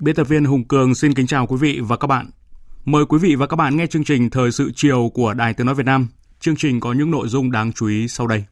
Biên 0.00 0.14
tập 0.14 0.28
viên 0.28 0.44
Hùng 0.44 0.64
Cường 0.64 0.94
xin 0.94 1.14
kính 1.14 1.26
chào 1.26 1.46
quý 1.46 1.56
vị 1.56 1.80
và 1.82 1.96
các 1.96 2.06
bạn. 2.06 2.30
Mời 2.84 3.04
quý 3.04 3.18
vị 3.18 3.34
và 3.34 3.46
các 3.46 3.56
bạn 3.56 3.76
nghe 3.76 3.86
chương 3.86 4.04
trình 4.04 4.30
Thời 4.30 4.52
sự 4.52 4.70
chiều 4.74 5.10
của 5.14 5.34
Đài 5.34 5.54
Tiếng 5.54 5.66
Nói 5.66 5.74
Việt 5.74 5.86
Nam. 5.86 6.08
Chương 6.40 6.56
trình 6.56 6.80
có 6.80 6.92
những 6.92 7.10
nội 7.10 7.28
dung 7.28 7.50
đáng 7.50 7.72
chú 7.72 7.86
ý 7.86 8.08
sau 8.08 8.26
đây. 8.26 8.44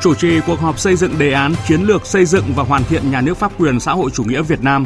Chủ 0.00 0.14
trì 0.14 0.40
cuộc 0.46 0.60
họp 0.60 0.78
xây 0.78 0.96
dựng 0.96 1.18
đề 1.18 1.32
án 1.32 1.54
chiến 1.66 1.82
lược 1.82 2.06
xây 2.06 2.24
dựng 2.24 2.44
và 2.56 2.62
hoàn 2.62 2.84
thiện 2.84 3.10
nhà 3.10 3.20
nước 3.20 3.36
pháp 3.36 3.60
quyền 3.60 3.80
xã 3.80 3.92
hội 3.92 4.10
chủ 4.10 4.24
nghĩa 4.24 4.42
Việt 4.42 4.62
Nam. 4.62 4.84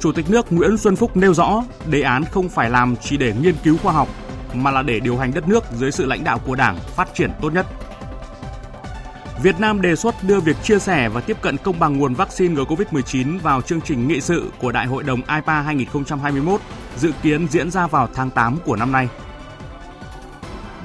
Chủ 0.00 0.12
tịch 0.12 0.30
nước 0.30 0.52
Nguyễn 0.52 0.76
Xuân 0.76 0.96
Phúc 0.96 1.16
nêu 1.16 1.34
rõ, 1.34 1.64
đề 1.90 2.02
án 2.02 2.24
không 2.24 2.48
phải 2.48 2.70
làm 2.70 2.96
chỉ 2.96 3.16
để 3.16 3.34
nghiên 3.42 3.54
cứu 3.64 3.76
khoa 3.76 3.92
học 3.92 4.08
mà 4.62 4.70
là 4.70 4.82
để 4.82 5.00
điều 5.00 5.16
hành 5.16 5.34
đất 5.34 5.48
nước 5.48 5.64
dưới 5.72 5.92
sự 5.92 6.06
lãnh 6.06 6.24
đạo 6.24 6.38
của 6.46 6.54
Đảng 6.54 6.76
phát 6.76 7.14
triển 7.14 7.30
tốt 7.40 7.52
nhất. 7.52 7.66
Việt 9.42 9.60
Nam 9.60 9.80
đề 9.80 9.96
xuất 9.96 10.14
đưa 10.22 10.40
việc 10.40 10.56
chia 10.62 10.78
sẻ 10.78 11.08
và 11.08 11.20
tiếp 11.20 11.36
cận 11.42 11.56
công 11.56 11.78
bằng 11.78 11.98
nguồn 11.98 12.14
vaccine 12.14 12.54
ngừa 12.54 12.64
COVID-19 12.64 13.38
vào 13.40 13.62
chương 13.62 13.80
trình 13.80 14.08
nghị 14.08 14.20
sự 14.20 14.50
của 14.60 14.72
Đại 14.72 14.86
hội 14.86 15.02
đồng 15.02 15.20
IPA 15.36 15.60
2021, 15.62 16.60
dự 16.96 17.12
kiến 17.22 17.46
diễn 17.50 17.70
ra 17.70 17.86
vào 17.86 18.08
tháng 18.14 18.30
8 18.30 18.56
của 18.64 18.76
năm 18.76 18.92
nay. 18.92 19.08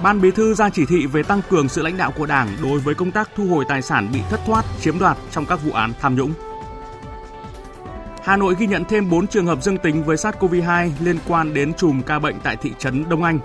Ban 0.03 0.22
Bí 0.22 0.31
thư 0.31 0.53
ra 0.53 0.70
chỉ 0.70 0.86
thị 0.86 1.06
về 1.06 1.23
tăng 1.23 1.42
cường 1.50 1.70
sự 1.70 1.81
lãnh 1.81 1.97
đạo 1.97 2.12
của 2.17 2.25
Đảng 2.25 2.47
đối 2.62 2.80
với 2.80 2.95
công 2.95 3.12
tác 3.12 3.30
thu 3.36 3.47
hồi 3.47 3.66
tài 3.67 3.81
sản 3.81 4.09
bị 4.14 4.20
thất 4.30 4.40
thoát, 4.45 4.66
chiếm 4.81 5.00
đoạt 5.00 5.17
trong 5.31 5.45
các 5.45 5.64
vụ 5.64 5.72
án 5.72 5.94
tham 6.00 6.16
nhũng. 6.16 6.34
Hà 8.23 8.38
Nội 8.38 8.56
ghi 8.59 8.67
nhận 8.67 8.86
thêm 8.86 9.09
4 9.09 9.28
trường 9.28 9.45
hợp 9.45 9.64
dương 9.64 9.78
tính 9.78 10.03
với 10.03 10.17
SARS-CoV-2 10.17 10.92
liên 11.00 11.17
quan 11.28 11.53
đến 11.53 11.73
chùm 11.73 12.02
ca 12.02 12.20
bệnh 12.20 12.39
tại 12.44 12.56
thị 12.56 12.73
trấn 12.80 13.09
Đông 13.09 13.23
Anh. 13.23 13.39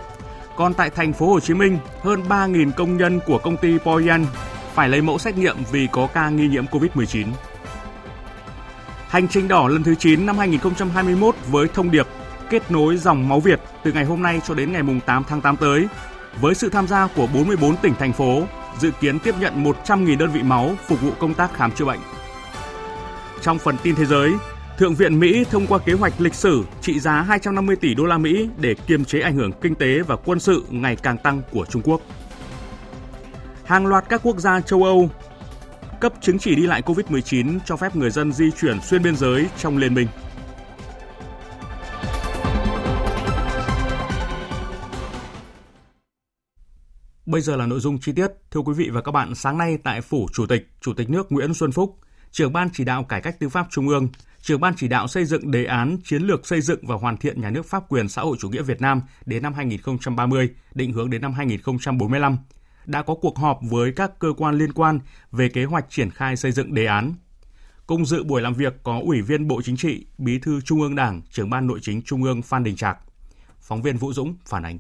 Còn 0.56 0.75
tại 0.75 0.91
thành 0.91 1.12
phố 1.12 1.27
Hồ 1.27 1.41
Chí 1.41 1.55
Minh, 1.55 1.78
hơn 2.03 2.22
3.000 2.28 2.70
công 2.72 2.97
nhân 2.97 3.20
của 3.27 3.39
công 3.39 3.56
ty 3.56 3.78
Poyan 3.78 4.27
phải 4.75 4.89
lấy 4.89 5.02
mẫu 5.02 5.19
xét 5.19 5.36
nghiệm 5.36 5.56
vì 5.72 5.89
có 5.92 6.06
ca 6.14 6.28
nghi 6.28 6.48
nhiễm 6.48 6.67
COVID-19. 6.67 7.27
Hành 9.08 9.28
trình 9.28 9.48
đỏ 9.48 9.69
lần 9.69 9.83
thứ 9.83 9.95
9 9.95 10.27
năm 10.27 10.39
2021 10.39 11.34
với 11.50 11.69
thông 11.75 11.91
điệp 11.91 12.06
kết 12.50 12.70
nối 12.70 12.97
dòng 12.97 13.28
máu 13.28 13.41
Việt 13.41 13.61
từ 13.83 13.92
ngày 13.92 14.05
hôm 14.05 14.22
nay 14.22 14.41
cho 14.47 14.55
đến 14.55 14.72
ngày 14.72 14.83
8 15.06 15.25
tháng 15.28 15.41
8 15.41 15.56
tới, 15.56 15.89
với 16.41 16.55
sự 16.55 16.69
tham 16.69 16.86
gia 16.86 17.06
của 17.06 17.27
44 17.34 17.77
tỉnh 17.77 17.95
thành 17.98 18.12
phố, 18.12 18.42
dự 18.78 18.91
kiến 18.91 19.19
tiếp 19.19 19.34
nhận 19.41 19.64
100.000 19.64 20.19
đơn 20.19 20.30
vị 20.30 20.42
máu 20.42 20.70
phục 20.86 21.00
vụ 21.00 21.11
công 21.19 21.34
tác 21.34 21.55
khám 21.55 21.72
chữa 21.72 21.84
bệnh. 21.84 22.01
Trong 23.40 23.58
phần 23.58 23.77
tin 23.83 23.95
thế 23.95 24.05
giới, 24.05 24.33
Thượng 24.79 24.95
viện 24.95 25.20
Mỹ 25.20 25.45
thông 25.51 25.67
qua 25.67 25.79
kế 25.79 25.92
hoạch 25.92 26.20
lịch 26.20 26.35
sử 26.35 26.64
trị 26.80 27.01
giá 27.01 27.23
250 27.23 27.77
tỷ 27.77 27.95
đô 27.95 28.05
la 28.05 28.18
Mỹ 28.18 28.48
để 28.58 28.74
kiềm 28.86 29.05
chế 29.05 29.20
ảnh 29.20 29.36
hưởng 29.36 29.52
kinh 29.61 29.74
tế 29.74 30.01
và 30.01 30.17
quân 30.17 30.40
sự 30.40 30.64
ngày 30.70 30.96
càng 30.96 31.18
tăng 31.18 31.42
của 31.51 31.67
Trung 31.67 31.83
Quốc. 31.85 32.01
Hàng 33.64 33.86
loạt 33.86 34.05
các 34.08 34.20
quốc 34.24 34.39
gia 34.39 34.61
châu 34.61 34.83
Âu 34.83 35.11
cấp 36.01 36.13
chứng 36.20 36.39
chỉ 36.39 36.55
đi 36.55 36.67
lại 36.67 36.83
COVID-19 36.83 37.58
cho 37.64 37.77
phép 37.77 37.96
người 37.96 38.11
dân 38.11 38.33
di 38.33 38.51
chuyển 38.51 38.80
xuyên 38.80 39.02
biên 39.02 39.17
giới 39.17 39.46
trong 39.58 39.79
liên 39.79 39.95
minh. 39.95 40.08
Bây 47.27 47.40
giờ 47.40 47.57
là 47.57 47.67
nội 47.67 47.80
dung 47.80 47.98
chi 48.01 48.13
tiết. 48.13 48.29
Thưa 48.51 48.61
quý 48.61 48.73
vị 48.77 48.90
và 48.92 49.01
các 49.01 49.13
bạn, 49.13 49.34
sáng 49.34 49.58
nay 49.58 49.79
tại 49.84 50.01
Phủ 50.01 50.27
Chủ 50.33 50.46
tịch, 50.46 50.68
Chủ 50.80 50.92
tịch 50.95 51.11
nước 51.11 51.33
Nguyễn 51.33 51.55
Xuân 51.55 51.73
Phúc, 51.73 51.96
trưởng 52.30 52.52
ban 52.52 52.68
chỉ 52.73 52.84
đạo 52.84 53.05
cải 53.05 53.20
cách 53.20 53.36
tư 53.40 53.48
pháp 53.48 53.67
Trung 53.70 53.89
ương, 53.89 54.08
trưởng 54.44 54.60
ban 54.60 54.74
chỉ 54.77 54.88
đạo 54.88 55.08
xây 55.08 55.24
dựng 55.24 55.50
đề 55.50 55.64
án 55.64 55.96
chiến 56.05 56.22
lược 56.22 56.46
xây 56.46 56.60
dựng 56.60 56.86
và 56.86 56.96
hoàn 56.96 57.16
thiện 57.16 57.40
nhà 57.40 57.50
nước 57.50 57.66
pháp 57.66 57.88
quyền 57.88 58.08
xã 58.08 58.22
hội 58.22 58.36
chủ 58.40 58.48
nghĩa 58.48 58.62
Việt 58.62 58.80
Nam 58.80 59.02
đến 59.27 59.42
năm 59.42 59.55
2030, 59.55 60.50
định 60.74 60.92
hướng 60.92 61.10
đến 61.10 61.22
năm 61.22 61.32
2045, 61.32 62.38
đã 62.86 63.02
có 63.02 63.14
cuộc 63.14 63.38
họp 63.38 63.58
với 63.62 63.92
các 63.92 64.18
cơ 64.18 64.33
quan 64.36 64.54
liên 64.54 64.72
quan 64.72 65.00
về 65.33 65.48
kế 65.48 65.64
hoạch 65.64 65.90
triển 65.90 66.10
khai 66.10 66.36
xây 66.36 66.52
dựng 66.52 66.74
đề 66.74 66.86
án. 66.86 67.14
Cùng 67.86 68.06
dự 68.06 68.24
buổi 68.24 68.42
làm 68.42 68.54
việc 68.54 68.74
có 68.83 69.00
Ủy 69.04 69.22
viên 69.22 69.48
Bộ 69.48 69.62
Chính 69.62 69.77
trị, 69.77 70.06
Bí 70.18 70.38
thư 70.38 70.60
Trung 70.60 70.80
ương 70.80 70.94
Đảng, 70.94 71.22
trưởng 71.30 71.50
ban 71.50 71.66
nội 71.66 71.78
chính 71.83 72.02
Trung 72.02 72.22
ương 72.22 72.42
Phan 72.42 72.64
Đình 72.64 72.77
Trạc. 72.77 72.98
Phóng 73.60 73.83
viên 73.83 73.96
Vũ 73.96 74.12
Dũng 74.12 74.36
phản 74.44 74.62
ánh. 74.62 74.78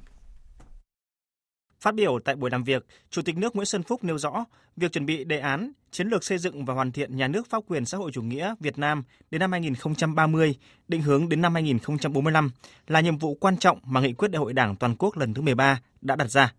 Phát 1.80 1.94
biểu 1.94 2.18
tại 2.24 2.36
buổi 2.36 2.50
làm 2.50 2.64
việc, 2.64 2.86
Chủ 3.10 3.22
tịch 3.22 3.36
nước 3.36 3.56
Nguyễn 3.56 3.66
Xuân 3.66 3.82
Phúc 3.82 4.04
nêu 4.04 4.18
rõ, 4.18 4.44
việc 4.76 4.92
chuẩn 4.92 5.06
bị 5.06 5.24
đề 5.24 5.38
án 5.38 5.72
chiến 5.94 6.08
lược 6.08 6.24
xây 6.24 6.38
dựng 6.38 6.64
và 6.64 6.74
hoàn 6.74 6.92
thiện 6.92 7.16
nhà 7.16 7.28
nước 7.28 7.50
pháp 7.50 7.62
quyền 7.66 7.84
xã 7.84 7.98
hội 7.98 8.10
chủ 8.12 8.22
nghĩa 8.22 8.54
Việt 8.60 8.78
Nam 8.78 9.02
đến 9.30 9.38
năm 9.38 9.52
2030, 9.52 10.54
định 10.88 11.02
hướng 11.02 11.28
đến 11.28 11.42
năm 11.42 11.54
2045 11.54 12.50
là 12.86 13.00
nhiệm 13.00 13.18
vụ 13.18 13.34
quan 13.34 13.56
trọng 13.56 13.78
mà 13.84 14.00
nghị 14.00 14.12
quyết 14.12 14.30
Đại 14.30 14.38
hội 14.40 14.52
Đảng 14.52 14.76
toàn 14.76 14.96
quốc 14.98 15.16
lần 15.16 15.34
thứ 15.34 15.42
13 15.42 15.80
đã 16.00 16.16
đặt 16.16 16.30
ra. 16.30 16.52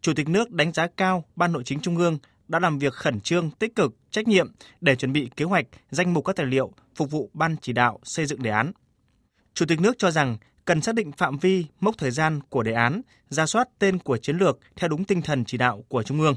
Chủ 0.00 0.12
tịch 0.16 0.28
nước 0.28 0.50
đánh 0.50 0.72
giá 0.72 0.86
cao 0.96 1.24
Ban 1.36 1.52
Nội 1.52 1.62
chính 1.64 1.80
Trung 1.80 1.96
ương 1.96 2.18
đã 2.48 2.58
làm 2.58 2.78
việc 2.78 2.92
khẩn 2.92 3.20
trương, 3.20 3.50
tích 3.50 3.74
cực, 3.74 3.96
trách 4.10 4.28
nhiệm 4.28 4.52
để 4.80 4.96
chuẩn 4.96 5.12
bị 5.12 5.30
kế 5.36 5.44
hoạch, 5.44 5.66
danh 5.90 6.14
mục 6.14 6.24
các 6.24 6.36
tài 6.36 6.46
liệu 6.46 6.72
phục 6.94 7.10
vụ 7.10 7.30
Ban 7.34 7.56
chỉ 7.62 7.72
đạo 7.72 8.00
xây 8.02 8.26
dựng 8.26 8.42
đề 8.42 8.50
án. 8.50 8.72
Chủ 9.54 9.66
tịch 9.66 9.80
nước 9.80 9.98
cho 9.98 10.10
rằng 10.10 10.36
cần 10.64 10.80
xác 10.80 10.94
định 10.94 11.12
phạm 11.12 11.38
vi, 11.38 11.64
mốc 11.80 11.98
thời 11.98 12.10
gian 12.10 12.40
của 12.48 12.62
đề 12.62 12.72
án, 12.72 13.00
ra 13.28 13.46
soát 13.46 13.68
tên 13.78 13.98
của 13.98 14.16
chiến 14.16 14.36
lược 14.36 14.58
theo 14.76 14.88
đúng 14.88 15.04
tinh 15.04 15.22
thần 15.22 15.44
chỉ 15.44 15.58
đạo 15.58 15.84
của 15.88 16.02
Trung 16.02 16.20
ương. 16.20 16.34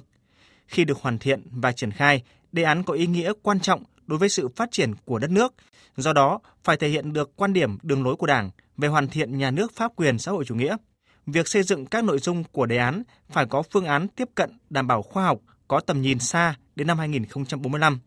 Khi 0.69 0.85
được 0.85 0.97
hoàn 1.02 1.19
thiện 1.19 1.41
và 1.52 1.72
triển 1.72 1.91
khai, 1.91 2.24
đề 2.52 2.63
án 2.63 2.84
có 2.84 2.94
ý 2.94 3.07
nghĩa 3.07 3.34
quan 3.41 3.59
trọng 3.59 3.84
đối 4.07 4.19
với 4.19 4.30
sự 4.30 4.47
phát 4.56 4.72
triển 4.72 4.94
của 5.06 5.19
đất 5.19 5.31
nước, 5.31 5.53
do 5.97 6.13
đó 6.13 6.40
phải 6.63 6.78
thể 6.78 6.88
hiện 6.88 7.13
được 7.13 7.35
quan 7.35 7.53
điểm 7.53 7.78
đường 7.84 8.03
lối 8.03 8.16
của 8.16 8.28
Đảng 8.28 8.50
về 8.78 8.88
hoàn 8.88 9.07
thiện 9.07 9.38
nhà 9.38 9.52
nước 9.52 9.75
pháp 9.75 9.91
quyền 9.96 10.19
xã 10.19 10.31
hội 10.31 10.46
chủ 10.46 10.56
nghĩa. 10.56 10.78
Việc 11.25 11.47
xây 11.47 11.63
dựng 11.63 11.85
các 11.85 12.03
nội 12.03 12.19
dung 12.19 12.44
của 12.52 12.66
đề 12.66 12.78
án 12.78 13.03
phải 13.30 13.46
có 13.46 13.63
phương 13.72 13.85
án 13.85 14.07
tiếp 14.07 14.30
cận 14.35 14.57
đảm 14.69 14.88
bảo 14.88 15.02
khoa 15.02 15.25
học, 15.25 15.40
có 15.68 15.80
tầm 15.80 16.02
nhìn 16.02 16.19
xa 16.19 16.56
đến 16.75 16.88
năm 16.88 16.97
2045, 16.97 18.00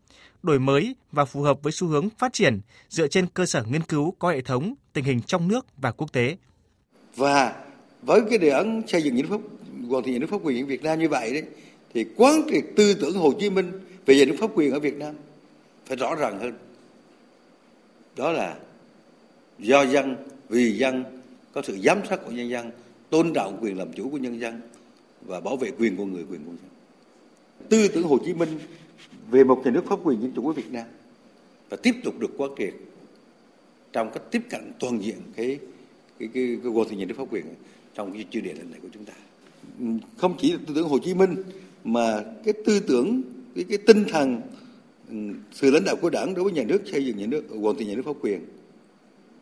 đổi 0.43 0.59
mới 0.59 0.95
và 1.11 1.25
phù 1.25 1.41
hợp 1.41 1.63
với 1.63 1.71
xu 1.71 1.87
hướng 1.87 2.09
phát 2.09 2.33
triển 2.33 2.61
dựa 2.89 3.07
trên 3.07 3.27
cơ 3.27 3.45
sở 3.45 3.63
nghiên 3.63 3.83
cứu 3.83 4.11
có 4.19 4.29
hệ 4.29 4.41
thống 4.41 4.73
tình 4.93 5.05
hình 5.05 5.21
trong 5.21 5.47
nước 5.47 5.65
và 5.77 5.91
quốc 5.91 6.13
tế. 6.13 6.37
Và 7.15 7.53
với 8.01 8.21
cái 8.29 8.37
đề 8.37 8.49
án 8.49 8.81
xây 8.87 9.01
dựng 9.01 9.15
nhà 9.15 9.21
nước 9.21 9.29
pháp 9.29 9.41
hoàn 9.89 10.03
thiện 10.03 10.13
nhà 10.13 10.19
nước 10.19 10.27
pháp 10.29 10.37
quyền 10.43 10.67
Việt 10.67 10.83
Nam 10.83 10.99
như 10.99 11.09
vậy 11.09 11.33
đấy 11.33 11.43
thì 11.93 12.05
quán 12.17 12.41
triệt 12.49 12.63
tư 12.75 12.93
tưởng 12.93 13.13
Hồ 13.13 13.33
Chí 13.39 13.49
Minh 13.49 13.71
về 14.05 14.15
nhà 14.15 14.25
nước 14.25 14.35
pháp 14.39 14.49
quyền 14.55 14.71
ở 14.71 14.79
Việt 14.79 14.97
Nam 14.97 15.15
phải 15.85 15.97
rõ 15.97 16.15
ràng 16.15 16.39
hơn. 16.39 16.53
Đó 18.15 18.31
là 18.31 18.57
do 19.59 19.85
dân, 19.85 20.15
vì 20.49 20.77
dân, 20.77 21.03
có 21.53 21.61
sự 21.61 21.77
giám 21.83 21.99
sát 22.09 22.25
của 22.25 22.31
nhân 22.31 22.49
dân, 22.49 22.71
tôn 23.09 23.33
trọng 23.33 23.57
quyền 23.61 23.77
làm 23.77 23.93
chủ 23.93 24.09
của 24.09 24.17
nhân 24.17 24.39
dân 24.39 24.61
và 25.21 25.39
bảo 25.39 25.57
vệ 25.57 25.71
quyền 25.79 25.97
của 25.97 26.05
người, 26.05 26.25
quyền 26.31 26.45
của 26.45 26.51
dân. 26.51 26.69
Tư 27.69 27.87
tưởng 27.87 28.03
Hồ 28.03 28.17
Chí 28.25 28.33
Minh 28.33 28.59
về 29.31 29.43
một 29.43 29.61
nhà 29.65 29.71
nước 29.71 29.85
pháp 29.85 29.99
quyền 30.03 30.21
dân 30.21 30.31
chủ 30.35 30.41
của 30.41 30.53
Việt 30.53 30.71
Nam 30.71 30.85
và 31.69 31.77
tiếp 31.77 31.95
tục 32.03 32.19
được 32.19 32.31
quán 32.37 32.51
triệt 32.57 32.73
trong 33.91 34.11
cách 34.13 34.23
tiếp 34.31 34.41
cận 34.49 34.71
toàn 34.79 35.03
diện 35.03 35.17
cái 35.35 35.59
cái 36.19 36.29
cái, 36.33 36.57
cái 36.63 36.71
cái 36.89 36.97
nhà 36.97 37.05
nước 37.05 37.15
pháp 37.17 37.33
quyền 37.33 37.45
trong 37.95 38.13
cái 38.13 38.25
chuyên 38.31 38.43
đề 38.43 38.53
lần 38.53 38.71
này 38.71 38.79
của 38.81 38.87
chúng 38.93 39.05
ta 39.05 39.13
không 40.17 40.35
chỉ 40.39 40.51
là 40.51 40.57
tư 40.67 40.73
tưởng 40.75 40.89
Hồ 40.89 40.99
Chí 40.99 41.13
Minh 41.13 41.35
mà 41.83 42.23
cái 42.43 42.53
tư 42.65 42.79
tưởng 42.79 43.21
cái 43.55 43.65
cái 43.69 43.77
tinh 43.77 44.05
thần 44.09 44.41
ừ, 45.09 45.15
sự 45.51 45.71
lãnh 45.71 45.83
đạo 45.85 45.95
của 46.01 46.09
đảng 46.09 46.33
đối 46.33 46.43
với 46.43 46.53
nhà 46.53 46.63
nước 46.63 46.81
xây 46.91 47.05
dựng 47.05 47.17
nhà 47.17 47.25
nước 47.25 47.43
hoàn 47.61 47.75
thiện 47.75 47.87
nhà 47.87 47.95
nước 47.95 48.05
pháp 48.05 48.15
quyền. 48.21 48.39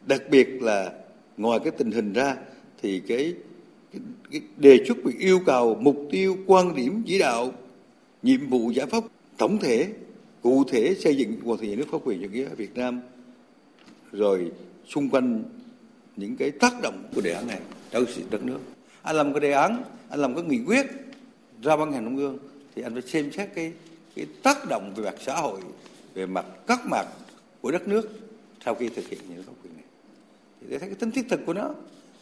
Đặc 0.07 0.21
biệt 0.31 0.61
là 0.61 0.91
ngoài 1.38 1.59
cái 1.63 1.71
tình 1.71 1.91
hình 1.91 2.13
ra 2.13 2.35
thì 2.81 2.99
cái, 2.99 3.33
cái, 3.93 4.01
cái 4.31 4.41
đề 4.57 4.77
xuất 4.88 4.97
về 5.03 5.13
yêu 5.19 5.39
cầu 5.45 5.75
mục 5.81 6.07
tiêu 6.11 6.38
quan 6.47 6.75
điểm 6.75 7.03
chỉ 7.07 7.19
đạo 7.19 7.51
nhiệm 8.23 8.47
vụ 8.49 8.71
giải 8.71 8.85
pháp 8.85 9.03
tổng 9.38 9.57
thể 9.57 9.88
cụ 10.41 10.63
thể 10.63 10.95
xây 10.99 11.15
dựng 11.15 11.41
hoàn 11.43 11.59
thiện 11.59 11.69
nhà 11.69 11.75
nước 11.75 11.88
pháp 11.91 11.97
quyền 12.03 12.21
chủ 12.21 12.29
nghĩa 12.29 12.45
ở 12.45 12.55
Việt 12.55 12.75
Nam. 12.75 13.01
Rồi 14.11 14.51
xung 14.88 15.09
quanh 15.09 15.43
những 16.17 16.35
cái 16.35 16.51
tác 16.51 16.73
động 16.81 17.03
của 17.15 17.21
đề 17.21 17.33
án 17.33 17.47
này 17.47 17.59
trong 17.91 18.05
đất 18.29 18.43
nước. 18.43 18.59
Anh 19.01 19.15
làm 19.15 19.33
cái 19.33 19.39
đề 19.39 19.51
án 19.51 19.83
anh 20.09 20.19
làm 20.19 20.35
cái 20.35 20.43
nghị 20.43 20.59
quyết 20.65 20.85
ra 21.63 21.75
ban 21.78 21.92
hành 21.92 22.06
trung 22.06 22.18
ương 22.18 22.38
thì 22.75 22.81
anh 22.81 22.94
phải 22.94 23.02
xem 23.02 23.31
xét 23.31 23.50
cái 23.56 23.74
cái 24.16 24.25
tác 24.44 24.58
động 24.69 24.94
về 24.96 25.04
mặt 25.04 25.16
xã 25.25 25.36
hội 25.36 25.62
về 26.13 26.25
mặt 26.25 26.46
các 26.68 26.86
mặt 26.86 27.08
của 27.62 27.72
đất 27.72 27.88
nước 27.88 28.10
sau 28.66 28.75
khi 28.75 28.90
thực 28.90 29.08
hiện 29.08 29.19
những 29.30 29.44
pháp 29.44 29.54
quyền 29.63 29.74
này. 29.74 29.86
Thì 30.62 30.68
để 30.69 30.80
thấy 30.80 30.90
cái 30.90 30.96
tính 30.96 31.12
thiết 31.12 31.25
thực 31.30 31.40
của 31.46 31.54
nó. 31.54 31.74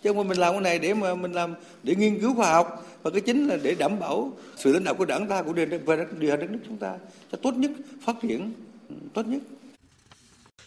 Chứ 0.04 0.14
không 0.14 0.28
mình 0.28 0.38
làm 0.38 0.54
cái 0.54 0.62
này 0.62 0.80
để 0.80 0.94
mà 0.94 1.16
mình 1.16 1.32
làm 1.32 1.56
để 1.84 1.96
nghiên 1.96 2.20
cứu 2.20 2.36
khoa 2.36 2.54
học 2.54 2.86
và 3.04 3.12
cái 3.12 3.22
chính 3.22 3.48
là 3.48 3.58
để 3.64 3.76
đảm 3.76 4.00
bảo 4.00 4.32
sự 4.58 4.74
lãnh 4.74 4.84
đạo 4.84 4.96
của 4.96 5.06
đảng 5.06 5.28
ta 5.28 5.42
của 5.42 5.54
điều 5.54 5.68
hành 6.30 6.40
đất 6.40 6.52
nước 6.52 6.60
chúng 6.68 6.78
ta 6.78 6.98
cho 7.32 7.38
tốt 7.42 7.52
nhất 7.52 7.72
phát 8.02 8.16
triển 8.22 8.54
tốt 9.14 9.28
nhất. 9.28 9.42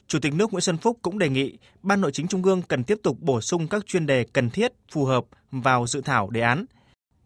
Chủ 0.06 0.18
tịch 0.22 0.34
nước 0.34 0.52
Nguyễn 0.52 0.60
Xuân 0.60 0.76
Phúc 0.76 0.98
cũng 1.02 1.18
đề 1.18 1.28
nghị 1.28 1.58
Ban 1.82 2.00
Nội 2.00 2.12
chính 2.12 2.28
Trung 2.28 2.42
ương 2.42 2.62
cần 2.68 2.84
tiếp 2.84 2.98
tục 3.02 3.16
bổ 3.20 3.40
sung 3.40 3.68
các 3.68 3.86
chuyên 3.86 4.06
đề 4.06 4.24
cần 4.32 4.50
thiết, 4.50 4.72
phù 4.92 5.04
hợp 5.04 5.24
vào 5.50 5.86
dự 5.86 6.00
thảo 6.00 6.30
đề 6.30 6.40
án. 6.40 6.64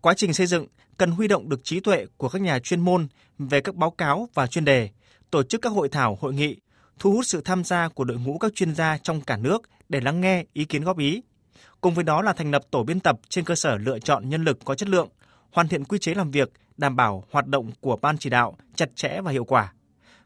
Quá 0.00 0.14
trình 0.16 0.32
xây 0.32 0.46
dựng 0.46 0.66
cần 0.96 1.10
huy 1.10 1.28
động 1.28 1.48
được 1.48 1.64
trí 1.64 1.80
tuệ 1.80 2.06
của 2.16 2.28
các 2.28 2.42
nhà 2.42 2.58
chuyên 2.58 2.80
môn 2.80 3.06
về 3.38 3.60
các 3.60 3.74
báo 3.74 3.90
cáo 3.90 4.28
và 4.34 4.46
chuyên 4.46 4.64
đề, 4.64 4.90
tổ 5.30 5.42
chức 5.42 5.62
các 5.62 5.70
hội 5.70 5.88
thảo, 5.88 6.18
hội 6.20 6.34
nghị, 6.34 6.56
thu 6.98 7.12
hút 7.12 7.26
sự 7.26 7.40
tham 7.44 7.64
gia 7.64 7.88
của 7.88 8.04
đội 8.04 8.18
ngũ 8.18 8.38
các 8.38 8.54
chuyên 8.54 8.74
gia 8.74 8.98
trong 8.98 9.20
cả 9.20 9.36
nước 9.36 9.62
để 9.88 10.00
lắng 10.00 10.20
nghe 10.20 10.44
ý 10.52 10.64
kiến 10.64 10.84
góp 10.84 10.98
ý. 10.98 11.22
Cùng 11.80 11.94
với 11.94 12.04
đó 12.04 12.22
là 12.22 12.32
thành 12.32 12.50
lập 12.50 12.62
tổ 12.70 12.84
biên 12.84 13.00
tập 13.00 13.20
trên 13.28 13.44
cơ 13.44 13.54
sở 13.54 13.76
lựa 13.76 13.98
chọn 13.98 14.28
nhân 14.28 14.44
lực 14.44 14.58
có 14.64 14.74
chất 14.74 14.88
lượng, 14.88 15.08
hoàn 15.52 15.68
thiện 15.68 15.84
quy 15.84 15.98
chế 15.98 16.14
làm 16.14 16.30
việc, 16.30 16.52
đảm 16.76 16.96
bảo 16.96 17.24
hoạt 17.30 17.46
động 17.46 17.70
của 17.80 17.96
ban 17.96 18.18
chỉ 18.18 18.30
đạo 18.30 18.56
chặt 18.74 18.96
chẽ 18.96 19.20
và 19.20 19.32
hiệu 19.32 19.44
quả. 19.44 19.72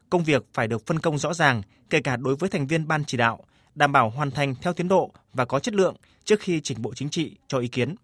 Công 0.09 0.23
việc 0.23 0.45
phải 0.53 0.67
được 0.67 0.85
phân 0.85 0.99
công 0.99 1.17
rõ 1.17 1.33
ràng, 1.33 1.61
kể 1.89 2.01
cả 2.01 2.17
đối 2.17 2.35
với 2.35 2.49
thành 2.49 2.67
viên 2.67 2.87
ban 2.87 3.05
chỉ 3.05 3.17
đạo, 3.17 3.43
đảm 3.75 3.91
bảo 3.91 4.09
hoàn 4.09 4.31
thành 4.31 4.55
theo 4.61 4.73
tiến 4.73 4.87
độ 4.87 5.11
và 5.33 5.45
có 5.45 5.59
chất 5.59 5.73
lượng 5.73 5.95
trước 6.23 6.39
khi 6.39 6.61
chỉnh 6.63 6.81
Bộ 6.81 6.93
Chính 6.93 7.09
trị 7.09 7.35
cho 7.47 7.59
ý 7.59 7.67
kiến. 7.67 7.95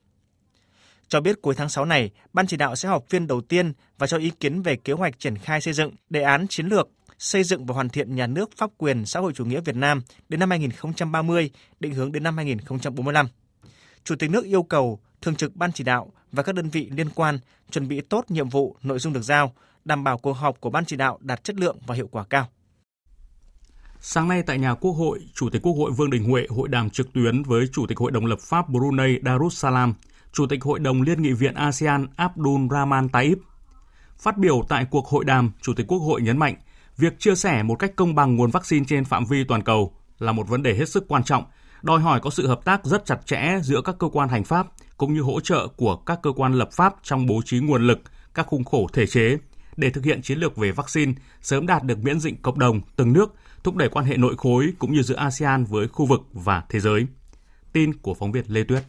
Cho 1.10 1.22
biết 1.22 1.42
cuối 1.42 1.56
tháng 1.56 1.70
6 1.70 1.86
này, 1.86 2.12
Ban 2.34 2.48
chỉ 2.48 2.58
đạo 2.58 2.76
sẽ 2.76 2.90
họp 2.90 3.10
phiên 3.10 3.28
đầu 3.28 3.42
tiên 3.42 3.74
và 3.98 4.08
cho 4.08 4.18
ý 4.18 4.32
kiến 4.40 4.62
về 4.62 4.76
kế 4.76 4.94
hoạch 4.94 5.20
triển 5.20 5.38
khai 5.38 5.62
xây 5.62 5.74
dựng 5.74 5.92
đề 6.10 6.22
án 6.22 6.48
chiến 6.48 6.68
lược 6.68 6.90
xây 7.18 7.44
dựng 7.44 7.66
và 7.66 7.76
hoàn 7.76 7.90
thiện 7.90 8.16
nhà 8.16 8.28
nước 8.28 8.50
pháp 8.58 8.70
quyền 8.78 9.06
xã 9.06 9.20
hội 9.20 9.34
chủ 9.34 9.46
nghĩa 9.46 9.62
Việt 9.62 9.76
Nam 9.76 10.02
đến 10.30 10.40
năm 10.40 10.50
2030, 10.50 11.50
định 11.80 11.94
hướng 11.94 12.12
đến 12.12 12.24
năm 12.24 12.38
2045. 12.38 13.28
Chủ 14.04 14.16
tịch 14.16 14.30
nước 14.30 14.46
yêu 14.46 14.64
cầu 14.64 15.00
Thường 15.22 15.36
trực 15.36 15.56
Ban 15.56 15.72
chỉ 15.72 15.84
đạo 15.84 16.12
và 16.32 16.44
các 16.44 16.56
đơn 16.56 16.70
vị 16.70 16.90
liên 16.96 17.10
quan 17.10 17.40
chuẩn 17.72 17.88
bị 17.88 18.02
tốt 18.02 18.26
nhiệm 18.30 18.50
vụ, 18.50 18.76
nội 18.84 19.00
dung 19.00 19.14
được 19.14 19.22
giao, 19.22 19.54
đảm 19.86 20.04
bảo 20.04 20.18
cuộc 20.18 20.34
họp 20.34 20.62
của 20.62 20.70
Ban 20.70 20.86
chỉ 20.86 20.96
đạo 20.96 21.18
đạt 21.22 21.44
chất 21.44 21.56
lượng 21.56 21.78
và 21.88 21.96
hiệu 21.96 22.08
quả 22.08 22.24
cao. 22.24 22.48
Sáng 24.02 24.28
nay 24.28 24.44
tại 24.44 24.58
nhà 24.58 24.74
Quốc 24.74 24.92
hội, 24.92 25.20
Chủ 25.34 25.50
tịch 25.50 25.62
Quốc 25.62 25.74
hội 25.74 25.92
Vương 25.92 26.10
Đình 26.10 26.24
Huệ 26.24 26.48
hội 26.50 26.68
đàm 26.68 26.90
trực 26.90 27.14
tuyến 27.14 27.44
với 27.44 27.68
Chủ 27.74 27.88
tịch 27.88 27.98
Hội 27.98 28.12
đồng 28.12 28.26
lập 28.26 28.40
pháp 28.40 28.70
Brunei 28.70 29.20
Darussalam, 29.26 29.94
Chủ 30.38 30.46
tịch 30.48 30.64
Hội 30.64 30.80
đồng 30.80 31.02
Liên 31.02 31.22
nghị 31.22 31.34
viện 31.34 31.54
ASEAN 31.54 32.08
Abdul 32.16 32.62
Rahman 32.72 33.10
Taib. 33.10 33.38
Phát 34.18 34.38
biểu 34.38 34.62
tại 34.70 34.86
cuộc 34.92 35.08
hội 35.08 35.26
đàm, 35.26 35.52
Chủ 35.62 35.74
tịch 35.74 35.88
Quốc 35.88 36.00
hội 36.00 36.22
nhấn 36.22 36.38
mạnh, 36.38 36.56
việc 36.98 37.20
chia 37.20 37.36
sẻ 37.36 37.64
một 37.64 37.76
cách 37.76 37.96
công 37.96 38.16
bằng 38.16 38.36
nguồn 38.36 38.52
vaccine 38.52 38.86
trên 38.88 39.06
phạm 39.06 39.26
vi 39.26 39.44
toàn 39.44 39.64
cầu 39.64 39.94
là 40.20 40.32
một 40.32 40.48
vấn 40.48 40.64
đề 40.64 40.76
hết 40.76 40.90
sức 40.90 41.06
quan 41.08 41.24
trọng, 41.24 41.44
đòi 41.82 42.00
hỏi 42.00 42.20
có 42.20 42.30
sự 42.30 42.48
hợp 42.48 42.66
tác 42.66 42.86
rất 42.86 43.06
chặt 43.06 43.26
chẽ 43.26 43.60
giữa 43.64 43.82
các 43.82 43.96
cơ 44.00 44.08
quan 44.08 44.30
hành 44.30 44.44
pháp 44.44 44.68
cũng 44.98 45.14
như 45.14 45.22
hỗ 45.22 45.40
trợ 45.40 45.68
của 45.68 45.96
các 45.96 46.20
cơ 46.24 46.32
quan 46.32 46.54
lập 46.54 46.70
pháp 46.72 46.96
trong 47.04 47.26
bố 47.26 47.42
trí 47.46 47.60
nguồn 47.60 47.88
lực, 47.88 48.00
các 48.34 48.48
khung 48.48 48.64
khổ 48.64 48.88
thể 48.94 49.08
chế 49.08 49.38
để 49.78 49.90
thực 49.90 50.06
hiện 50.06 50.22
chiến 50.22 50.40
lược 50.40 50.58
về 50.58 50.72
vaccine, 50.72 51.14
sớm 51.42 51.68
đạt 51.68 51.84
được 51.84 51.98
miễn 52.04 52.20
dịch 52.20 52.42
cộng 52.42 52.60
đồng 52.60 52.82
từng 52.96 53.14
nước, 53.14 53.36
thúc 53.64 53.76
đẩy 53.76 53.90
quan 53.90 54.06
hệ 54.06 54.18
nội 54.18 54.36
khối 54.38 54.74
cũng 54.80 54.94
như 54.94 55.02
giữa 55.02 55.16
ASEAN 55.16 55.66
với 55.66 55.88
khu 55.88 56.06
vực 56.06 56.22
và 56.34 56.64
thế 56.70 56.80
giới. 56.80 57.06
Tin 57.74 57.94
của 57.94 58.14
phóng 58.14 58.32
viên 58.32 58.46
Lê 58.48 58.64
Tuyết. 58.64 58.84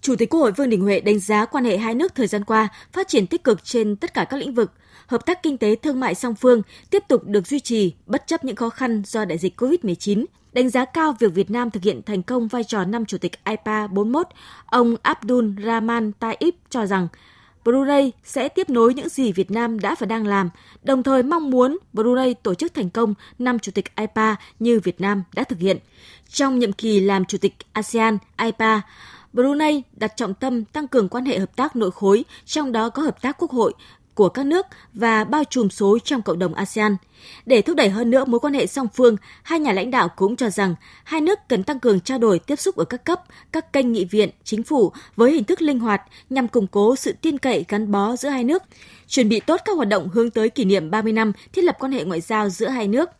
Chủ 0.00 0.16
tịch 0.16 0.30
Quốc 0.30 0.40
hội 0.40 0.52
Vương 0.52 0.70
Đình 0.70 0.80
Huệ 0.80 1.00
đánh 1.00 1.18
giá 1.18 1.44
quan 1.44 1.64
hệ 1.64 1.78
hai 1.78 1.94
nước 1.94 2.14
thời 2.14 2.26
gian 2.26 2.44
qua 2.44 2.68
phát 2.92 3.08
triển 3.08 3.26
tích 3.26 3.44
cực 3.44 3.64
trên 3.64 3.96
tất 3.96 4.14
cả 4.14 4.24
các 4.24 4.36
lĩnh 4.36 4.54
vực, 4.54 4.72
hợp 5.06 5.26
tác 5.26 5.42
kinh 5.42 5.58
tế 5.58 5.76
thương 5.76 6.00
mại 6.00 6.14
song 6.14 6.34
phương 6.34 6.62
tiếp 6.90 7.02
tục 7.08 7.24
được 7.24 7.46
duy 7.46 7.60
trì 7.60 7.94
bất 8.06 8.26
chấp 8.26 8.44
những 8.44 8.56
khó 8.56 8.70
khăn 8.70 9.02
do 9.06 9.24
đại 9.24 9.38
dịch 9.38 9.60
COVID-19. 9.60 10.24
Đánh 10.52 10.68
giá 10.70 10.84
cao 10.84 11.16
việc 11.18 11.34
Việt 11.34 11.50
Nam 11.50 11.70
thực 11.70 11.82
hiện 11.82 12.02
thành 12.06 12.22
công 12.22 12.48
vai 12.48 12.64
trò 12.64 12.84
năm 12.84 13.04
chủ 13.06 13.18
tịch 13.18 13.44
IPA 13.44 13.86
41, 13.86 14.26
ông 14.66 14.96
Abdul 15.02 15.50
Rahman 15.64 16.12
Taib 16.12 16.54
cho 16.70 16.86
rằng 16.86 17.08
Brunei 17.64 18.12
sẽ 18.24 18.48
tiếp 18.48 18.70
nối 18.70 18.94
những 18.94 19.08
gì 19.08 19.32
Việt 19.32 19.50
Nam 19.50 19.80
đã 19.80 19.94
và 19.98 20.06
đang 20.06 20.26
làm, 20.26 20.50
đồng 20.82 21.02
thời 21.02 21.22
mong 21.22 21.50
muốn 21.50 21.78
Brunei 21.92 22.34
tổ 22.34 22.54
chức 22.54 22.74
thành 22.74 22.90
công 22.90 23.14
năm 23.38 23.58
chủ 23.58 23.72
tịch 23.74 23.96
IPA 23.96 24.36
như 24.58 24.80
Việt 24.80 25.00
Nam 25.00 25.22
đã 25.34 25.44
thực 25.44 25.58
hiện. 25.58 25.78
Trong 26.28 26.58
nhiệm 26.58 26.72
kỳ 26.72 27.00
làm 27.00 27.24
chủ 27.24 27.38
tịch 27.38 27.54
ASEAN 27.72 28.18
IPA, 28.38 28.82
Brunei 29.32 29.82
đặt 29.96 30.16
trọng 30.16 30.34
tâm 30.34 30.64
tăng 30.64 30.88
cường 30.88 31.08
quan 31.08 31.24
hệ 31.24 31.38
hợp 31.38 31.56
tác 31.56 31.76
nội 31.76 31.90
khối, 31.90 32.24
trong 32.44 32.72
đó 32.72 32.88
có 32.88 33.02
hợp 33.02 33.22
tác 33.22 33.36
quốc 33.38 33.50
hội 33.50 33.72
của 34.14 34.28
các 34.28 34.46
nước 34.46 34.66
và 34.92 35.24
bao 35.24 35.44
trùm 35.44 35.68
số 35.68 35.98
trong 36.04 36.22
cộng 36.22 36.38
đồng 36.38 36.54
ASEAN. 36.54 36.96
Để 37.46 37.62
thúc 37.62 37.76
đẩy 37.76 37.88
hơn 37.88 38.10
nữa 38.10 38.24
mối 38.24 38.40
quan 38.40 38.54
hệ 38.54 38.66
song 38.66 38.86
phương, 38.94 39.16
hai 39.42 39.60
nhà 39.60 39.72
lãnh 39.72 39.90
đạo 39.90 40.08
cũng 40.16 40.36
cho 40.36 40.50
rằng 40.50 40.74
hai 41.04 41.20
nước 41.20 41.38
cần 41.48 41.62
tăng 41.62 41.80
cường 41.80 42.00
trao 42.00 42.18
đổi 42.18 42.38
tiếp 42.38 42.56
xúc 42.56 42.76
ở 42.76 42.84
các 42.84 43.04
cấp, 43.04 43.22
các 43.52 43.72
kênh 43.72 43.92
nghị 43.92 44.04
viện, 44.04 44.30
chính 44.44 44.62
phủ 44.62 44.92
với 45.16 45.32
hình 45.32 45.44
thức 45.44 45.62
linh 45.62 45.78
hoạt 45.78 46.02
nhằm 46.30 46.48
củng 46.48 46.66
cố 46.66 46.96
sự 46.96 47.12
tin 47.22 47.38
cậy 47.38 47.64
gắn 47.68 47.90
bó 47.90 48.16
giữa 48.16 48.28
hai 48.28 48.44
nước, 48.44 48.62
chuẩn 49.06 49.28
bị 49.28 49.40
tốt 49.40 49.60
các 49.64 49.76
hoạt 49.76 49.88
động 49.88 50.08
hướng 50.08 50.30
tới 50.30 50.50
kỷ 50.50 50.64
niệm 50.64 50.90
30 50.90 51.12
năm 51.12 51.32
thiết 51.52 51.64
lập 51.64 51.76
quan 51.78 51.92
hệ 51.92 52.04
ngoại 52.04 52.20
giao 52.20 52.48
giữa 52.48 52.68
hai 52.68 52.88
nước. 52.88 53.10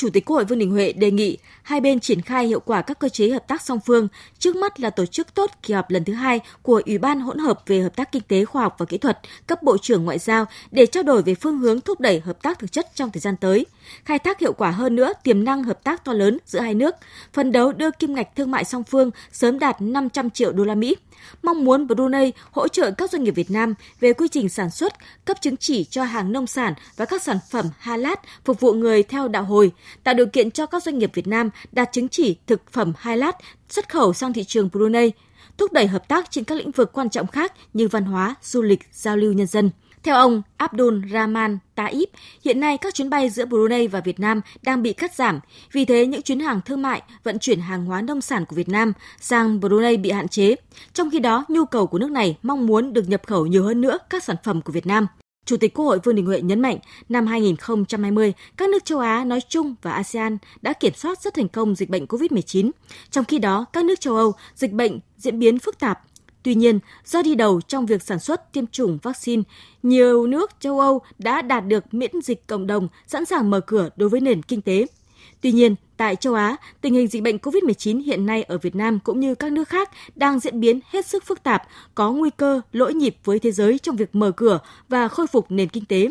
Chủ 0.00 0.10
tịch 0.10 0.24
Quốc 0.24 0.36
hội 0.36 0.44
Vương 0.44 0.58
Đình 0.58 0.70
Huệ 0.70 0.92
đề 0.92 1.10
nghị 1.10 1.38
hai 1.62 1.80
bên 1.80 2.00
triển 2.00 2.20
khai 2.20 2.46
hiệu 2.46 2.60
quả 2.60 2.82
các 2.82 2.98
cơ 2.98 3.08
chế 3.08 3.28
hợp 3.30 3.48
tác 3.48 3.62
song 3.62 3.80
phương, 3.86 4.08
trước 4.38 4.56
mắt 4.56 4.80
là 4.80 4.90
tổ 4.90 5.06
chức 5.06 5.34
tốt 5.34 5.50
kỳ 5.62 5.74
họp 5.74 5.90
lần 5.90 6.04
thứ 6.04 6.12
hai 6.12 6.40
của 6.62 6.82
Ủy 6.86 6.98
ban 6.98 7.20
hỗn 7.20 7.38
hợp 7.38 7.62
về 7.66 7.80
hợp 7.80 7.96
tác 7.96 8.12
kinh 8.12 8.22
tế, 8.22 8.44
khoa 8.44 8.62
học 8.62 8.74
và 8.78 8.86
kỹ 8.86 8.98
thuật 8.98 9.18
cấp 9.46 9.62
Bộ 9.62 9.78
trưởng 9.78 10.04
Ngoại 10.04 10.18
giao 10.18 10.44
để 10.70 10.86
trao 10.86 11.02
đổi 11.02 11.22
về 11.22 11.34
phương 11.34 11.58
hướng 11.58 11.80
thúc 11.80 12.00
đẩy 12.00 12.20
hợp 12.20 12.42
tác 12.42 12.58
thực 12.58 12.72
chất 12.72 12.86
trong 12.94 13.10
thời 13.10 13.20
gian 13.20 13.36
tới, 13.36 13.66
khai 14.04 14.18
thác 14.18 14.38
hiệu 14.38 14.52
quả 14.52 14.70
hơn 14.70 14.96
nữa 14.96 15.12
tiềm 15.22 15.44
năng 15.44 15.64
hợp 15.64 15.84
tác 15.84 16.04
to 16.04 16.12
lớn 16.12 16.38
giữa 16.46 16.60
hai 16.60 16.74
nước, 16.74 16.94
phần 17.32 17.52
đấu 17.52 17.72
đưa 17.72 17.90
kim 17.90 18.14
ngạch 18.14 18.36
thương 18.36 18.50
mại 18.50 18.64
song 18.64 18.84
phương 18.84 19.10
sớm 19.32 19.58
đạt 19.58 19.76
500 19.80 20.30
triệu 20.30 20.52
đô 20.52 20.64
la 20.64 20.74
Mỹ 20.74 20.96
mong 21.42 21.64
muốn 21.64 21.86
Brunei 21.86 22.32
hỗ 22.50 22.68
trợ 22.68 22.90
các 22.90 23.10
doanh 23.10 23.24
nghiệp 23.24 23.34
Việt 23.34 23.50
Nam 23.50 23.74
về 24.00 24.12
quy 24.12 24.28
trình 24.28 24.48
sản 24.48 24.70
xuất, 24.70 24.92
cấp 25.24 25.36
chứng 25.40 25.56
chỉ 25.56 25.84
cho 25.84 26.04
hàng 26.04 26.32
nông 26.32 26.46
sản 26.46 26.74
và 26.96 27.04
các 27.04 27.22
sản 27.22 27.38
phẩm 27.50 27.66
Halat 27.78 28.20
phục 28.44 28.60
vụ 28.60 28.72
người 28.72 29.02
theo 29.02 29.28
đạo 29.28 29.44
hồi, 29.44 29.72
tạo 30.04 30.14
điều 30.14 30.26
kiện 30.26 30.50
cho 30.50 30.66
các 30.66 30.82
doanh 30.82 30.98
nghiệp 30.98 31.10
Việt 31.14 31.26
Nam 31.26 31.50
đạt 31.72 31.92
chứng 31.92 32.08
chỉ 32.08 32.36
thực 32.46 32.72
phẩm 32.72 32.92
Halat 32.98 33.36
xuất 33.68 33.88
khẩu 33.88 34.12
sang 34.12 34.32
thị 34.32 34.44
trường 34.44 34.68
Brunei, 34.72 35.10
thúc 35.58 35.72
đẩy 35.72 35.86
hợp 35.86 36.08
tác 36.08 36.30
trên 36.30 36.44
các 36.44 36.54
lĩnh 36.54 36.70
vực 36.70 36.92
quan 36.92 37.10
trọng 37.10 37.26
khác 37.26 37.52
như 37.74 37.88
văn 37.88 38.04
hóa, 38.04 38.34
du 38.42 38.62
lịch, 38.62 38.80
giao 38.92 39.16
lưu 39.16 39.32
nhân 39.32 39.46
dân. 39.46 39.70
Theo 40.02 40.16
ông 40.16 40.42
Abdul 40.56 41.00
Rahman 41.12 41.58
Taib, 41.74 42.08
hiện 42.44 42.60
nay 42.60 42.78
các 42.78 42.94
chuyến 42.94 43.10
bay 43.10 43.30
giữa 43.30 43.44
Brunei 43.44 43.86
và 43.86 44.00
Việt 44.00 44.20
Nam 44.20 44.40
đang 44.62 44.82
bị 44.82 44.92
cắt 44.92 45.14
giảm, 45.14 45.40
vì 45.72 45.84
thế 45.84 46.06
những 46.06 46.22
chuyến 46.22 46.40
hàng 46.40 46.60
thương 46.64 46.82
mại 46.82 47.02
vận 47.22 47.38
chuyển 47.38 47.60
hàng 47.60 47.84
hóa 47.84 48.02
nông 48.02 48.20
sản 48.20 48.44
của 48.44 48.56
Việt 48.56 48.68
Nam 48.68 48.92
sang 49.20 49.60
Brunei 49.60 49.96
bị 49.96 50.10
hạn 50.10 50.28
chế. 50.28 50.54
Trong 50.92 51.10
khi 51.10 51.18
đó, 51.18 51.44
nhu 51.48 51.64
cầu 51.64 51.86
của 51.86 51.98
nước 51.98 52.10
này 52.10 52.36
mong 52.42 52.66
muốn 52.66 52.92
được 52.92 53.08
nhập 53.08 53.22
khẩu 53.26 53.46
nhiều 53.46 53.64
hơn 53.64 53.80
nữa 53.80 53.98
các 54.10 54.24
sản 54.24 54.36
phẩm 54.44 54.62
của 54.62 54.72
Việt 54.72 54.86
Nam. 54.86 55.06
Chủ 55.46 55.56
tịch 55.56 55.74
Quốc 55.74 55.84
hội 55.84 55.98
Vương 56.04 56.14
Đình 56.14 56.26
Huệ 56.26 56.40
nhấn 56.40 56.60
mạnh, 56.60 56.78
năm 57.08 57.26
2020, 57.26 58.32
các 58.56 58.68
nước 58.70 58.84
châu 58.84 58.98
Á 58.98 59.24
nói 59.24 59.40
chung 59.48 59.74
và 59.82 59.92
ASEAN 59.92 60.38
đã 60.62 60.72
kiểm 60.72 60.94
soát 60.94 61.22
rất 61.22 61.34
thành 61.34 61.48
công 61.48 61.74
dịch 61.74 61.90
bệnh 61.90 62.04
COVID-19. 62.04 62.70
Trong 63.10 63.24
khi 63.24 63.38
đó, 63.38 63.64
các 63.72 63.84
nước 63.84 64.00
châu 64.00 64.16
Âu, 64.16 64.32
dịch 64.54 64.72
bệnh 64.72 65.00
diễn 65.16 65.38
biến 65.38 65.58
phức 65.58 65.78
tạp, 65.78 66.00
Tuy 66.42 66.54
nhiên, 66.54 66.78
do 67.04 67.22
đi 67.22 67.34
đầu 67.34 67.60
trong 67.60 67.86
việc 67.86 68.02
sản 68.02 68.18
xuất 68.18 68.52
tiêm 68.52 68.66
chủng 68.66 68.98
vaccine, 69.02 69.42
nhiều 69.82 70.26
nước 70.26 70.50
châu 70.60 70.80
Âu 70.80 71.00
đã 71.18 71.42
đạt 71.42 71.66
được 71.66 71.94
miễn 71.94 72.10
dịch 72.22 72.46
cộng 72.46 72.66
đồng, 72.66 72.88
sẵn 73.06 73.24
sàng 73.24 73.50
mở 73.50 73.60
cửa 73.60 73.88
đối 73.96 74.08
với 74.08 74.20
nền 74.20 74.42
kinh 74.42 74.62
tế. 74.62 74.86
Tuy 75.40 75.52
nhiên, 75.52 75.74
tại 75.96 76.16
châu 76.16 76.34
Á, 76.34 76.56
tình 76.80 76.94
hình 76.94 77.06
dịch 77.06 77.22
bệnh 77.22 77.36
COVID-19 77.36 78.02
hiện 78.04 78.26
nay 78.26 78.42
ở 78.42 78.58
Việt 78.58 78.76
Nam 78.76 78.98
cũng 79.04 79.20
như 79.20 79.34
các 79.34 79.52
nước 79.52 79.68
khác 79.68 79.90
đang 80.14 80.40
diễn 80.40 80.60
biến 80.60 80.80
hết 80.90 81.06
sức 81.06 81.24
phức 81.24 81.42
tạp, 81.42 81.62
có 81.94 82.12
nguy 82.12 82.30
cơ 82.36 82.60
lỗi 82.72 82.94
nhịp 82.94 83.16
với 83.24 83.38
thế 83.38 83.50
giới 83.52 83.78
trong 83.78 83.96
việc 83.96 84.14
mở 84.14 84.30
cửa 84.30 84.58
và 84.88 85.08
khôi 85.08 85.26
phục 85.26 85.50
nền 85.50 85.68
kinh 85.68 85.84
tế. 85.84 86.08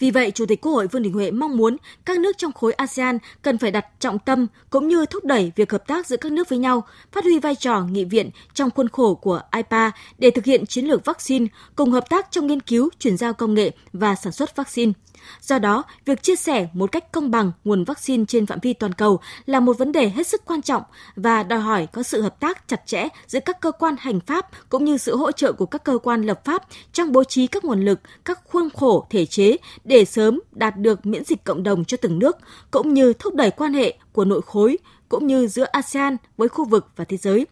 Vì 0.00 0.10
vậy, 0.10 0.30
Chủ 0.30 0.46
tịch 0.46 0.60
Quốc 0.60 0.72
hội 0.72 0.86
Vương 0.86 1.02
Đình 1.02 1.12
Huệ 1.12 1.30
mong 1.30 1.56
muốn 1.56 1.76
các 2.04 2.18
nước 2.18 2.38
trong 2.38 2.52
khối 2.52 2.72
ASEAN 2.72 3.18
cần 3.42 3.58
phải 3.58 3.70
đặt 3.70 3.86
trọng 4.00 4.18
tâm 4.18 4.46
cũng 4.70 4.88
như 4.88 5.06
thúc 5.06 5.24
đẩy 5.24 5.52
việc 5.56 5.72
hợp 5.72 5.86
tác 5.86 6.06
giữa 6.06 6.16
các 6.16 6.32
nước 6.32 6.48
với 6.48 6.58
nhau, 6.58 6.84
phát 7.12 7.24
huy 7.24 7.38
vai 7.38 7.54
trò 7.54 7.80
nghị 7.80 8.04
viện 8.04 8.30
trong 8.54 8.70
khuôn 8.70 8.88
khổ 8.88 9.14
của 9.14 9.40
IPA 9.56 9.90
để 10.18 10.30
thực 10.30 10.44
hiện 10.44 10.66
chiến 10.66 10.84
lược 10.84 11.04
vaccine, 11.04 11.46
cùng 11.74 11.90
hợp 11.90 12.08
tác 12.08 12.30
trong 12.30 12.46
nghiên 12.46 12.60
cứu, 12.60 12.88
chuyển 12.98 13.16
giao 13.16 13.32
công 13.32 13.54
nghệ 13.54 13.70
và 13.92 14.14
sản 14.14 14.32
xuất 14.32 14.56
vaccine. 14.56 14.92
Do 15.40 15.58
đó, 15.58 15.84
việc 16.04 16.22
chia 16.22 16.36
sẻ 16.36 16.68
một 16.72 16.92
cách 16.92 17.12
công 17.12 17.30
bằng 17.30 17.52
nguồn 17.64 17.84
vaccine 17.84 18.24
trên 18.28 18.46
phạm 18.46 18.58
vi 18.62 18.72
toàn 18.72 18.92
cầu 18.92 19.20
là 19.46 19.60
một 19.60 19.78
vấn 19.78 19.92
đề 19.92 20.08
hết 20.08 20.26
sức 20.26 20.42
quan 20.44 20.62
trọng 20.62 20.82
và 21.16 21.42
đòi 21.42 21.60
hỏi 21.60 21.86
có 21.92 22.02
sự 22.02 22.22
hợp 22.22 22.40
tác 22.40 22.68
chặt 22.68 22.86
chẽ 22.86 23.08
giữa 23.26 23.40
các 23.40 23.60
cơ 23.60 23.72
quan 23.72 23.94
hành 23.98 24.20
pháp 24.20 24.46
cũng 24.68 24.84
như 24.84 24.96
sự 24.96 25.16
hỗ 25.16 25.32
trợ 25.32 25.52
của 25.52 25.66
các 25.66 25.84
cơ 25.84 25.98
quan 25.98 26.22
lập 26.22 26.44
pháp 26.44 26.62
trong 26.92 27.12
bố 27.12 27.24
trí 27.24 27.46
các 27.46 27.64
nguồn 27.64 27.84
lực, 27.84 28.00
các 28.24 28.40
khuôn 28.44 28.68
khổ 28.70 29.06
thể 29.10 29.26
chế 29.26 29.56
để 29.84 30.04
sớm 30.04 30.40
đạt 30.52 30.76
được 30.76 31.06
miễn 31.06 31.24
dịch 31.24 31.44
cộng 31.44 31.62
đồng 31.62 31.84
cho 31.84 31.96
từng 31.96 32.18
nước, 32.18 32.36
cũng 32.70 32.94
như 32.94 33.12
thúc 33.12 33.34
đẩy 33.34 33.50
quan 33.50 33.74
hệ 33.74 33.94
của 34.12 34.24
nội 34.24 34.40
khối 34.46 34.78
cũng 35.08 35.26
như 35.26 35.46
giữa 35.46 35.64
ASEAN 35.64 36.16
với 36.36 36.48
khu 36.48 36.64
vực 36.64 36.86
và 36.96 37.04
thế 37.04 37.16
giới. 37.16 37.46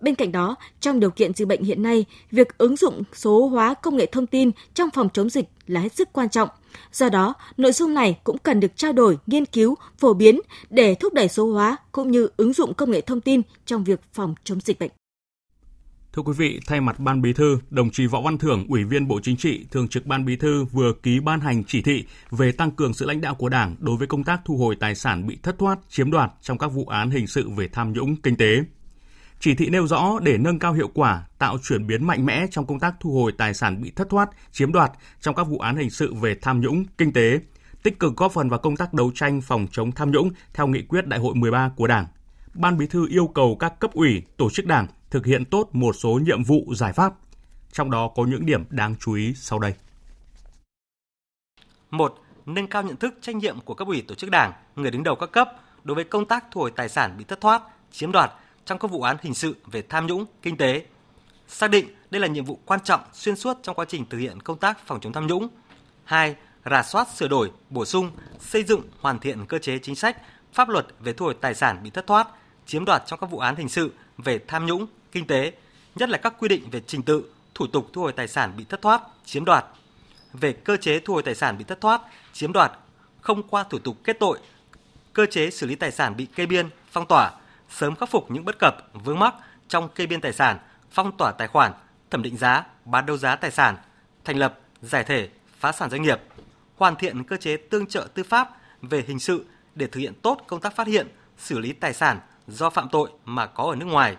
Bên 0.00 0.14
cạnh 0.14 0.32
đó, 0.32 0.56
trong 0.80 1.00
điều 1.00 1.10
kiện 1.10 1.34
dịch 1.34 1.48
bệnh 1.48 1.62
hiện 1.62 1.82
nay, 1.82 2.04
việc 2.30 2.58
ứng 2.58 2.76
dụng 2.76 3.02
số 3.12 3.46
hóa 3.46 3.74
công 3.74 3.96
nghệ 3.96 4.06
thông 4.06 4.26
tin 4.26 4.50
trong 4.74 4.90
phòng 4.90 5.08
chống 5.12 5.30
dịch 5.30 5.48
là 5.66 5.80
hết 5.80 5.94
sức 5.94 6.08
quan 6.12 6.28
trọng. 6.28 6.48
Do 6.92 7.08
đó, 7.08 7.34
nội 7.56 7.72
dung 7.72 7.94
này 7.94 8.18
cũng 8.24 8.38
cần 8.38 8.60
được 8.60 8.76
trao 8.76 8.92
đổi, 8.92 9.18
nghiên 9.26 9.46
cứu, 9.46 9.74
phổ 9.98 10.14
biến 10.14 10.40
để 10.70 10.94
thúc 10.94 11.14
đẩy 11.14 11.28
số 11.28 11.52
hóa 11.52 11.76
cũng 11.92 12.10
như 12.10 12.28
ứng 12.36 12.52
dụng 12.52 12.74
công 12.74 12.90
nghệ 12.90 13.00
thông 13.00 13.20
tin 13.20 13.42
trong 13.66 13.84
việc 13.84 14.00
phòng 14.12 14.34
chống 14.44 14.60
dịch 14.60 14.78
bệnh. 14.78 14.90
Thưa 16.12 16.22
quý 16.22 16.32
vị, 16.36 16.60
thay 16.66 16.80
mặt 16.80 17.00
Ban 17.00 17.22
Bí 17.22 17.32
thư, 17.32 17.58
đồng 17.70 17.90
chí 17.90 18.06
Võ 18.06 18.20
Văn 18.20 18.38
Thưởng, 18.38 18.66
Ủy 18.68 18.84
viên 18.84 19.08
Bộ 19.08 19.20
Chính 19.22 19.36
trị, 19.36 19.66
Thường 19.70 19.88
trực 19.88 20.06
Ban 20.06 20.24
Bí 20.24 20.36
thư 20.36 20.64
vừa 20.64 20.92
ký 21.02 21.20
ban 21.20 21.40
hành 21.40 21.64
chỉ 21.64 21.82
thị 21.82 22.04
về 22.30 22.52
tăng 22.52 22.70
cường 22.70 22.94
sự 22.94 23.06
lãnh 23.06 23.20
đạo 23.20 23.34
của 23.34 23.48
Đảng 23.48 23.76
đối 23.78 23.96
với 23.96 24.06
công 24.06 24.24
tác 24.24 24.40
thu 24.44 24.56
hồi 24.56 24.76
tài 24.80 24.94
sản 24.94 25.26
bị 25.26 25.38
thất 25.42 25.58
thoát, 25.58 25.78
chiếm 25.88 26.10
đoạt 26.10 26.30
trong 26.40 26.58
các 26.58 26.68
vụ 26.68 26.84
án 26.84 27.10
hình 27.10 27.26
sự 27.26 27.50
về 27.56 27.68
tham 27.72 27.92
nhũng 27.92 28.16
kinh 28.16 28.36
tế. 28.36 28.60
Chỉ 29.40 29.54
thị 29.54 29.68
nêu 29.70 29.86
rõ 29.86 30.18
để 30.22 30.38
nâng 30.38 30.58
cao 30.58 30.72
hiệu 30.72 30.90
quả, 30.94 31.24
tạo 31.38 31.58
chuyển 31.62 31.86
biến 31.86 32.06
mạnh 32.06 32.26
mẽ 32.26 32.46
trong 32.50 32.66
công 32.66 32.80
tác 32.80 32.94
thu 33.00 33.12
hồi 33.12 33.32
tài 33.38 33.54
sản 33.54 33.82
bị 33.82 33.90
thất 33.90 34.08
thoát, 34.10 34.30
chiếm 34.52 34.72
đoạt 34.72 34.92
trong 35.20 35.34
các 35.34 35.44
vụ 35.44 35.58
án 35.58 35.76
hình 35.76 35.90
sự 35.90 36.14
về 36.14 36.34
tham 36.42 36.60
nhũng 36.60 36.84
kinh 36.98 37.12
tế, 37.12 37.40
tích 37.82 37.98
cực 37.98 38.16
góp 38.16 38.32
phần 38.32 38.48
vào 38.48 38.58
công 38.58 38.76
tác 38.76 38.94
đấu 38.94 39.12
tranh 39.14 39.40
phòng 39.40 39.66
chống 39.72 39.92
tham 39.92 40.10
nhũng 40.10 40.30
theo 40.54 40.66
nghị 40.66 40.82
quyết 40.82 41.06
Đại 41.06 41.20
hội 41.20 41.34
13 41.34 41.70
của 41.76 41.86
Đảng. 41.86 42.06
Ban 42.54 42.78
Bí 42.78 42.86
thư 42.86 43.08
yêu 43.08 43.26
cầu 43.26 43.56
các 43.60 43.80
cấp 43.80 43.92
ủy, 43.92 44.22
tổ 44.36 44.50
chức 44.50 44.66
Đảng 44.66 44.86
thực 45.10 45.26
hiện 45.26 45.44
tốt 45.44 45.68
một 45.72 45.92
số 45.92 46.20
nhiệm 46.24 46.44
vụ 46.44 46.74
giải 46.74 46.92
pháp. 46.92 47.14
Trong 47.72 47.90
đó 47.90 48.10
có 48.14 48.24
những 48.24 48.46
điểm 48.46 48.64
đáng 48.70 48.94
chú 49.00 49.12
ý 49.12 49.34
sau 49.36 49.58
đây. 49.58 49.74
1. 51.90 52.14
Nâng 52.46 52.66
cao 52.66 52.82
nhận 52.82 52.96
thức 52.96 53.14
trách 53.20 53.36
nhiệm 53.36 53.60
của 53.60 53.74
cấp 53.74 53.88
ủy 53.88 54.02
tổ 54.08 54.14
chức 54.14 54.30
Đảng, 54.30 54.52
người 54.76 54.90
đứng 54.90 55.02
đầu 55.02 55.16
các 55.16 55.32
cấp 55.32 55.48
đối 55.84 55.94
với 55.94 56.04
công 56.04 56.26
tác 56.26 56.44
thu 56.50 56.60
hồi 56.60 56.72
tài 56.76 56.88
sản 56.88 57.14
bị 57.18 57.24
thất 57.24 57.40
thoát, 57.40 57.62
chiếm 57.90 58.12
đoạt 58.12 58.32
trong 58.70 58.78
các 58.78 58.90
vụ 58.90 59.02
án 59.02 59.16
hình 59.22 59.34
sự 59.34 59.56
về 59.66 59.82
tham 59.82 60.06
nhũng, 60.06 60.26
kinh 60.42 60.56
tế. 60.56 60.84
Xác 61.48 61.70
định 61.70 61.88
đây 62.10 62.20
là 62.20 62.26
nhiệm 62.26 62.44
vụ 62.44 62.58
quan 62.64 62.80
trọng 62.84 63.00
xuyên 63.12 63.36
suốt 63.36 63.58
trong 63.62 63.76
quá 63.76 63.84
trình 63.88 64.04
thực 64.10 64.18
hiện 64.18 64.40
công 64.40 64.58
tác 64.58 64.86
phòng 64.86 65.00
chống 65.00 65.12
tham 65.12 65.26
nhũng. 65.26 65.48
2. 66.04 66.36
Rà 66.70 66.82
soát 66.82 67.08
sửa 67.16 67.28
đổi, 67.28 67.50
bổ 67.70 67.84
sung, 67.84 68.10
xây 68.40 68.62
dựng, 68.62 68.82
hoàn 69.00 69.18
thiện 69.18 69.46
cơ 69.46 69.58
chế 69.58 69.78
chính 69.78 69.96
sách, 69.96 70.16
pháp 70.52 70.68
luật 70.68 70.86
về 71.00 71.12
thu 71.12 71.24
hồi 71.24 71.36
tài 71.40 71.54
sản 71.54 71.80
bị 71.82 71.90
thất 71.90 72.06
thoát, 72.06 72.28
chiếm 72.66 72.84
đoạt 72.84 73.02
trong 73.06 73.20
các 73.20 73.30
vụ 73.30 73.38
án 73.38 73.56
hình 73.56 73.68
sự 73.68 73.92
về 74.18 74.38
tham 74.48 74.66
nhũng, 74.66 74.86
kinh 75.12 75.26
tế, 75.26 75.52
nhất 75.94 76.08
là 76.08 76.18
các 76.18 76.34
quy 76.38 76.48
định 76.48 76.70
về 76.70 76.80
trình 76.86 77.02
tự, 77.02 77.24
thủ 77.54 77.66
tục 77.66 77.88
thu 77.92 78.02
hồi 78.02 78.12
tài 78.12 78.28
sản 78.28 78.52
bị 78.56 78.64
thất 78.64 78.82
thoát, 78.82 79.02
chiếm 79.24 79.44
đoạt, 79.44 79.64
về 80.32 80.52
cơ 80.52 80.76
chế 80.76 81.00
thu 81.00 81.14
hồi 81.14 81.22
tài 81.22 81.34
sản 81.34 81.58
bị 81.58 81.64
thất 81.64 81.80
thoát, 81.80 82.00
chiếm 82.32 82.52
đoạt 82.52 82.72
không 83.20 83.42
qua 83.42 83.64
thủ 83.64 83.78
tục 83.78 83.96
kết 84.04 84.16
tội, 84.20 84.38
cơ 85.12 85.26
chế 85.26 85.50
xử 85.50 85.66
lý 85.66 85.74
tài 85.74 85.90
sản 85.90 86.16
bị 86.16 86.26
kê 86.26 86.46
biên, 86.46 86.68
phong 86.90 87.06
tỏa, 87.06 87.30
sớm 87.70 87.96
khắc 87.96 88.10
phục 88.10 88.30
những 88.30 88.44
bất 88.44 88.58
cập, 88.58 88.76
vướng 88.92 89.18
mắc 89.18 89.34
trong 89.68 89.88
kê 89.88 90.06
biên 90.06 90.20
tài 90.20 90.32
sản, 90.32 90.58
phong 90.90 91.16
tỏa 91.16 91.32
tài 91.32 91.48
khoản, 91.48 91.72
thẩm 92.10 92.22
định 92.22 92.36
giá, 92.36 92.64
bán 92.84 93.06
đấu 93.06 93.16
giá 93.16 93.36
tài 93.36 93.50
sản, 93.50 93.76
thành 94.24 94.36
lập, 94.36 94.58
giải 94.82 95.04
thể, 95.04 95.28
phá 95.58 95.72
sản 95.72 95.90
doanh 95.90 96.02
nghiệp, 96.02 96.20
hoàn 96.76 96.96
thiện 96.96 97.24
cơ 97.24 97.36
chế 97.36 97.56
tương 97.56 97.86
trợ 97.86 98.08
tư 98.14 98.22
pháp 98.22 98.50
về 98.82 99.04
hình 99.06 99.18
sự 99.18 99.46
để 99.74 99.86
thực 99.86 100.00
hiện 100.00 100.14
tốt 100.22 100.40
công 100.46 100.60
tác 100.60 100.76
phát 100.76 100.86
hiện, 100.86 101.08
xử 101.38 101.58
lý 101.58 101.72
tài 101.72 101.94
sản 101.94 102.20
do 102.46 102.70
phạm 102.70 102.88
tội 102.88 103.10
mà 103.24 103.46
có 103.46 103.64
ở 103.64 103.76
nước 103.76 103.86
ngoài, 103.86 104.16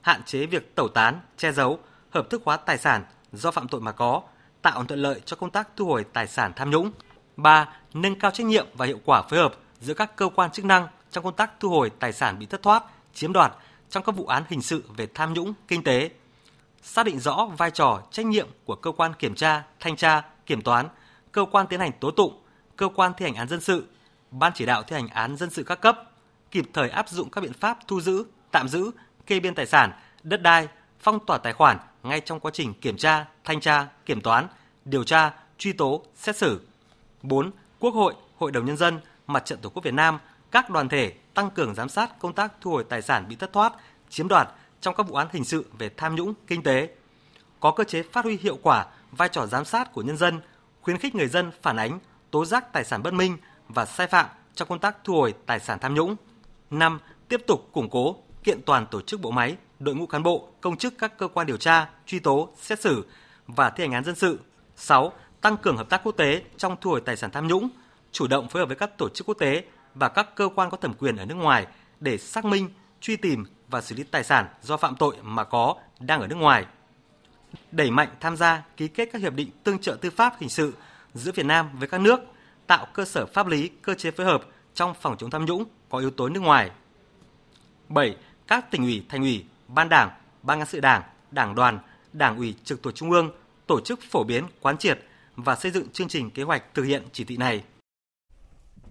hạn 0.00 0.22
chế 0.22 0.46
việc 0.46 0.74
tẩu 0.74 0.88
tán, 0.88 1.20
che 1.36 1.52
giấu, 1.52 1.78
hợp 2.10 2.30
thức 2.30 2.42
hóa 2.44 2.56
tài 2.56 2.78
sản 2.78 3.04
do 3.32 3.50
phạm 3.50 3.68
tội 3.68 3.80
mà 3.80 3.92
có, 3.92 4.22
tạo 4.62 4.84
thuận 4.84 5.00
lợi 5.00 5.20
cho 5.24 5.36
công 5.36 5.50
tác 5.50 5.68
thu 5.76 5.86
hồi 5.86 6.04
tài 6.12 6.26
sản 6.26 6.52
tham 6.56 6.70
nhũng. 6.70 6.92
3. 7.36 7.68
Nâng 7.94 8.18
cao 8.18 8.30
trách 8.30 8.46
nhiệm 8.46 8.66
và 8.74 8.86
hiệu 8.86 8.98
quả 9.04 9.22
phối 9.22 9.40
hợp 9.40 9.54
giữa 9.80 9.94
các 9.94 10.16
cơ 10.16 10.28
quan 10.34 10.50
chức 10.50 10.64
năng 10.64 10.86
trong 11.10 11.24
công 11.24 11.36
tác 11.36 11.60
thu 11.60 11.70
hồi 11.70 11.90
tài 11.98 12.12
sản 12.12 12.38
bị 12.38 12.46
thất 12.46 12.62
thoát, 12.62 12.84
chiếm 13.14 13.32
đoạt 13.32 13.52
trong 13.90 14.02
các 14.04 14.14
vụ 14.14 14.26
án 14.26 14.42
hình 14.48 14.62
sự 14.62 14.84
về 14.96 15.06
tham 15.14 15.32
nhũng, 15.34 15.54
kinh 15.68 15.84
tế. 15.84 16.10
Xác 16.82 17.06
định 17.06 17.20
rõ 17.20 17.48
vai 17.58 17.70
trò, 17.70 18.02
trách 18.10 18.26
nhiệm 18.26 18.48
của 18.64 18.74
cơ 18.74 18.92
quan 18.92 19.14
kiểm 19.14 19.34
tra, 19.34 19.62
thanh 19.80 19.96
tra, 19.96 20.22
kiểm 20.46 20.62
toán, 20.62 20.88
cơ 21.32 21.44
quan 21.52 21.66
tiến 21.66 21.80
hành 21.80 21.92
tố 22.00 22.10
tụng, 22.10 22.42
cơ 22.76 22.88
quan 22.94 23.12
thi 23.16 23.24
hành 23.24 23.34
án 23.34 23.48
dân 23.48 23.60
sự, 23.60 23.86
ban 24.30 24.52
chỉ 24.54 24.66
đạo 24.66 24.82
thi 24.82 24.96
hành 24.96 25.08
án 25.08 25.36
dân 25.36 25.50
sự 25.50 25.62
các 25.62 25.80
cấp, 25.80 26.02
kịp 26.50 26.64
thời 26.72 26.90
áp 26.90 27.08
dụng 27.08 27.30
các 27.30 27.40
biện 27.40 27.52
pháp 27.52 27.78
thu 27.86 28.00
giữ, 28.00 28.24
tạm 28.50 28.68
giữ, 28.68 28.90
kê 29.26 29.40
biên 29.40 29.54
tài 29.54 29.66
sản, 29.66 29.92
đất 30.22 30.42
đai, 30.42 30.68
phong 31.00 31.26
tỏa 31.26 31.38
tài 31.38 31.52
khoản 31.52 31.78
ngay 32.02 32.20
trong 32.20 32.40
quá 32.40 32.50
trình 32.54 32.74
kiểm 32.74 32.96
tra, 32.96 33.26
thanh 33.44 33.60
tra, 33.60 33.86
kiểm 34.06 34.20
toán, 34.20 34.46
điều 34.84 35.04
tra, 35.04 35.32
truy 35.58 35.72
tố, 35.72 36.02
xét 36.14 36.36
xử. 36.36 36.60
4. 37.22 37.50
Quốc 37.78 37.94
hội, 37.94 38.14
Hội 38.36 38.52
đồng 38.52 38.64
Nhân 38.64 38.76
dân, 38.76 39.00
Mặt 39.26 39.44
trận 39.44 39.58
Tổ 39.62 39.70
quốc 39.70 39.84
Việt 39.84 39.94
Nam, 39.94 40.18
các 40.50 40.70
đoàn 40.70 40.88
thể 40.88 41.12
tăng 41.34 41.50
cường 41.50 41.74
giám 41.74 41.88
sát 41.88 42.18
công 42.18 42.32
tác 42.32 42.52
thu 42.60 42.70
hồi 42.70 42.84
tài 42.88 43.02
sản 43.02 43.28
bị 43.28 43.36
thất 43.36 43.52
thoát, 43.52 43.72
chiếm 44.08 44.28
đoạt 44.28 44.48
trong 44.80 44.94
các 44.94 45.08
vụ 45.08 45.14
án 45.14 45.28
hình 45.32 45.44
sự 45.44 45.64
về 45.78 45.90
tham 45.96 46.14
nhũng, 46.14 46.34
kinh 46.46 46.62
tế. 46.62 46.88
Có 47.60 47.70
cơ 47.70 47.84
chế 47.84 48.02
phát 48.02 48.24
huy 48.24 48.36
hiệu 48.36 48.58
quả 48.62 48.86
vai 49.12 49.28
trò 49.28 49.46
giám 49.46 49.64
sát 49.64 49.92
của 49.92 50.02
nhân 50.02 50.16
dân, 50.16 50.40
khuyến 50.80 50.98
khích 50.98 51.14
người 51.14 51.28
dân 51.28 51.50
phản 51.62 51.76
ánh, 51.76 51.98
tố 52.30 52.44
giác 52.44 52.72
tài 52.72 52.84
sản 52.84 53.02
bất 53.02 53.14
minh 53.14 53.36
và 53.68 53.84
sai 53.84 54.06
phạm 54.06 54.26
trong 54.54 54.68
công 54.68 54.78
tác 54.78 54.96
thu 55.04 55.14
hồi 55.14 55.34
tài 55.46 55.60
sản 55.60 55.78
tham 55.78 55.94
nhũng. 55.94 56.16
5. 56.70 56.98
Tiếp 57.28 57.42
tục 57.46 57.68
củng 57.72 57.90
cố, 57.90 58.16
kiện 58.44 58.62
toàn 58.62 58.86
tổ 58.86 59.00
chức 59.00 59.20
bộ 59.20 59.30
máy, 59.30 59.56
đội 59.78 59.94
ngũ 59.94 60.06
cán 60.06 60.22
bộ, 60.22 60.48
công 60.60 60.76
chức 60.76 60.94
các 60.98 61.18
cơ 61.18 61.28
quan 61.28 61.46
điều 61.46 61.56
tra, 61.56 61.88
truy 62.06 62.18
tố, 62.18 62.48
xét 62.56 62.80
xử 62.80 63.06
và 63.46 63.70
thi 63.70 63.84
hành 63.84 63.92
án 63.92 64.04
dân 64.04 64.14
sự. 64.14 64.40
6. 64.76 65.12
Tăng 65.40 65.56
cường 65.56 65.76
hợp 65.76 65.88
tác 65.88 66.00
quốc 66.04 66.16
tế 66.16 66.42
trong 66.56 66.76
thu 66.80 66.90
hồi 66.90 67.00
tài 67.00 67.16
sản 67.16 67.30
tham 67.30 67.46
nhũng, 67.46 67.68
chủ 68.12 68.26
động 68.26 68.48
phối 68.48 68.62
hợp 68.62 68.66
với 68.66 68.76
các 68.76 68.98
tổ 68.98 69.08
chức 69.08 69.26
quốc 69.26 69.38
tế 69.38 69.64
và 69.98 70.08
các 70.08 70.34
cơ 70.34 70.48
quan 70.54 70.70
có 70.70 70.76
thẩm 70.76 70.94
quyền 70.94 71.16
ở 71.16 71.24
nước 71.24 71.34
ngoài 71.34 71.66
để 72.00 72.18
xác 72.18 72.44
minh, 72.44 72.68
truy 73.00 73.16
tìm 73.16 73.44
và 73.68 73.80
xử 73.80 73.94
lý 73.94 74.02
tài 74.02 74.24
sản 74.24 74.46
do 74.62 74.76
phạm 74.76 74.96
tội 74.96 75.16
mà 75.22 75.44
có 75.44 75.74
đang 76.00 76.20
ở 76.20 76.26
nước 76.26 76.36
ngoài. 76.36 76.66
Đẩy 77.72 77.90
mạnh 77.90 78.08
tham 78.20 78.36
gia 78.36 78.62
ký 78.76 78.88
kết 78.88 79.08
các 79.12 79.22
hiệp 79.22 79.34
định 79.34 79.50
tương 79.64 79.78
trợ 79.78 79.96
tư 80.00 80.10
pháp 80.10 80.34
hình 80.40 80.50
sự 80.50 80.74
giữa 81.14 81.32
Việt 81.32 81.46
Nam 81.46 81.68
với 81.78 81.88
các 81.88 82.00
nước, 82.00 82.20
tạo 82.66 82.86
cơ 82.92 83.04
sở 83.04 83.26
pháp 83.26 83.46
lý, 83.46 83.68
cơ 83.82 83.94
chế 83.94 84.10
phối 84.10 84.26
hợp 84.26 84.44
trong 84.74 84.94
phòng 85.00 85.16
chống 85.18 85.30
tham 85.30 85.44
nhũng 85.44 85.64
có 85.88 85.98
yếu 85.98 86.10
tố 86.10 86.28
nước 86.28 86.40
ngoài. 86.40 86.70
7. 87.88 88.16
Các 88.46 88.70
tỉnh 88.70 88.82
ủy, 88.82 89.06
thành 89.08 89.20
ủy, 89.20 89.44
ban 89.68 89.88
đảng, 89.88 90.10
ban 90.42 90.58
cán 90.58 90.68
sự 90.68 90.80
đảng, 90.80 91.02
đảng 91.30 91.54
đoàn, 91.54 91.78
đảng 92.12 92.36
ủy 92.36 92.54
trực 92.64 92.82
thuộc 92.82 92.94
trung 92.94 93.10
ương 93.10 93.30
tổ 93.66 93.80
chức 93.80 94.00
phổ 94.10 94.24
biến, 94.24 94.44
quán 94.60 94.78
triệt 94.78 95.00
và 95.36 95.56
xây 95.56 95.70
dựng 95.70 95.88
chương 95.88 96.08
trình 96.08 96.30
kế 96.30 96.42
hoạch 96.42 96.74
thực 96.74 96.82
hiện 96.82 97.02
chỉ 97.12 97.24
thị 97.24 97.36
này. 97.36 97.62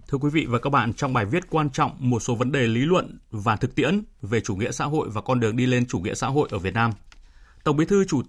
Thưa 0.07 0.17
quý 0.17 0.29
vị 0.29 0.45
và 0.49 0.59
các 0.59 0.69
bạn, 0.69 0.93
trong 0.93 1.13
bài 1.13 1.25
viết 1.25 1.49
quan 1.49 1.69
trọng 1.69 1.91
một 1.99 2.19
số 2.19 2.35
vấn 2.35 2.51
đề 2.51 2.67
lý 2.67 2.81
luận 2.81 3.19
và 3.31 3.55
thực 3.55 3.75
tiễn 3.75 4.03
về 4.21 4.41
chủ 4.41 4.55
nghĩa 4.55 4.71
xã 4.71 4.85
hội 4.85 5.09
và 5.09 5.21
con 5.21 5.39
đường 5.39 5.57
đi 5.57 5.65
lên 5.65 5.85
chủ 5.85 5.99
nghĩa 5.99 6.13
xã 6.13 6.27
hội 6.27 6.49
ở 6.51 6.59
Việt 6.59 6.73
Nam, 6.73 6.91
Tổng 7.63 7.77
Bí 7.77 7.85
thư 7.85 8.05
chủ 8.05 8.21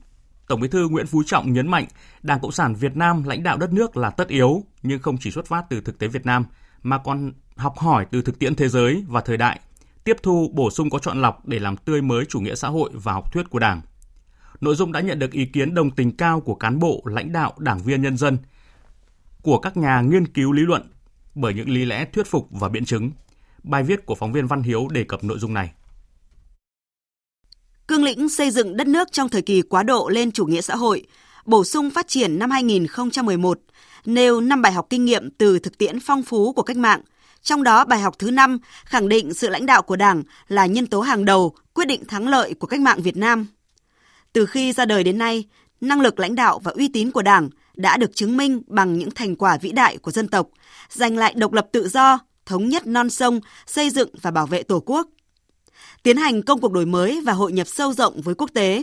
Tổng 0.49 0.61
Bí 0.61 0.69
thư 0.69 0.89
Nguyễn 0.89 1.07
Phú 1.07 1.23
Trọng 1.27 1.53
nhấn 1.53 1.69
mạnh, 1.69 1.87
Đảng 2.23 2.41
Cộng 2.41 2.53
sản 2.53 2.75
Việt 2.75 2.97
Nam 2.97 3.25
lãnh 3.25 3.43
đạo 3.43 3.57
đất 3.57 3.73
nước 3.73 3.97
là 3.97 4.11
tất 4.11 4.29
yếu, 4.29 4.65
nhưng 4.83 4.99
không 4.99 5.19
chỉ 5.19 5.31
xuất 5.31 5.47
phát 5.47 5.65
từ 5.71 5.81
thực 5.81 5.99
tế 5.99 6.09
Việt 6.09 6.27
Nam 6.27 6.45
mà 6.83 6.99
còn 6.99 7.33
học 7.57 7.79
hỏi 7.79 8.07
từ 8.11 8.23
thực 8.23 8.39
tiễn 8.39 8.55
thế 8.55 8.69
giới 8.69 9.05
và 9.09 9.21
thời 9.21 9.37
đại, 9.37 9.61
tiếp 10.05 10.17
thu 10.23 10.51
bổ 10.55 10.71
sung 10.71 10.91
có 10.91 10.99
chọn 10.99 11.23
lọc 11.23 11.47
để 11.47 11.59
làm 11.59 11.77
tươi 11.77 12.03
mới 12.03 12.25
chủ 12.25 12.41
nghĩa 12.41 12.55
xã 12.55 12.69
hội 12.69 12.91
và 12.95 13.13
học 13.13 13.33
thuyết 13.33 13.51
của 13.51 13.59
Đảng. 13.59 13.81
Nội 14.61 14.75
dung 14.75 14.93
đã 14.93 15.01
nhận 15.01 15.19
được 15.19 15.33
ý 15.33 15.47
kiến 15.47 15.75
đồng 15.75 15.91
tình 15.91 16.17
cao 16.17 16.41
của 16.41 16.55
cán 16.55 16.79
bộ, 16.79 17.03
lãnh 17.05 17.33
đạo, 17.33 17.53
đảng 17.59 17.79
viên 17.79 18.03
nhân 18.03 18.17
dân, 18.17 18.39
của 19.43 19.59
các 19.59 19.77
nhà 19.77 20.01
nghiên 20.01 20.27
cứu 20.27 20.53
lý 20.53 20.63
luận 20.63 20.91
bởi 21.35 21.55
những 21.55 21.71
lý 21.71 21.85
lẽ 21.85 22.05
thuyết 22.13 22.27
phục 22.27 22.49
và 22.51 22.69
biện 22.69 22.85
chứng. 22.85 23.11
Bài 23.63 23.83
viết 23.83 24.07
của 24.07 24.15
phóng 24.15 24.33
viên 24.33 24.47
Văn 24.47 24.63
Hiếu 24.63 24.89
đề 24.89 25.05
cập 25.05 25.25
nội 25.25 25.39
dung 25.39 25.55
này. 25.55 25.73
Cương 27.87 28.05
lĩnh 28.05 28.29
xây 28.29 28.51
dựng 28.51 28.77
đất 28.77 28.87
nước 28.87 29.13
trong 29.13 29.29
thời 29.29 29.43
kỳ 29.43 29.63
quá 29.63 29.83
độ 29.83 30.09
lên 30.09 30.33
chủ 30.33 30.47
nghĩa 30.47 30.61
xã 30.61 30.77
hội, 30.77 31.07
bổ 31.45 31.65
sung 31.65 31.91
phát 31.91 32.09
triển 32.09 32.39
năm 32.39 32.51
2011, 32.51 33.61
nêu 34.05 34.41
5 34.41 34.63
bài 34.63 34.73
học 34.73 34.87
kinh 34.91 35.05
nghiệm 35.05 35.31
từ 35.31 35.59
thực 35.59 35.79
tiễn 35.79 36.01
phong 36.01 36.23
phú 36.23 36.53
của 36.53 36.63
cách 36.63 36.77
mạng. 36.77 37.01
Trong 37.43 37.63
đó 37.63 37.85
bài 37.85 38.01
học 38.01 38.15
thứ 38.19 38.31
5 38.31 38.59
khẳng 38.85 39.09
định 39.09 39.35
sự 39.35 39.49
lãnh 39.49 39.67
đạo 39.67 39.83
của 39.83 39.97
Đảng 39.97 40.23
là 40.49 40.67
nhân 40.67 40.87
tố 40.87 41.01
hàng 41.01 41.25
đầu 41.25 41.55
quyết 41.75 41.85
định 41.85 42.05
thắng 42.05 42.29
lợi 42.29 42.55
của 42.55 42.67
cách 42.67 42.81
mạng 42.81 43.03
Việt 43.03 43.17
Nam. 43.17 43.47
Từ 44.33 44.47
khi 44.47 44.73
ra 44.73 44.85
đời 44.85 45.05
đến 45.05 45.19
nay, 45.19 45.45
năng 45.81 46.01
lực 46.01 46.19
lãnh 46.19 46.35
đạo 46.35 46.59
và 46.59 46.73
uy 46.73 46.89
tín 46.89 47.11
của 47.11 47.23
Đảng 47.23 47.49
đã 47.79 47.97
được 47.97 48.17
chứng 48.17 48.37
minh 48.37 48.63
bằng 48.67 48.99
những 48.99 49.11
thành 49.11 49.37
quả 49.37 49.59
vĩ 49.61 49.73
đại 49.73 49.99
của 49.99 50.11
dân 50.11 50.29
tộc, 50.29 50.49
giành 50.91 51.17
lại 51.17 51.35
độc 51.37 51.53
lập 51.53 51.69
tự 51.73 51.89
do, 51.89 52.19
thống 52.47 52.69
nhất 52.69 52.87
non 52.87 53.11
sông, 53.11 53.41
xây 53.67 53.91
dựng 53.91 54.09
và 54.23 54.31
bảo 54.31 54.47
vệ 54.47 54.63
Tổ 54.63 54.83
quốc. 54.87 55.09
Tiến 56.03 56.17
hành 56.17 56.43
công 56.43 56.61
cuộc 56.61 56.73
đổi 56.73 56.87
mới 56.87 57.21
và 57.25 57.33
hội 57.33 57.53
nhập 57.53 57.67
sâu 57.67 57.93
rộng 57.93 58.21
với 58.21 58.35
quốc 58.35 58.51
tế. 58.55 58.83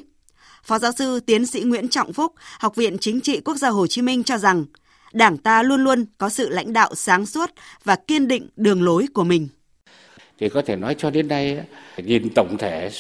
Phó 0.63 0.79
giáo 0.79 0.91
sư 0.97 1.19
tiến 1.19 1.45
sĩ 1.45 1.61
Nguyễn 1.61 1.87
Trọng 1.87 2.13
Phúc, 2.13 2.33
Học 2.59 2.75
viện 2.75 2.97
Chính 2.97 3.21
trị 3.21 3.41
Quốc 3.45 3.57
gia 3.57 3.69
Hồ 3.69 3.87
Chí 3.87 4.01
Minh 4.01 4.23
cho 4.23 4.37
rằng, 4.37 4.65
Đảng 5.13 5.37
ta 5.37 5.63
luôn 5.63 5.83
luôn 5.83 6.05
có 6.17 6.29
sự 6.29 6.49
lãnh 6.49 6.73
đạo 6.73 6.95
sáng 6.95 7.25
suốt 7.25 7.51
và 7.83 7.95
kiên 7.95 8.27
định 8.27 8.49
đường 8.55 8.83
lối 8.83 9.05
của 9.13 9.23
mình. 9.23 9.47
Thì 10.39 10.49
có 10.49 10.61
thể 10.65 10.75
nói 10.75 10.95
cho 10.97 11.09
đến 11.09 11.27
nay, 11.27 11.61
nhìn 11.97 12.29
tổng 12.35 12.57
thể, 12.57 12.91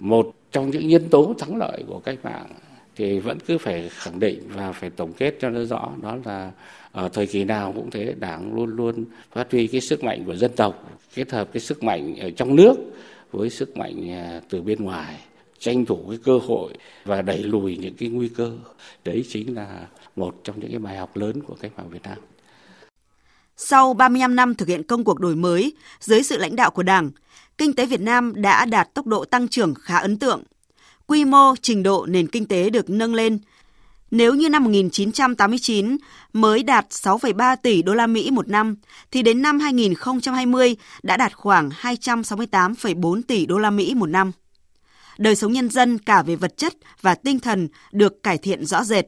một 0.00 0.34
trong 0.52 0.70
những 0.70 0.88
nhân 0.88 1.08
tố 1.10 1.34
thắng 1.38 1.56
lợi 1.56 1.84
của 1.88 2.00
cách 2.04 2.18
mạng 2.22 2.46
thì 2.96 3.18
vẫn 3.18 3.38
cứ 3.40 3.58
phải 3.58 3.90
khẳng 3.92 4.20
định 4.20 4.40
và 4.48 4.72
phải 4.72 4.90
tổng 4.90 5.12
kết 5.12 5.36
cho 5.40 5.50
nó 5.50 5.64
rõ 5.64 5.90
đó 6.02 6.18
là 6.24 6.52
ở 6.92 7.08
thời 7.08 7.26
kỳ 7.26 7.44
nào 7.44 7.72
cũng 7.76 7.90
thế 7.90 8.14
đảng 8.18 8.54
luôn 8.54 8.76
luôn 8.76 9.04
phát 9.32 9.52
huy 9.52 9.66
cái 9.66 9.80
sức 9.80 10.04
mạnh 10.04 10.24
của 10.26 10.36
dân 10.36 10.50
tộc 10.56 10.90
kết 11.14 11.30
hợp 11.32 11.48
cái 11.52 11.60
sức 11.60 11.82
mạnh 11.82 12.16
ở 12.16 12.30
trong 12.30 12.56
nước 12.56 12.74
với 13.32 13.50
sức 13.50 13.76
mạnh 13.76 14.10
à, 14.10 14.40
từ 14.50 14.62
bên 14.62 14.84
ngoài 14.84 15.16
tranh 15.64 15.84
thủ 15.84 16.06
cái 16.08 16.18
cơ 16.24 16.38
hội 16.38 16.72
và 17.04 17.22
đẩy 17.22 17.38
lùi 17.38 17.76
những 17.76 17.94
cái 17.94 18.08
nguy 18.08 18.28
cơ. 18.28 18.52
Đấy 19.04 19.24
chính 19.28 19.54
là 19.54 19.86
một 20.16 20.40
trong 20.44 20.60
những 20.60 20.70
cái 20.70 20.78
bài 20.78 20.96
học 20.96 21.16
lớn 21.16 21.42
của 21.46 21.56
cách 21.60 21.72
mạng 21.76 21.90
Việt 21.90 22.02
Nam. 22.02 22.18
Sau 23.56 23.94
35 23.94 24.36
năm 24.36 24.54
thực 24.54 24.68
hiện 24.68 24.82
công 24.82 25.04
cuộc 25.04 25.20
đổi 25.20 25.36
mới, 25.36 25.72
dưới 26.00 26.22
sự 26.22 26.38
lãnh 26.38 26.56
đạo 26.56 26.70
của 26.70 26.82
Đảng, 26.82 27.10
kinh 27.58 27.72
tế 27.72 27.86
Việt 27.86 28.00
Nam 28.00 28.32
đã 28.36 28.64
đạt 28.64 28.94
tốc 28.94 29.06
độ 29.06 29.24
tăng 29.24 29.48
trưởng 29.48 29.74
khá 29.74 29.98
ấn 29.98 30.18
tượng. 30.18 30.42
Quy 31.06 31.24
mô, 31.24 31.54
trình 31.62 31.82
độ 31.82 32.06
nền 32.06 32.26
kinh 32.26 32.46
tế 32.46 32.70
được 32.70 32.90
nâng 32.90 33.14
lên. 33.14 33.38
Nếu 34.10 34.34
như 34.34 34.48
năm 34.48 34.64
1989 34.64 35.96
mới 36.32 36.62
đạt 36.62 36.86
6,3 36.90 37.56
tỷ 37.62 37.82
đô 37.82 37.94
la 37.94 38.06
Mỹ 38.06 38.30
một 38.30 38.48
năm, 38.48 38.76
thì 39.10 39.22
đến 39.22 39.42
năm 39.42 39.60
2020 39.60 40.76
đã 41.02 41.16
đạt 41.16 41.36
khoảng 41.36 41.70
268,4 41.70 43.22
tỷ 43.28 43.46
đô 43.46 43.58
la 43.58 43.70
Mỹ 43.70 43.94
một 43.94 44.06
năm. 44.06 44.32
Đời 45.18 45.36
sống 45.36 45.52
nhân 45.52 45.68
dân 45.68 45.98
cả 45.98 46.22
về 46.22 46.36
vật 46.36 46.56
chất 46.56 46.74
và 47.02 47.14
tinh 47.14 47.40
thần 47.40 47.68
được 47.92 48.22
cải 48.22 48.38
thiện 48.38 48.66
rõ 48.66 48.84
rệt 48.84 49.06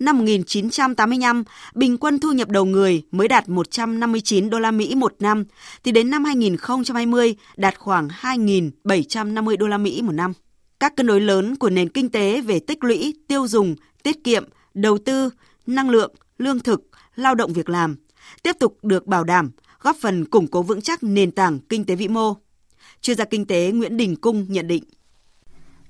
năm 0.00 0.18
1985, 0.18 1.44
bình 1.74 1.98
quân 1.98 2.18
thu 2.18 2.32
nhập 2.32 2.48
đầu 2.48 2.64
người 2.64 3.02
mới 3.10 3.28
đạt 3.28 3.48
159 3.48 4.50
đô 4.50 4.58
la 4.58 4.70
Mỹ 4.70 4.94
một 4.94 5.14
năm, 5.20 5.44
thì 5.84 5.92
đến 5.92 6.10
năm 6.10 6.24
2020 6.24 7.36
đạt 7.56 7.78
khoảng 7.78 8.08
2.750 8.08 9.56
đô 9.56 9.66
la 9.66 9.78
Mỹ 9.78 10.02
một 10.02 10.12
năm. 10.12 10.32
Các 10.80 10.96
cân 10.96 11.06
đối 11.06 11.20
lớn 11.20 11.56
của 11.56 11.70
nền 11.70 11.88
kinh 11.88 12.10
tế 12.10 12.40
về 12.40 12.60
tích 12.60 12.84
lũy, 12.84 13.14
tiêu 13.28 13.48
dùng, 13.48 13.76
tiết 14.02 14.24
kiệm, 14.24 14.44
đầu 14.74 14.98
tư, 14.98 15.30
năng 15.66 15.90
lượng, 15.90 16.14
lương 16.38 16.60
thực, 16.60 16.88
lao 17.16 17.34
động 17.34 17.52
việc 17.52 17.68
làm 17.68 17.96
tiếp 18.42 18.56
tục 18.60 18.78
được 18.82 19.06
bảo 19.06 19.24
đảm, 19.24 19.50
góp 19.80 19.96
phần 20.00 20.24
củng 20.24 20.46
cố 20.46 20.62
vững 20.62 20.82
chắc 20.82 21.02
nền 21.02 21.30
tảng 21.30 21.58
kinh 21.58 21.84
tế 21.84 21.94
vĩ 21.94 22.08
mô. 22.08 22.34
Chuyên 23.00 23.16
gia 23.16 23.24
kinh 23.24 23.46
tế 23.46 23.72
Nguyễn 23.72 23.96
Đình 23.96 24.16
Cung 24.16 24.46
nhận 24.52 24.68
định. 24.68 24.84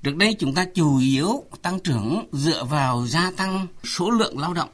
Trước 0.03 0.17
đây 0.17 0.37
chúng 0.39 0.55
ta 0.55 0.67
chủ 0.75 0.99
yếu 0.99 1.45
tăng 1.63 1.81
trưởng 1.81 2.29
dựa 2.33 2.65
vào 2.65 3.07
gia 3.07 3.31
tăng 3.31 3.67
số 3.85 4.11
lượng 4.11 4.39
lao 4.39 4.55
động, 4.55 4.69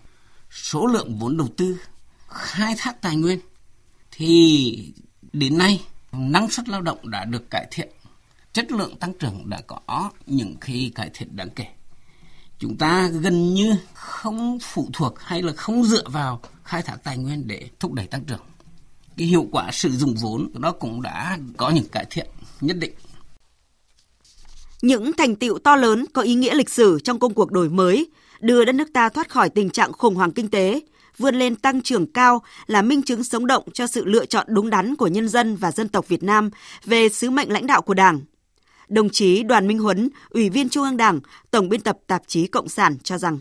số 0.50 0.87
lượng 0.87 1.18
vốn 1.18 1.37
đầu 1.37 1.49
tư, 1.56 1.76
khai 2.28 2.75
thác 2.78 3.02
tài 3.02 3.16
nguyên. 3.16 3.38
Thì 4.11 4.92
đến 5.32 5.58
nay 5.58 5.85
năng 6.12 6.50
suất 6.50 6.68
lao 6.68 6.82
động 6.82 7.11
đã 7.11 7.25
được 7.25 7.50
cải 7.50 7.66
thiện, 7.70 7.88
chất 8.57 8.73
lượng 8.73 8.97
tăng 8.97 9.13
trưởng 9.13 9.43
đã 9.51 9.61
có 9.67 10.11
những 10.27 10.55
khi 10.61 10.93
cải 10.95 11.11
thiện 11.15 11.37
đáng 11.37 11.51
kể. 11.51 11.67
Chúng 12.59 12.77
ta 12.77 13.09
gần 13.09 13.55
như 13.55 13.77
không 13.95 14.59
phụ 14.63 14.89
thuộc 14.93 15.21
hay 15.21 15.43
là 15.43 15.53
không 15.53 15.85
dựa 15.85 16.03
vào 16.07 16.41
khai 16.65 16.83
thác 16.83 16.97
tài 17.05 17.19
nguyên 17.19 17.47
để 17.47 17.69
thúc 17.81 17.93
đẩy 17.93 18.07
tăng 18.07 18.25
trưởng. 18.25 18.41
Cái 19.17 19.27
hiệu 19.27 19.47
quả 19.53 19.71
sử 19.73 19.91
dụng 19.91 20.15
vốn 20.23 20.51
đó 20.55 20.73
cũng 20.73 21.03
đã 21.03 21.39
có 21.57 21.71
những 21.71 21.89
cải 21.89 22.07
thiện 22.11 22.27
nhất 22.61 22.77
định. 22.81 22.93
Những 24.83 25.13
thành 25.13 25.37
tiệu 25.37 25.59
to 25.59 25.77
lớn 25.77 26.05
có 26.13 26.23
ý 26.23 26.35
nghĩa 26.35 26.55
lịch 26.55 26.71
sử 26.71 27.01
trong 27.05 27.19
công 27.19 27.35
cuộc 27.35 27.53
đổi 27.53 27.69
mới, 27.69 28.11
đưa 28.41 28.65
đất 28.65 28.75
nước 28.75 28.89
ta 28.93 29.09
thoát 29.09 29.29
khỏi 29.29 29.51
tình 29.51 29.71
trạng 29.71 29.93
khủng 29.93 30.15
hoảng 30.15 30.33
kinh 30.33 30.51
tế, 30.51 30.81
vươn 31.19 31.35
lên 31.35 31.57
tăng 31.57 31.83
trưởng 31.83 32.13
cao 32.13 32.43
là 32.67 32.83
minh 32.83 33.03
chứng 33.03 33.25
sống 33.25 33.47
động 33.47 33.65
cho 33.73 33.87
sự 33.87 34.05
lựa 34.05 34.27
chọn 34.27 34.47
đúng 34.49 34.71
đắn 34.71 34.97
của 34.97 35.07
nhân 35.07 35.29
dân 35.29 35.57
và 35.57 35.73
dân 35.73 35.89
tộc 35.89 36.09
Việt 36.09 36.23
Nam 36.23 36.51
về 36.85 37.09
sứ 37.09 37.31
mệnh 37.31 37.53
lãnh 37.53 37.67
đạo 37.67 37.83
của 37.83 37.95
Đảng. 37.95 38.21
Đồng 38.88 39.09
chí 39.09 39.43
Đoàn 39.43 39.66
Minh 39.66 39.78
Huấn, 39.78 40.09
Ủy 40.31 40.50
viên 40.50 40.69
Trung 40.69 40.85
ương 40.85 40.97
Đảng, 40.97 41.21
Tổng 41.50 41.69
biên 41.69 41.81
tập 41.81 41.99
tạp 42.07 42.23
chí 42.26 42.47
Cộng 42.47 42.69
sản 42.69 42.97
cho 43.02 43.19
rằng 43.19 43.38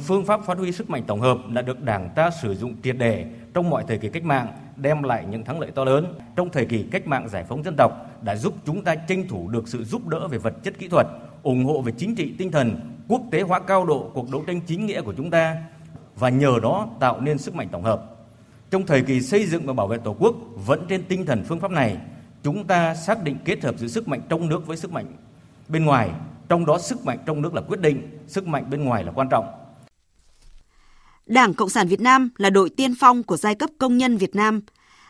Phương 0.00 0.24
pháp 0.24 0.40
phát 0.46 0.58
huy 0.58 0.72
sức 0.72 0.90
mạnh 0.90 1.04
tổng 1.06 1.20
hợp 1.20 1.38
đã 1.52 1.62
được 1.62 1.82
Đảng 1.82 2.10
ta 2.16 2.30
sử 2.42 2.54
dụng 2.54 2.76
triệt 2.82 2.96
để 2.98 3.26
trong 3.54 3.70
mọi 3.70 3.84
thời 3.88 3.98
kỳ 3.98 4.08
cách 4.08 4.24
mạng, 4.24 4.48
đem 4.76 5.02
lại 5.02 5.24
những 5.30 5.44
thắng 5.44 5.60
lợi 5.60 5.70
to 5.70 5.84
lớn. 5.84 6.14
Trong 6.36 6.50
thời 6.52 6.66
kỳ 6.66 6.84
cách 6.90 7.06
mạng 7.06 7.28
giải 7.28 7.44
phóng 7.48 7.62
dân 7.64 7.74
tộc 7.78 7.92
đã 8.22 8.36
giúp 8.36 8.54
chúng 8.66 8.84
ta 8.84 8.94
tranh 8.94 9.28
thủ 9.28 9.48
được 9.48 9.68
sự 9.68 9.84
giúp 9.84 10.08
đỡ 10.08 10.28
về 10.28 10.38
vật 10.38 10.54
chất 10.64 10.78
kỹ 10.78 10.88
thuật, 10.88 11.06
ủng 11.42 11.64
hộ 11.64 11.80
về 11.80 11.92
chính 11.98 12.14
trị 12.14 12.34
tinh 12.38 12.50
thần, 12.50 12.96
quốc 13.08 13.22
tế 13.30 13.40
hóa 13.40 13.60
cao 13.60 13.84
độ 13.84 14.10
cuộc 14.14 14.30
đấu 14.30 14.44
tranh 14.46 14.60
chính 14.66 14.86
nghĩa 14.86 15.02
của 15.02 15.14
chúng 15.16 15.30
ta 15.30 15.56
và 16.16 16.28
nhờ 16.28 16.58
đó 16.62 16.88
tạo 17.00 17.20
nên 17.20 17.38
sức 17.38 17.54
mạnh 17.54 17.68
tổng 17.72 17.82
hợp. 17.82 18.04
Trong 18.70 18.86
thời 18.86 19.02
kỳ 19.02 19.20
xây 19.20 19.46
dựng 19.46 19.66
và 19.66 19.72
bảo 19.72 19.86
vệ 19.86 19.98
Tổ 19.98 20.16
quốc 20.18 20.34
vẫn 20.66 20.86
trên 20.88 21.02
tinh 21.08 21.26
thần 21.26 21.44
phương 21.48 21.60
pháp 21.60 21.70
này, 21.70 21.96
chúng 22.46 22.66
ta 22.66 22.94
xác 22.94 23.22
định 23.22 23.36
kết 23.44 23.64
hợp 23.64 23.78
giữa 23.78 23.88
sức 23.88 24.08
mạnh 24.08 24.20
trong 24.28 24.48
nước 24.48 24.66
với 24.66 24.76
sức 24.76 24.92
mạnh 24.92 25.06
bên 25.68 25.84
ngoài, 25.84 26.10
trong 26.48 26.66
đó 26.66 26.78
sức 26.78 27.04
mạnh 27.04 27.18
trong 27.26 27.42
nước 27.42 27.54
là 27.54 27.60
quyết 27.60 27.80
định, 27.80 28.18
sức 28.26 28.46
mạnh 28.46 28.70
bên 28.70 28.84
ngoài 28.84 29.04
là 29.04 29.12
quan 29.14 29.28
trọng 29.30 29.44
Đảng 31.26 31.54
Cộng 31.54 31.68
sản 31.68 31.88
Việt 31.88 32.00
Nam 32.00 32.30
là 32.36 32.50
đội 32.50 32.70
tiên 32.70 32.94
phong 33.00 33.22
của 33.22 33.36
giai 33.36 33.54
cấp 33.54 33.70
công 33.78 33.96
nhân 33.98 34.16
Việt 34.16 34.34
Nam. 34.34 34.60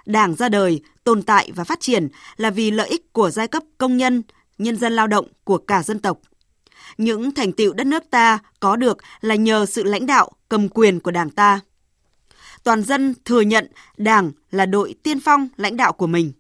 Đảng 0.07 0.35
ra 0.35 0.49
đời, 0.49 0.81
tồn 1.05 1.23
tại 1.23 1.51
và 1.55 1.65
phát 1.65 1.81
triển 1.81 2.09
là 2.37 2.51
vì 2.51 2.71
lợi 2.71 2.89
ích 2.89 3.13
của 3.13 3.31
giai 3.31 3.49
cấp 3.49 3.63
công 3.79 3.97
nhân, 3.97 4.23
nhân 4.59 4.77
dân 4.77 4.93
lao 4.93 5.07
động 5.07 5.27
của 5.45 5.59
cả 5.59 5.83
dân 5.83 5.99
tộc. 5.99 6.19
Những 6.99 7.35
thành 7.35 7.53
tựu 7.53 7.73
đất 7.73 7.87
nước 7.87 8.03
ta 8.11 8.39
có 8.61 8.77
được 8.77 8.99
là 9.21 9.35
nhờ 9.35 9.67
sự 9.67 9.83
lãnh 9.83 10.07
đạo, 10.07 10.31
cầm 10.49 10.69
quyền 10.69 11.01
của 11.01 11.11
Đảng 11.11 11.31
ta. 11.31 11.61
Toàn 12.65 12.83
dân 12.83 13.15
thừa 13.25 13.41
nhận 13.41 13.71
Đảng 13.97 14.33
là 14.51 14.67
đội 14.67 14.95
tiên 15.03 15.21
phong 15.21 15.49
lãnh 15.57 15.77
đạo 15.77 15.93
của 15.93 16.07
mình. 16.07 16.33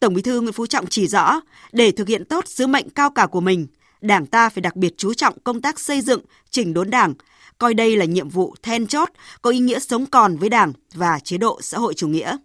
Tổng 0.00 0.14
Bí 0.14 0.22
thư 0.22 0.40
Nguyễn 0.40 0.52
Phú 0.52 0.66
Trọng 0.66 0.86
chỉ 0.86 1.06
rõ, 1.06 1.40
để 1.72 1.90
thực 1.90 2.08
hiện 2.08 2.24
tốt 2.24 2.44
sứ 2.48 2.66
mệnh 2.66 2.90
cao 2.90 3.10
cả 3.10 3.26
của 3.26 3.40
mình, 3.40 3.66
Đảng 4.00 4.26
ta 4.26 4.48
phải 4.48 4.62
đặc 4.62 4.76
biệt 4.76 4.94
chú 4.96 5.14
trọng 5.14 5.38
công 5.44 5.60
tác 5.60 5.80
xây 5.80 6.00
dựng, 6.00 6.20
chỉnh 6.50 6.74
đốn 6.74 6.90
Đảng, 6.90 7.14
coi 7.58 7.74
đây 7.74 7.96
là 7.96 8.04
nhiệm 8.04 8.28
vụ 8.28 8.54
then 8.62 8.86
chốt, 8.86 9.08
có 9.42 9.50
ý 9.50 9.58
nghĩa 9.58 9.78
sống 9.78 10.06
còn 10.06 10.36
với 10.36 10.48
Đảng 10.48 10.72
và 10.94 11.18
chế 11.18 11.38
độ 11.38 11.60
xã 11.62 11.78
hội 11.78 11.94
chủ 11.94 12.08
nghĩa. 12.08 12.36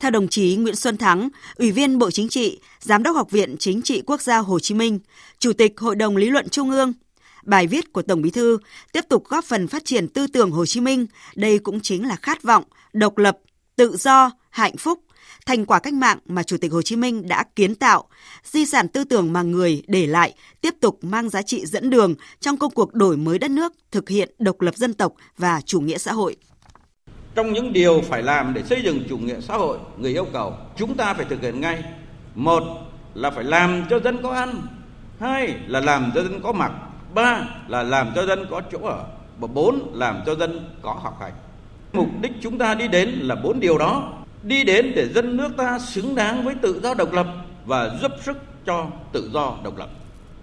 Theo 0.00 0.10
đồng 0.10 0.28
chí 0.28 0.56
Nguyễn 0.56 0.76
Xuân 0.76 0.96
Thắng, 0.96 1.28
Ủy 1.56 1.72
viên 1.72 1.98
Bộ 1.98 2.10
Chính 2.10 2.28
trị, 2.28 2.60
Giám 2.80 3.02
đốc 3.02 3.16
Học 3.16 3.30
viện 3.30 3.56
Chính 3.58 3.82
trị 3.82 4.02
Quốc 4.06 4.22
gia 4.22 4.38
Hồ 4.38 4.60
Chí 4.60 4.74
Minh, 4.74 4.98
Chủ 5.38 5.52
tịch 5.52 5.80
Hội 5.80 5.96
đồng 5.96 6.16
Lý 6.16 6.30
luận 6.30 6.48
Trung 6.48 6.70
ương, 6.70 6.92
bài 7.42 7.66
viết 7.66 7.92
của 7.92 8.02
Tổng 8.02 8.22
Bí 8.22 8.30
thư 8.30 8.58
tiếp 8.92 9.04
tục 9.08 9.28
góp 9.28 9.44
phần 9.44 9.68
phát 9.68 9.84
triển 9.84 10.08
tư 10.08 10.26
tưởng 10.26 10.50
Hồ 10.50 10.66
Chí 10.66 10.80
Minh, 10.80 11.06
đây 11.34 11.58
cũng 11.58 11.80
chính 11.80 12.08
là 12.08 12.16
khát 12.16 12.42
vọng, 12.42 12.64
độc 12.92 13.18
lập, 13.18 13.38
tự 13.76 13.96
do, 13.96 14.30
hạnh 14.50 14.76
phúc, 14.76 15.03
thành 15.46 15.66
quả 15.66 15.78
cách 15.78 15.94
mạng 15.94 16.18
mà 16.26 16.42
Chủ 16.42 16.56
tịch 16.56 16.72
Hồ 16.72 16.82
Chí 16.82 16.96
Minh 16.96 17.28
đã 17.28 17.44
kiến 17.56 17.74
tạo, 17.74 18.04
di 18.44 18.66
sản 18.66 18.88
tư 18.88 19.04
tưởng 19.04 19.32
mà 19.32 19.42
người 19.42 19.82
để 19.86 20.06
lại 20.06 20.34
tiếp 20.60 20.74
tục 20.80 20.98
mang 21.02 21.28
giá 21.28 21.42
trị 21.42 21.66
dẫn 21.66 21.90
đường 21.90 22.14
trong 22.40 22.56
công 22.56 22.70
cuộc 22.70 22.94
đổi 22.94 23.16
mới 23.16 23.38
đất 23.38 23.50
nước, 23.50 23.72
thực 23.90 24.08
hiện 24.08 24.34
độc 24.38 24.60
lập 24.60 24.74
dân 24.76 24.94
tộc 24.94 25.12
và 25.38 25.60
chủ 25.60 25.80
nghĩa 25.80 25.98
xã 25.98 26.12
hội. 26.12 26.36
Trong 27.34 27.52
những 27.52 27.72
điều 27.72 28.00
phải 28.00 28.22
làm 28.22 28.54
để 28.54 28.62
xây 28.62 28.82
dựng 28.84 29.02
chủ 29.08 29.18
nghĩa 29.18 29.40
xã 29.40 29.56
hội, 29.56 29.78
người 29.98 30.12
yêu 30.12 30.26
cầu 30.32 30.56
chúng 30.76 30.94
ta 30.94 31.14
phải 31.14 31.26
thực 31.30 31.42
hiện 31.42 31.60
ngay. 31.60 31.84
Một 32.34 32.62
là 33.14 33.30
phải 33.30 33.44
làm 33.44 33.86
cho 33.90 34.00
dân 34.00 34.22
có 34.22 34.30
ăn, 34.30 34.66
hai 35.20 35.54
là 35.66 35.80
làm 35.80 36.12
cho 36.14 36.22
dân 36.22 36.40
có 36.42 36.52
mặc, 36.52 36.72
ba 37.14 37.48
là 37.68 37.82
làm 37.82 38.12
cho 38.14 38.26
dân 38.26 38.46
có 38.50 38.62
chỗ 38.72 38.78
ở, 38.78 39.04
và 39.38 39.46
bốn 39.46 39.90
làm 39.94 40.22
cho 40.26 40.34
dân 40.34 40.70
có 40.82 40.92
học 41.02 41.18
hành. 41.20 41.32
Mục 41.92 42.08
đích 42.20 42.32
chúng 42.42 42.58
ta 42.58 42.74
đi 42.74 42.88
đến 42.88 43.08
là 43.08 43.34
bốn 43.34 43.60
điều 43.60 43.78
đó 43.78 44.23
đi 44.44 44.64
đến 44.64 44.92
để 44.94 45.08
dân 45.08 45.36
nước 45.36 45.48
ta 45.56 45.78
xứng 45.78 46.14
đáng 46.14 46.44
với 46.44 46.54
tự 46.62 46.80
do 46.82 46.94
độc 46.94 47.12
lập 47.12 47.26
và 47.66 47.98
giúp 48.02 48.12
sức 48.22 48.36
cho 48.66 48.86
tự 49.12 49.30
do 49.32 49.58
độc 49.64 49.78
lập. 49.78 49.88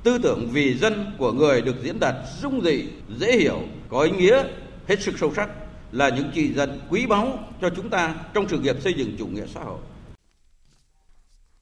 Tư 0.03 0.17
tưởng 0.23 0.47
vì 0.51 0.73
dân 0.73 1.05
của 1.17 1.31
người 1.31 1.61
được 1.61 1.75
diễn 1.83 1.99
đạt 1.99 2.15
dung 2.41 2.61
dị, 2.61 2.83
dễ 3.17 3.37
hiểu, 3.37 3.59
có 3.89 4.01
ý 4.01 4.11
nghĩa 4.11 4.43
hết 4.87 5.01
sức 5.01 5.15
sâu 5.19 5.33
sắc 5.35 5.49
là 5.91 6.09
những 6.09 6.31
chỉ 6.33 6.53
dẫn 6.53 6.79
quý 6.89 7.05
báu 7.05 7.39
cho 7.61 7.69
chúng 7.69 7.89
ta 7.89 8.15
trong 8.33 8.49
sự 8.49 8.59
nghiệp 8.59 8.75
xây 8.81 8.93
dựng 8.93 9.15
chủ 9.19 9.27
nghĩa 9.27 9.45
xã 9.53 9.59
hội. 9.63 9.79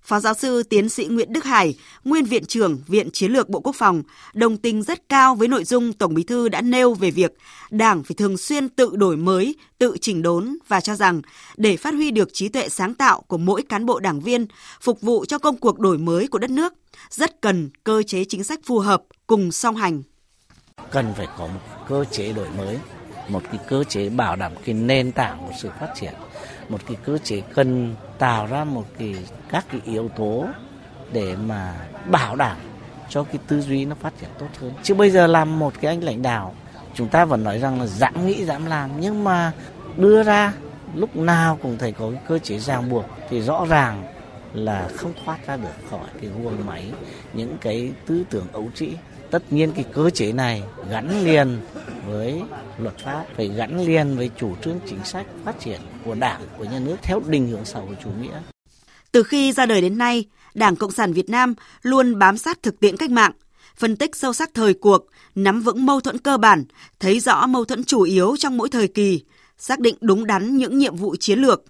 Phó 0.09 0.19
giáo 0.19 0.33
sư 0.33 0.63
tiến 0.63 0.89
sĩ 0.89 1.05
Nguyễn 1.05 1.33
Đức 1.33 1.43
Hải, 1.43 1.75
nguyên 2.03 2.25
viện 2.25 2.45
trưởng 2.45 2.79
Viện 2.87 3.09
Chiến 3.11 3.31
lược 3.31 3.49
Bộ 3.49 3.59
Quốc 3.59 3.75
phòng, 3.75 4.03
đồng 4.33 4.57
tình 4.57 4.83
rất 4.83 5.09
cao 5.09 5.35
với 5.35 5.47
nội 5.47 5.63
dung 5.63 5.93
Tổng 5.93 6.13
Bí 6.13 6.23
thư 6.23 6.49
đã 6.49 6.61
nêu 6.61 6.93
về 6.93 7.11
việc 7.11 7.33
Đảng 7.69 8.03
phải 8.03 8.15
thường 8.15 8.37
xuyên 8.37 8.69
tự 8.69 8.95
đổi 8.95 9.17
mới, 9.17 9.55
tự 9.77 9.97
chỉnh 10.01 10.21
đốn 10.21 10.57
và 10.67 10.81
cho 10.81 10.95
rằng 10.95 11.21
để 11.57 11.77
phát 11.77 11.93
huy 11.93 12.11
được 12.11 12.29
trí 12.33 12.49
tuệ 12.49 12.69
sáng 12.69 12.93
tạo 12.93 13.21
của 13.27 13.37
mỗi 13.37 13.61
cán 13.61 13.85
bộ 13.85 13.99
đảng 13.99 14.19
viên, 14.19 14.47
phục 14.81 15.01
vụ 15.01 15.25
cho 15.25 15.37
công 15.37 15.57
cuộc 15.57 15.79
đổi 15.79 15.97
mới 15.97 16.27
của 16.27 16.39
đất 16.39 16.49
nước, 16.49 16.73
rất 17.09 17.41
cần 17.41 17.69
cơ 17.83 18.03
chế 18.03 18.23
chính 18.29 18.43
sách 18.43 18.59
phù 18.65 18.79
hợp 18.79 19.03
cùng 19.27 19.51
song 19.51 19.75
hành. 19.75 20.03
Cần 20.91 21.13
phải 21.17 21.27
có 21.37 21.47
một 21.47 21.61
cơ 21.87 22.05
chế 22.11 22.33
đổi 22.33 22.47
mới, 22.57 22.77
một 23.27 23.41
cái 23.51 23.59
cơ 23.67 23.83
chế 23.83 24.09
bảo 24.09 24.35
đảm 24.35 24.51
cái 24.65 24.75
nền 24.75 25.11
tảng 25.11 25.37
của 25.47 25.53
sự 25.61 25.69
phát 25.79 25.93
triển 25.99 26.13
một 26.69 26.79
cái 26.87 26.97
cơ 27.05 27.17
chế 27.17 27.41
cần 27.53 27.95
tạo 28.17 28.45
ra 28.45 28.63
một 28.63 28.85
cái 28.99 29.15
các 29.49 29.65
cái 29.71 29.81
yếu 29.85 30.09
tố 30.09 30.45
để 31.11 31.35
mà 31.35 31.75
bảo 32.11 32.35
đảm 32.35 32.57
cho 33.09 33.23
cái 33.23 33.37
tư 33.47 33.61
duy 33.61 33.85
nó 33.85 33.95
phát 34.01 34.13
triển 34.21 34.29
tốt 34.39 34.47
hơn. 34.61 34.73
Chứ 34.83 34.93
bây 34.93 35.09
giờ 35.09 35.27
làm 35.27 35.59
một 35.59 35.73
cái 35.81 35.91
anh 35.91 36.03
lãnh 36.03 36.21
đạo, 36.21 36.55
chúng 36.93 37.07
ta 37.07 37.25
vẫn 37.25 37.43
nói 37.43 37.59
rằng 37.59 37.79
là 37.79 37.87
dám 37.87 38.27
nghĩ, 38.27 38.45
dám 38.45 38.65
làm, 38.65 38.89
nhưng 38.99 39.23
mà 39.23 39.51
đưa 39.97 40.23
ra 40.23 40.53
lúc 40.95 41.15
nào 41.15 41.59
cũng 41.61 41.77
thấy 41.77 41.91
có 41.91 42.11
cái 42.11 42.21
cơ 42.27 42.39
chế 42.39 42.59
ràng 42.59 42.89
buộc 42.89 43.05
thì 43.29 43.41
rõ 43.41 43.65
ràng 43.69 44.03
là 44.53 44.89
không 44.97 45.13
thoát 45.25 45.47
ra 45.47 45.57
được 45.57 45.89
khỏi 45.89 46.07
cái 46.21 46.29
guồng 46.43 46.65
máy, 46.65 46.91
những 47.33 47.57
cái 47.61 47.91
tư 48.05 48.23
tưởng 48.29 48.45
ấu 48.53 48.67
trĩ 48.75 48.93
tất 49.31 49.53
nhiên 49.53 49.71
cái 49.75 49.85
cơ 49.93 50.09
chế 50.09 50.31
này 50.31 50.63
gắn 50.89 51.23
liền 51.23 51.57
với 52.07 52.41
luật 52.77 52.97
pháp 52.97 53.25
phải 53.35 53.47
gắn 53.47 53.85
liền 53.85 54.17
với 54.17 54.29
chủ 54.37 54.55
trương 54.63 54.79
chính 54.89 55.03
sách 55.03 55.25
phát 55.45 55.59
triển 55.59 55.81
của 56.05 56.15
đảng 56.15 56.41
của 56.57 56.63
nhà 56.63 56.79
nước 56.79 56.95
theo 57.01 57.21
định 57.27 57.47
hướng 57.47 57.65
xã 57.65 57.79
hội 57.79 57.95
chủ 58.03 58.09
nghĩa 58.21 58.41
từ 59.11 59.23
khi 59.23 59.51
ra 59.51 59.65
đời 59.65 59.81
đến 59.81 59.97
nay 59.97 60.25
Đảng 60.53 60.75
Cộng 60.75 60.91
sản 60.91 61.13
Việt 61.13 61.29
Nam 61.29 61.53
luôn 61.81 62.19
bám 62.19 62.37
sát 62.37 62.63
thực 62.63 62.79
tiễn 62.79 62.97
cách 62.97 63.11
mạng, 63.11 63.31
phân 63.75 63.95
tích 63.95 64.15
sâu 64.15 64.33
sắc 64.33 64.49
thời 64.53 64.73
cuộc, 64.73 65.05
nắm 65.35 65.61
vững 65.61 65.85
mâu 65.85 66.01
thuẫn 66.01 66.17
cơ 66.17 66.37
bản, 66.37 66.63
thấy 66.99 67.19
rõ 67.19 67.47
mâu 67.47 67.65
thuẫn 67.65 67.83
chủ 67.83 68.01
yếu 68.01 68.35
trong 68.37 68.57
mỗi 68.57 68.69
thời 68.69 68.87
kỳ, 68.87 69.23
xác 69.57 69.79
định 69.79 69.95
đúng 70.01 70.27
đắn 70.27 70.57
những 70.57 70.77
nhiệm 70.77 70.95
vụ 70.95 71.15
chiến 71.19 71.39
lược. 71.39 71.63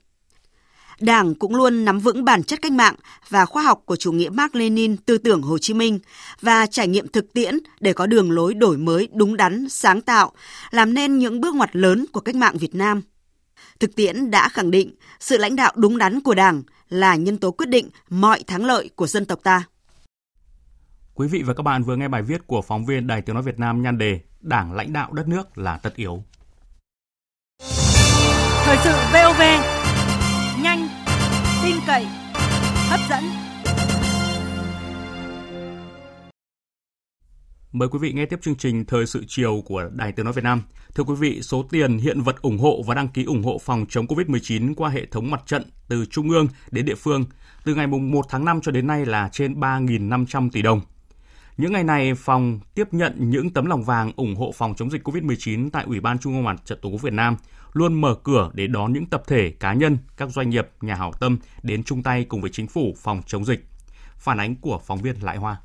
Đảng 0.99 1.35
cũng 1.35 1.55
luôn 1.55 1.85
nắm 1.85 1.99
vững 1.99 2.25
bản 2.25 2.43
chất 2.43 2.61
cách 2.61 2.71
mạng 2.71 2.95
và 3.29 3.45
khoa 3.45 3.63
học 3.63 3.81
của 3.85 3.95
chủ 3.95 4.11
nghĩa 4.11 4.29
Mark 4.29 4.55
Lenin, 4.55 4.97
tư 4.97 5.17
tưởng 5.17 5.41
Hồ 5.41 5.57
Chí 5.57 5.73
Minh 5.73 5.99
và 6.41 6.65
trải 6.65 6.87
nghiệm 6.87 7.07
thực 7.07 7.33
tiễn 7.33 7.57
để 7.79 7.93
có 7.93 8.05
đường 8.05 8.31
lối 8.31 8.53
đổi 8.53 8.77
mới 8.77 9.09
đúng 9.13 9.37
đắn, 9.37 9.69
sáng 9.69 10.01
tạo, 10.01 10.31
làm 10.71 10.93
nên 10.93 11.17
những 11.17 11.41
bước 11.41 11.55
ngoặt 11.55 11.75
lớn 11.75 12.05
của 12.11 12.19
cách 12.19 12.35
mạng 12.35 12.57
Việt 12.57 12.75
Nam. 12.75 13.01
Thực 13.79 13.95
tiễn 13.95 14.31
đã 14.31 14.49
khẳng 14.49 14.71
định 14.71 14.95
sự 15.19 15.37
lãnh 15.37 15.55
đạo 15.55 15.73
đúng 15.75 15.97
đắn 15.97 16.21
của 16.21 16.35
Đảng 16.35 16.63
là 16.89 17.15
nhân 17.15 17.37
tố 17.37 17.51
quyết 17.51 17.69
định 17.69 17.89
mọi 18.09 18.43
thắng 18.47 18.65
lợi 18.65 18.89
của 18.95 19.07
dân 19.07 19.25
tộc 19.25 19.39
ta. 19.43 19.63
Quý 21.13 21.27
vị 21.27 21.43
và 21.45 21.53
các 21.53 21.63
bạn 21.63 21.83
vừa 21.83 21.95
nghe 21.95 22.07
bài 22.07 22.21
viết 22.21 22.47
của 22.47 22.61
phóng 22.61 22.85
viên 22.85 23.07
Đài 23.07 23.21
Tiếng 23.21 23.33
Nói 23.33 23.43
Việt 23.43 23.59
Nam 23.59 23.81
nhan 23.81 23.97
đề 23.97 24.19
Đảng 24.41 24.73
lãnh 24.73 24.93
đạo 24.93 25.13
đất 25.13 25.27
nước 25.27 25.57
là 25.57 25.77
tất 25.77 25.95
yếu. 25.95 26.23
Thời 28.63 28.77
sự 28.83 28.91
VOV, 29.13 29.41
tin 31.69 31.77
cậy, 31.87 32.05
hấp 32.89 32.99
dẫn. 33.09 33.23
Mời 37.71 37.89
quý 37.89 37.99
vị 38.01 38.11
nghe 38.11 38.25
tiếp 38.25 38.39
chương 38.41 38.55
trình 38.55 38.85
Thời 38.85 39.05
sự 39.05 39.23
chiều 39.27 39.63
của 39.65 39.89
Đài 39.93 40.11
Tiếng 40.11 40.23
Nói 40.23 40.33
Việt 40.33 40.43
Nam. 40.43 40.61
Thưa 40.95 41.03
quý 41.03 41.13
vị, 41.19 41.41
số 41.41 41.65
tiền 41.71 41.97
hiện 41.97 42.21
vật 42.21 42.41
ủng 42.41 42.57
hộ 42.57 42.83
và 42.85 42.95
đăng 42.95 43.07
ký 43.07 43.23
ủng 43.23 43.43
hộ 43.43 43.57
phòng 43.61 43.85
chống 43.89 44.05
COVID-19 44.05 44.73
qua 44.75 44.89
hệ 44.89 45.05
thống 45.05 45.31
mặt 45.31 45.41
trận 45.45 45.63
từ 45.87 46.05
trung 46.05 46.29
ương 46.29 46.47
đến 46.71 46.85
địa 46.85 46.95
phương 46.95 47.25
từ 47.65 47.75
ngày 47.75 47.87
1 47.87 48.25
tháng 48.29 48.45
5 48.45 48.61
cho 48.61 48.71
đến 48.71 48.87
nay 48.87 49.05
là 49.05 49.29
trên 49.31 49.59
3.500 49.59 50.49
tỷ 50.49 50.61
đồng. 50.61 50.81
Những 51.59 51.73
ngày 51.73 51.83
này, 51.83 52.13
phòng 52.15 52.59
tiếp 52.75 52.93
nhận 52.93 53.15
những 53.17 53.49
tấm 53.49 53.65
lòng 53.65 53.83
vàng 53.83 54.11
ủng 54.15 54.35
hộ 54.35 54.51
phòng 54.51 54.73
chống 54.75 54.91
dịch 54.91 55.07
COVID-19 55.07 55.69
tại 55.69 55.85
Ủy 55.87 55.99
ban 55.99 56.19
Trung 56.19 56.33
ương 56.33 56.43
Mặt 56.43 56.61
trận 56.65 56.79
Tổ 56.81 56.89
quốc 56.89 57.01
Việt 57.01 57.13
Nam 57.13 57.37
luôn 57.73 58.01
mở 58.01 58.15
cửa 58.23 58.51
để 58.53 58.67
đón 58.67 58.93
những 58.93 59.05
tập 59.05 59.23
thể, 59.27 59.51
cá 59.59 59.73
nhân, 59.73 59.97
các 60.17 60.29
doanh 60.29 60.49
nghiệp, 60.49 60.67
nhà 60.81 60.95
hảo 60.95 61.11
tâm 61.19 61.37
đến 61.63 61.83
chung 61.83 62.03
tay 62.03 62.23
cùng 62.23 62.41
với 62.41 62.49
chính 62.53 62.67
phủ 62.67 62.93
phòng 62.97 63.21
chống 63.27 63.45
dịch. 63.45 63.65
Phản 64.17 64.39
ánh 64.39 64.55
của 64.55 64.79
phóng 64.85 64.97
viên 64.97 65.15
Lại 65.23 65.37
Hoa. 65.37 65.61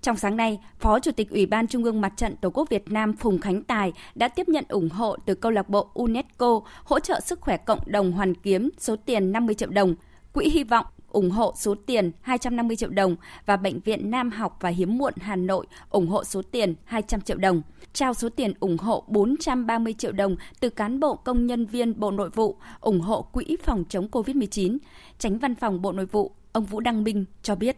Trong 0.00 0.16
sáng 0.16 0.36
nay, 0.36 0.58
Phó 0.78 1.00
Chủ 1.00 1.12
tịch 1.12 1.30
Ủy 1.30 1.46
ban 1.46 1.66
Trung 1.66 1.84
ương 1.84 2.00
Mặt 2.00 2.12
trận 2.16 2.36
Tổ 2.36 2.50
quốc 2.50 2.68
Việt 2.70 2.90
Nam 2.90 3.12
Phùng 3.12 3.40
Khánh 3.40 3.62
Tài 3.62 3.92
đã 4.14 4.28
tiếp 4.28 4.48
nhận 4.48 4.64
ủng 4.68 4.88
hộ 4.88 5.16
từ 5.26 5.34
câu 5.34 5.52
lạc 5.52 5.68
bộ 5.68 5.90
UNESCO 5.94 6.60
hỗ 6.84 7.00
trợ 7.00 7.20
sức 7.20 7.40
khỏe 7.40 7.56
cộng 7.56 7.80
đồng 7.86 8.12
Hoàn 8.12 8.34
Kiếm 8.34 8.70
số 8.78 8.96
tiền 8.96 9.32
50 9.32 9.54
triệu 9.54 9.70
đồng, 9.70 9.94
Quỹ 10.32 10.48
Hy 10.48 10.64
vọng 10.64 10.86
ủng 11.10 11.30
hộ 11.30 11.52
số 11.56 11.74
tiền 11.86 12.10
250 12.20 12.76
triệu 12.76 12.90
đồng 12.90 13.16
và 13.46 13.56
Bệnh 13.56 13.80
viện 13.80 14.10
Nam 14.10 14.30
học 14.30 14.56
và 14.60 14.68
Hiếm 14.68 14.98
muộn 14.98 15.14
Hà 15.20 15.36
Nội 15.36 15.66
ủng 15.90 16.08
hộ 16.08 16.24
số 16.24 16.42
tiền 16.42 16.74
200 16.84 17.20
triệu 17.20 17.36
đồng. 17.36 17.62
Trao 17.92 18.14
số 18.14 18.28
tiền 18.28 18.52
ủng 18.60 18.78
hộ 18.78 19.04
430 19.08 19.94
triệu 19.98 20.12
đồng 20.12 20.36
từ 20.60 20.68
cán 20.68 21.00
bộ 21.00 21.16
công 21.16 21.46
nhân 21.46 21.66
viên 21.66 22.00
Bộ 22.00 22.10
Nội 22.10 22.30
vụ 22.30 22.56
ủng 22.80 23.00
hộ 23.00 23.22
Quỹ 23.22 23.56
phòng 23.62 23.84
chống 23.88 24.08
COVID-19. 24.12 24.78
Tránh 25.18 25.38
văn 25.38 25.54
phòng 25.54 25.82
Bộ 25.82 25.92
Nội 25.92 26.06
vụ, 26.06 26.32
ông 26.52 26.64
Vũ 26.64 26.80
Đăng 26.80 27.04
Minh 27.04 27.24
cho 27.42 27.54
biết. 27.54 27.76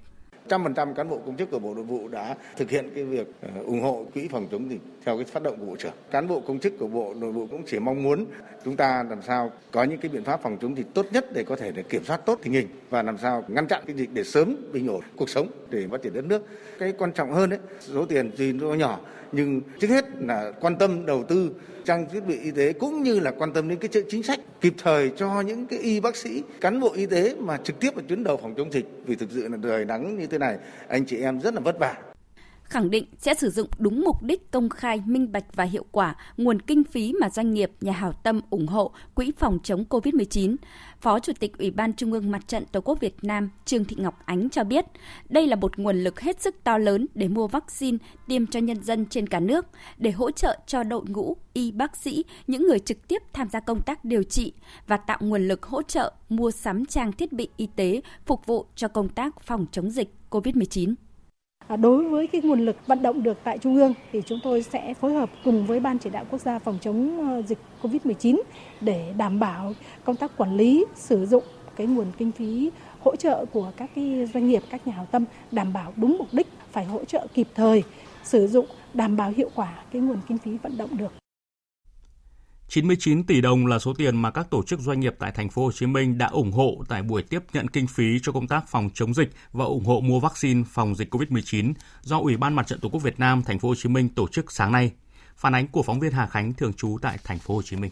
100% 0.59 0.95
cán 0.95 1.09
bộ 1.09 1.19
công 1.27 1.37
chức 1.37 1.51
của 1.51 1.59
Bộ 1.59 1.75
Nội 1.75 1.85
vụ 1.85 2.09
đã 2.09 2.37
thực 2.57 2.71
hiện 2.71 2.91
cái 2.95 3.05
việc 3.05 3.27
ờ, 3.41 3.63
ủng 3.67 3.81
hộ 3.81 4.07
quỹ 4.15 4.29
phòng 4.29 4.49
chống 4.51 4.71
dịch 4.71 4.81
theo 5.05 5.17
cái 5.17 5.25
phát 5.25 5.43
động 5.43 5.57
của 5.59 5.67
Bộ 5.67 5.77
trưởng. 5.77 5.93
Cán 6.11 6.29
bộ 6.29 6.41
công 6.41 6.59
chức 6.59 6.79
của 6.79 6.87
Bộ 6.87 7.15
Nội 7.15 7.33
vụ 7.33 7.47
cũng 7.47 7.63
chỉ 7.67 7.79
mong 7.79 8.03
muốn 8.03 8.27
chúng 8.65 8.77
ta 8.77 9.05
làm 9.11 9.23
sao 9.23 9.53
có 9.71 9.85
những 9.85 9.99
cái 9.99 10.09
biện 10.09 10.25
pháp 10.25 10.43
phòng 10.43 10.59
chống 10.61 10.77
dịch 10.77 10.87
tốt 10.95 11.07
nhất 11.13 11.33
để 11.33 11.45
có 11.45 11.57
thể 11.57 11.73
để 11.73 11.83
kiểm 11.83 12.05
soát 12.05 12.27
tốt 12.27 12.39
tình 12.43 12.53
hình 12.53 12.69
và 12.91 13.03
làm 13.03 13.19
sao 13.19 13.45
ngăn 13.49 13.67
chặn 13.67 13.83
cái 13.87 13.97
dịch 13.97 14.11
để 14.13 14.25
sớm 14.25 14.57
bình 14.73 14.89
ổn 14.89 15.01
cuộc 15.17 15.29
sống 15.29 15.49
để 15.71 15.87
phát 15.91 16.03
triển 16.03 16.13
đất 16.13 16.25
nước. 16.25 16.47
Cái 16.79 16.93
quan 16.99 17.13
trọng 17.13 17.33
hơn 17.33 17.51
đấy, 17.51 17.59
số 17.81 18.07
tiền 18.07 18.31
tuy 18.37 18.53
nó 18.53 18.75
nhỏ 18.75 19.01
nhưng 19.33 19.61
trước 19.81 19.89
hết 19.89 20.05
là 20.19 20.53
quan 20.61 20.77
tâm 20.77 21.07
đầu 21.07 21.25
tư 21.25 21.51
trang 21.85 22.07
thiết 22.13 22.21
bị 22.27 22.39
y 22.39 22.51
tế 22.51 22.73
cũng 22.73 23.03
như 23.03 23.21
là 23.21 23.31
quan 23.31 23.53
tâm 23.53 23.69
đến 23.69 23.79
cái 23.79 24.03
chính 24.11 24.23
sách 24.23 24.41
kịp 24.61 24.75
thời 24.79 25.11
cho 25.17 25.41
những 25.41 25.67
cái 25.67 25.79
y 25.79 26.01
bác 26.01 26.17
sĩ 26.17 26.43
cán 26.61 26.81
bộ 26.81 26.93
y 26.93 27.07
tế 27.07 27.35
mà 27.39 27.57
trực 27.65 27.81
tiếp 27.81 27.97
ở 27.97 28.03
tuyến 28.09 28.25
đầu 28.25 28.37
phòng 28.37 28.55
chống 28.57 28.73
dịch 28.73 28.87
vì 29.07 29.17
thực 29.17 29.31
sự 29.31 29.49
là 29.49 29.57
đời 29.57 29.85
nắng 29.85 30.19
như 30.19 30.27
thế 30.27 30.39
này 30.39 30.59
anh 30.89 31.05
chị 31.05 31.17
em 31.17 31.41
rất 31.41 31.55
là 31.55 31.61
vất 31.61 31.79
vả 31.79 31.95
khẳng 32.73 32.91
định 32.91 33.05
sẽ 33.19 33.35
sử 33.35 33.51
dụng 33.51 33.69
đúng 33.79 34.01
mục 34.05 34.23
đích 34.23 34.51
công 34.51 34.69
khai, 34.69 35.03
minh 35.07 35.33
bạch 35.33 35.45
và 35.55 35.65
hiệu 35.65 35.85
quả 35.93 36.15
nguồn 36.37 36.61
kinh 36.61 36.85
phí 36.85 37.13
mà 37.21 37.29
doanh 37.31 37.55
nghiệp, 37.55 37.71
nhà 37.81 37.93
hảo 37.93 38.13
tâm 38.13 38.41
ủng 38.51 38.67
hộ 38.67 38.93
Quỹ 39.15 39.33
phòng 39.39 39.59
chống 39.63 39.85
COVID-19. 39.91 40.57
Phó 41.03 41.19
Chủ 41.19 41.33
tịch 41.41 41.59
Ủy 41.59 41.71
ban 41.71 41.93
Trung 41.93 42.13
ương 42.13 42.31
Mặt 42.31 42.49
trận 42.49 42.65
Tổ 42.73 42.81
quốc 42.81 43.01
Việt 43.01 43.17
Nam 43.23 43.51
Trương 43.65 43.85
Thị 43.85 43.97
Ngọc 43.99 44.19
Ánh 44.25 44.51
cho 44.51 44.65
biết, 44.65 44.85
đây 45.29 45.47
là 45.47 45.57
một 45.57 45.79
nguồn 45.79 45.97
lực 45.97 46.21
hết 46.21 46.41
sức 46.41 46.65
to 46.65 46.79
lớn 46.79 47.07
để 47.15 47.29
mua 47.29 47.47
vaccine 47.47 47.99
tiêm 48.29 48.47
cho 48.47 48.61
nhân 48.61 48.83
dân 48.83 49.07
trên 49.07 49.27
cả 49.27 49.41
nước, 49.41 49.67
để 49.99 50.11
hỗ 50.11 50.31
trợ 50.31 50.59
cho 50.67 50.83
đội 50.83 51.03
ngũ 51.09 51.37
y 51.53 51.73
bác 51.73 51.97
sĩ, 51.97 52.25
những 52.47 52.67
người 52.67 52.79
trực 52.79 53.09
tiếp 53.09 53.23
tham 53.33 53.49
gia 53.49 53.61
công 53.61 53.83
tác 53.83 54.05
điều 54.05 54.23
trị 54.23 54.53
và 54.87 54.97
tạo 54.97 55.19
nguồn 55.21 55.49
lực 55.49 55.67
hỗ 55.67 55.83
trợ 55.83 56.13
mua 56.29 56.51
sắm 56.51 56.87
trang 56.87 57.13
thiết 57.13 57.33
bị 57.33 57.49
y 57.57 57.69
tế 57.77 58.01
phục 58.27 58.47
vụ 58.47 58.67
cho 58.75 58.89
công 58.89 59.09
tác 59.09 59.41
phòng 59.41 59.67
chống 59.73 59.91
dịch 59.91 60.09
COVID-19. 60.31 60.95
À, 61.69 61.77
đối 61.77 62.09
với 62.09 62.27
cái 62.27 62.41
nguồn 62.45 62.61
lực 62.61 62.77
vận 62.87 63.03
động 63.03 63.23
được 63.23 63.39
tại 63.45 63.59
Trung 63.59 63.77
ương 63.77 63.95
thì 64.13 64.23
chúng 64.27 64.39
tôi 64.43 64.63
sẽ 64.63 64.95
phối 64.95 65.15
hợp 65.15 65.31
cùng 65.45 65.67
với 65.67 65.81
Ban 65.81 65.99
chỉ 65.99 66.11
đạo 66.11 66.25
quốc 66.31 66.41
gia 66.41 66.59
phòng 66.59 66.79
chống 66.81 67.29
ờ, 67.31 67.43
dịch 67.43 67.59
COVID-19 67.83 68.41
để 68.81 69.13
đảm 69.19 69.41
bảo 69.41 69.73
công 70.05 70.17
tác 70.17 70.37
quản 70.37 70.57
lý 70.57 70.85
sử 70.95 71.27
dụng 71.27 71.45
cái 71.77 71.87
nguồn 71.87 72.07
kinh 72.19 72.33
phí 72.33 72.71
hỗ 73.01 73.17
trợ 73.17 73.45
của 73.53 73.73
các 73.77 73.91
cái 73.95 74.29
doanh 74.35 74.49
nghiệp, 74.49 74.63
các 74.71 74.87
nhà 74.87 74.93
hảo 74.93 75.07
tâm 75.11 75.25
đảm 75.51 75.73
bảo 75.73 75.93
đúng 75.97 76.17
mục 76.19 76.29
đích, 76.33 76.47
phải 76.73 76.85
hỗ 76.85 77.05
trợ 77.05 77.27
kịp 77.35 77.49
thời, 77.55 77.83
sử 78.25 78.47
dụng 78.47 78.67
đảm 78.95 79.17
bảo 79.17 79.31
hiệu 79.37 79.51
quả 79.55 79.75
cái 79.93 80.03
nguồn 80.03 80.19
kinh 80.29 80.39
phí 80.39 80.57
vận 80.63 80.77
động 80.77 80.97
được. 80.97 81.22
99 82.73 83.25
tỷ 83.25 83.41
đồng 83.41 83.67
là 83.67 83.79
số 83.79 83.95
tiền 83.99 84.23
mà 84.23 84.31
các 84.31 84.51
tổ 84.51 84.63
chức 84.63 84.81
doanh 84.81 85.01
nghiệp 85.01 85.15
tại 85.19 85.33
thành 85.33 85.49
phố 85.49 85.65
Hồ 85.65 85.73
Chí 85.73 85.87
Minh 85.87 86.19
đã 86.19 86.27
ủng 86.27 86.53
hộ 86.53 86.85
tại 86.89 87.03
buổi 87.03 87.23
tiếp 87.23 87.43
nhận 87.53 87.69
kinh 87.69 87.87
phí 87.87 88.05
cho 88.23 88.33
công 88.33 88.49
tác 88.49 88.69
phòng 88.69 88.91
chống 88.95 89.15
dịch 89.15 89.29
và 89.53 89.65
ủng 89.65 89.85
hộ 89.85 90.01
mua 90.01 90.21
vaccine 90.21 90.63
phòng 90.71 90.95
dịch 90.95 91.15
COVID-19 91.15 91.73
do 92.03 92.19
Ủy 92.19 92.37
ban 92.37 92.55
Mặt 92.55 92.67
trận 92.67 92.81
Tổ 92.81 92.89
quốc 92.89 93.03
Việt 93.03 93.21
Nam 93.21 93.43
thành 93.47 93.59
phố 93.59 93.69
Hồ 93.69 93.75
Chí 93.75 93.89
Minh 93.89 94.09
tổ 94.09 94.29
chức 94.29 94.53
sáng 94.53 94.73
nay. 94.73 94.93
Phản 95.37 95.55
ánh 95.55 95.67
của 95.69 95.83
phóng 95.83 96.01
viên 96.01 96.13
Hà 96.13 96.27
Khánh 96.27 96.53
thường 96.53 96.73
trú 96.73 96.99
tại 97.03 97.19
thành 97.25 97.39
phố 97.39 97.55
Hồ 97.55 97.63
Chí 97.63 97.77
Minh. 97.77 97.91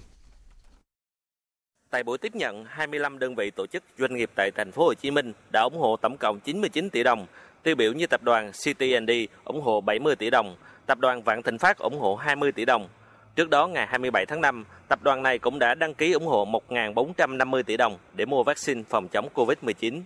Tại 1.91 2.03
buổi 2.03 2.19
tiếp 2.19 2.35
nhận, 2.35 2.65
25 2.69 3.19
đơn 3.19 3.35
vị 3.35 3.51
tổ 3.51 3.67
chức 3.67 3.83
doanh 3.99 4.17
nghiệp 4.17 4.31
tại 4.35 4.51
thành 4.57 4.73
phố 4.73 4.85
Hồ 4.85 4.95
Chí 4.95 5.11
Minh 5.11 5.33
đã 5.51 5.63
ủng 5.63 5.79
hộ 5.79 5.97
tổng 5.97 6.17
cộng 6.17 6.41
99 6.41 6.91
tỷ 6.91 7.03
đồng, 7.03 7.27
tiêu 7.63 7.75
biểu 7.75 7.93
như 7.93 8.07
tập 8.07 8.23
đoàn 8.25 8.53
CTND 8.53 9.11
ủng 9.45 9.61
hộ 9.61 9.81
70 9.81 10.17
tỷ 10.17 10.31
đồng, 10.31 10.57
tập 10.87 10.99
đoàn 10.99 11.23
Vạn 11.23 11.43
Thịnh 11.43 11.59
Phát 11.59 11.79
ủng 11.79 11.99
hộ 11.99 12.17
20 12.17 12.53
tỷ 12.53 12.65
đồng, 12.65 12.89
Trước 13.37 13.51
đó, 13.51 13.67
ngày 13.67 13.87
27 13.87 14.27
tháng 14.27 14.41
5, 14.41 14.65
tập 14.89 14.99
đoàn 15.03 15.23
này 15.23 15.39
cũng 15.39 15.59
đã 15.59 15.75
đăng 15.75 15.95
ký 15.95 16.13
ủng 16.13 16.27
hộ 16.27 16.47
1.450 16.69 17.63
tỷ 17.63 17.77
đồng 17.77 17.99
để 18.15 18.27
mua 18.27 18.43
vaccine 18.43 18.83
phòng 18.89 19.09
chống 19.09 19.29
COVID-19. 19.35 20.01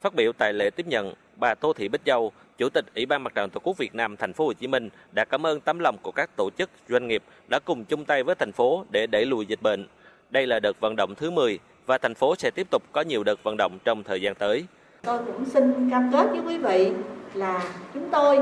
Phát 0.00 0.14
biểu 0.14 0.32
tại 0.38 0.52
lễ 0.52 0.70
tiếp 0.70 0.86
nhận, 0.86 1.14
bà 1.36 1.54
Tô 1.54 1.72
Thị 1.72 1.88
Bích 1.88 2.04
Châu, 2.04 2.32
Chủ 2.58 2.68
tịch 2.68 2.84
Ủy 2.94 3.06
ban 3.06 3.24
Mặt 3.24 3.34
trận 3.34 3.50
Tổ 3.50 3.60
quốc 3.64 3.78
Việt 3.78 3.94
Nam 3.94 4.16
thành 4.16 4.32
phố 4.32 4.46
Hồ 4.46 4.52
Chí 4.52 4.66
Minh 4.66 4.88
đã 5.12 5.24
cảm 5.24 5.46
ơn 5.46 5.60
tấm 5.60 5.78
lòng 5.78 5.96
của 6.02 6.12
các 6.12 6.30
tổ 6.36 6.50
chức, 6.58 6.70
doanh 6.88 7.08
nghiệp 7.08 7.22
đã 7.48 7.58
cùng 7.58 7.84
chung 7.84 8.04
tay 8.04 8.22
với 8.22 8.34
thành 8.34 8.52
phố 8.52 8.84
để 8.90 9.06
đẩy 9.06 9.26
lùi 9.26 9.46
dịch 9.46 9.62
bệnh. 9.62 9.86
Đây 10.30 10.46
là 10.46 10.60
đợt 10.60 10.80
vận 10.80 10.96
động 10.96 11.14
thứ 11.14 11.30
10 11.30 11.58
và 11.86 11.98
thành 11.98 12.14
phố 12.14 12.34
sẽ 12.36 12.50
tiếp 12.50 12.66
tục 12.70 12.82
có 12.92 13.00
nhiều 13.00 13.24
đợt 13.24 13.42
vận 13.42 13.56
động 13.56 13.78
trong 13.84 14.02
thời 14.02 14.20
gian 14.20 14.34
tới. 14.34 14.64
Tôi 15.02 15.18
cũng 15.26 15.44
xin 15.44 15.90
cam 15.90 16.10
kết 16.12 16.26
với 16.30 16.40
quý 16.46 16.58
vị 16.58 16.92
là 17.34 17.62
chúng 17.94 18.08
tôi 18.12 18.38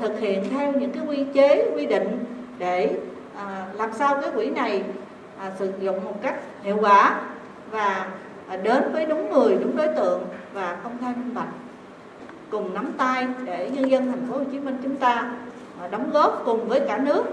thực 0.00 0.20
hiện 0.20 0.44
theo 0.50 0.72
những 0.72 0.92
cái 0.92 1.02
quy 1.06 1.24
chế, 1.34 1.70
quy 1.76 1.86
định 1.86 2.24
để 2.58 2.98
à, 3.36 3.66
làm 3.74 3.92
sao 3.92 4.18
cái 4.22 4.30
quỹ 4.34 4.50
này 4.50 4.82
à, 5.38 5.52
sử 5.58 5.72
dụng 5.80 6.04
một 6.04 6.22
cách 6.22 6.40
hiệu 6.62 6.76
quả 6.80 7.20
và 7.70 8.10
à, 8.48 8.56
đến 8.56 8.92
với 8.92 9.06
đúng 9.06 9.30
người 9.32 9.56
đúng 9.60 9.76
đối 9.76 9.88
tượng 9.88 10.24
và 10.52 10.76
công 10.84 10.98
khai 11.00 11.12
minh 11.16 11.34
bạch 11.34 11.48
cùng 12.50 12.74
nắm 12.74 12.92
tay 12.98 13.26
để 13.44 13.70
nhân 13.70 13.90
dân 13.90 14.06
thành 14.06 14.26
phố 14.30 14.38
Hồ 14.38 14.44
Chí 14.52 14.60
Minh 14.60 14.78
chúng 14.82 14.96
ta 14.96 15.32
à, 15.80 15.88
đóng 15.88 16.10
góp 16.12 16.42
cùng 16.44 16.68
với 16.68 16.80
cả 16.80 16.98
nước 16.98 17.24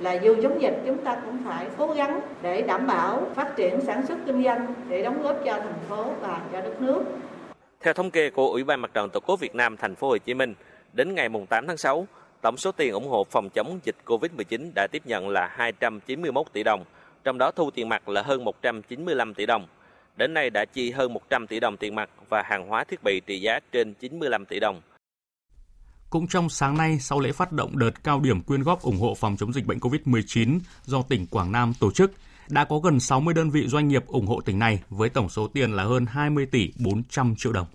là 0.00 0.12
dù 0.12 0.36
chống 0.42 0.62
dịch 0.62 0.82
chúng 0.86 0.98
ta 0.98 1.16
cũng 1.24 1.38
phải 1.44 1.66
cố 1.78 1.86
gắng 1.86 2.20
để 2.42 2.62
đảm 2.62 2.86
bảo 2.86 3.22
phát 3.34 3.56
triển 3.56 3.80
sản 3.80 4.06
xuất 4.06 4.18
kinh 4.26 4.44
doanh 4.44 4.74
để 4.88 5.02
đóng 5.02 5.22
góp 5.22 5.36
cho 5.44 5.52
thành 5.52 5.78
phố 5.88 6.04
và 6.20 6.40
cho 6.52 6.60
đất 6.60 6.82
nước. 6.82 7.02
Theo 7.80 7.94
thống 7.94 8.10
kê 8.10 8.30
của 8.30 8.48
Ủy 8.48 8.64
ban 8.64 8.80
Mặt 8.80 8.90
trận 8.94 9.10
Tổ 9.10 9.20
quốc 9.20 9.40
Việt 9.40 9.54
Nam 9.54 9.76
thành 9.76 9.94
phố 9.94 10.08
Hồ 10.08 10.18
Chí 10.18 10.34
Minh, 10.34 10.54
đến 10.92 11.14
ngày 11.14 11.28
8 11.48 11.66
tháng 11.66 11.76
6, 11.76 12.06
Tổng 12.44 12.56
số 12.56 12.72
tiền 12.72 12.92
ủng 12.92 13.08
hộ 13.08 13.26
phòng 13.30 13.50
chống 13.50 13.78
dịch 13.84 13.96
COVID-19 14.04 14.70
đã 14.74 14.86
tiếp 14.92 15.02
nhận 15.06 15.28
là 15.28 15.50
291 15.56 16.46
tỷ 16.52 16.62
đồng, 16.62 16.84
trong 17.24 17.38
đó 17.38 17.50
thu 17.50 17.70
tiền 17.70 17.88
mặt 17.88 18.08
là 18.08 18.22
hơn 18.22 18.44
195 18.44 19.34
tỷ 19.34 19.46
đồng. 19.46 19.66
Đến 20.16 20.34
nay 20.34 20.50
đã 20.50 20.64
chi 20.64 20.90
hơn 20.90 21.12
100 21.12 21.46
tỷ 21.46 21.60
đồng 21.60 21.76
tiền 21.76 21.94
mặt 21.94 22.10
và 22.28 22.42
hàng 22.42 22.68
hóa 22.68 22.84
thiết 22.84 23.02
bị 23.04 23.20
trị 23.20 23.40
giá 23.40 23.60
trên 23.72 23.94
95 23.94 24.44
tỷ 24.44 24.60
đồng. 24.60 24.80
Cũng 26.10 26.26
trong 26.28 26.48
sáng 26.48 26.76
nay, 26.78 26.98
sau 27.00 27.20
lễ 27.20 27.32
phát 27.32 27.52
động 27.52 27.78
đợt 27.78 28.04
cao 28.04 28.20
điểm 28.20 28.42
quyên 28.42 28.62
góp 28.62 28.82
ủng 28.82 28.98
hộ 28.98 29.14
phòng 29.14 29.36
chống 29.36 29.52
dịch 29.52 29.66
bệnh 29.66 29.78
COVID-19 29.78 30.58
do 30.84 31.02
tỉnh 31.02 31.26
Quảng 31.26 31.52
Nam 31.52 31.72
tổ 31.80 31.90
chức, 31.92 32.12
đã 32.48 32.64
có 32.64 32.78
gần 32.78 33.00
60 33.00 33.34
đơn 33.34 33.50
vị 33.50 33.66
doanh 33.66 33.88
nghiệp 33.88 34.06
ủng 34.06 34.26
hộ 34.26 34.40
tỉnh 34.40 34.58
này 34.58 34.82
với 34.90 35.08
tổng 35.08 35.28
số 35.28 35.48
tiền 35.48 35.72
là 35.72 35.84
hơn 35.84 36.06
20 36.06 36.46
tỷ 36.46 36.72
400 36.78 37.34
triệu 37.38 37.52
đồng. 37.52 37.66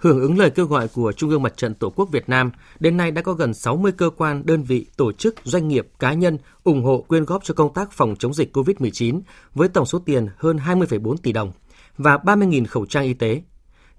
Hưởng 0.00 0.20
ứng 0.20 0.38
lời 0.38 0.50
kêu 0.50 0.66
gọi 0.66 0.88
của 0.88 1.12
Trung 1.12 1.30
ương 1.30 1.42
Mặt 1.42 1.56
trận 1.56 1.74
Tổ 1.74 1.90
quốc 1.90 2.08
Việt 2.12 2.28
Nam, 2.28 2.50
đến 2.78 2.96
nay 2.96 3.10
đã 3.10 3.22
có 3.22 3.32
gần 3.32 3.54
60 3.54 3.92
cơ 3.92 4.10
quan, 4.16 4.46
đơn 4.46 4.62
vị, 4.62 4.86
tổ 4.96 5.12
chức, 5.12 5.34
doanh 5.44 5.68
nghiệp, 5.68 5.88
cá 5.98 6.12
nhân 6.12 6.38
ủng 6.64 6.84
hộ 6.84 7.04
quyên 7.08 7.24
góp 7.24 7.44
cho 7.44 7.54
công 7.54 7.74
tác 7.74 7.92
phòng 7.92 8.14
chống 8.18 8.34
dịch 8.34 8.56
COVID-19 8.56 9.20
với 9.54 9.68
tổng 9.68 9.86
số 9.86 9.98
tiền 9.98 10.28
hơn 10.36 10.56
20,4 10.56 11.16
tỷ 11.16 11.32
đồng 11.32 11.52
và 11.96 12.16
30.000 12.16 12.66
khẩu 12.66 12.86
trang 12.86 13.04
y 13.04 13.14
tế. 13.14 13.42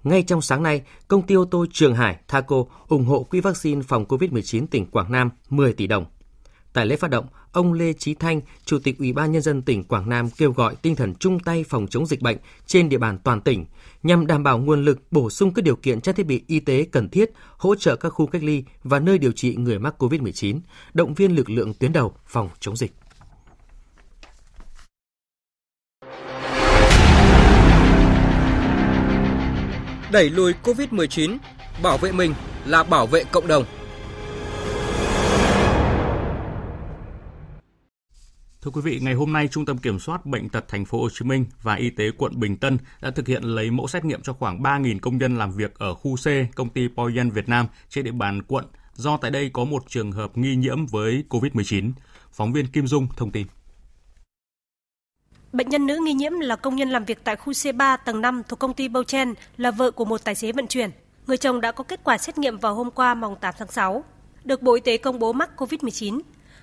Ngay 0.04 0.22
trong 0.22 0.42
sáng 0.42 0.62
nay, 0.62 0.82
công 1.08 1.22
ty 1.22 1.34
ô 1.34 1.44
tô 1.44 1.66
Trường 1.72 1.94
Hải 1.94 2.16
Thaco 2.28 2.64
ủng 2.88 3.04
hộ 3.04 3.22
quỹ 3.22 3.40
vaccine 3.40 3.82
phòng 3.82 4.04
COVID-19 4.04 4.66
tỉnh 4.66 4.86
Quảng 4.86 5.12
Nam 5.12 5.30
10 5.50 5.72
tỷ 5.72 5.86
đồng. 5.86 6.04
Tại 6.72 6.86
lễ 6.86 6.96
phát 6.96 7.10
động, 7.10 7.26
ông 7.52 7.72
Lê 7.72 7.92
Chí 7.92 8.14
Thanh, 8.14 8.40
Chủ 8.64 8.78
tịch 8.78 8.98
Ủy 8.98 9.12
ban 9.12 9.32
Nhân 9.32 9.42
dân 9.42 9.62
tỉnh 9.62 9.84
Quảng 9.84 10.08
Nam 10.08 10.30
kêu 10.30 10.52
gọi 10.52 10.74
tinh 10.82 10.96
thần 10.96 11.14
chung 11.14 11.40
tay 11.40 11.64
phòng 11.68 11.86
chống 11.90 12.06
dịch 12.06 12.22
bệnh 12.22 12.36
trên 12.66 12.88
địa 12.88 12.98
bàn 12.98 13.18
toàn 13.24 13.40
tỉnh, 13.40 13.64
nhằm 14.02 14.26
đảm 14.26 14.42
bảo 14.42 14.58
nguồn 14.58 14.84
lực 14.84 14.98
bổ 15.10 15.30
sung 15.30 15.54
các 15.54 15.64
điều 15.64 15.76
kiện 15.76 16.00
trang 16.00 16.14
thiết 16.14 16.26
bị 16.26 16.42
y 16.46 16.60
tế 16.60 16.86
cần 16.92 17.08
thiết, 17.08 17.30
hỗ 17.56 17.74
trợ 17.74 17.96
các 17.96 18.08
khu 18.08 18.26
cách 18.26 18.42
ly 18.42 18.64
và 18.84 18.98
nơi 18.98 19.18
điều 19.18 19.32
trị 19.32 19.56
người 19.56 19.78
mắc 19.78 20.02
COVID-19, 20.02 20.60
động 20.94 21.14
viên 21.14 21.36
lực 21.36 21.50
lượng 21.50 21.74
tuyến 21.74 21.92
đầu 21.92 22.14
phòng 22.26 22.48
chống 22.60 22.76
dịch. 22.76 22.92
Đẩy 30.12 30.30
lùi 30.30 30.52
COVID-19, 30.62 31.38
bảo 31.82 31.98
vệ 31.98 32.12
mình 32.12 32.34
là 32.66 32.82
bảo 32.82 33.06
vệ 33.06 33.24
cộng 33.24 33.46
đồng. 33.46 33.64
Thưa 38.62 38.70
quý 38.70 38.80
vị, 38.80 38.98
ngày 39.02 39.14
hôm 39.14 39.32
nay 39.32 39.48
Trung 39.48 39.64
tâm 39.64 39.78
Kiểm 39.78 39.98
soát 39.98 40.26
bệnh 40.26 40.48
tật 40.48 40.68
thành 40.68 40.84
phố 40.84 41.00
Hồ 41.02 41.08
Chí 41.10 41.24
Minh 41.24 41.44
và 41.62 41.74
Y 41.74 41.90
tế 41.90 42.10
quận 42.18 42.40
Bình 42.40 42.56
Tân 42.56 42.78
đã 43.00 43.10
thực 43.10 43.28
hiện 43.28 43.42
lấy 43.42 43.70
mẫu 43.70 43.88
xét 43.88 44.04
nghiệm 44.04 44.22
cho 44.22 44.32
khoảng 44.32 44.62
3.000 44.62 44.98
công 44.98 45.18
nhân 45.18 45.38
làm 45.38 45.52
việc 45.52 45.78
ở 45.78 45.94
khu 45.94 46.16
C 46.16 46.54
công 46.54 46.68
ty 46.68 46.88
Poyen 46.96 47.30
Việt 47.30 47.48
Nam 47.48 47.66
trên 47.88 48.04
địa 48.04 48.10
bàn 48.10 48.42
quận 48.42 48.64
do 48.94 49.16
tại 49.16 49.30
đây 49.30 49.50
có 49.52 49.64
một 49.64 49.82
trường 49.88 50.12
hợp 50.12 50.38
nghi 50.38 50.56
nhiễm 50.56 50.86
với 50.86 51.24
COVID-19. 51.28 51.92
Phóng 52.32 52.52
viên 52.52 52.66
Kim 52.66 52.86
Dung 52.86 53.08
thông 53.16 53.30
tin. 53.30 53.46
Bệnh 55.52 55.68
nhân 55.68 55.86
nữ 55.86 55.98
nghi 56.04 56.12
nhiễm 56.12 56.32
là 56.32 56.56
công 56.56 56.76
nhân 56.76 56.90
làm 56.90 57.04
việc 57.04 57.24
tại 57.24 57.36
khu 57.36 57.52
C3 57.52 57.98
tầng 58.04 58.20
5 58.20 58.42
thuộc 58.48 58.58
công 58.58 58.74
ty 58.74 58.88
Bouchen, 58.88 59.34
là 59.56 59.70
vợ 59.70 59.90
của 59.90 60.04
một 60.04 60.24
tài 60.24 60.34
xế 60.34 60.52
vận 60.52 60.66
chuyển. 60.66 60.90
Người 61.26 61.36
chồng 61.36 61.60
đã 61.60 61.72
có 61.72 61.84
kết 61.84 62.00
quả 62.04 62.18
xét 62.18 62.38
nghiệm 62.38 62.58
vào 62.58 62.74
hôm 62.74 62.90
qua 62.90 63.14
mùng 63.14 63.36
8 63.40 63.54
tháng 63.58 63.70
6, 63.70 64.04
được 64.44 64.62
Bộ 64.62 64.74
Y 64.74 64.80
tế 64.80 64.96
công 64.96 65.18
bố 65.18 65.32
mắc 65.32 65.50
COVID-19. 65.56 66.20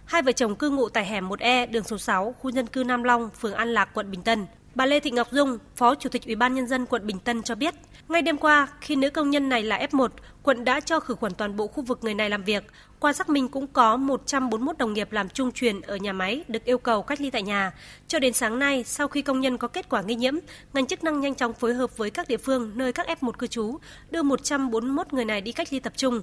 Hai 0.10 0.22
vợ 0.22 0.32
chồng 0.32 0.56
cư 0.56 0.69
ngụ 0.69 0.89
tại 0.89 1.06
hẻm 1.06 1.30
1E, 1.30 1.72
đường 1.72 1.84
số 1.84 1.98
6, 1.98 2.36
khu 2.39 2.52
dân 2.52 2.67
cư 2.67 2.84
Nam 2.84 3.04
Long, 3.04 3.30
phường 3.39 3.54
An 3.54 3.74
Lạc, 3.74 3.89
quận 3.93 4.12
Bình 4.12 4.22
Tân. 4.22 4.45
Bà 4.76 4.86
Lê 4.86 5.00
Thị 5.00 5.12
Ngọc 5.12 5.32
Dung, 5.32 5.58
Phó 5.76 5.95
Chủ 5.95 6.10
tịch 6.10 6.26
Ủy 6.26 6.36
ban 6.36 6.54
Nhân 6.54 6.67
dân 6.67 6.86
quận 6.86 7.08
Bình 7.08 7.19
Tân 7.19 7.43
cho 7.43 7.56
biết, 7.56 7.76
ngay 8.08 8.22
đêm 8.22 8.38
qua, 8.38 8.67
khi 8.82 8.95
nữ 8.95 9.10
công 9.10 9.30
nhân 9.30 9.50
này 9.50 9.63
là 9.63 9.88
F1, 9.91 10.08
quận 10.43 10.65
đã 10.65 10.80
cho 10.80 11.00
khử 11.00 11.15
khuẩn 11.15 11.34
toàn 11.34 11.56
bộ 11.56 11.67
khu 11.67 11.84
vực 11.84 12.00
người 12.02 12.13
này 12.13 12.30
làm 12.30 12.43
việc. 12.43 12.63
Qua 13.00 13.13
xác 13.13 13.30
minh 13.30 13.48
cũng 13.48 13.67
có 13.67 13.98
141 13.98 14.78
đồng 14.78 14.93
nghiệp 14.93 15.12
làm 15.12 15.30
trung 15.30 15.52
truyền 15.52 15.82
ở 15.82 15.95
nhà 15.95 16.13
máy 16.13 16.43
được 16.48 16.65
yêu 16.65 16.78
cầu 16.78 17.02
cách 17.02 17.22
ly 17.22 17.30
tại 17.30 17.43
nhà. 17.43 17.72
Cho 18.08 18.19
đến 18.19 18.34
sáng 18.34 18.60
nay, 18.60 18.84
sau 18.84 19.08
khi 19.08 19.22
công 19.22 19.41
nhân 19.41 19.58
có 19.58 19.67
kết 19.67 19.89
quả 19.89 20.02
nghi 20.02 20.15
nhiễm, 20.15 20.34
ngành 20.74 20.86
chức 20.86 21.04
năng 21.04 21.19
nhanh 21.19 21.36
chóng 21.36 21.54
phối 21.54 21.74
hợp 21.74 21.98
với 21.98 22.10
các 22.10 22.28
địa 22.28 22.38
phương 22.38 22.72
nơi 22.76 22.93
các 22.93 23.08
F1 23.22 23.32
cư 23.32 23.48
trú, 23.48 23.78
đưa 24.12 24.24
141 24.24 25.13
người 25.13 25.26
này 25.26 25.41
đi 25.41 25.52
cách 25.52 25.67
ly 25.72 25.80
tập 25.80 25.93
trung. 25.95 26.22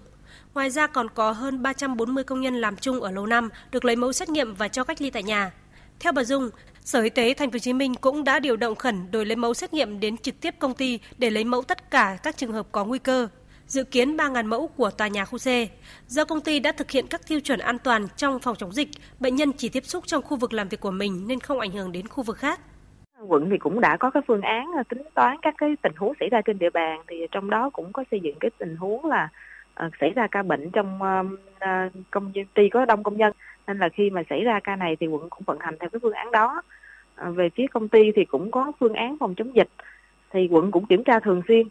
Ngoài 0.54 0.70
ra 0.70 0.86
còn 0.86 1.08
có 1.14 1.32
hơn 1.32 1.62
340 1.62 2.24
công 2.24 2.40
nhân 2.40 2.54
làm 2.54 2.76
chung 2.76 3.00
ở 3.00 3.10
lầu 3.10 3.26
5 3.26 3.48
được 3.70 3.84
lấy 3.84 3.96
mẫu 3.96 4.12
xét 4.12 4.28
nghiệm 4.28 4.54
và 4.54 4.68
cho 4.68 4.84
cách 4.84 5.00
ly 5.00 5.10
tại 5.10 5.22
nhà. 5.22 5.52
Theo 6.00 6.12
bà 6.12 6.24
Dung, 6.24 6.50
Sở 6.80 7.02
Y 7.02 7.10
tế 7.10 7.34
Thành 7.34 7.50
phố 7.50 7.54
Hồ 7.54 7.58
Chí 7.58 7.72
Minh 7.72 7.94
cũng 7.94 8.24
đã 8.24 8.38
điều 8.38 8.56
động 8.56 8.74
khẩn 8.74 9.10
đổi 9.10 9.26
lấy 9.26 9.36
mẫu 9.36 9.54
xét 9.54 9.74
nghiệm 9.74 10.00
đến 10.00 10.16
trực 10.16 10.40
tiếp 10.40 10.54
công 10.58 10.74
ty 10.74 11.00
để 11.18 11.30
lấy 11.30 11.44
mẫu 11.44 11.62
tất 11.62 11.90
cả 11.90 12.18
các 12.22 12.36
trường 12.36 12.52
hợp 12.52 12.66
có 12.72 12.84
nguy 12.84 12.98
cơ. 12.98 13.28
Dự 13.66 13.84
kiến 13.84 14.16
3.000 14.16 14.46
mẫu 14.46 14.68
của 14.68 14.90
tòa 14.90 15.08
nhà 15.08 15.24
khu 15.24 15.38
C. 15.38 15.48
Do 16.06 16.24
công 16.24 16.40
ty 16.40 16.58
đã 16.60 16.72
thực 16.72 16.90
hiện 16.90 17.06
các 17.06 17.20
tiêu 17.28 17.40
chuẩn 17.40 17.58
an 17.58 17.78
toàn 17.78 18.06
trong 18.16 18.38
phòng 18.38 18.56
chống 18.56 18.72
dịch, 18.72 18.88
bệnh 19.20 19.36
nhân 19.36 19.52
chỉ 19.52 19.68
tiếp 19.68 19.84
xúc 19.84 20.04
trong 20.06 20.22
khu 20.22 20.36
vực 20.36 20.52
làm 20.52 20.68
việc 20.68 20.80
của 20.80 20.90
mình 20.90 21.24
nên 21.28 21.40
không 21.40 21.60
ảnh 21.60 21.70
hưởng 21.70 21.92
đến 21.92 22.08
khu 22.08 22.22
vực 22.22 22.36
khác. 22.36 22.60
Quận 23.28 23.50
thì 23.50 23.58
cũng 23.58 23.80
đã 23.80 23.96
có 24.00 24.10
cái 24.10 24.22
phương 24.26 24.40
án 24.40 24.72
à, 24.76 24.82
tính 24.88 25.02
toán 25.14 25.36
các 25.42 25.54
cái 25.58 25.76
tình 25.82 25.92
huống 25.96 26.12
xảy 26.20 26.28
ra 26.28 26.40
trên 26.44 26.58
địa 26.58 26.70
bàn 26.70 27.00
thì 27.08 27.16
trong 27.30 27.50
đó 27.50 27.70
cũng 27.72 27.92
có 27.92 28.04
xây 28.10 28.20
dựng 28.20 28.34
cái 28.40 28.50
tình 28.58 28.76
huống 28.76 29.04
là 29.04 29.28
uh, 29.86 29.92
xảy 30.00 30.10
ra 30.10 30.26
ca 30.26 30.42
bệnh 30.42 30.70
trong 30.70 30.98
uh, 31.02 31.92
công 32.10 32.32
ty 32.54 32.68
có 32.68 32.84
đông 32.84 33.02
công 33.02 33.16
nhân. 33.16 33.32
Nên 33.66 33.78
là 33.78 33.88
khi 33.88 34.10
mà 34.10 34.22
xảy 34.30 34.44
ra 34.44 34.60
ca 34.64 34.76
này 34.76 34.96
thì 35.00 35.06
quận 35.06 35.30
cũng 35.30 35.42
vận 35.46 35.58
hành 35.60 35.76
theo 35.80 35.88
cái 35.90 36.00
phương 36.02 36.12
án 36.12 36.30
đó. 36.30 36.62
À, 37.14 37.30
về 37.30 37.48
phía 37.54 37.66
công 37.72 37.88
ty 37.88 38.12
thì 38.16 38.24
cũng 38.24 38.50
có 38.50 38.72
phương 38.80 38.94
án 38.94 39.16
phòng 39.20 39.34
chống 39.34 39.56
dịch 39.56 39.68
thì 40.32 40.48
quận 40.50 40.70
cũng 40.70 40.86
kiểm 40.86 41.04
tra 41.04 41.20
thường 41.20 41.42
xuyên. 41.48 41.68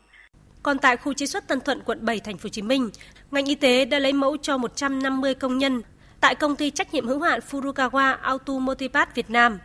Còn 0.63 0.78
tại 0.80 0.98
khu 0.98 1.13
chế 1.13 1.26
xuất 1.26 1.48
Tân 1.48 1.60
Thuận, 1.62 1.82
quận 1.86 2.06
7, 2.06 2.20
thành 2.20 2.38
phố 2.38 2.46
Hồ 2.46 2.50
Chí 2.50 2.62
Minh, 2.62 2.89
ngành 3.32 3.46
y 3.46 3.56
tế 3.56 3.86
đã 3.86 4.00
lấy 4.00 4.13
mẫu 4.13 4.38
cho 4.38 4.58
150 4.58 5.34
công 5.34 5.58
nhân 5.58 5.82
tại 6.22 6.36
công 6.36 6.56
ty 6.56 6.70
trách 6.70 6.94
nhiệm 6.94 7.08
hữu 7.08 7.20
hạn 7.20 7.39
Furukawa 7.52 8.18
Automotive 8.22 9.06
Việt 9.15 9.30
Nam 9.30 9.60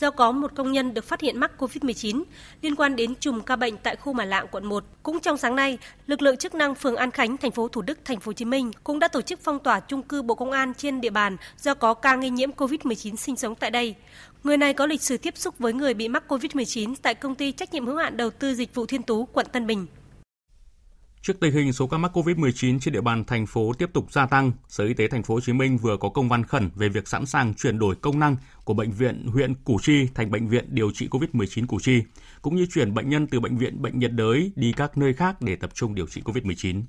do 0.00 0.10
có 0.10 0.32
một 0.32 0.54
công 0.54 0.72
nhân 0.72 0.94
được 0.94 1.04
phát 1.04 1.20
hiện 1.20 1.40
mắc 1.40 1.52
COVID-19 1.58 2.22
liên 2.62 2.76
quan 2.76 2.96
đến 2.96 3.14
chùm 3.20 3.40
ca 3.40 3.56
bệnh 3.56 3.76
tại 3.76 3.96
khu 3.96 4.12
Mà 4.12 4.24
Lạng 4.24 4.46
quận 4.50 4.64
1. 4.66 4.84
Cũng 5.02 5.20
trong 5.20 5.36
sáng 5.36 5.56
nay, 5.56 5.78
lực 6.06 6.22
lượng 6.22 6.36
chức 6.36 6.54
năng 6.54 6.74
phường 6.74 6.96
An 6.96 7.10
Khánh, 7.10 7.36
thành 7.36 7.50
phố 7.50 7.68
Thủ 7.68 7.82
Đức, 7.82 7.98
thành 8.04 8.20
phố 8.20 8.28
Hồ 8.28 8.32
Chí 8.32 8.44
Minh 8.44 8.70
cũng 8.84 8.98
đã 8.98 9.08
tổ 9.08 9.22
chức 9.22 9.40
phong 9.42 9.58
tỏa 9.58 9.80
chung 9.80 10.02
cư 10.02 10.22
Bộ 10.22 10.34
Công 10.34 10.50
an 10.50 10.72
trên 10.74 11.00
địa 11.00 11.10
bàn 11.10 11.36
do 11.58 11.74
có 11.74 11.94
ca 11.94 12.16
nghi 12.16 12.30
nhiễm 12.30 12.50
COVID-19 12.50 13.16
sinh 13.16 13.36
sống 13.36 13.54
tại 13.54 13.70
đây. 13.70 13.94
Người 14.44 14.56
này 14.56 14.74
có 14.74 14.86
lịch 14.86 15.02
sử 15.02 15.16
tiếp 15.16 15.36
xúc 15.36 15.58
với 15.58 15.72
người 15.72 15.94
bị 15.94 16.08
mắc 16.08 16.24
COVID-19 16.28 16.94
tại 17.02 17.14
công 17.14 17.34
ty 17.34 17.52
trách 17.52 17.72
nhiệm 17.72 17.86
hữu 17.86 17.96
hạn 17.96 18.16
đầu 18.16 18.30
tư 18.30 18.54
dịch 18.54 18.74
vụ 18.74 18.86
Thiên 18.86 19.02
Tú, 19.02 19.24
quận 19.32 19.46
Tân 19.52 19.66
Bình. 19.66 19.86
Trước 21.26 21.40
tình 21.40 21.52
hình 21.52 21.72
số 21.72 21.86
ca 21.86 21.98
mắc 21.98 22.16
COVID-19 22.16 22.78
trên 22.78 22.94
địa 22.94 23.00
bàn 23.00 23.24
thành 23.24 23.46
phố 23.46 23.72
tiếp 23.78 23.90
tục 23.92 24.12
gia 24.12 24.26
tăng, 24.26 24.52
Sở 24.68 24.84
Y 24.84 24.94
tế 24.94 25.08
thành 25.08 25.22
phố 25.22 25.34
Hồ 25.34 25.40
Chí 25.40 25.52
Minh 25.52 25.78
vừa 25.78 25.96
có 25.96 26.08
công 26.08 26.28
văn 26.28 26.44
khẩn 26.44 26.70
về 26.74 26.88
việc 26.88 27.08
sẵn 27.08 27.26
sàng 27.26 27.54
chuyển 27.54 27.78
đổi 27.78 27.94
công 27.94 28.18
năng 28.18 28.36
của 28.64 28.74
bệnh 28.74 28.92
viện 28.92 29.26
huyện 29.26 29.54
Củ 29.54 29.78
Chi 29.82 30.08
thành 30.14 30.30
bệnh 30.30 30.48
viện 30.48 30.64
điều 30.68 30.90
trị 30.90 31.08
COVID-19 31.10 31.66
Củ 31.66 31.78
Chi, 31.80 32.02
cũng 32.42 32.56
như 32.56 32.66
chuyển 32.66 32.94
bệnh 32.94 33.08
nhân 33.08 33.26
từ 33.26 33.40
bệnh 33.40 33.58
viện 33.58 33.82
bệnh 33.82 33.98
nhiệt 33.98 34.12
đới 34.12 34.52
đi 34.56 34.72
các 34.72 34.98
nơi 34.98 35.12
khác 35.12 35.42
để 35.42 35.56
tập 35.56 35.70
trung 35.74 35.94
điều 35.94 36.06
trị 36.06 36.22
COVID-19. 36.24 36.82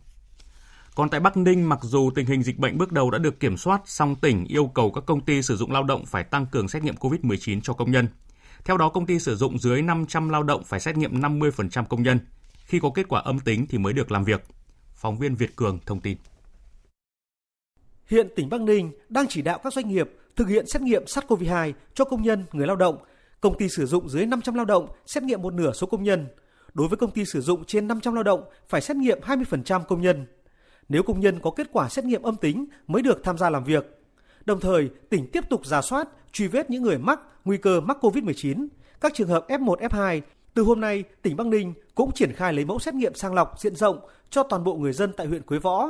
Còn 0.95 1.09
tại 1.09 1.19
Bắc 1.19 1.37
Ninh, 1.37 1.69
mặc 1.69 1.79
dù 1.81 2.11
tình 2.15 2.25
hình 2.25 2.43
dịch 2.43 2.59
bệnh 2.59 2.77
bước 2.77 2.91
đầu 2.91 3.11
đã 3.11 3.17
được 3.17 3.39
kiểm 3.39 3.57
soát, 3.57 3.81
song 3.85 4.15
tỉnh 4.15 4.45
yêu 4.45 4.67
cầu 4.67 4.91
các 4.91 5.03
công 5.05 5.21
ty 5.21 5.41
sử 5.41 5.57
dụng 5.57 5.71
lao 5.71 5.83
động 5.83 6.05
phải 6.05 6.23
tăng 6.23 6.45
cường 6.45 6.67
xét 6.67 6.83
nghiệm 6.83 6.95
COVID-19 6.95 7.61
cho 7.61 7.73
công 7.73 7.91
nhân. 7.91 8.07
Theo 8.65 8.77
đó, 8.77 8.89
công 8.89 9.05
ty 9.05 9.19
sử 9.19 9.35
dụng 9.35 9.59
dưới 9.59 9.81
500 9.81 10.29
lao 10.29 10.43
động 10.43 10.63
phải 10.63 10.79
xét 10.79 10.97
nghiệm 10.97 11.21
50% 11.21 11.85
công 11.85 12.03
nhân– 12.03 12.19
khi 12.67 12.79
có 12.79 12.91
kết 12.95 13.07
quả 13.09 13.21
âm 13.21 13.39
tính 13.39 13.65
thì 13.69 13.77
mới 13.77 13.93
được 13.93 14.11
làm 14.11 14.23
việc. 14.23 14.43
Phóng 14.95 15.17
viên 15.17 15.35
Việt 15.35 15.55
Cường 15.55 15.79
thông 15.85 15.99
tin. 15.99 16.17
Hiện 18.07 18.27
tỉnh 18.35 18.49
Bắc 18.49 18.61
Ninh 18.61 18.91
đang 19.09 19.27
chỉ 19.27 19.41
đạo 19.41 19.59
các 19.63 19.73
doanh 19.73 19.89
nghiệp 19.89 20.09
thực 20.35 20.47
hiện 20.47 20.67
xét 20.67 20.81
nghiệm 20.81 21.03
SARS-CoV-2 21.03 21.73
cho 21.93 22.05
công 22.05 22.23
nhân, 22.23 22.45
người 22.51 22.67
lao 22.67 22.75
động. 22.75 22.97
Công 23.41 23.57
ty 23.57 23.69
sử 23.69 23.85
dụng 23.85 24.09
dưới 24.09 24.25
500 24.25 24.55
lao 24.55 24.65
động 24.65 24.87
xét 25.05 25.23
nghiệm 25.23 25.41
một 25.41 25.53
nửa 25.53 25.71
số 25.71 25.87
công 25.87 26.03
nhân. 26.03 26.27
Đối 26.73 26.87
với 26.87 26.97
công 26.97 27.11
ty 27.11 27.25
sử 27.25 27.41
dụng 27.41 27.65
trên 27.65 27.87
500 27.87 28.13
lao 28.13 28.23
động 28.23 28.43
phải 28.69 28.81
xét 28.81 28.97
nghiệm 28.97 29.19
20% 29.21 29.83
công 29.83 30.01
nhân. 30.01 30.25
Nếu 30.89 31.03
công 31.03 31.19
nhân 31.19 31.39
có 31.39 31.51
kết 31.51 31.67
quả 31.71 31.89
xét 31.89 32.05
nghiệm 32.05 32.21
âm 32.21 32.35
tính 32.35 32.65
mới 32.87 33.01
được 33.01 33.21
tham 33.23 33.37
gia 33.37 33.49
làm 33.49 33.63
việc. 33.63 33.85
Đồng 34.45 34.59
thời, 34.59 34.89
tỉnh 35.09 35.31
tiếp 35.31 35.43
tục 35.49 35.65
giả 35.65 35.81
soát, 35.81 36.07
truy 36.31 36.47
vết 36.47 36.69
những 36.69 36.83
người 36.83 36.97
mắc 36.97 37.19
nguy 37.45 37.57
cơ 37.57 37.81
mắc 37.81 37.97
COVID-19, 38.01 38.67
các 39.01 39.13
trường 39.15 39.27
hợp 39.27 39.45
F1, 39.47 39.75
F2 39.75 40.21
từ 40.57 40.63
hôm 40.63 40.81
nay, 40.81 41.03
tỉnh 41.21 41.35
Bắc 41.35 41.47
Ninh 41.47 41.73
cũng 41.95 42.11
triển 42.11 42.33
khai 42.33 42.53
lấy 42.53 42.65
mẫu 42.65 42.79
xét 42.79 42.93
nghiệm 42.93 43.15
sàng 43.15 43.33
lọc 43.33 43.59
diện 43.59 43.75
rộng 43.75 43.99
cho 44.29 44.43
toàn 44.43 44.63
bộ 44.63 44.75
người 44.75 44.93
dân 44.93 45.11
tại 45.17 45.27
huyện 45.27 45.41
Quế 45.41 45.59
Võ. 45.59 45.89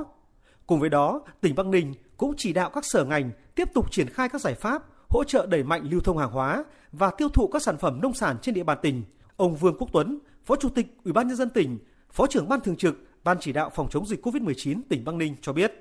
Cùng 0.66 0.80
với 0.80 0.90
đó, 0.90 1.22
tỉnh 1.42 1.56
Bắc 1.56 1.66
Ninh 1.66 1.94
cũng 2.18 2.34
chỉ 2.38 2.54
đạo 2.54 2.70
các 2.70 2.86
sở 2.86 3.06
ngành 3.06 3.32
tiếp 3.56 3.68
tục 3.74 3.92
triển 3.92 4.08
khai 4.08 4.30
các 4.30 4.42
giải 4.42 4.54
pháp 4.54 4.84
hỗ 5.10 5.24
trợ 5.24 5.46
đẩy 5.46 5.64
mạnh 5.64 5.88
lưu 5.92 6.02
thông 6.02 6.18
hàng 6.18 6.32
hóa 6.32 6.64
và 6.92 7.12
tiêu 7.18 7.30
thụ 7.30 7.48
các 7.48 7.62
sản 7.62 7.78
phẩm 7.78 8.00
nông 8.02 8.14
sản 8.14 8.38
trên 8.42 8.56
địa 8.56 8.64
bàn 8.64 8.78
tỉnh. 8.82 9.04
Ông 9.38 9.56
Vương 9.56 9.78
Quốc 9.78 9.88
Tuấn, 9.94 10.20
Phó 10.46 10.56
Chủ 10.56 10.70
tịch 10.70 10.88
Ủy 11.04 11.14
ban 11.14 11.28
nhân 11.28 11.38
dân 11.38 11.50
tỉnh, 11.50 11.78
Phó 12.12 12.28
trưởng 12.28 12.50
ban 12.50 12.62
thường 12.62 12.76
trực 12.76 12.96
Ban 13.24 13.38
chỉ 13.40 13.54
đạo 13.54 13.70
phòng 13.76 13.88
chống 13.90 14.06
dịch 14.06 14.26
COVID-19 14.26 14.82
tỉnh 14.90 15.06
Bắc 15.06 15.16
Ninh 15.16 15.36
cho 15.42 15.54
biết. 15.54 15.72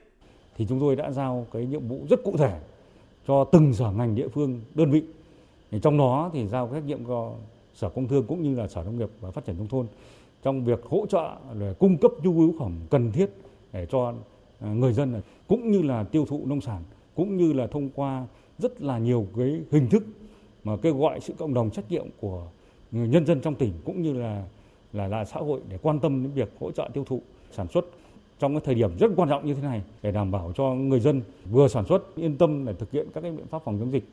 Thì 0.56 0.66
chúng 0.68 0.80
tôi 0.80 0.96
đã 0.96 1.10
giao 1.10 1.46
cái 1.52 1.66
nhiệm 1.66 1.88
vụ 1.88 2.06
rất 2.10 2.20
cụ 2.24 2.36
thể 2.36 2.60
cho 3.28 3.44
từng 3.52 3.74
sở 3.74 3.90
ngành 3.90 4.14
địa 4.14 4.28
phương 4.28 4.60
đơn 4.74 4.90
vị. 4.90 5.02
Trong 5.82 5.98
đó 5.98 6.30
thì 6.32 6.46
giao 6.46 6.70
trách 6.72 6.84
nhiệm 6.84 7.06
cho 7.06 7.32
Sở 7.76 7.88
Công 7.88 8.08
Thương 8.08 8.26
cũng 8.26 8.42
như 8.42 8.54
là 8.54 8.68
Sở 8.68 8.82
Nông 8.82 8.98
nghiệp 8.98 9.08
và 9.20 9.30
Phát 9.30 9.44
triển 9.44 9.58
nông 9.58 9.68
thôn 9.68 9.86
trong 10.42 10.64
việc 10.64 10.84
hỗ 10.84 11.06
trợ 11.06 11.36
để 11.60 11.74
cung 11.78 11.96
cấp 11.96 12.12
nhu 12.22 12.40
yếu 12.40 12.54
phẩm 12.58 12.72
cần 12.90 13.12
thiết 13.12 13.30
để 13.72 13.86
cho 13.90 14.14
à, 14.60 14.68
người 14.68 14.92
dân, 14.92 15.20
cũng 15.46 15.70
như 15.70 15.82
là 15.82 16.04
tiêu 16.04 16.26
thụ 16.26 16.42
nông 16.46 16.60
sản, 16.60 16.82
cũng 17.14 17.36
như 17.36 17.52
là 17.52 17.66
thông 17.66 17.88
qua 17.94 18.26
rất 18.58 18.82
là 18.82 18.98
nhiều 18.98 19.26
cái 19.36 19.60
hình 19.70 19.88
thức 19.88 20.04
mà 20.64 20.76
kêu 20.76 20.98
gọi 20.98 21.20
sự 21.20 21.34
cộng 21.38 21.54
đồng 21.54 21.70
trách 21.70 21.90
nhiệm 21.90 22.06
của 22.20 22.46
nhân 22.90 23.26
dân 23.26 23.40
trong 23.40 23.54
tỉnh 23.54 23.72
cũng 23.84 24.02
như 24.02 24.12
là 24.12 24.44
là 24.92 25.08
là 25.08 25.24
xã 25.24 25.40
hội 25.40 25.60
để 25.68 25.78
quan 25.82 26.00
tâm 26.00 26.22
đến 26.22 26.32
việc 26.32 26.52
hỗ 26.60 26.70
trợ 26.70 26.88
tiêu 26.94 27.04
thụ, 27.04 27.22
sản 27.52 27.68
xuất 27.68 27.84
trong 28.38 28.54
cái 28.54 28.60
thời 28.64 28.74
điểm 28.74 28.90
rất 28.98 29.10
quan 29.16 29.28
trọng 29.28 29.46
như 29.46 29.54
thế 29.54 29.62
này 29.62 29.82
để 30.02 30.12
đảm 30.12 30.30
bảo 30.30 30.52
cho 30.56 30.74
người 30.74 31.00
dân 31.00 31.22
vừa 31.50 31.68
sản 31.68 31.84
xuất 31.88 32.16
yên 32.16 32.36
tâm 32.36 32.64
để 32.64 32.72
thực 32.72 32.90
hiện 32.90 33.06
các 33.14 33.20
cái 33.20 33.32
biện 33.32 33.46
pháp 33.46 33.62
phòng 33.64 33.78
chống 33.80 33.92
dịch. 33.92 34.04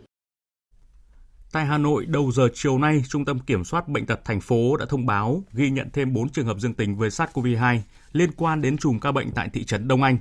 Tại 1.54 1.66
Hà 1.66 1.78
Nội, 1.78 2.06
đầu 2.06 2.32
giờ 2.32 2.50
chiều 2.54 2.78
nay, 2.78 3.04
Trung 3.10 3.26
tâm 3.26 3.40
Kiểm 3.40 3.64
soát 3.64 3.88
Bệnh 3.88 4.06
tật 4.06 4.26
thành 4.26 4.42
phố 4.42 4.78
đã 4.78 4.86
thông 4.90 5.06
báo 5.06 5.44
ghi 5.52 5.70
nhận 5.70 5.90
thêm 5.94 6.14
4 6.14 6.30
trường 6.30 6.46
hợp 6.46 6.60
dương 6.60 6.74
tính 6.74 6.98
với 6.98 7.10
SARS-CoV-2 7.10 7.80
liên 8.12 8.32
quan 8.38 8.62
đến 8.62 8.78
chùm 8.78 9.00
ca 9.00 9.12
bệnh 9.12 9.32
tại 9.32 9.50
thị 9.54 9.64
trấn 9.64 9.88
Đông 9.88 10.04
Anh. 10.04 10.18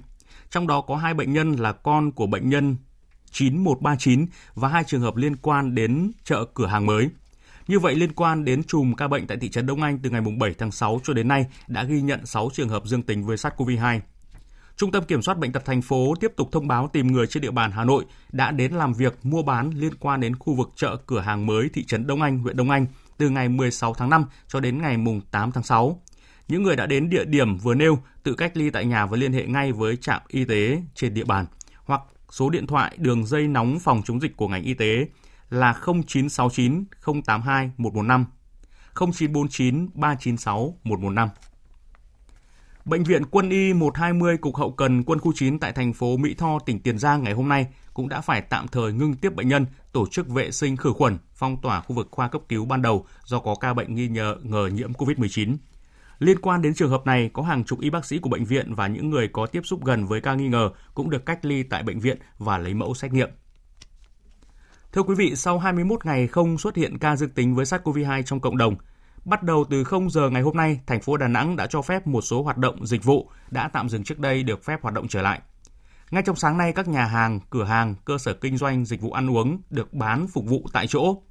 Trong 0.51 0.67
đó 0.67 0.81
có 0.81 0.97
hai 0.97 1.15
bệnh 1.15 1.33
nhân 1.33 1.53
là 1.53 1.73
con 1.73 2.13
của 2.13 2.27
bệnh 2.27 2.49
nhân 2.49 2.77
9139 3.31 4.27
và 4.55 4.69
hai 4.69 4.85
trường 4.85 5.01
hợp 5.01 5.17
liên 5.17 5.37
quan 5.37 5.75
đến 5.75 6.13
chợ 6.25 6.45
cửa 6.55 6.67
hàng 6.67 6.87
mới. 6.87 7.09
Như 7.69 7.79
vậy, 7.79 7.95
liên 7.95 8.13
quan 8.13 8.45
đến 8.45 8.63
chùm 8.65 8.95
ca 8.95 9.09
bệnh 9.09 9.27
tại 9.27 9.39
thị 9.41 9.51
trấn 9.51 9.67
Đông 9.67 9.83
Anh 9.83 9.99
từ 10.03 10.11
ngày 10.11 10.21
7 10.39 10.55
tháng 10.59 10.71
6 10.71 11.01
cho 11.05 11.13
đến 11.13 11.29
nay 11.29 11.47
đã 11.69 11.85
ghi 11.85 12.03
nhận 12.03 12.27
6 12.27 12.51
trường 12.53 12.69
hợp 12.69 12.87
dương 12.87 13.03
tính 13.03 13.27
với 13.27 13.37
SARS-CoV-2. 13.37 14.01
Trung 14.83 14.93
tâm 14.93 15.05
Kiểm 15.05 15.23
soát 15.23 15.39
Bệnh 15.39 15.53
tật 15.53 15.65
thành 15.65 15.83
phố 15.83 16.15
tiếp 16.21 16.33
tục 16.37 16.49
thông 16.53 16.69
báo 16.69 16.89
tìm 16.93 17.07
người 17.07 17.27
trên 17.27 17.41
địa 17.41 17.51
bàn 17.51 17.71
Hà 17.71 17.85
Nội 17.85 18.05
đã 18.33 18.51
đến 18.51 18.73
làm 18.73 18.95
việc 18.95 19.19
mua 19.23 19.43
bán 19.43 19.71
liên 19.71 19.95
quan 19.95 20.21
đến 20.21 20.37
khu 20.37 20.55
vực 20.55 20.71
chợ 20.77 20.97
cửa 21.07 21.21
hàng 21.21 21.47
mới 21.47 21.69
thị 21.75 21.85
trấn 21.85 22.07
Đông 22.07 22.23
Anh, 22.23 22.39
huyện 22.39 22.57
Đông 22.57 22.71
Anh 22.71 22.87
từ 23.19 23.31
ngày 23.31 23.49
16 23.49 23.95
tháng 23.95 24.11
5 24.11 24.25
cho 24.49 24.61
đến 24.61 24.83
ngày 24.83 24.97
8 25.31 25.53
tháng 25.53 25.63
6. 25.65 26.03
Những 26.49 26.63
người 26.63 26.77
đã 26.77 26.87
đến 26.87 27.11
địa 27.11 27.25
điểm 27.25 27.59
vừa 27.59 27.75
nêu 27.75 27.99
tự 28.23 28.35
cách 28.35 28.57
ly 28.57 28.71
tại 28.71 28.85
nhà 28.85 29.07
và 29.07 29.17
liên 29.17 29.33
hệ 29.33 29.47
ngay 29.47 29.73
với 29.73 29.97
trạm 29.97 30.21
y 30.29 30.45
tế 30.45 30.83
trên 30.95 31.15
địa 31.15 31.25
bàn 31.25 31.47
hoặc 31.85 32.03
số 32.31 32.51
điện 32.51 32.67
thoại 32.67 32.97
đường 32.99 33.27
dây 33.27 33.49
nóng 33.49 33.79
phòng 33.79 34.03
chống 34.05 34.21
dịch 34.21 34.37
của 34.37 34.49
ngành 34.49 34.63
y 34.63 34.75
tế 34.75 35.07
là 35.51 35.75
0969 36.05 36.85
082 37.27 37.71
115 37.77 38.27
0949 38.95 39.89
396 39.95 40.79
115. 40.85 41.29
Bệnh 42.85 43.05
viện 43.05 43.25
Quân 43.31 43.51
y 43.51 43.73
120 43.73 44.37
Cục 44.37 44.57
Hậu 44.57 44.73
cần 44.73 45.03
Quân 45.03 45.19
khu 45.19 45.33
9 45.35 45.59
tại 45.59 45.73
thành 45.73 45.93
phố 45.93 46.17
Mỹ 46.17 46.35
Tho, 46.35 46.59
tỉnh 46.59 46.83
Tiền 46.83 46.99
Giang 46.99 47.23
ngày 47.23 47.33
hôm 47.33 47.49
nay 47.49 47.67
cũng 47.95 48.09
đã 48.09 48.21
phải 48.21 48.41
tạm 48.41 48.69
thời 48.69 48.93
ngưng 48.93 49.15
tiếp 49.15 49.35
bệnh 49.35 49.49
nhân, 49.49 49.67
tổ 49.93 50.07
chức 50.07 50.29
vệ 50.29 50.51
sinh 50.51 50.77
khử 50.77 50.93
khuẩn, 50.93 51.19
phong 51.35 51.57
tỏa 51.63 51.81
khu 51.81 51.97
vực 51.97 52.09
khoa 52.11 52.29
cấp 52.29 52.43
cứu 52.49 52.65
ban 52.65 52.83
đầu 52.83 53.07
do 53.25 53.39
có 53.39 53.55
ca 53.55 53.75
bệnh 53.75 53.95
nghi 53.95 54.09
ngờ 54.09 54.37
ngờ 54.43 54.71
nhiễm 54.73 54.93
COVID-19. 54.93 55.57
Liên 56.19 56.39
quan 56.41 56.63
đến 56.63 56.75
trường 56.75 56.91
hợp 56.91 57.07
này, 57.07 57.31
có 57.33 57.43
hàng 57.43 57.65
chục 57.65 57.81
y 57.81 57.91
bác 57.91 58.05
sĩ 58.05 58.19
của 58.19 58.29
bệnh 58.29 58.45
viện 58.45 58.75
và 58.75 58.87
những 58.87 59.11
người 59.11 59.29
có 59.29 59.47
tiếp 59.47 59.61
xúc 59.65 59.85
gần 59.85 60.07
với 60.07 60.21
ca 60.21 60.35
nghi 60.35 60.49
ngờ 60.49 60.71
cũng 60.95 61.11
được 61.11 61.27
cách 61.27 61.45
ly 61.45 61.63
tại 61.63 61.83
bệnh 61.83 62.01
viện 62.01 62.19
và 62.39 62.59
lấy 62.59 62.75
mẫu 62.75 62.95
xét 62.95 63.13
nghiệm. 63.13 63.29
Thưa 64.93 65.03
quý 65.03 65.15
vị, 65.15 65.37
sau 65.37 65.59
21 65.59 66.07
ngày 66.07 66.27
không 66.27 66.59
xuất 66.59 66.77
hiện 66.77 66.99
ca 66.99 67.17
dương 67.17 67.31
tính 67.31 67.55
với 67.55 67.65
SARS-CoV-2 67.65 68.23
trong 68.23 68.41
cộng 68.41 68.57
đồng, 68.57 68.77
bắt 69.25 69.43
đầu 69.43 69.65
từ 69.71 69.85
0 69.85 70.11
giờ 70.11 70.31
ngày 70.31 70.43
hôm 70.43 70.57
nay, 70.57 70.81
thành 70.87 71.01
phố 71.01 71.17
Đà 71.17 71.29
Nẵng 71.29 71.57
đã 71.57 71.67
cho 71.67 71.83
phép 71.83 72.07
một 72.07 72.21
số 72.21 72.43
hoạt 72.43 72.57
động 72.57 72.87
dịch 72.87 73.05
vụ 73.05 73.31
đã 73.51 73.69
tạm 73.69 73.89
dừng 73.89 74.05
trước 74.05 74.19
đây 74.19 74.43
được 74.43 74.65
phép 74.65 74.83
hoạt 74.83 74.95
động 74.95 75.09
trở 75.09 75.23
lại. 75.23 75.41
Ngay 76.11 76.23
trong 76.27 76.37
sáng 76.37 76.59
nay, 76.59 76.73
các 76.73 76.89
nhà 76.89 77.05
hàng, 77.05 77.41
cửa 77.51 77.65
hàng, 77.65 77.95
cơ 78.05 78.19
sở 78.19 78.35
kinh 78.35 78.57
doanh 78.57 78.85
dịch 78.85 79.01
vụ 79.01 79.13
ăn 79.13 79.31
uống 79.31 79.61
được 79.71 79.93
bán 79.93 80.27
phục 80.27 80.45
vụ 80.47 80.63
tại 80.73 80.87
chỗ. 80.87 81.23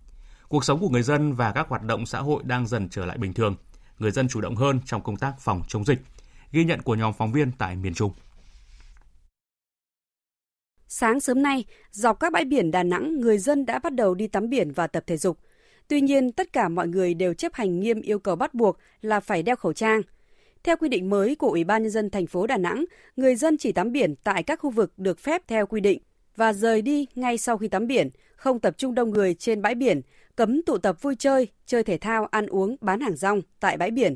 Cuộc 0.48 0.66
sống 0.66 0.80
của 0.80 0.90
người 0.90 1.04
dân 1.04 1.34
và 1.34 1.52
các 1.52 1.68
hoạt 1.70 1.84
động 1.84 2.06
xã 2.06 2.20
hội 2.20 2.44
đang 2.46 2.68
dần 2.68 2.90
trở 2.90 3.06
lại 3.06 3.18
bình 3.18 3.34
thường. 3.34 3.56
Người 4.00 4.12
dân 4.12 4.28
chủ 4.28 4.42
động 4.42 4.56
hơn 4.56 4.80
trong 4.86 5.02
công 5.02 5.18
tác 5.18 5.34
phòng 5.40 5.62
chống 5.68 5.86
dịch. 5.86 6.00
Ghi 6.52 6.64
nhận 6.64 6.82
của 6.82 6.96
nhóm 6.96 7.14
phóng 7.14 7.32
viên 7.32 7.52
tại 7.58 7.76
miền 7.76 7.94
Trung. 7.94 8.12
Sáng 10.88 11.20
sớm 11.20 11.44
nay, 11.44 11.66
dọc 11.92 12.20
các 12.20 12.32
bãi 12.34 12.46
biển 12.46 12.72
Đà 12.72 12.84
Nẵng, 12.84 13.20
người 13.20 13.38
dân 13.38 13.66
đã 13.66 13.80
bắt 13.80 13.94
đầu 13.94 14.14
đi 14.14 14.28
tắm 14.28 14.50
biển 14.50 14.72
và 14.72 14.88
tập 14.88 15.04
thể 15.08 15.18
dục. 15.18 15.38
Tuy 15.92 16.02
nhiên, 16.02 16.32
tất 16.32 16.54
cả 16.54 16.70
mọi 16.70 16.88
người 16.88 17.14
đều 17.14 17.34
chấp 17.34 17.54
hành 17.54 17.80
nghiêm 17.80 18.02
yêu 18.02 18.20
cầu 18.20 18.36
bắt 18.36 18.54
buộc 18.54 18.78
là 19.02 19.20
phải 19.20 19.44
đeo 19.44 19.56
khẩu 19.56 19.74
trang. 19.74 20.02
Theo 20.64 20.78
quy 20.78 20.90
định 20.90 21.10
mới 21.10 21.36
của 21.36 21.48
Ủy 21.48 21.64
ban 21.64 21.84
nhân 21.84 21.92
dân 21.92 22.10
thành 22.10 22.28
phố 22.28 22.48
Đà 22.48 22.58
Nẵng, 22.58 22.86
người 23.16 23.36
dân 23.36 23.58
chỉ 23.58 23.72
tắm 23.72 23.92
biển 23.92 24.16
tại 24.24 24.44
các 24.44 24.60
khu 24.60 24.70
vực 24.70 24.94
được 24.98 25.20
phép 25.20 25.42
theo 25.48 25.66
quy 25.66 25.82
định 25.82 26.02
và 26.36 26.54
rời 26.54 26.82
đi 26.82 27.06
ngay 27.16 27.38
sau 27.38 27.58
khi 27.58 27.68
tắm 27.68 27.88
biển, 27.88 28.10
không 28.36 28.60
tập 28.60 28.74
trung 28.78 28.96
đông 28.96 29.12
người 29.12 29.34
trên 29.34 29.62
bãi 29.62 29.76
biển, 29.76 30.02
cấm 30.36 30.62
tụ 30.64 30.78
tập 30.78 31.02
vui 31.02 31.16
chơi, 31.20 31.48
chơi 31.66 31.84
thể 31.84 31.98
thao, 31.98 32.26
ăn 32.26 32.46
uống, 32.48 32.76
bán 32.82 33.00
hàng 33.00 33.16
rong 33.16 33.42
tại 33.60 33.78
bãi 33.78 33.92
biển. 33.92 34.16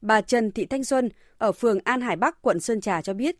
Bà 0.00 0.20
Trần 0.20 0.50
Thị 0.50 0.66
Thanh 0.66 0.84
Xuân 0.84 1.08
ở 1.38 1.52
phường 1.52 1.78
An 1.84 2.00
Hải 2.00 2.16
Bắc, 2.16 2.42
quận 2.42 2.60
Sơn 2.60 2.80
Trà 2.80 3.02
cho 3.02 3.14
biết, 3.14 3.36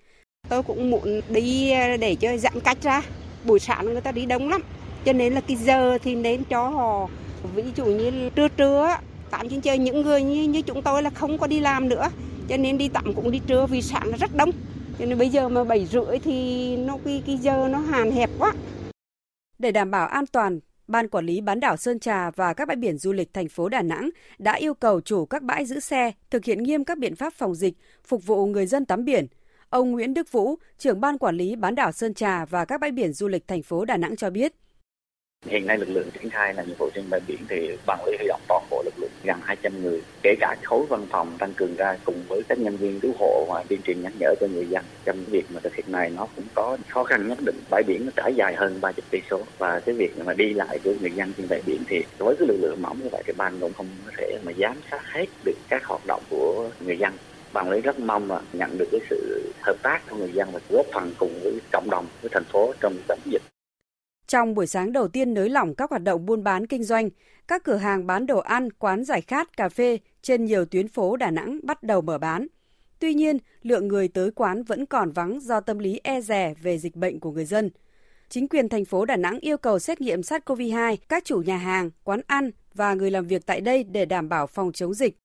Tôi 0.48 0.62
cũng 0.62 0.90
muốn 0.90 1.20
đi 1.30 1.70
ờ, 1.70 1.96
để 1.96 2.14
cho 2.14 2.36
giãn 2.36 2.60
cách 2.64 2.78
ra. 2.82 3.02
Buổi 3.44 3.58
sáng 3.58 3.84
người 3.86 4.00
ta 4.00 4.12
đi 4.12 4.26
đông 4.26 4.48
lắm. 4.48 4.62
Cho 5.04 5.12
nên 5.12 5.32
là 5.32 5.40
cái 5.40 5.56
giờ 5.56 5.98
thì 5.98 6.14
nên 6.14 6.42
cho 6.44 6.68
họ 6.68 7.08
ví 7.54 7.64
dụ 7.76 7.84
như 7.84 8.30
trưa 8.34 8.48
trưa 8.48 8.96
tạm 9.30 9.48
trên 9.48 9.60
chơi 9.60 9.78
những 9.78 10.02
người 10.02 10.22
như 10.22 10.42
như 10.42 10.62
chúng 10.62 10.82
tôi 10.82 11.02
là 11.02 11.10
không 11.10 11.38
có 11.38 11.46
đi 11.46 11.60
làm 11.60 11.88
nữa 11.88 12.08
cho 12.48 12.56
nên 12.56 12.78
đi 12.78 12.88
tạm 12.88 13.14
cũng 13.14 13.30
đi 13.30 13.40
trưa 13.46 13.66
vì 13.66 13.82
sáng 13.82 14.10
nó 14.10 14.16
rất 14.16 14.36
đông 14.36 14.50
cho 14.98 15.04
nên 15.06 15.18
bây 15.18 15.28
giờ 15.28 15.48
mà 15.48 15.64
bảy 15.64 15.86
rưỡi 15.86 16.18
thì 16.18 16.76
nó 16.76 16.98
cái, 17.04 17.22
cái 17.26 17.36
giờ 17.36 17.68
nó 17.70 17.78
hàn 17.78 18.10
hẹp 18.10 18.30
quá 18.38 18.52
để 19.58 19.72
đảm 19.72 19.90
bảo 19.90 20.06
an 20.06 20.26
toàn 20.26 20.60
Ban 20.88 21.08
quản 21.08 21.26
lý 21.26 21.40
bán 21.40 21.60
đảo 21.60 21.76
Sơn 21.76 22.00
Trà 22.00 22.30
và 22.30 22.54
các 22.54 22.68
bãi 22.68 22.76
biển 22.76 22.98
du 22.98 23.12
lịch 23.12 23.34
thành 23.34 23.48
phố 23.48 23.68
Đà 23.68 23.82
Nẵng 23.82 24.10
đã 24.38 24.52
yêu 24.52 24.74
cầu 24.74 25.00
chủ 25.00 25.26
các 25.26 25.42
bãi 25.42 25.64
giữ 25.64 25.80
xe 25.80 26.12
thực 26.30 26.44
hiện 26.44 26.62
nghiêm 26.62 26.84
các 26.84 26.98
biện 26.98 27.16
pháp 27.16 27.32
phòng 27.32 27.54
dịch, 27.54 27.74
phục 28.04 28.26
vụ 28.26 28.46
người 28.46 28.66
dân 28.66 28.84
tắm 28.84 29.04
biển. 29.04 29.26
Ông 29.70 29.90
Nguyễn 29.90 30.14
Đức 30.14 30.32
Vũ, 30.32 30.58
trưởng 30.78 31.00
ban 31.00 31.18
quản 31.18 31.36
lý 31.36 31.56
bán 31.56 31.74
đảo 31.74 31.92
Sơn 31.92 32.14
Trà 32.14 32.44
và 32.44 32.64
các 32.64 32.80
bãi 32.80 32.90
biển 32.90 33.12
du 33.12 33.28
lịch 33.28 33.48
thành 33.48 33.62
phố 33.62 33.84
Đà 33.84 33.96
Nẵng 33.96 34.16
cho 34.16 34.30
biết. 34.30 34.54
Hiện 35.46 35.66
nay 35.66 35.78
lực 35.78 35.88
lượng 35.88 36.10
triển 36.10 36.30
khai 36.30 36.54
là 36.54 36.62
nhiệm 36.62 36.76
vụ 36.78 36.90
trên 36.94 37.04
bãi 37.10 37.20
biển 37.26 37.38
thì 37.48 37.76
bằng 37.86 38.04
lý 38.06 38.16
huy 38.18 38.26
động 38.28 38.40
toàn 38.48 38.64
bộ 38.70 38.82
lực 38.84 38.94
lượng 38.98 39.10
gần 39.24 39.40
200 39.42 39.82
người, 39.82 40.02
kể 40.22 40.34
cả 40.40 40.56
khối 40.64 40.86
văn 40.86 41.06
phòng 41.10 41.36
tăng 41.38 41.54
cường 41.54 41.74
ra 41.76 41.96
cùng 42.04 42.22
với 42.28 42.42
các 42.48 42.58
nhân 42.58 42.76
viên 42.76 43.00
cứu 43.00 43.12
hộ 43.18 43.46
và 43.48 43.64
tuyên 43.68 43.82
truyền 43.82 44.02
nhắc 44.02 44.12
nhở 44.20 44.34
cho 44.40 44.46
người 44.46 44.66
dân. 44.66 44.84
Trong 45.04 45.24
việc 45.30 45.44
mà 45.54 45.60
thực 45.60 45.74
hiện 45.74 45.86
này 45.92 46.10
nó 46.16 46.26
cũng 46.36 46.44
có 46.54 46.76
khó 46.88 47.04
khăn 47.04 47.28
nhất 47.28 47.38
định. 47.44 47.56
Bãi 47.70 47.82
biển 47.82 48.06
nó 48.06 48.12
trải 48.16 48.34
dài 48.34 48.54
hơn 48.56 48.78
30 48.80 49.02
cây 49.10 49.20
số 49.30 49.42
và 49.58 49.80
cái 49.80 49.94
việc 49.94 50.18
mà 50.18 50.34
đi 50.34 50.54
lại 50.54 50.78
của 50.84 50.92
người 51.00 51.10
dân 51.10 51.32
trên 51.36 51.48
bãi 51.48 51.62
biển 51.66 51.82
thì 51.88 52.04
với 52.18 52.36
cái 52.38 52.48
lực 52.48 52.58
lượng 52.60 52.82
mỏng 52.82 52.98
như 53.02 53.08
vậy 53.12 53.22
thì 53.26 53.32
ban 53.36 53.60
cũng 53.60 53.72
không 53.72 53.86
có 54.06 54.12
thể 54.18 54.38
mà 54.44 54.52
giám 54.58 54.76
sát 54.90 55.02
hết 55.12 55.26
được 55.44 55.56
các 55.68 55.84
hoạt 55.84 56.06
động 56.06 56.22
của 56.30 56.70
người 56.80 56.98
dân 56.98 57.12
bạn 57.52 57.70
lý 57.70 57.80
rất 57.80 58.00
mong 58.00 58.30
là 58.30 58.40
nhận 58.52 58.78
được 58.78 58.88
cái 58.92 59.00
sự 59.10 59.42
hợp 59.62 59.76
tác 59.82 60.00
của 60.10 60.16
người 60.16 60.32
dân 60.32 60.48
và 60.52 60.60
góp 60.68 60.86
phần 60.92 61.12
cùng 61.18 61.40
với 61.42 61.52
cộng 61.72 61.90
đồng 61.90 62.06
với 62.22 62.30
thành 62.34 62.44
phố 62.44 62.72
trong 62.80 62.94
chống 63.08 63.20
dịch. 63.24 63.42
Trong 64.28 64.54
buổi 64.54 64.66
sáng 64.66 64.92
đầu 64.92 65.08
tiên 65.08 65.34
nới 65.34 65.48
lỏng 65.48 65.74
các 65.74 65.90
hoạt 65.90 66.02
động 66.02 66.26
buôn 66.26 66.44
bán 66.44 66.66
kinh 66.66 66.84
doanh, 66.84 67.10
các 67.48 67.64
cửa 67.64 67.76
hàng 67.76 68.06
bán 68.06 68.26
đồ 68.26 68.38
ăn, 68.38 68.72
quán 68.72 69.04
giải 69.04 69.20
khát, 69.20 69.56
cà 69.56 69.68
phê 69.68 69.98
trên 70.22 70.44
nhiều 70.44 70.64
tuyến 70.64 70.88
phố 70.88 71.16
Đà 71.16 71.30
Nẵng 71.30 71.60
bắt 71.62 71.82
đầu 71.82 72.00
mở 72.00 72.18
bán. 72.18 72.46
Tuy 72.98 73.14
nhiên, 73.14 73.38
lượng 73.62 73.88
người 73.88 74.08
tới 74.08 74.30
quán 74.30 74.62
vẫn 74.62 74.86
còn 74.86 75.12
vắng 75.12 75.40
do 75.40 75.60
tâm 75.60 75.78
lý 75.78 76.00
e 76.02 76.20
rè 76.20 76.54
về 76.62 76.78
dịch 76.78 76.96
bệnh 76.96 77.20
của 77.20 77.30
người 77.30 77.44
dân. 77.44 77.70
Chính 78.28 78.48
quyền 78.48 78.68
thành 78.68 78.84
phố 78.84 79.04
Đà 79.04 79.16
Nẵng 79.16 79.38
yêu 79.40 79.56
cầu 79.56 79.78
xét 79.78 80.00
nghiệm 80.00 80.20
SARS-CoV-2 80.20 80.96
các 81.08 81.24
chủ 81.24 81.42
nhà 81.46 81.56
hàng, 81.56 81.90
quán 82.04 82.20
ăn 82.26 82.50
và 82.74 82.94
người 82.94 83.10
làm 83.10 83.26
việc 83.26 83.46
tại 83.46 83.60
đây 83.60 83.84
để 83.84 84.04
đảm 84.04 84.28
bảo 84.28 84.46
phòng 84.46 84.72
chống 84.72 84.94
dịch. 84.94 85.16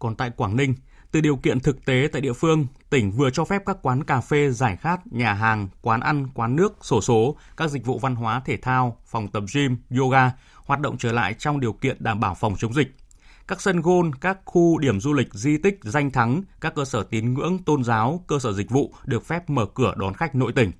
Còn 0.00 0.14
tại 0.14 0.30
Quảng 0.36 0.56
Ninh, 0.56 0.74
từ 1.10 1.20
điều 1.20 1.36
kiện 1.36 1.60
thực 1.60 1.84
tế 1.84 2.08
tại 2.12 2.22
địa 2.22 2.32
phương, 2.32 2.66
tỉnh 2.90 3.10
vừa 3.10 3.30
cho 3.30 3.44
phép 3.44 3.62
các 3.66 3.76
quán 3.82 4.04
cà 4.04 4.20
phê, 4.20 4.50
giải 4.50 4.76
khát, 4.76 5.06
nhà 5.06 5.32
hàng, 5.32 5.68
quán 5.82 6.00
ăn, 6.00 6.28
quán 6.34 6.56
nước, 6.56 6.76
sổ 6.80 7.00
số, 7.00 7.36
các 7.56 7.70
dịch 7.70 7.86
vụ 7.86 7.98
văn 7.98 8.14
hóa 8.14 8.42
thể 8.44 8.56
thao, 8.56 8.96
phòng 9.06 9.28
tập 9.28 9.42
gym, 9.54 9.76
yoga 9.98 10.30
hoạt 10.64 10.80
động 10.80 10.98
trở 10.98 11.12
lại 11.12 11.34
trong 11.38 11.60
điều 11.60 11.72
kiện 11.72 11.96
đảm 12.00 12.20
bảo 12.20 12.34
phòng 12.34 12.54
chống 12.58 12.74
dịch. 12.74 12.96
Các 13.48 13.60
sân 13.60 13.80
gôn, 13.80 14.14
các 14.14 14.38
khu 14.44 14.78
điểm 14.78 15.00
du 15.00 15.12
lịch, 15.12 15.34
di 15.34 15.58
tích, 15.58 15.78
danh 15.82 16.10
thắng, 16.10 16.42
các 16.60 16.74
cơ 16.74 16.84
sở 16.84 17.02
tín 17.02 17.34
ngưỡng, 17.34 17.58
tôn 17.58 17.84
giáo, 17.84 18.24
cơ 18.26 18.38
sở 18.38 18.52
dịch 18.52 18.70
vụ 18.70 18.94
được 19.04 19.26
phép 19.26 19.50
mở 19.50 19.66
cửa 19.74 19.94
đón 19.96 20.14
khách 20.14 20.34
nội 20.34 20.52
tỉnh. 20.52 20.72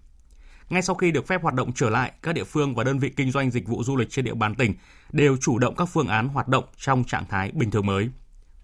Ngay 0.68 0.82
sau 0.82 0.96
khi 0.96 1.10
được 1.10 1.26
phép 1.26 1.42
hoạt 1.42 1.54
động 1.54 1.72
trở 1.74 1.90
lại, 1.90 2.12
các 2.22 2.34
địa 2.34 2.44
phương 2.44 2.74
và 2.74 2.84
đơn 2.84 2.98
vị 2.98 3.10
kinh 3.16 3.30
doanh 3.30 3.50
dịch 3.50 3.68
vụ 3.68 3.82
du 3.82 3.96
lịch 3.96 4.10
trên 4.10 4.24
địa 4.24 4.34
bàn 4.34 4.54
tỉnh 4.54 4.74
đều 5.12 5.36
chủ 5.36 5.58
động 5.58 5.74
các 5.76 5.84
phương 5.84 6.08
án 6.08 6.28
hoạt 6.28 6.48
động 6.48 6.64
trong 6.76 7.04
trạng 7.04 7.24
thái 7.28 7.50
bình 7.54 7.70
thường 7.70 7.86
mới. 7.86 8.10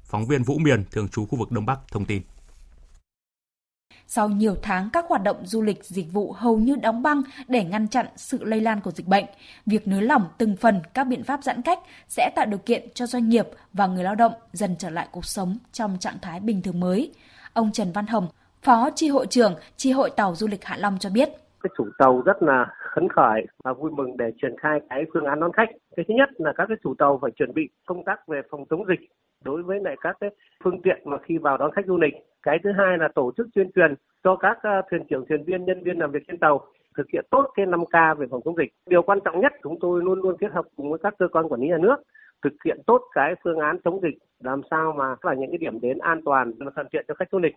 Phóng 0.07 0.25
viên 0.27 0.42
Vũ 0.42 0.59
Miền, 0.59 0.85
thường 0.92 1.09
trú 1.09 1.27
khu 1.27 1.38
vực 1.38 1.53
Đông 1.53 1.66
Bắc, 1.66 1.79
thông 1.92 2.05
tin. 2.05 2.23
Sau 4.07 4.29
nhiều 4.29 4.57
tháng 4.62 4.88
các 4.92 5.05
hoạt 5.09 5.23
động 5.23 5.37
du 5.42 5.62
lịch 5.62 5.85
dịch 5.85 6.12
vụ 6.12 6.33
hầu 6.33 6.59
như 6.59 6.77
đóng 6.77 7.03
băng 7.03 7.23
để 7.49 7.64
ngăn 7.64 7.88
chặn 7.88 8.07
sự 8.16 8.45
lây 8.45 8.61
lan 8.61 8.81
của 8.81 8.90
dịch 8.90 9.07
bệnh, 9.07 9.25
việc 9.66 9.88
nới 9.88 10.03
lỏng 10.03 10.25
từng 10.38 10.57
phần 10.57 10.81
các 10.95 11.05
biện 11.05 11.25
pháp 11.25 11.42
giãn 11.42 11.62
cách 11.62 11.79
sẽ 12.09 12.31
tạo 12.37 12.47
điều 12.47 12.59
kiện 12.59 12.88
cho 12.95 13.07
doanh 13.07 13.29
nghiệp 13.29 13.47
và 13.73 13.87
người 13.87 14.05
lao 14.05 14.14
động 14.14 14.33
dần 14.52 14.77
trở 14.79 14.90
lại 14.90 15.09
cuộc 15.11 15.25
sống 15.25 15.59
trong 15.73 15.96
trạng 16.00 16.19
thái 16.23 16.40
bình 16.40 16.63
thường 16.63 16.81
mới. 16.81 17.15
Ông 17.52 17.73
Trần 17.73 17.92
Văn 17.92 18.07
Hồng, 18.07 18.29
Phó 18.63 18.90
Chi 18.94 19.09
hội 19.09 19.27
trưởng 19.27 19.54
Chi 19.77 19.92
hội 19.92 20.11
Tàu 20.17 20.35
Du 20.35 20.46
lịch 20.46 20.65
Hạ 20.65 20.77
Long 20.77 20.98
cho 20.98 21.11
biết. 21.11 21.29
Cái 21.63 21.71
chủ 21.79 21.85
tàu 21.98 22.23
rất 22.27 22.42
là 22.42 22.67
khấn 22.94 23.09
khởi 23.09 23.46
và 23.65 23.73
vui 23.73 23.90
mừng 23.90 24.17
để 24.17 24.31
triển 24.42 24.54
khai 24.63 24.81
cái 24.90 25.04
phương 25.15 25.25
án 25.25 25.40
đón 25.40 25.52
khách. 25.52 25.69
Cái 25.96 26.04
thứ 26.09 26.15
nhất 26.15 26.29
là 26.38 26.52
các 26.57 26.65
cái 26.69 26.77
chủ 26.83 26.94
tàu 26.98 27.19
phải 27.23 27.31
chuẩn 27.37 27.54
bị 27.54 27.63
công 27.87 28.04
tác 28.07 28.29
về 28.29 28.40
phòng 28.50 28.65
chống 28.71 28.85
dịch 28.88 29.09
đối 29.47 29.63
với 29.63 29.81
lại 29.85 29.97
các 30.01 30.17
cái 30.21 30.31
phương 30.65 30.83
tiện 30.83 30.99
mà 31.05 31.17
khi 31.23 31.38
vào 31.38 31.57
đón 31.59 31.71
khách 31.71 31.87
du 31.87 31.99
lịch. 31.99 32.15
Cái 32.42 32.59
thứ 32.65 32.71
hai 32.73 32.99
là 32.99 33.09
tổ 33.15 33.33
chức 33.37 33.47
tuyên 33.55 33.71
truyền 33.75 33.94
cho 34.25 34.37
các 34.37 34.59
ờ, 34.63 34.83
thuyền 34.90 35.03
trưởng, 35.11 35.25
thuyền 35.29 35.44
viên, 35.44 35.65
nhân 35.65 35.83
viên 35.85 35.99
làm 35.99 36.11
việc 36.11 36.23
trên 36.29 36.38
tàu 36.38 36.67
thực 36.97 37.07
hiện 37.13 37.25
tốt 37.31 37.51
cái 37.55 37.67
5K 37.67 38.15
về 38.15 38.27
phòng 38.31 38.40
chống 38.44 38.57
dịch. 38.57 38.73
Điều 38.87 39.03
quan 39.03 39.19
trọng 39.25 39.40
nhất 39.40 39.53
chúng 39.63 39.81
tôi 39.81 40.03
luôn 40.03 40.23
luôn 40.23 40.37
kết 40.40 40.53
hợp 40.53 40.65
cùng 40.77 40.90
với 40.90 40.99
các 41.03 41.15
cơ 41.19 41.29
quan 41.29 41.49
quản 41.49 41.61
lý 41.61 41.69
nhà 41.69 41.79
nước 41.79 41.97
thực 42.42 42.53
hiện 42.65 42.79
tốt 42.87 43.01
cái 43.15 43.35
phương 43.44 43.59
án 43.59 43.77
chống 43.85 44.01
dịch 44.03 44.19
làm 44.44 44.62
sao 44.70 44.94
mà 44.98 45.04
là 45.22 45.34
những 45.34 45.50
cái 45.50 45.58
điểm 45.58 45.80
đến 45.80 45.98
an 45.98 46.20
toàn 46.24 46.52
và 46.58 46.70
thuận 46.74 46.87
tiện 46.92 47.04
cho 47.08 47.14
khách 47.18 47.28
du 47.32 47.38
lịch. 47.38 47.52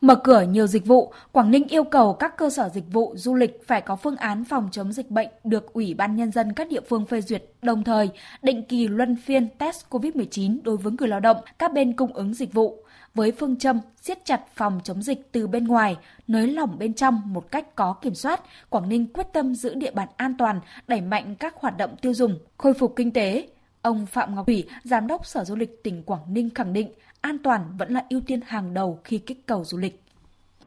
Mở 0.00 0.14
cửa 0.14 0.42
nhiều 0.42 0.66
dịch 0.66 0.86
vụ, 0.86 1.12
Quảng 1.32 1.50
Ninh 1.50 1.68
yêu 1.68 1.84
cầu 1.84 2.14
các 2.14 2.36
cơ 2.36 2.50
sở 2.50 2.68
dịch 2.68 2.84
vụ 2.92 3.12
du 3.16 3.34
lịch 3.34 3.66
phải 3.66 3.80
có 3.80 3.96
phương 3.96 4.16
án 4.16 4.44
phòng 4.44 4.68
chống 4.72 4.92
dịch 4.92 5.10
bệnh 5.10 5.28
được 5.44 5.72
Ủy 5.72 5.94
ban 5.94 6.16
Nhân 6.16 6.32
dân 6.32 6.52
các 6.52 6.68
địa 6.70 6.80
phương 6.80 7.06
phê 7.06 7.20
duyệt, 7.20 7.44
đồng 7.62 7.84
thời 7.84 8.10
định 8.42 8.62
kỳ 8.68 8.88
luân 8.88 9.16
phiên 9.16 9.48
test 9.58 9.86
COVID-19 9.90 10.58
đối 10.62 10.76
với 10.76 10.92
người 10.98 11.08
lao 11.08 11.20
động, 11.20 11.36
các 11.58 11.72
bên 11.72 11.92
cung 11.92 12.12
ứng 12.12 12.34
dịch 12.34 12.52
vụ. 12.52 12.84
Với 13.14 13.32
phương 13.32 13.56
châm 13.56 13.80
siết 13.96 14.24
chặt 14.24 14.40
phòng 14.54 14.80
chống 14.84 15.02
dịch 15.02 15.32
từ 15.32 15.46
bên 15.46 15.64
ngoài, 15.64 15.96
nới 16.28 16.46
lỏng 16.46 16.78
bên 16.78 16.94
trong 16.94 17.20
một 17.26 17.50
cách 17.50 17.74
có 17.74 17.94
kiểm 18.02 18.14
soát, 18.14 18.40
Quảng 18.70 18.88
Ninh 18.88 19.06
quyết 19.12 19.26
tâm 19.32 19.54
giữ 19.54 19.74
địa 19.74 19.90
bàn 19.90 20.08
an 20.16 20.34
toàn, 20.38 20.60
đẩy 20.86 21.00
mạnh 21.00 21.34
các 21.38 21.54
hoạt 21.56 21.76
động 21.76 21.96
tiêu 22.02 22.14
dùng, 22.14 22.38
khôi 22.56 22.74
phục 22.74 22.96
kinh 22.96 23.12
tế, 23.12 23.48
Ông 23.88 24.06
Phạm 24.06 24.34
Ngọc 24.34 24.46
Thủy, 24.46 24.64
Giám 24.82 25.06
đốc 25.06 25.26
Sở 25.26 25.44
Du 25.44 25.56
lịch 25.56 25.82
tỉnh 25.84 26.02
Quảng 26.06 26.26
Ninh 26.34 26.48
khẳng 26.54 26.72
định 26.72 26.88
an 27.20 27.36
toàn 27.44 27.60
vẫn 27.78 27.88
là 27.92 28.04
ưu 28.10 28.20
tiên 28.26 28.40
hàng 28.46 28.74
đầu 28.74 28.98
khi 29.04 29.18
kích 29.26 29.38
cầu 29.46 29.64
du 29.64 29.78
lịch. 29.78 29.94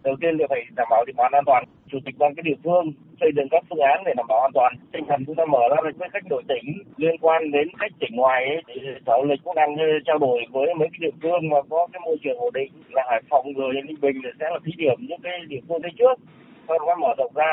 Đầu 0.03 0.15
tiên 0.21 0.37
là 0.39 0.45
phải 0.49 0.61
đảm 0.75 0.87
bảo 0.89 1.05
địa 1.07 1.13
bàn 1.17 1.31
an 1.33 1.43
toàn. 1.45 1.63
Chủ 1.91 1.97
tịch 2.05 2.15
ban 2.17 2.35
các 2.35 2.45
địa 2.45 2.59
phương 2.63 2.85
xây 3.19 3.29
dựng 3.35 3.47
các 3.51 3.63
phương 3.69 3.79
án 3.79 4.03
để 4.05 4.13
đảm 4.17 4.25
bảo 4.29 4.39
an 4.41 4.51
toàn. 4.53 4.75
Tinh 4.93 5.05
thần 5.09 5.25
chúng 5.25 5.35
ta 5.35 5.45
mở 5.45 5.59
ra 5.69 5.77
với 5.83 6.09
khách 6.13 6.25
nội 6.29 6.43
tỉnh 6.47 6.65
liên 6.97 7.15
quan 7.21 7.51
đến 7.51 7.67
khách 7.79 7.93
tỉnh 7.99 8.15
ngoài 8.15 8.45
ấy, 8.45 8.61
thì 8.67 8.73
sở 9.05 9.13
du 9.21 9.27
lịch 9.29 9.39
cũng 9.43 9.55
đang 9.55 9.75
ờ, 9.77 9.85
trao 10.05 10.17
đổi 10.17 10.39
với 10.51 10.67
mấy 10.79 10.87
cái 10.91 10.99
địa 11.05 11.15
phương 11.21 11.49
mà 11.49 11.57
có 11.69 11.87
cái 11.93 11.99
môi 12.05 12.17
trường 12.23 12.37
ổn 12.37 12.53
định 12.53 12.71
là 12.89 13.03
Hải 13.09 13.21
Phòng 13.29 13.45
rồi 13.53 13.73
Ninh 13.85 14.01
Bình 14.01 14.17
sẽ 14.39 14.45
là 14.53 14.59
thí 14.65 14.71
điểm 14.77 14.97
những 15.09 15.21
cái 15.23 15.37
địa 15.47 15.61
phương 15.67 15.81
đấy 15.81 15.91
trước. 15.99 16.15
Sau 16.67 16.77
đó 16.79 16.95
mở 17.01 17.13
rộng 17.17 17.33
ra 17.35 17.51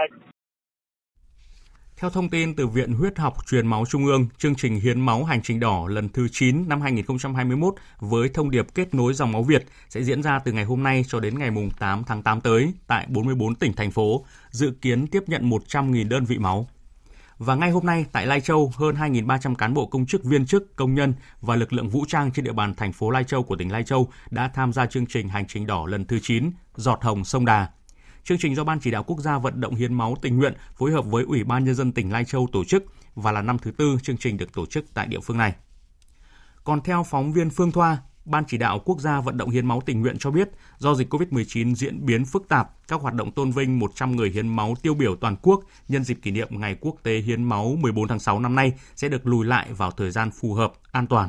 theo 2.01 2.11
thông 2.11 2.31
tin 2.31 2.55
từ 2.55 2.67
Viện 2.67 2.93
Huyết 2.93 3.19
học 3.19 3.47
Truyền 3.47 3.67
máu 3.67 3.85
Trung 3.89 4.07
ương, 4.07 4.27
chương 4.39 4.55
trình 4.55 4.81
hiến 4.81 5.01
máu 5.01 5.25
hành 5.25 5.43
trình 5.43 5.61
đỏ 5.61 5.87
lần 5.89 6.09
thứ 6.09 6.29
9 6.33 6.69
năm 6.69 6.81
2021 6.81 7.75
với 7.99 8.29
thông 8.29 8.51
điệp 8.51 8.67
kết 8.75 8.95
nối 8.95 9.15
dòng 9.15 9.33
máu 9.33 9.43
Việt 9.43 9.67
sẽ 9.89 10.03
diễn 10.03 10.23
ra 10.23 10.39
từ 10.39 10.53
ngày 10.53 10.65
hôm 10.65 10.83
nay 10.83 11.05
cho 11.09 11.21
đến 11.21 11.39
ngày 11.39 11.51
8 11.79 12.05
tháng 12.07 12.23
8 12.23 12.41
tới 12.41 12.73
tại 12.87 13.07
44 13.09 13.55
tỉnh 13.55 13.73
thành 13.73 13.91
phố, 13.91 14.25
dự 14.51 14.73
kiến 14.81 15.07
tiếp 15.07 15.23
nhận 15.27 15.51
100.000 15.51 16.09
đơn 16.09 16.25
vị 16.25 16.39
máu. 16.39 16.69
Và 17.39 17.55
ngay 17.55 17.71
hôm 17.71 17.87
nay 17.87 18.05
tại 18.13 18.27
Lai 18.27 18.41
Châu, 18.41 18.73
hơn 18.77 18.95
2.300 18.95 19.55
cán 19.55 19.75
bộ 19.75 19.87
công 19.87 20.07
chức 20.07 20.25
viên 20.25 20.47
chức, 20.47 20.77
công 20.77 20.95
nhân 20.95 21.15
và 21.41 21.57
lực 21.57 21.73
lượng 21.73 21.89
vũ 21.89 22.05
trang 22.09 22.31
trên 22.33 22.45
địa 22.45 22.53
bàn 22.53 22.75
thành 22.75 22.93
phố 22.93 23.11
Lai 23.11 23.25
Châu 23.25 23.43
của 23.43 23.57
tỉnh 23.57 23.73
Lai 23.73 23.85
Châu 23.85 24.09
đã 24.31 24.51
tham 24.55 24.73
gia 24.73 24.87
chương 24.87 25.07
trình 25.07 25.29
hành 25.29 25.47
trình 25.47 25.67
đỏ 25.67 25.87
lần 25.87 26.05
thứ 26.05 26.19
9 26.23 26.51
Giọt 26.77 26.99
Hồng 27.03 27.25
Sông 27.25 27.45
Đà 27.45 27.69
Chương 28.29 28.39
trình 28.39 28.55
do 28.55 28.65
Ban 28.65 28.81
chỉ 28.81 28.91
đạo 28.91 29.03
quốc 29.03 29.21
gia 29.21 29.39
vận 29.39 29.61
động 29.61 29.75
hiến 29.75 29.95
máu 29.95 30.17
tình 30.23 30.37
nguyện 30.37 30.55
phối 30.75 30.93
hợp 30.93 31.07
với 31.07 31.25
Ủy 31.25 31.45
ban 31.45 31.65
nhân 31.65 31.75
dân 31.75 31.93
tỉnh 31.93 32.13
Lai 32.13 32.25
Châu 32.25 32.49
tổ 32.53 32.65
chức 32.65 32.85
và 33.15 33.33
là 33.33 33.43
năm 33.43 33.59
thứ 33.59 33.71
tư 33.71 33.99
chương 34.03 34.17
trình 34.17 34.37
được 34.37 34.53
tổ 34.53 34.67
chức 34.67 34.85
tại 34.95 35.07
địa 35.07 35.21
phương 35.21 35.39
này. 35.39 35.55
Còn 36.65 36.81
theo 36.81 37.05
phóng 37.11 37.33
viên 37.33 37.51
Phương 37.51 37.73
Thoa, 37.73 37.99
Ban 38.25 38.45
chỉ 38.49 38.59
đạo 38.59 38.79
quốc 38.85 39.01
gia 39.01 39.21
vận 39.21 39.37
động 39.37 39.51
hiến 39.51 39.67
máu 39.67 39.81
tình 39.87 40.01
nguyện 40.01 40.19
cho 40.19 40.31
biết, 40.31 40.49
do 40.79 40.95
dịch 40.95 41.15
COVID-19 41.15 41.75
diễn 41.75 42.07
biến 42.07 42.25
phức 42.25 42.49
tạp, 42.49 42.89
các 42.89 43.01
hoạt 43.01 43.15
động 43.15 43.33
tôn 43.33 43.51
vinh 43.51 43.79
100 43.79 44.17
người 44.17 44.31
hiến 44.31 44.49
máu 44.49 44.75
tiêu 44.83 44.95
biểu 44.95 45.17
toàn 45.17 45.37
quốc 45.43 45.65
nhân 45.89 46.05
dịp 46.05 46.19
kỷ 46.23 46.31
niệm 46.31 46.49
Ngày 46.51 46.77
Quốc 46.81 46.97
tế 47.03 47.19
hiến 47.19 47.45
máu 47.45 47.77
14 47.81 48.09
tháng 48.09 48.19
6 48.19 48.41
năm 48.41 48.55
nay 48.55 48.73
sẽ 48.97 49.09
được 49.09 49.27
lùi 49.27 49.47
lại 49.47 49.73
vào 49.73 49.91
thời 49.91 50.11
gian 50.11 50.31
phù 50.31 50.55
hợp, 50.55 50.73
an 50.93 51.07
toàn. 51.07 51.29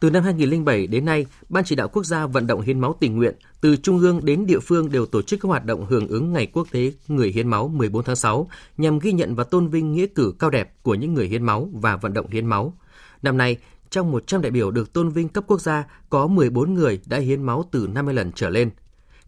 Từ 0.00 0.10
năm 0.10 0.24
2007 0.24 0.86
đến 0.86 1.04
nay, 1.04 1.26
Ban 1.48 1.64
chỉ 1.64 1.76
đạo 1.76 1.88
quốc 1.88 2.06
gia 2.06 2.26
vận 2.26 2.46
động 2.46 2.60
hiến 2.60 2.80
máu 2.80 2.96
tình 3.00 3.16
nguyện 3.16 3.34
từ 3.60 3.76
trung 3.76 3.98
ương 3.98 4.24
đến 4.24 4.46
địa 4.46 4.58
phương 4.58 4.90
đều 4.90 5.06
tổ 5.06 5.22
chức 5.22 5.40
các 5.40 5.46
hoạt 5.48 5.64
động 5.64 5.86
hưởng 5.86 6.08
ứng 6.08 6.32
Ngày 6.32 6.46
Quốc 6.46 6.66
tế 6.70 6.92
Người 7.08 7.32
hiến 7.32 7.48
máu 7.48 7.68
14 7.68 8.04
tháng 8.04 8.16
6 8.16 8.48
nhằm 8.76 8.98
ghi 8.98 9.12
nhận 9.12 9.34
và 9.34 9.44
tôn 9.44 9.68
vinh 9.68 9.92
nghĩa 9.92 10.06
cử 10.06 10.34
cao 10.38 10.50
đẹp 10.50 10.74
của 10.82 10.94
những 10.94 11.14
người 11.14 11.28
hiến 11.28 11.42
máu 11.42 11.68
và 11.72 11.96
vận 11.96 12.12
động 12.12 12.30
hiến 12.30 12.46
máu. 12.46 12.74
Năm 13.22 13.36
nay, 13.36 13.56
trong 13.90 14.10
100 14.10 14.42
đại 14.42 14.50
biểu 14.50 14.70
được 14.70 14.92
tôn 14.92 15.08
vinh 15.08 15.28
cấp 15.28 15.44
quốc 15.46 15.60
gia, 15.60 15.84
có 16.10 16.26
14 16.26 16.74
người 16.74 17.00
đã 17.06 17.18
hiến 17.18 17.42
máu 17.42 17.68
từ 17.72 17.88
50 17.94 18.14
lần 18.14 18.32
trở 18.32 18.50
lên. 18.50 18.70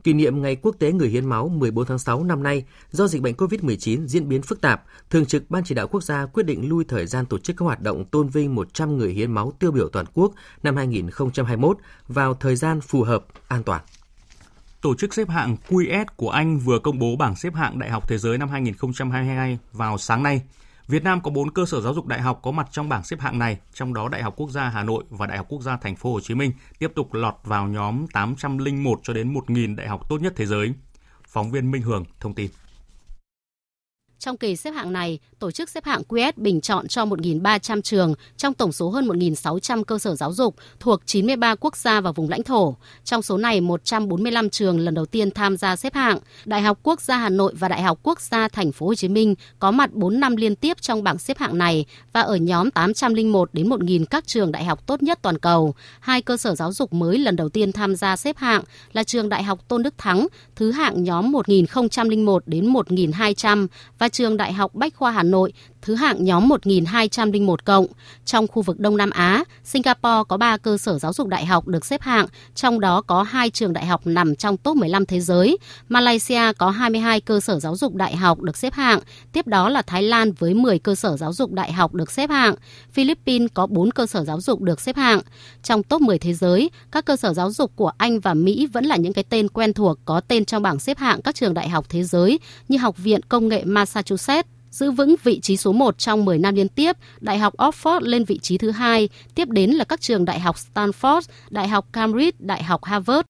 Kỷ 0.05 0.13
niệm 0.13 0.43
Ngày 0.43 0.57
Quốc 0.57 0.77
tế 0.79 0.93
Người 0.93 1.09
hiến 1.09 1.27
máu 1.27 1.49
14 1.49 1.87
tháng 1.87 1.99
6 1.99 2.25
năm 2.25 2.43
nay, 2.43 2.65
do 2.91 3.07
dịch 3.07 3.23
bệnh 3.23 3.35
COVID-19 3.35 4.07
diễn 4.07 4.29
biến 4.29 4.43
phức 4.43 4.61
tạp, 4.61 4.85
Thường 5.11 5.27
trực 5.27 5.51
Ban 5.51 5.65
chỉ 5.65 5.75
đạo 5.75 5.89
quốc 5.89 6.03
gia 6.03 6.27
quyết 6.27 6.47
định 6.47 6.69
lui 6.69 6.85
thời 6.85 7.07
gian 7.07 7.27
tổ 7.27 7.39
chức 7.39 7.57
các 7.57 7.65
hoạt 7.65 7.81
động 7.81 8.05
tôn 8.05 8.29
vinh 8.29 8.55
100 8.55 8.99
người 8.99 9.13
hiến 9.13 9.33
máu 9.33 9.53
tiêu 9.59 9.71
biểu 9.71 9.89
toàn 9.89 10.07
quốc 10.15 10.33
năm 10.63 10.77
2021 10.77 11.79
vào 12.09 12.35
thời 12.35 12.57
gian 12.57 12.81
phù 12.81 13.03
hợp, 13.03 13.25
an 13.49 13.63
toàn. 13.63 13.81
Tổ 14.81 14.95
chức 14.95 15.15
xếp 15.15 15.29
hạng 15.29 15.57
QS 15.69 16.05
của 16.17 16.31
Anh 16.31 16.59
vừa 16.59 16.79
công 16.79 16.99
bố 16.99 17.17
bảng 17.17 17.37
xếp 17.37 17.55
hạng 17.55 17.79
Đại 17.79 17.91
học 17.91 18.09
Thế 18.09 18.19
giới 18.19 18.39
năm 18.39 18.49
2022 18.49 19.59
vào 19.73 19.99
sáng 19.99 20.23
nay. 20.23 20.43
Việt 20.93 21.05
Nam 21.05 21.21
có 21.21 21.31
4 21.31 21.51
cơ 21.51 21.67
sở 21.67 21.81
giáo 21.81 21.95
dục 21.95 22.07
đại 22.07 22.21
học 22.21 22.41
có 22.43 22.51
mặt 22.51 22.69
trong 22.71 22.89
bảng 22.89 23.05
xếp 23.05 23.21
hạng 23.21 23.39
này, 23.39 23.59
trong 23.75 23.95
đó 23.95 24.09
Đại 24.09 24.23
học 24.23 24.35
Quốc 24.37 24.51
gia 24.51 24.69
Hà 24.69 24.83
Nội 24.83 25.05
và 25.11 25.27
Đại 25.27 25.37
học 25.37 25.47
Quốc 25.49 25.63
gia 25.63 25.77
Thành 25.77 25.97
phố 25.97 26.13
Hồ 26.13 26.21
Chí 26.21 26.35
Minh 26.35 26.53
tiếp 26.79 26.93
tục 26.95 27.15
lọt 27.15 27.35
vào 27.45 27.69
nhóm 27.69 28.07
801 28.13 29.01
cho 29.03 29.13
đến 29.13 29.35
1.000 29.35 29.77
đại 29.77 29.89
học 29.89 30.09
tốt 30.09 30.19
nhất 30.23 30.33
thế 30.37 30.47
giới. 30.47 30.73
Phóng 31.29 31.51
viên 31.51 31.71
Minh 31.71 31.83
Hường 31.83 32.05
thông 32.21 32.35
tin. 32.35 32.51
Trong 34.25 34.37
kỳ 34.37 34.57
xếp 34.57 34.71
hạng 34.71 34.93
này, 34.93 35.19
tổ 35.39 35.51
chức 35.51 35.71
xếp 35.71 35.85
hạng 35.85 36.03
QS 36.09 36.33
bình 36.37 36.61
chọn 36.61 36.89
cho 36.89 37.05
1.300 37.05 37.81
trường 37.83 38.15
trong 38.37 38.55
tổng 38.55 38.73
số 38.73 38.91
hơn 38.91 39.09
1.600 39.09 39.85
cơ 39.85 39.99
sở 39.99 40.15
giáo 40.15 40.33
dục 40.33 40.57
thuộc 40.81 41.01
93 41.07 41.55
quốc 41.55 41.77
gia 41.77 42.01
và 42.01 42.13
vùng 42.13 42.29
lãnh 42.29 42.43
thổ. 42.43 42.77
Trong 43.05 43.23
số 43.23 43.37
này, 43.39 43.61
145 43.61 44.51
trường 44.51 44.81
lần 44.81 44.95
đầu 44.95 45.07
tiên 45.07 45.31
tham 45.31 45.57
gia 45.57 45.77
xếp 45.77 45.95
hạng. 45.95 46.19
Đại 46.45 46.63
học 46.63 46.79
Quốc 46.83 47.01
gia 47.01 47.17
Hà 47.17 47.29
Nội 47.29 47.53
và 47.59 47.69
Đại 47.69 47.83
học 47.83 47.99
Quốc 48.03 48.21
gia 48.21 48.49
Thành 48.49 48.73
phố 48.73 48.87
Hồ 48.87 48.95
Chí 48.95 49.09
Minh 49.09 49.35
có 49.59 49.71
mặt 49.71 49.93
4 49.93 50.21
năm 50.21 50.37
liên 50.37 50.57
tiếp 50.57 50.77
trong 50.81 51.03
bảng 51.03 51.19
xếp 51.19 51.39
hạng 51.39 51.59
này 51.59 51.85
và 52.13 52.21
ở 52.21 52.37
nhóm 52.37 52.71
801 52.71 53.51
đến 53.53 53.69
1.000 53.69 54.05
các 54.05 54.27
trường 54.27 54.53
đại 54.53 54.65
học 54.65 54.87
tốt 54.87 55.03
nhất 55.03 55.19
toàn 55.23 55.39
cầu. 55.39 55.75
Hai 56.01 56.23
cơ 56.23 56.37
sở 56.37 56.55
giáo 56.55 56.73
dục 56.73 56.93
mới 56.93 57.19
lần 57.19 57.37
đầu 57.37 57.49
tiên 57.49 57.73
tham 57.73 57.97
gia 57.97 58.17
xếp 58.17 58.37
hạng 58.37 58.63
là 58.93 59.03
trường 59.03 59.29
Đại 59.29 59.43
học 59.43 59.69
Tôn 59.69 59.83
Đức 59.83 59.95
Thắng, 59.99 60.27
thứ 60.57 60.71
hạng 60.71 61.03
nhóm 61.05 61.33
1.001 61.33 62.39
đến 62.47 62.73
1.200 62.73 63.67
và 63.99 64.09
trường 64.13 64.37
Đại 64.37 64.53
học 64.53 64.75
Bách 64.75 64.95
khoa 64.95 65.11
Hà 65.11 65.23
Nội, 65.23 65.53
thứ 65.83 65.95
hạng 65.95 66.25
nhóm 66.25 66.49
1201 66.49 67.65
cộng. 67.65 67.87
Trong 68.25 68.47
khu 68.47 68.63
vực 68.63 68.81
Đông 68.81 68.97
Nam 68.97 69.11
Á, 69.11 69.45
Singapore 69.65 70.23
có 70.29 70.37
3 70.37 70.57
cơ 70.57 70.79
sở 70.79 70.99
giáo 70.99 71.13
dục 71.13 71.29
đại 71.29 71.47
học 71.47 71.69
được 71.69 71.85
xếp 71.85 72.03
hạng, 72.03 72.27
trong 72.55 72.81
đó 72.81 73.01
có 73.01 73.23
2 73.23 73.51
trường 73.51 73.73
đại 73.73 73.87
học 73.87 74.07
nằm 74.07 74.37
trong 74.37 74.57
top 74.57 74.77
15 74.77 75.07
thế 75.07 75.21
giới. 75.21 75.59
Malaysia 75.89 76.53
có 76.59 76.71
22 76.71 77.21
cơ 77.21 77.41
sở 77.41 77.61
giáo 77.61 77.77
dục 77.77 77.95
đại 77.95 78.17
học 78.17 78.41
được 78.41 78.57
xếp 78.57 78.73
hạng, 78.73 79.01
tiếp 79.33 79.47
đó 79.47 79.69
là 79.69 79.83
Thái 79.83 80.03
Lan 80.03 80.33
với 80.33 80.55
10 80.55 80.79
cơ 80.79 80.95
sở 80.95 81.17
giáo 81.17 81.33
dục 81.33 81.53
đại 81.53 81.73
học 81.73 81.95
được 81.95 82.11
xếp 82.11 82.31
hạng. 82.31 82.55
Philippines 82.93 83.49
có 83.55 83.67
4 83.67 83.91
cơ 83.91 84.07
sở 84.07 84.25
giáo 84.25 84.41
dục 84.41 84.61
được 84.61 84.81
xếp 84.81 84.97
hạng. 84.97 85.21
Trong 85.63 85.83
top 85.83 86.01
10 86.03 86.19
thế 86.19 86.35
giới, 86.35 86.71
các 86.93 87.05
cơ 87.05 87.17
sở 87.17 87.35
giáo 87.35 87.51
dục 87.51 87.73
của 87.77 87.93
Anh 87.99 88.21
và 88.21 88.35
Mỹ 88.35 88.67
vẫn 88.67 88.85
là 88.85 88.97
những 88.97 89.13
cái 89.13 89.25
tên 89.25 89.49
quen 89.49 89.73
thuộc 89.73 89.99
có 90.05 90.21
tên 90.21 90.45
trong 90.45 90.63
bảng 90.63 90.79
xếp 90.79 90.99
hạng 90.99 91.23
các 91.23 91.35
trường 91.35 91.55
đại 91.55 91.69
học 91.69 91.87
thế 91.89 92.03
giới 92.05 92.39
như 92.69 92.79
Học 92.79 92.99
viện 92.99 93.21
Công 93.29 93.49
nghệ 93.49 93.65
Massachusetts, 93.65 94.52
giữ 94.73 94.91
vững 94.91 95.15
vị 95.23 95.41
trí 95.41 95.57
số 95.57 95.73
1 95.73 95.99
trong 95.99 96.25
10 96.25 96.39
năm 96.39 96.55
liên 96.55 96.69
tiếp, 96.69 96.97
Đại 97.21 97.39
học 97.39 97.55
Oxford 97.57 98.01
lên 98.01 98.25
vị 98.25 98.39
trí 98.39 98.59
thứ 98.59 98.71
hai, 98.71 99.09
tiếp 99.35 99.49
đến 99.49 99.71
là 99.71 99.85
các 99.85 100.01
trường 100.01 100.25
Đại 100.25 100.41
học 100.41 100.57
Stanford, 100.57 101.21
Đại 101.51 101.69
học 101.69 101.87
Cambridge, 101.93 102.37
Đại 102.39 102.63
học 102.63 102.85
Harvard. 102.85 103.27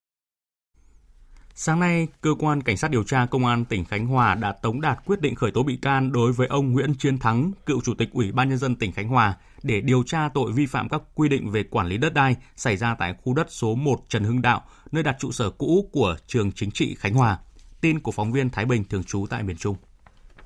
Sáng 1.55 1.81
nay, 1.81 2.09
cơ 2.21 2.31
quan 2.39 2.63
cảnh 2.63 2.77
sát 2.77 2.91
điều 2.91 3.05
tra 3.05 3.27
công 3.27 3.47
an 3.47 3.65
tỉnh 3.65 3.85
Khánh 3.85 4.07
Hòa 4.07 4.35
đã 4.35 4.53
tống 4.53 4.81
đạt 4.81 4.99
quyết 5.07 5.21
định 5.21 5.35
khởi 5.35 5.51
tố 5.51 5.63
bị 5.63 5.77
can 5.77 6.13
đối 6.13 6.33
với 6.33 6.47
ông 6.47 6.73
Nguyễn 6.73 6.95
Chiến 6.95 7.19
Thắng, 7.19 7.53
cựu 7.67 7.81
chủ 7.81 7.95
tịch 7.95 8.09
Ủy 8.13 8.33
ban 8.33 8.49
nhân 8.49 8.59
dân 8.59 8.77
tỉnh 8.77 8.93
Khánh 8.93 9.09
Hòa 9.09 9.37
để 9.63 9.81
điều 9.81 10.03
tra 10.03 10.29
tội 10.35 10.53
vi 10.53 10.67
phạm 10.67 10.89
các 10.89 11.03
quy 11.15 11.29
định 11.29 11.51
về 11.51 11.63
quản 11.63 11.87
lý 11.87 11.99
đất 11.99 12.15
đai 12.15 12.37
xảy 12.57 12.77
ra 12.77 12.95
tại 12.99 13.15
khu 13.23 13.35
đất 13.35 13.47
số 13.51 13.75
1 13.75 14.01
Trần 14.09 14.25
Hưng 14.25 14.43
Đạo, 14.43 14.63
nơi 14.93 15.03
đặt 15.03 15.17
trụ 15.21 15.33
sở 15.33 15.51
cũ 15.51 15.89
của 15.93 16.17
trường 16.27 16.53
chính 16.53 16.71
trị 16.71 16.97
Khánh 16.99 17.15
Hòa. 17.15 17.39
Tin 17.81 18.01
của 18.01 18.13
phóng 18.13 18.33
viên 18.33 18.51
Thái 18.51 18.65
Bình 18.65 18.85
thường 18.85 19.05
trú 19.05 19.27
tại 19.31 19.43
miền 19.43 19.57
Trung. 19.57 19.77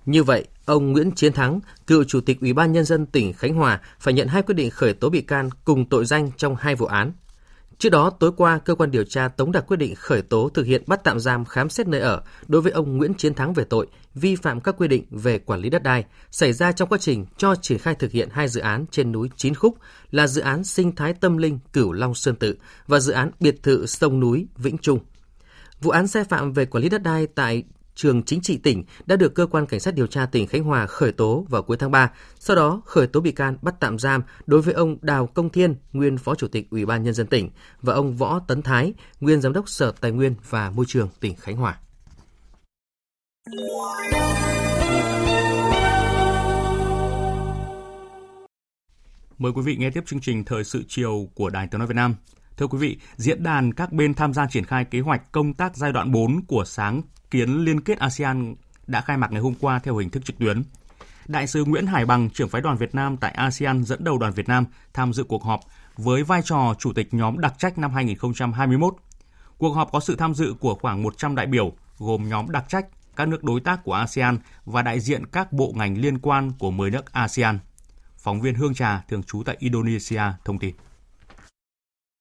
Như 0.06 0.22
vậy, 0.22 0.44
ông 0.64 0.92
Nguyễn 0.92 1.10
Chiến 1.10 1.32
Thắng, 1.32 1.60
cựu 1.86 2.04
chủ 2.04 2.20
tịch 2.20 2.40
Ủy 2.40 2.52
ban 2.52 2.72
nhân 2.72 2.84
dân 2.84 3.06
tỉnh 3.06 3.32
Khánh 3.32 3.54
Hòa 3.54 3.80
phải 4.00 4.14
nhận 4.14 4.28
hai 4.28 4.42
quyết 4.42 4.54
định 4.54 4.70
khởi 4.70 4.94
tố 4.94 5.08
bị 5.08 5.20
can 5.20 5.50
cùng 5.64 5.88
tội 5.88 6.04
danh 6.04 6.30
trong 6.36 6.56
hai 6.56 6.74
vụ 6.74 6.86
án. 6.86 7.12
Trước 7.78 7.88
đó, 7.88 8.10
tối 8.10 8.32
qua, 8.36 8.58
cơ 8.58 8.74
quan 8.74 8.90
điều 8.90 9.04
tra 9.04 9.28
tống 9.28 9.52
đạt 9.52 9.66
quyết 9.66 9.76
định 9.76 9.94
khởi 9.94 10.22
tố 10.22 10.50
thực 10.54 10.66
hiện 10.66 10.82
bắt 10.86 11.00
tạm 11.04 11.20
giam 11.20 11.44
khám 11.44 11.68
xét 11.68 11.88
nơi 11.88 12.00
ở 12.00 12.22
đối 12.46 12.62
với 12.62 12.72
ông 12.72 12.96
Nguyễn 12.96 13.14
Chiến 13.14 13.34
Thắng 13.34 13.54
về 13.54 13.64
tội 13.64 13.86
vi 14.14 14.36
phạm 14.36 14.60
các 14.60 14.74
quy 14.78 14.88
định 14.88 15.04
về 15.10 15.38
quản 15.38 15.60
lý 15.60 15.70
đất 15.70 15.82
đai 15.82 16.04
xảy 16.30 16.52
ra 16.52 16.72
trong 16.72 16.88
quá 16.88 16.98
trình 16.98 17.26
cho 17.36 17.54
triển 17.54 17.78
khai 17.78 17.94
thực 17.94 18.10
hiện 18.10 18.28
hai 18.32 18.48
dự 18.48 18.60
án 18.60 18.84
trên 18.90 19.12
núi 19.12 19.30
Chín 19.36 19.54
Khúc 19.54 19.74
là 20.10 20.26
dự 20.26 20.40
án 20.40 20.64
sinh 20.64 20.94
thái 20.94 21.14
tâm 21.14 21.36
linh 21.36 21.58
Cửu 21.72 21.92
Long 21.92 22.14
Sơn 22.14 22.36
Tự 22.36 22.56
và 22.86 23.00
dự 23.00 23.12
án 23.12 23.30
biệt 23.40 23.62
thự 23.62 23.86
sông 23.86 24.20
núi 24.20 24.46
Vĩnh 24.56 24.78
Trung. 24.78 24.98
Vụ 25.80 25.90
án 25.90 26.08
sai 26.08 26.24
phạm 26.24 26.52
về 26.52 26.66
quản 26.66 26.82
lý 26.82 26.88
đất 26.88 27.02
đai 27.02 27.26
tại 27.26 27.64
trường 27.96 28.22
chính 28.22 28.40
trị 28.40 28.56
tỉnh 28.56 28.84
đã 29.06 29.16
được 29.16 29.34
cơ 29.34 29.46
quan 29.46 29.66
cảnh 29.66 29.80
sát 29.80 29.94
điều 29.94 30.06
tra 30.06 30.26
tỉnh 30.26 30.46
Khánh 30.46 30.64
Hòa 30.64 30.86
khởi 30.86 31.12
tố 31.12 31.46
vào 31.48 31.62
cuối 31.62 31.76
tháng 31.76 31.90
3, 31.90 32.10
sau 32.38 32.56
đó 32.56 32.82
khởi 32.84 33.06
tố 33.06 33.20
bị 33.20 33.32
can 33.32 33.56
bắt 33.62 33.74
tạm 33.80 33.98
giam 33.98 34.22
đối 34.46 34.62
với 34.62 34.74
ông 34.74 34.96
Đào 35.02 35.26
Công 35.26 35.50
Thiên, 35.50 35.74
nguyên 35.92 36.18
Phó 36.18 36.34
Chủ 36.34 36.48
tịch 36.48 36.70
Ủy 36.70 36.86
ban 36.86 37.02
nhân 37.02 37.14
dân 37.14 37.26
tỉnh 37.26 37.50
và 37.82 37.94
ông 37.94 38.16
Võ 38.16 38.38
Tấn 38.38 38.62
Thái, 38.62 38.94
nguyên 39.20 39.40
Giám 39.40 39.52
đốc 39.52 39.68
Sở 39.68 39.92
Tài 40.00 40.10
nguyên 40.10 40.34
và 40.50 40.70
Môi 40.70 40.86
trường 40.88 41.08
tỉnh 41.20 41.34
Khánh 41.36 41.56
Hòa. 41.56 41.78
Mời 49.38 49.52
quý 49.52 49.62
vị 49.64 49.76
nghe 49.76 49.90
tiếp 49.90 50.02
chương 50.06 50.20
trình 50.20 50.44
Thời 50.44 50.64
sự 50.64 50.82
chiều 50.88 51.28
của 51.34 51.50
Đài 51.50 51.66
Tiếng 51.70 51.78
Nói 51.78 51.88
Việt 51.88 51.96
Nam. 51.96 52.14
Thưa 52.56 52.66
quý 52.66 52.78
vị, 52.78 52.98
diễn 53.16 53.42
đàn 53.42 53.74
các 53.74 53.92
bên 53.92 54.14
tham 54.14 54.32
gia 54.32 54.46
triển 54.46 54.64
khai 54.64 54.84
kế 54.84 55.00
hoạch 55.00 55.32
công 55.32 55.54
tác 55.54 55.76
giai 55.76 55.92
đoạn 55.92 56.12
4 56.12 56.40
của 56.48 56.64
sáng 56.66 57.02
kiến 57.30 57.64
liên 57.64 57.80
kết 57.80 57.98
ASEAN 57.98 58.54
đã 58.86 59.00
khai 59.00 59.16
mạc 59.16 59.32
ngày 59.32 59.40
hôm 59.40 59.54
qua 59.60 59.78
theo 59.78 59.96
hình 59.96 60.10
thức 60.10 60.24
trực 60.24 60.38
tuyến. 60.38 60.62
Đại 61.28 61.46
sứ 61.46 61.64
Nguyễn 61.64 61.86
Hải 61.86 62.06
Bằng, 62.06 62.30
trưởng 62.30 62.48
phái 62.48 62.62
đoàn 62.62 62.76
Việt 62.76 62.94
Nam 62.94 63.16
tại 63.16 63.32
ASEAN 63.32 63.84
dẫn 63.84 64.04
đầu 64.04 64.18
đoàn 64.18 64.32
Việt 64.32 64.48
Nam 64.48 64.64
tham 64.94 65.12
dự 65.12 65.24
cuộc 65.24 65.44
họp 65.44 65.60
với 65.96 66.22
vai 66.22 66.42
trò 66.44 66.74
chủ 66.78 66.92
tịch 66.92 67.14
nhóm 67.14 67.38
đặc 67.38 67.54
trách 67.58 67.78
năm 67.78 67.94
2021. 67.94 68.94
Cuộc 69.58 69.72
họp 69.72 69.92
có 69.92 70.00
sự 70.00 70.16
tham 70.16 70.34
dự 70.34 70.54
của 70.60 70.74
khoảng 70.74 71.02
100 71.02 71.34
đại 71.34 71.46
biểu 71.46 71.72
gồm 71.98 72.28
nhóm 72.28 72.50
đặc 72.50 72.64
trách, 72.68 72.86
các 73.16 73.28
nước 73.28 73.44
đối 73.44 73.60
tác 73.60 73.84
của 73.84 73.92
ASEAN 73.92 74.38
và 74.64 74.82
đại 74.82 75.00
diện 75.00 75.26
các 75.26 75.52
bộ 75.52 75.72
ngành 75.76 75.98
liên 75.98 76.18
quan 76.18 76.52
của 76.58 76.70
10 76.70 76.90
nước 76.90 77.12
ASEAN. 77.12 77.58
Phóng 78.18 78.40
viên 78.40 78.54
Hương 78.54 78.74
Trà, 78.74 79.02
thường 79.08 79.22
trú 79.22 79.42
tại 79.42 79.56
Indonesia, 79.58 80.22
thông 80.44 80.58
tin. 80.58 80.74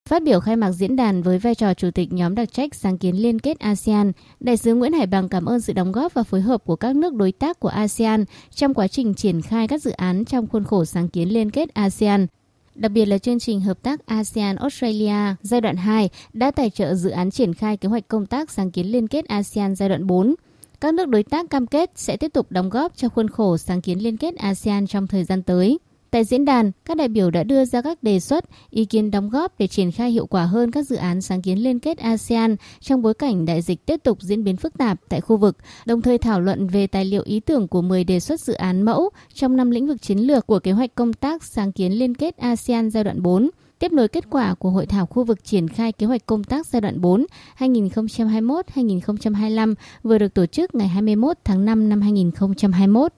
Phát 0.09 0.23
biểu 0.23 0.39
khai 0.39 0.55
mạc 0.55 0.71
diễn 0.71 0.95
đàn 0.95 1.21
với 1.21 1.39
vai 1.39 1.55
trò 1.55 1.73
chủ 1.73 1.91
tịch 1.91 2.13
nhóm 2.13 2.35
đặc 2.35 2.53
trách 2.53 2.75
sáng 2.75 2.97
kiến 2.97 3.15
liên 3.15 3.39
kết 3.39 3.59
ASEAN, 3.59 4.11
Đại 4.39 4.57
sứ 4.57 4.75
Nguyễn 4.75 4.93
Hải 4.93 5.07
Bằng 5.07 5.29
cảm 5.29 5.45
ơn 5.45 5.61
sự 5.61 5.73
đóng 5.73 5.91
góp 5.91 6.13
và 6.13 6.23
phối 6.23 6.41
hợp 6.41 6.63
của 6.65 6.75
các 6.75 6.95
nước 6.95 7.13
đối 7.13 7.31
tác 7.31 7.59
của 7.59 7.67
ASEAN 7.67 8.25
trong 8.55 8.73
quá 8.73 8.87
trình 8.87 9.13
triển 9.13 9.41
khai 9.41 9.67
các 9.67 9.81
dự 9.81 9.91
án 9.91 10.25
trong 10.25 10.47
khuôn 10.47 10.63
khổ 10.63 10.85
sáng 10.85 11.07
kiến 11.07 11.29
liên 11.29 11.51
kết 11.51 11.73
ASEAN. 11.73 12.27
Đặc 12.75 12.91
biệt 12.91 13.05
là 13.05 13.17
chương 13.17 13.39
trình 13.39 13.61
hợp 13.61 13.81
tác 13.81 13.99
ASEAN-Australia 14.05 15.35
giai 15.41 15.61
đoạn 15.61 15.75
2 15.75 16.09
đã 16.33 16.51
tài 16.51 16.69
trợ 16.69 16.95
dự 16.95 17.09
án 17.09 17.31
triển 17.31 17.53
khai 17.53 17.77
kế 17.77 17.89
hoạch 17.89 18.07
công 18.07 18.25
tác 18.25 18.51
sáng 18.51 18.71
kiến 18.71 18.91
liên 18.91 19.07
kết 19.07 19.25
ASEAN 19.25 19.75
giai 19.75 19.89
đoạn 19.89 20.07
4. 20.07 20.35
Các 20.81 20.93
nước 20.93 21.07
đối 21.07 21.23
tác 21.23 21.49
cam 21.49 21.67
kết 21.67 21.91
sẽ 21.95 22.17
tiếp 22.17 22.33
tục 22.33 22.51
đóng 22.51 22.69
góp 22.69 22.95
cho 22.95 23.09
khuôn 23.09 23.29
khổ 23.29 23.57
sáng 23.57 23.81
kiến 23.81 23.99
liên 23.99 24.17
kết 24.17 24.35
ASEAN 24.35 24.87
trong 24.87 25.07
thời 25.07 25.23
gian 25.23 25.43
tới. 25.43 25.79
Tại 26.15 26.23
diễn 26.23 26.45
đàn, 26.45 26.71
các 26.85 26.97
đại 26.97 27.07
biểu 27.07 27.31
đã 27.31 27.43
đưa 27.43 27.65
ra 27.65 27.81
các 27.81 28.03
đề 28.03 28.19
xuất, 28.19 28.45
ý 28.69 28.85
kiến 28.85 29.11
đóng 29.11 29.29
góp 29.29 29.59
để 29.59 29.67
triển 29.67 29.91
khai 29.91 30.11
hiệu 30.11 30.25
quả 30.25 30.45
hơn 30.45 30.71
các 30.71 30.87
dự 30.87 30.95
án 30.95 31.21
sáng 31.21 31.41
kiến 31.41 31.57
liên 31.57 31.79
kết 31.79 31.97
ASEAN 31.97 32.55
trong 32.79 33.01
bối 33.01 33.13
cảnh 33.13 33.45
đại 33.45 33.61
dịch 33.61 33.85
tiếp 33.85 34.03
tục 34.03 34.21
diễn 34.21 34.43
biến 34.43 34.57
phức 34.57 34.77
tạp 34.77 34.99
tại 35.09 35.21
khu 35.21 35.37
vực, 35.37 35.57
đồng 35.85 36.01
thời 36.01 36.17
thảo 36.17 36.41
luận 36.41 36.67
về 36.67 36.87
tài 36.87 37.05
liệu 37.05 37.21
ý 37.25 37.39
tưởng 37.39 37.67
của 37.67 37.81
10 37.81 38.03
đề 38.03 38.19
xuất 38.19 38.39
dự 38.39 38.53
án 38.53 38.81
mẫu 38.81 39.09
trong 39.33 39.57
năm 39.57 39.71
lĩnh 39.71 39.87
vực 39.87 40.01
chiến 40.01 40.19
lược 40.19 40.47
của 40.47 40.59
kế 40.59 40.71
hoạch 40.71 40.95
công 40.95 41.13
tác 41.13 41.43
sáng 41.43 41.71
kiến 41.71 41.91
liên 41.91 42.15
kết 42.15 42.37
ASEAN 42.37 42.89
giai 42.89 43.03
đoạn 43.03 43.21
4 43.21 43.49
tiếp 43.79 43.91
nối 43.91 44.07
kết 44.07 44.29
quả 44.29 44.53
của 44.53 44.69
hội 44.69 44.85
thảo 44.85 45.05
khu 45.05 45.23
vực 45.23 45.43
triển 45.43 45.67
khai 45.67 45.91
kế 45.91 46.05
hoạch 46.05 46.25
công 46.25 46.43
tác 46.43 46.67
giai 46.67 46.81
đoạn 46.81 47.01
4 47.01 47.25
2021-2025 47.57 49.75
vừa 50.03 50.17
được 50.17 50.33
tổ 50.33 50.45
chức 50.45 50.75
ngày 50.75 50.87
21 50.87 51.37
tháng 51.43 51.65
5 51.65 51.89
năm 51.89 52.01
2021. 52.01 53.13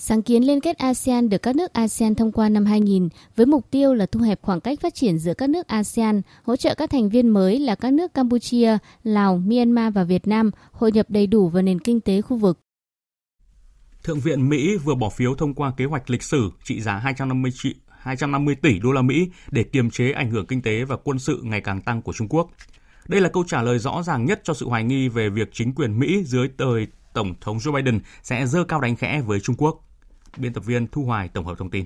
Sáng 0.00 0.22
kiến 0.22 0.42
liên 0.42 0.60
kết 0.60 0.78
ASEAN 0.78 1.28
được 1.28 1.42
các 1.42 1.56
nước 1.56 1.72
ASEAN 1.72 2.14
thông 2.14 2.32
qua 2.32 2.48
năm 2.48 2.64
2000 2.66 3.08
với 3.36 3.46
mục 3.46 3.70
tiêu 3.70 3.94
là 3.94 4.06
thu 4.06 4.20
hẹp 4.20 4.42
khoảng 4.42 4.60
cách 4.60 4.80
phát 4.80 4.94
triển 4.94 5.18
giữa 5.18 5.34
các 5.34 5.50
nước 5.50 5.66
ASEAN, 5.66 6.22
hỗ 6.42 6.56
trợ 6.56 6.74
các 6.74 6.90
thành 6.90 7.08
viên 7.08 7.28
mới 7.28 7.58
là 7.58 7.74
các 7.74 7.92
nước 7.92 8.14
Campuchia, 8.14 8.78
Lào, 9.02 9.38
Myanmar 9.38 9.94
và 9.94 10.04
Việt 10.04 10.26
Nam 10.26 10.50
hội 10.72 10.92
nhập 10.92 11.06
đầy 11.08 11.26
đủ 11.26 11.48
vào 11.48 11.62
nền 11.62 11.80
kinh 11.80 12.00
tế 12.00 12.20
khu 12.20 12.36
vực. 12.36 12.60
Thượng 14.04 14.20
viện 14.20 14.48
Mỹ 14.48 14.76
vừa 14.76 14.94
bỏ 14.94 15.08
phiếu 15.08 15.34
thông 15.34 15.54
qua 15.54 15.72
kế 15.76 15.84
hoạch 15.84 16.10
lịch 16.10 16.22
sử 16.22 16.50
trị 16.64 16.80
giá 16.80 16.98
250 16.98 17.50
triệu 17.54 17.72
250 17.98 18.54
tỷ 18.54 18.78
đô 18.78 18.92
la 18.92 19.02
Mỹ 19.02 19.30
để 19.50 19.62
kiềm 19.62 19.90
chế 19.90 20.12
ảnh 20.12 20.30
hưởng 20.30 20.46
kinh 20.46 20.62
tế 20.62 20.84
và 20.84 20.96
quân 21.04 21.18
sự 21.18 21.40
ngày 21.42 21.60
càng 21.60 21.80
tăng 21.80 22.02
của 22.02 22.12
Trung 22.12 22.28
Quốc. 22.28 22.50
Đây 23.08 23.20
là 23.20 23.28
câu 23.28 23.44
trả 23.46 23.62
lời 23.62 23.78
rõ 23.78 24.02
ràng 24.02 24.24
nhất 24.24 24.40
cho 24.44 24.54
sự 24.54 24.68
hoài 24.68 24.84
nghi 24.84 25.08
về 25.08 25.28
việc 25.28 25.48
chính 25.52 25.74
quyền 25.74 25.98
Mỹ 25.98 26.22
dưới 26.26 26.48
thời 26.58 26.86
Tổng 27.14 27.34
thống 27.40 27.58
Joe 27.58 27.72
Biden 27.72 28.00
sẽ 28.22 28.46
dơ 28.46 28.64
cao 28.64 28.80
đánh 28.80 28.96
khẽ 28.96 29.22
với 29.26 29.40
Trung 29.40 29.56
Quốc. 29.58 29.87
Biên 30.36 30.52
tập 30.52 30.64
viên 30.66 30.86
Thu 30.86 31.04
Hoài 31.04 31.28
tổng 31.28 31.44
hợp 31.44 31.58
thông 31.58 31.70
tin. 31.70 31.84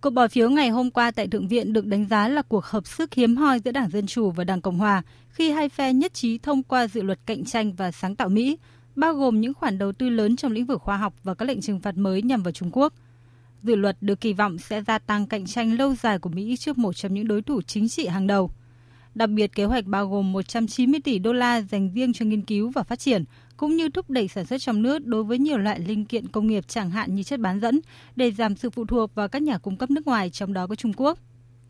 Cuộc 0.00 0.10
bỏ 0.10 0.28
phiếu 0.28 0.50
ngày 0.50 0.68
hôm 0.68 0.90
qua 0.90 1.10
tại 1.10 1.26
Thượng 1.26 1.48
viện 1.48 1.72
được 1.72 1.86
đánh 1.86 2.06
giá 2.08 2.28
là 2.28 2.42
cuộc 2.42 2.64
hợp 2.64 2.86
sức 2.86 3.14
hiếm 3.14 3.36
hoi 3.36 3.58
giữa 3.58 3.72
Đảng 3.72 3.90
Dân 3.90 4.06
Chủ 4.06 4.30
và 4.30 4.44
Đảng 4.44 4.60
Cộng 4.60 4.78
Hòa 4.78 5.02
khi 5.28 5.50
hai 5.50 5.68
phe 5.68 5.92
nhất 5.92 6.14
trí 6.14 6.38
thông 6.38 6.62
qua 6.62 6.86
dự 6.86 7.02
luật 7.02 7.18
cạnh 7.26 7.44
tranh 7.44 7.72
và 7.72 7.90
sáng 7.90 8.16
tạo 8.16 8.28
Mỹ, 8.28 8.58
bao 8.96 9.14
gồm 9.14 9.40
những 9.40 9.54
khoản 9.54 9.78
đầu 9.78 9.92
tư 9.92 10.08
lớn 10.08 10.36
trong 10.36 10.52
lĩnh 10.52 10.66
vực 10.66 10.82
khoa 10.82 10.96
học 10.96 11.14
và 11.22 11.34
các 11.34 11.44
lệnh 11.44 11.60
trừng 11.60 11.80
phạt 11.80 11.96
mới 11.96 12.22
nhằm 12.22 12.42
vào 12.42 12.52
Trung 12.52 12.70
Quốc. 12.72 12.92
Dự 13.62 13.74
luật 13.74 13.96
được 14.00 14.20
kỳ 14.20 14.32
vọng 14.32 14.58
sẽ 14.58 14.82
gia 14.82 14.98
tăng 14.98 15.26
cạnh 15.26 15.46
tranh 15.46 15.76
lâu 15.78 15.94
dài 15.94 16.18
của 16.18 16.30
Mỹ 16.30 16.56
trước 16.56 16.78
một 16.78 16.92
trong 16.92 17.14
những 17.14 17.28
đối 17.28 17.42
thủ 17.42 17.62
chính 17.62 17.88
trị 17.88 18.06
hàng 18.06 18.26
đầu. 18.26 18.50
Đặc 19.14 19.30
biệt, 19.30 19.52
kế 19.54 19.64
hoạch 19.64 19.84
bao 19.84 20.08
gồm 20.08 20.32
190 20.32 21.00
tỷ 21.04 21.18
đô 21.18 21.32
la 21.32 21.60
dành 21.60 21.90
riêng 21.94 22.12
cho 22.12 22.24
nghiên 22.24 22.42
cứu 22.42 22.70
và 22.70 22.82
phát 22.82 22.98
triển, 22.98 23.24
cũng 23.56 23.76
như 23.76 23.88
thúc 23.88 24.10
đẩy 24.10 24.28
sản 24.28 24.46
xuất 24.46 24.60
trong 24.60 24.82
nước 24.82 25.06
đối 25.06 25.24
với 25.24 25.38
nhiều 25.38 25.58
loại 25.58 25.80
linh 25.80 26.04
kiện 26.04 26.28
công 26.28 26.46
nghiệp 26.46 26.64
chẳng 26.68 26.90
hạn 26.90 27.14
như 27.14 27.22
chất 27.22 27.40
bán 27.40 27.60
dẫn 27.60 27.80
để 28.16 28.30
giảm 28.30 28.56
sự 28.56 28.70
phụ 28.70 28.84
thuộc 28.84 29.14
vào 29.14 29.28
các 29.28 29.42
nhà 29.42 29.58
cung 29.58 29.76
cấp 29.76 29.90
nước 29.90 30.06
ngoài, 30.06 30.30
trong 30.30 30.52
đó 30.52 30.66
có 30.66 30.74
Trung 30.74 30.92
Quốc. 30.96 31.18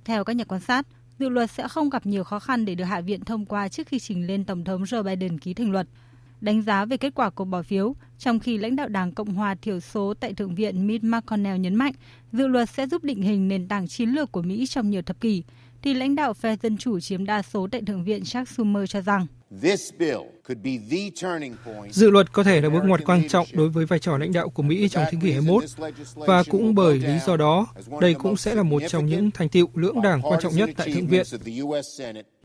Theo 0.05 0.25
các 0.25 0.37
nhà 0.37 0.45
quan 0.45 0.61
sát, 0.61 0.87
dự 1.19 1.29
luật 1.29 1.51
sẽ 1.51 1.69
không 1.69 1.91
gặp 1.91 2.07
nhiều 2.07 2.25
khó 2.25 2.39
khăn 2.39 2.65
để 2.65 2.75
được 2.75 2.85
Hạ 2.85 3.01
viện 3.01 3.25
thông 3.25 3.47
qua 3.47 3.69
trước 3.69 3.87
khi 3.87 3.99
trình 3.99 4.27
lên 4.27 4.45
Tổng 4.45 4.65
thống 4.65 4.83
Joe 4.83 5.03
Biden 5.03 5.39
ký 5.39 5.55
thành 5.55 5.71
luật. 5.71 5.87
Đánh 6.41 6.63
giá 6.63 6.85
về 6.85 6.97
kết 6.97 7.15
quả 7.15 7.31
cuộc 7.31 7.45
bỏ 7.45 7.63
phiếu, 7.63 7.95
trong 8.19 8.39
khi 8.39 8.59
lãnh 8.59 8.77
đạo 8.77 8.89
Đảng 8.89 9.13
Cộng 9.13 9.35
hòa 9.35 9.55
thiểu 9.55 9.81
số 9.81 10.15
tại 10.21 10.35
Thượng 10.35 10.55
viện 10.55 10.87
Mitch 10.87 11.05
McConnell 11.05 11.59
nhấn 11.59 11.75
mạnh 11.75 11.93
dự 12.33 12.47
luật 12.47 12.71
sẽ 12.71 12.87
giúp 12.87 13.05
định 13.05 13.23
hình 13.23 13.49
nền 13.49 13.69
tảng 13.69 13.89
chiến 13.89 14.09
lược 14.09 14.33
của 14.33 14.43
Mỹ 14.43 14.67
trong 14.67 14.91
nhiều 14.91 15.03
thập 15.03 15.21
kỷ, 15.21 15.43
thì 15.83 15.95
lãnh 15.95 16.15
đạo 16.15 16.35
phe 16.35 16.57
Dân 16.63 16.77
Chủ 16.77 17.01
chiếm 17.01 17.25
đa 17.25 17.43
số 17.43 17.69
tại 17.73 17.83
Thượng 17.87 18.05
viện 18.05 18.25
Chuck 18.25 18.49
Schumer 18.49 18.91
cho 18.91 19.01
rằng 19.01 19.27
Dự 21.91 22.11
luật 22.11 22.33
có 22.33 22.43
thể 22.43 22.61
là 22.61 22.69
bước 22.69 22.85
ngoặt 22.85 23.01
quan 23.05 23.29
trọng 23.29 23.47
đối 23.53 23.69
với 23.69 23.87
vai 23.87 23.99
trò 23.99 24.19
lãnh 24.19 24.33
đạo 24.33 24.49
của 24.49 24.63
Mỹ 24.63 24.89
trong 24.89 25.05
thế 25.11 25.19
kỷ 25.23 25.33
21 25.33 25.65
và 26.15 26.43
cũng 26.51 26.75
bởi 26.75 26.99
lý 26.99 27.19
do 27.27 27.37
đó, 27.37 27.67
đây 28.01 28.15
cũng 28.15 28.37
sẽ 28.37 28.55
là 28.55 28.63
một 28.63 28.83
trong 28.89 29.07
những 29.07 29.31
thành 29.31 29.49
tiệu 29.49 29.69
lưỡng 29.75 30.03
đảng 30.03 30.23
quan 30.23 30.41
trọng 30.43 30.57
nhất 30.57 30.71
tại 30.77 30.93
Thượng 30.95 31.07
viện. 31.07 31.27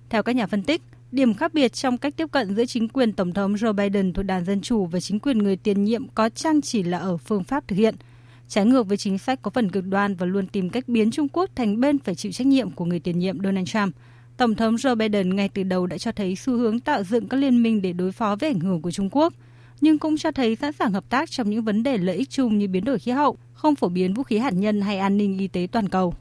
Theo 0.10 0.24
các 0.24 0.36
nhà 0.36 0.48
phân 0.48 0.64
tích, 0.64 0.82
điểm 1.12 1.34
khác 1.34 1.54
biệt 1.54 1.74
trong 1.74 1.98
cách 1.98 2.14
tiếp 2.18 2.28
cận 2.32 2.56
giữa 2.56 2.66
chính 2.66 2.88
quyền 2.88 3.14
Tổng 3.14 3.34
thống 3.34 3.56
Joe 3.56 3.74
Biden 3.74 4.14
thuộc 4.14 4.26
đảng 4.26 4.46
Dân 4.46 4.62
Chủ 4.62 4.86
và 4.86 5.00
chính 5.00 5.20
quyền 5.20 5.38
người 5.38 5.56
tiền 5.56 5.84
nhiệm 5.84 6.08
có 6.08 6.30
chăng 6.30 6.62
chỉ 6.62 6.84
là 6.84 6.98
ở 6.98 7.18
phương 7.18 7.44
pháp 7.44 7.68
thực 7.68 7.76
hiện– 7.76 7.96
trái 8.50 8.66
ngược 8.66 8.84
với 8.84 8.98
chính 8.98 9.18
sách 9.18 9.42
có 9.42 9.52
phần 9.52 9.72
cực 9.72 9.86
đoan 9.88 10.16
và 10.16 10.26
luôn 10.26 10.48
tìm 10.48 10.70
cách 10.70 10.84
biến 10.88 11.12
Trung 11.12 11.28
Quốc 11.34 11.50
thành 11.56 11.80
bên 11.80 12.00
phải 12.00 12.16
chịu 12.16 12.32
trách 12.32 12.48
nhiệm 12.48 12.72
của 12.72 12.86
người 12.86 13.00
tiền 13.00 13.20
nhiệm 13.20 13.44
Donald 13.44 13.68
Trump. 13.68 13.96
Tổng 14.40 14.56
thống 14.56 14.76
Joe 14.76 14.96
Biden 14.96 15.36
ngay 15.36 15.50
từ 15.50 15.64
đầu 15.64 15.88
đã 15.88 15.98
cho 15.98 16.12
thấy 16.12 16.36
xu 16.36 16.58
hướng 16.58 16.80
tạo 16.80 17.04
dựng 17.04 17.28
các 17.28 17.38
liên 17.38 17.64
minh 17.64 17.82
để 17.82 17.94
đối 17.94 18.12
phó 18.12 18.36
với 18.36 18.50
ảnh 18.50 18.60
hưởng 18.60 18.82
của 18.82 18.92
Trung 18.92 19.10
Quốc, 19.12 19.34
nhưng 19.82 20.00
cũng 20.00 20.18
cho 20.18 20.32
thấy 20.32 20.56
sẵn 20.56 20.74
sàng 20.74 20.94
hợp 20.94 21.10
tác 21.10 21.32
trong 21.32 21.50
những 21.50 21.64
vấn 21.64 21.84
đề 21.84 21.98
lợi 21.98 22.16
ích 22.16 22.30
chung 22.30 22.58
như 22.58 22.68
biến 22.68 22.86
đổi 22.86 23.00
khí 23.00 23.12
hậu, 23.12 23.38
không 23.54 23.76
phổ 23.76 23.90
biến 23.90 24.14
vũ 24.14 24.24
khí 24.24 24.38
hạt 24.38 24.54
nhân 24.54 24.82
hay 24.82 25.00
an 25.00 25.18
ninh 25.18 25.38
y 25.38 25.48
tế 25.48 25.68
toàn 25.72 25.90
cầu. 25.90 26.14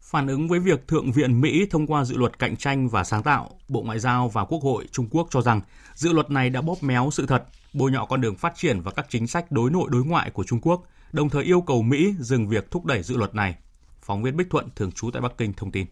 Phản 0.00 0.26
ứng 0.26 0.48
với 0.48 0.60
việc 0.60 0.88
Thượng 0.88 1.12
viện 1.12 1.40
Mỹ 1.40 1.66
thông 1.70 1.86
qua 1.86 2.04
dự 2.04 2.16
luật 2.16 2.38
cạnh 2.38 2.56
tranh 2.56 2.88
và 2.88 3.04
sáng 3.04 3.22
tạo, 3.22 3.50
Bộ 3.68 3.82
Ngoại 3.82 3.98
giao 3.98 4.28
và 4.28 4.44
Quốc 4.44 4.62
hội 4.62 4.86
Trung 4.92 5.08
Quốc 5.10 5.28
cho 5.30 5.42
rằng 5.42 5.60
dự 5.94 6.12
luật 6.12 6.30
này 6.30 6.50
đã 6.50 6.60
bóp 6.60 6.82
méo 6.82 7.10
sự 7.12 7.26
thật, 7.26 7.44
bôi 7.72 7.90
nhọ 7.90 8.06
con 8.06 8.20
đường 8.20 8.36
phát 8.36 8.52
triển 8.56 8.80
và 8.80 8.90
các 8.90 9.06
chính 9.08 9.26
sách 9.26 9.52
đối 9.52 9.70
nội 9.70 9.88
đối 9.92 10.04
ngoại 10.04 10.30
của 10.30 10.44
Trung 10.44 10.60
Quốc, 10.60 10.84
đồng 11.12 11.28
thời 11.28 11.44
yêu 11.44 11.60
cầu 11.60 11.82
Mỹ 11.82 12.14
dừng 12.20 12.48
việc 12.48 12.70
thúc 12.70 12.84
đẩy 12.84 13.02
dự 13.02 13.16
luật 13.16 13.34
này. 13.34 13.54
Phóng 14.00 14.22
viên 14.22 14.36
Bích 14.36 14.50
Thuận 14.50 14.68
thường 14.76 14.92
trú 14.92 15.10
tại 15.10 15.22
Bắc 15.22 15.32
Kinh 15.38 15.52
thông 15.52 15.70
tin. 15.70 15.86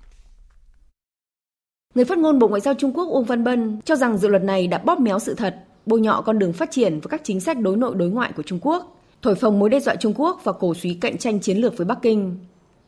Người 1.95 2.05
phát 2.05 2.19
ngôn 2.19 2.39
Bộ 2.39 2.49
Ngoại 2.49 2.61
giao 2.61 2.75
Trung 2.75 2.93
Quốc 2.93 3.09
Uông 3.09 3.25
Văn 3.25 3.45
Bân 3.45 3.81
cho 3.85 3.97
rằng 3.97 4.19
dự 4.19 4.29
luật 4.29 4.43
này 4.43 4.67
đã 4.67 4.79
bóp 4.79 5.01
méo 5.01 5.19
sự 5.19 5.35
thật, 5.35 5.57
bôi 5.87 6.01
nhọ 6.01 6.23
con 6.27 6.39
đường 6.39 6.53
phát 6.53 6.71
triển 6.71 7.01
và 7.01 7.09
các 7.09 7.21
chính 7.25 7.41
sách 7.41 7.59
đối 7.61 7.77
nội 7.77 7.95
đối 7.95 8.11
ngoại 8.11 8.33
của 8.37 8.43
Trung 8.43 8.59
Quốc, 8.63 8.97
thổi 9.23 9.35
phồng 9.35 9.59
mối 9.59 9.69
đe 9.69 9.81
dọa 9.81 9.95
Trung 9.95 10.15
Quốc 10.17 10.41
và 10.45 10.53
cổ 10.53 10.75
suý 10.75 10.95
cạnh 10.95 11.19
tranh 11.19 11.41
chiến 11.41 11.57
lược 11.57 11.77
với 11.77 11.85
Bắc 11.85 11.99
Kinh. 12.03 12.39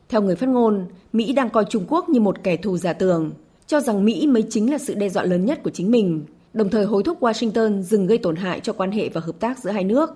Theo 0.09 0.21
người 0.21 0.35
phát 0.35 0.49
ngôn, 0.49 0.85
Mỹ 1.13 1.33
đang 1.33 1.49
coi 1.49 1.65
Trung 1.69 1.85
Quốc 1.89 2.09
như 2.09 2.19
một 2.19 2.43
kẻ 2.43 2.57
thù 2.57 2.77
giả 2.77 2.93
tường, 2.93 3.31
cho 3.67 3.79
rằng 3.79 4.05
Mỹ 4.05 4.27
mới 4.27 4.43
chính 4.49 4.71
là 4.71 4.77
sự 4.77 4.93
đe 4.93 5.09
dọa 5.09 5.23
lớn 5.23 5.45
nhất 5.45 5.59
của 5.63 5.69
chính 5.69 5.91
mình, 5.91 6.25
đồng 6.53 6.69
thời 6.69 6.85
hối 6.85 7.03
thúc 7.03 7.21
Washington 7.21 7.81
dừng 7.81 8.07
gây 8.07 8.17
tổn 8.17 8.35
hại 8.35 8.59
cho 8.59 8.73
quan 8.73 8.91
hệ 8.91 9.09
và 9.09 9.21
hợp 9.21 9.39
tác 9.39 9.59
giữa 9.59 9.71
hai 9.71 9.83
nước. 9.83 10.09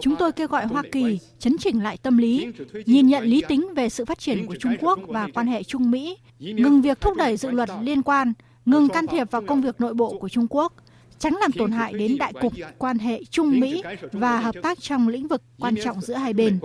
Chúng 0.00 0.16
tôi 0.18 0.32
kêu 0.32 0.48
gọi 0.48 0.66
Hoa 0.66 0.82
Kỳ 0.92 1.18
chấn 1.38 1.56
chỉnh 1.58 1.82
lại 1.82 1.96
tâm 2.02 2.18
lý, 2.18 2.46
nhìn 2.86 3.06
nhận 3.06 3.24
lý 3.24 3.42
tính 3.48 3.68
về 3.74 3.88
sự 3.88 4.04
phát 4.04 4.18
triển 4.18 4.46
của 4.46 4.54
Trung 4.56 4.74
Quốc 4.80 4.98
và 5.06 5.28
quan 5.34 5.46
hệ 5.46 5.62
Trung 5.62 5.90
Mỹ, 5.90 6.16
ngừng 6.38 6.82
việc 6.82 7.00
thúc 7.00 7.16
đẩy 7.16 7.36
dự 7.36 7.50
luật 7.50 7.68
liên 7.82 8.02
quan, 8.02 8.32
ngừng 8.64 8.88
can 8.88 9.06
thiệp 9.06 9.30
vào 9.30 9.42
công 9.46 9.62
việc 9.62 9.80
nội 9.80 9.94
bộ 9.94 10.18
của 10.18 10.28
Trung 10.28 10.46
Quốc, 10.50 10.72
tránh 11.18 11.36
làm 11.40 11.52
tổn 11.52 11.72
hại 11.72 11.92
đến 11.92 12.18
đại 12.18 12.32
cục 12.40 12.52
quan 12.78 12.98
hệ 12.98 13.24
Trung 13.24 13.60
Mỹ 13.60 13.82
và 14.12 14.40
hợp 14.40 14.54
tác 14.62 14.80
trong 14.80 15.08
lĩnh 15.08 15.28
vực 15.28 15.42
quan 15.60 15.74
trọng 15.84 16.00
giữa 16.00 16.14
hai 16.14 16.32
bên. 16.32 16.58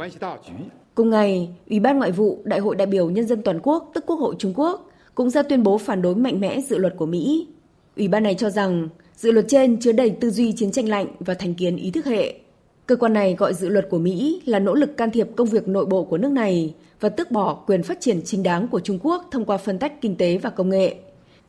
Cùng 0.96 1.10
ngày, 1.10 1.50
Ủy 1.70 1.80
ban 1.80 1.98
Ngoại 1.98 2.12
vụ 2.12 2.42
Đại 2.46 2.60
hội 2.60 2.76
đại 2.76 2.88
biểu 2.88 3.10
Nhân 3.10 3.28
dân 3.28 3.42
toàn 3.46 3.60
quốc, 3.64 3.92
tức 3.94 4.04
Quốc 4.08 4.20
hội 4.20 4.36
Trung 4.40 4.54
Quốc, 4.56 4.90
cũng 5.16 5.30
ra 5.30 5.44
tuyên 5.44 5.64
bố 5.64 5.78
phản 5.78 6.02
đối 6.02 6.16
mạnh 6.16 6.40
mẽ 6.40 6.62
dự 6.62 6.78
luật 6.78 6.94
của 6.98 7.06
Mỹ. 7.06 7.48
Ủy 7.98 8.08
ban 8.08 8.24
này 8.24 8.36
cho 8.36 8.50
rằng 8.50 8.90
dự 9.16 9.32
luật 9.32 9.46
trên 9.48 9.80
chứa 9.80 9.92
đầy 9.92 10.10
tư 10.10 10.30
duy 10.32 10.52
chiến 10.52 10.72
tranh 10.72 10.90
lạnh 10.90 11.08
và 11.20 11.34
thành 11.34 11.54
kiến 11.54 11.76
ý 11.76 11.92
thức 11.92 12.06
hệ. 12.06 12.34
Cơ 12.88 12.96
quan 12.96 13.14
này 13.14 13.36
gọi 13.36 13.54
dự 13.54 13.70
luật 13.70 13.88
của 13.90 14.00
Mỹ 14.00 14.42
là 14.46 14.60
nỗ 14.60 14.74
lực 14.74 14.98
can 14.98 15.12
thiệp 15.12 15.28
công 15.36 15.48
việc 15.48 15.68
nội 15.68 15.86
bộ 15.86 16.04
của 16.04 16.18
nước 16.18 16.32
này 16.32 16.74
và 17.00 17.10
tước 17.10 17.32
bỏ 17.32 17.54
quyền 17.54 17.84
phát 17.84 18.02
triển 18.02 18.22
chính 18.26 18.44
đáng 18.44 18.68
của 18.68 18.80
Trung 18.80 19.00
Quốc 19.04 19.28
thông 19.32 19.46
qua 19.46 19.58
phân 19.58 19.80
tách 19.80 20.02
kinh 20.02 20.16
tế 20.16 20.38
và 20.38 20.50
công 20.50 20.70
nghệ. 20.70 20.96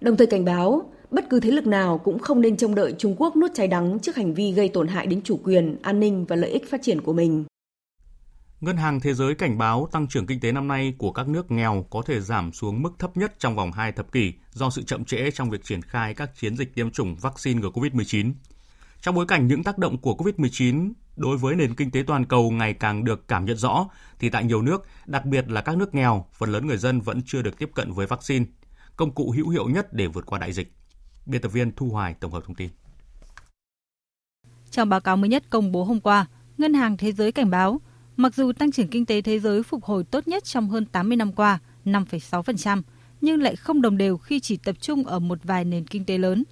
Đồng 0.01 0.17
thời 0.17 0.27
cảnh 0.27 0.45
báo, 0.45 0.83
bất 1.11 1.31
cứ 1.31 1.41
thế 1.41 1.51
lực 1.51 1.67
nào 1.67 1.99
cũng 1.99 2.19
không 2.19 2.41
nên 2.41 2.57
trông 2.57 2.75
đợi 2.75 2.95
Trung 2.99 3.15
Quốc 3.19 3.37
nuốt 3.37 3.51
trái 3.55 3.69
đắng 3.69 3.99
trước 3.99 4.17
hành 4.17 4.35
vi 4.35 4.53
gây 4.53 4.69
tổn 4.69 4.89
hại 4.89 5.07
đến 5.07 5.21
chủ 5.25 5.39
quyền, 5.45 5.77
an 5.83 6.01
ninh 6.01 6.25
và 6.25 6.37
lợi 6.37 6.51
ích 6.51 6.71
phát 6.71 6.83
triển 6.83 7.01
của 7.01 7.12
mình. 7.12 7.45
Ngân 8.65 8.77
hàng 8.77 9.01
Thế 9.01 9.15
giới 9.15 9.35
cảnh 9.35 9.59
báo 9.59 9.89
tăng 9.93 10.07
trưởng 10.07 10.27
kinh 10.27 10.41
tế 10.41 10.53
năm 10.53 10.69
nay 10.69 10.95
của 10.99 11.12
các 11.12 11.29
nước 11.29 11.51
nghèo 11.51 11.87
có 11.91 12.03
thể 12.07 12.21
giảm 12.21 12.53
xuống 12.53 12.83
mức 12.83 12.91
thấp 12.99 13.17
nhất 13.17 13.35
trong 13.39 13.57
vòng 13.57 13.73
2 13.73 13.93
thập 13.93 14.12
kỷ 14.12 14.33
do 14.51 14.71
sự 14.71 14.83
chậm 14.83 15.05
trễ 15.05 15.31
trong 15.31 15.51
việc 15.51 15.65
triển 15.65 15.83
khai 15.83 16.15
các 16.15 16.31
chiến 16.37 16.57
dịch 16.57 16.75
tiêm 16.75 16.91
chủng 16.91 17.17
vaccine 17.17 17.61
ngừa 17.61 17.71
COVID-19. 17.71 18.33
Trong 19.01 19.15
bối 19.15 19.27
cảnh 19.27 19.47
những 19.47 19.65
tác 19.65 19.79
động 19.79 19.99
của 19.99 20.15
COVID-19 20.15 20.93
đối 21.17 21.37
với 21.37 21.55
nền 21.55 21.75
kinh 21.75 21.91
tế 21.91 22.03
toàn 22.07 22.25
cầu 22.25 22.51
ngày 22.51 22.75
càng 22.75 23.05
được 23.05 23.29
cảm 23.29 23.45
nhận 23.45 23.57
rõ, 23.57 23.87
thì 24.19 24.31
tại 24.31 24.45
nhiều 24.45 24.62
nước, 24.62 24.87
đặc 25.07 25.25
biệt 25.25 25.51
là 25.51 25.61
các 25.61 25.77
nước 25.77 25.95
nghèo, 25.95 26.27
phần 26.33 26.53
lớn 26.53 26.67
người 26.67 26.79
dân 26.79 27.01
vẫn 27.01 27.21
chưa 27.27 27.43
được 27.43 27.59
tiếp 27.59 27.71
cận 27.75 27.93
với 27.93 28.07
vaccine, 28.07 28.45
công 28.97 29.15
cụ 29.15 29.31
hữu 29.31 29.49
hiệu 29.49 29.69
nhất 29.69 29.93
để 29.93 30.07
vượt 30.07 30.27
qua 30.27 30.39
đại 30.39 30.53
dịch. 30.53 30.73
Biên 31.27 31.43
tập 31.43 31.53
viên 31.53 31.73
Thu 31.77 31.89
Hoài 31.89 32.15
tổng 32.15 32.33
hợp 32.33 32.43
thông 32.47 32.57
tin. 32.57 32.69
Trong 34.71 34.89
báo 34.89 35.01
cáo 35.01 35.17
mới 35.17 35.29
nhất 35.29 35.45
công 35.51 35.73
bố 35.73 35.85
hôm 35.85 36.01
qua, 36.01 36.27
Ngân 36.59 36.75
hàng 36.75 36.97
Thế 36.97 37.12
giới 37.12 37.33
cảnh 37.33 37.51
báo, 37.51 37.81
mặc 38.17 38.35
dù 38.35 38.53
tăng 38.53 38.73
trưởng 38.73 38.89
kinh 38.89 39.07
tế 39.07 39.21
thế 39.21 39.39
giới 39.39 39.62
phục 39.62 39.85
hồi 39.85 40.05
tốt 40.05 40.29
nhất 40.29 40.45
trong 40.45 40.69
hơn 40.69 40.87
80 40.87 41.17
năm 41.17 41.33
qua, 41.33 41.59
5,6%, 41.85 42.83
nhưng 43.21 43.43
lại 43.43 43.57
không 43.57 43.83
đồng 43.83 43.97
đều 43.97 44.17
khi 44.17 44.41
chỉ 44.41 44.57
tập 44.57 44.77
trung 44.81 45.05
ở 45.05 45.19
một 45.19 45.39
vài 45.43 45.65
nền 45.65 45.85
kinh 45.85 46.05
tế 46.05 46.19
lớn. 46.19 46.45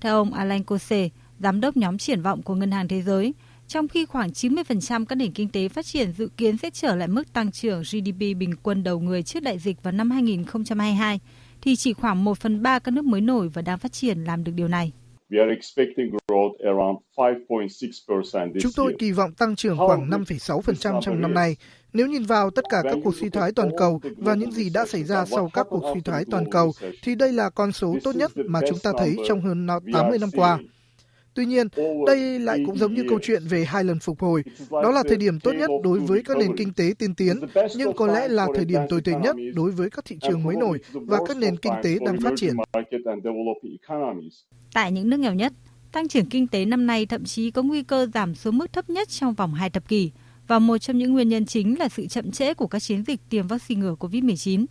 Theo 0.00 0.16
ông 0.16 0.32
Alain 0.32 0.64
Cosse, 0.64 1.08
giám 1.38 1.60
đốc 1.60 1.76
nhóm 1.76 1.98
triển 1.98 2.22
vọng 2.22 2.42
của 2.42 2.54
Ngân 2.54 2.70
hàng 2.70 2.88
Thế 2.88 3.02
giới, 3.02 3.34
trong 3.68 3.88
khi 3.88 4.04
khoảng 4.04 4.30
90% 4.30 5.04
các 5.04 5.16
nền 5.16 5.32
kinh 5.32 5.48
tế 5.48 5.68
phát 5.68 5.86
triển 5.86 6.12
dự 6.12 6.28
kiến 6.36 6.58
sẽ 6.58 6.70
trở 6.70 6.96
lại 6.96 7.08
mức 7.08 7.32
tăng 7.32 7.52
trưởng 7.52 7.82
GDP 7.82 8.18
bình 8.18 8.54
quân 8.62 8.84
đầu 8.84 9.00
người 9.00 9.22
trước 9.22 9.42
đại 9.42 9.58
dịch 9.58 9.82
vào 9.82 9.92
năm 9.92 10.10
2022, 10.10 11.20
thì 11.60 11.76
chỉ 11.76 11.92
khoảng 11.92 12.24
1 12.24 12.38
phần 12.38 12.62
3 12.62 12.78
các 12.78 12.94
nước 12.94 13.04
mới 13.04 13.20
nổi 13.20 13.48
và 13.48 13.62
đang 13.62 13.78
phát 13.78 13.92
triển 13.92 14.24
làm 14.24 14.44
được 14.44 14.52
điều 14.54 14.68
này. 14.68 14.92
Chúng 18.60 18.72
tôi 18.76 18.94
kỳ 18.98 19.12
vọng 19.12 19.32
tăng 19.32 19.56
trưởng 19.56 19.76
khoảng 19.76 20.10
5,6% 20.10 21.00
trong 21.00 21.20
năm 21.20 21.34
nay. 21.34 21.56
Nếu 21.92 22.06
nhìn 22.06 22.22
vào 22.22 22.50
tất 22.50 22.64
cả 22.68 22.82
các 22.84 22.96
cuộc 23.04 23.14
suy 23.16 23.28
thoái 23.30 23.52
toàn 23.52 23.70
cầu 23.78 24.00
và 24.16 24.34
những 24.34 24.52
gì 24.52 24.70
đã 24.70 24.86
xảy 24.86 25.04
ra 25.04 25.24
sau 25.26 25.50
các 25.52 25.66
cuộc 25.70 25.90
suy 25.94 26.00
thoái 26.00 26.24
toàn 26.30 26.50
cầu, 26.50 26.72
thì 27.02 27.14
đây 27.14 27.32
là 27.32 27.50
con 27.50 27.72
số 27.72 27.96
tốt 28.04 28.16
nhất 28.16 28.32
mà 28.46 28.60
chúng 28.68 28.78
ta 28.82 28.92
thấy 28.98 29.16
trong 29.28 29.40
hơn 29.40 29.66
80 29.92 30.18
năm 30.18 30.30
qua. 30.36 30.58
Tuy 31.34 31.46
nhiên, 31.46 31.68
đây 32.06 32.38
lại 32.38 32.62
cũng 32.66 32.78
giống 32.78 32.94
như 32.94 33.04
câu 33.08 33.18
chuyện 33.22 33.42
về 33.48 33.64
hai 33.64 33.84
lần 33.84 33.98
phục 33.98 34.20
hồi. 34.20 34.42
Đó 34.70 34.90
là 34.90 35.02
thời 35.08 35.16
điểm 35.16 35.40
tốt 35.40 35.52
nhất 35.52 35.70
đối 35.82 36.00
với 36.00 36.22
các 36.24 36.36
nền 36.36 36.56
kinh 36.56 36.72
tế 36.72 36.94
tiên 36.98 37.14
tiến, 37.14 37.40
nhưng 37.76 37.92
có 37.96 38.06
lẽ 38.06 38.28
là 38.28 38.46
thời 38.54 38.64
điểm 38.64 38.80
tồi 38.88 39.00
tệ 39.00 39.12
nhất 39.22 39.36
đối 39.54 39.70
với 39.70 39.90
các 39.90 40.04
thị 40.04 40.16
trường 40.20 40.42
mới 40.42 40.56
nổi 40.56 40.78
và 40.92 41.18
các 41.28 41.36
nền 41.36 41.56
kinh 41.56 41.72
tế 41.82 41.98
đang 42.06 42.20
phát 42.20 42.32
triển. 42.36 42.56
Tại 44.74 44.92
những 44.92 45.10
nước 45.10 45.16
nghèo 45.16 45.34
nhất, 45.34 45.52
tăng 45.92 46.08
trưởng 46.08 46.26
kinh 46.26 46.46
tế 46.46 46.64
năm 46.64 46.86
nay 46.86 47.06
thậm 47.06 47.24
chí 47.24 47.50
có 47.50 47.62
nguy 47.62 47.82
cơ 47.82 48.06
giảm 48.14 48.34
xuống 48.34 48.58
mức 48.58 48.72
thấp 48.72 48.90
nhất 48.90 49.08
trong 49.08 49.34
vòng 49.34 49.54
hai 49.54 49.70
thập 49.70 49.88
kỷ, 49.88 50.10
và 50.46 50.58
một 50.58 50.78
trong 50.78 50.98
những 50.98 51.12
nguyên 51.12 51.28
nhân 51.28 51.46
chính 51.46 51.78
là 51.78 51.88
sự 51.88 52.06
chậm 52.06 52.30
trễ 52.30 52.54
của 52.54 52.66
các 52.66 52.78
chiến 52.78 53.04
dịch 53.04 53.20
tiêm 53.28 53.46
vaccine 53.46 53.80
ngừa 53.80 53.94
COVID-19. 54.00 54.66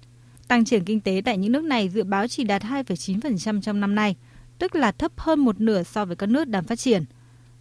Tăng 0.47 0.65
trưởng 0.65 0.85
kinh 0.85 1.01
tế 1.01 1.21
tại 1.25 1.37
những 1.37 1.51
nước 1.51 1.63
này 1.63 1.89
dự 1.89 2.03
báo 2.03 2.27
chỉ 2.27 2.43
đạt 2.43 2.63
2,9% 2.63 3.61
trong 3.61 3.79
năm 3.79 3.95
nay– 3.95 4.15
tức 4.61 4.75
là 4.75 4.91
thấp 4.91 5.11
hơn 5.17 5.39
một 5.39 5.59
nửa 5.59 5.83
so 5.83 6.05
với 6.05 6.15
các 6.15 6.29
nước 6.29 6.47
đang 6.47 6.63
phát 6.63 6.79
triển. 6.79 7.05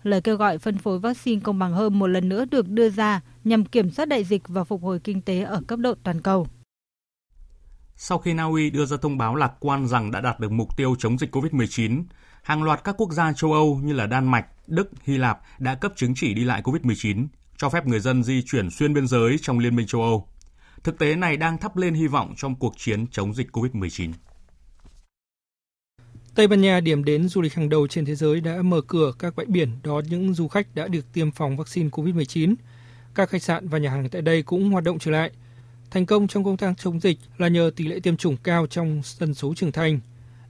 Lời 0.03 0.21
kêu 0.21 0.37
gọi 0.37 0.59
phân 0.59 0.79
phối 0.79 0.99
vaccine 0.99 1.41
công 1.41 1.59
bằng 1.59 1.73
hơn 1.73 1.99
một 1.99 2.07
lần 2.07 2.29
nữa 2.29 2.45
được 2.51 2.69
đưa 2.69 2.91
ra 2.91 3.21
nhằm 3.45 3.65
kiểm 3.65 3.91
soát 3.91 4.09
đại 4.09 4.25
dịch 4.25 4.49
và 4.49 4.65
phục 4.65 4.83
hồi 4.83 5.01
kinh 5.05 5.23
tế 5.23 5.43
ở 5.43 5.63
cấp 5.67 5.79
độ 5.79 5.95
toàn 6.03 6.21
cầu. 6.21 6.47
Sau 7.97 8.19
khi 8.19 8.33
Na 8.35 8.45
Uy 8.45 8.71
đưa 8.71 8.85
ra 8.85 8.97
thông 9.03 9.19
báo 9.19 9.35
lạc 9.35 9.53
quan 9.61 9.87
rằng 9.87 10.11
đã 10.11 10.21
đạt 10.21 10.41
được 10.41 10.53
mục 10.53 10.77
tiêu 10.77 10.95
chống 10.99 11.19
dịch 11.19 11.37
COVID-19, 11.37 12.05
hàng 12.43 12.63
loạt 12.63 12.85
các 12.85 12.95
quốc 12.99 13.13
gia 13.13 13.33
châu 13.33 13.53
Âu 13.53 13.81
như 13.83 13.93
là 13.93 14.07
Đan 14.07 14.31
Mạch, 14.31 14.47
Đức, 14.67 14.91
Hy 15.03 15.17
Lạp 15.17 15.41
đã 15.59 15.75
cấp 15.75 15.93
chứng 15.97 16.13
chỉ 16.17 16.35
đi 16.35 16.45
lại 16.45 16.63
COVID-19, 16.63 17.27
cho 17.57 17.69
phép 17.69 17.87
người 17.87 18.01
dân 18.01 18.23
di 18.23 18.43
chuyển 18.47 18.71
xuyên 18.71 18.95
biên 18.95 19.07
giới 19.07 19.37
trong 19.43 19.59
Liên 19.59 19.77
minh 19.77 19.87
châu 19.87 20.03
Âu. 20.03 20.29
Thực 20.85 20.99
tế 20.99 21.17
này 21.17 21.37
đang 21.37 21.59
thắp 21.59 21.77
lên 21.77 21.95
hy 21.95 22.07
vọng 22.07 22.35
trong 22.37 22.55
cuộc 22.55 22.75
chiến 22.77 23.07
chống 23.07 23.35
dịch 23.35 23.57
COVID-19. 23.57 24.13
Tây 26.35 26.49
Ban 26.49 26.61
Nha, 26.61 26.81
điểm 26.81 27.05
đến 27.05 27.29
du 27.29 27.41
lịch 27.41 27.55
hàng 27.55 27.69
đầu 27.69 27.87
trên 27.87 28.05
thế 28.05 28.15
giới 28.15 28.41
đã 28.41 28.63
mở 28.63 28.81
cửa 28.81 29.13
các 29.19 29.37
bãi 29.37 29.47
biển 29.47 29.71
đón 29.83 30.05
những 30.09 30.35
du 30.35 30.49
khách 30.49 30.75
đã 30.75 30.89
được 30.89 31.13
tiêm 31.13 31.31
phòng 31.31 31.57
vaccine 31.57 31.89
COVID-19. 31.89 32.55
Các 33.15 33.31
khách 33.31 33.43
sạn 33.43 33.69
và 33.69 33.79
nhà 33.79 33.91
hàng 33.91 34.09
tại 34.09 34.23
đây 34.23 34.43
cũng 34.43 34.71
hoạt 34.71 34.85
động 34.85 34.99
trở 34.99 35.11
lại. 35.11 35.31
Thành 35.91 36.07
công 36.07 36.29
trong 36.29 36.45
công 36.45 36.57
tác 36.57 36.79
chống 36.79 37.01
dịch 37.01 37.19
là 37.39 37.49
nhờ 37.49 37.71
tỷ 37.77 37.87
lệ 37.87 38.01
tiêm 38.01 38.17
chủng 38.17 38.37
cao 38.37 38.67
trong 38.67 39.01
dân 39.05 39.35
số 39.35 39.55
trưởng 39.55 39.73
thành. 39.73 40.01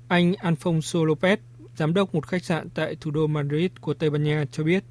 Anh 0.09 0.33
Alfonso 0.33 1.05
Lopez, 1.05 1.37
giám 1.77 1.95
đốc 1.95 2.15
một 2.15 2.27
khách 2.27 2.45
sạn 2.45 2.69
tại 2.71 2.97
thủ 3.01 3.11
đô 3.11 3.27
Madrid 3.27 3.71
của 3.81 3.95
Tây 3.95 4.11
Ban 4.11 4.25
Nha 4.25 4.45
cho 4.53 4.65
biết. 4.65 4.85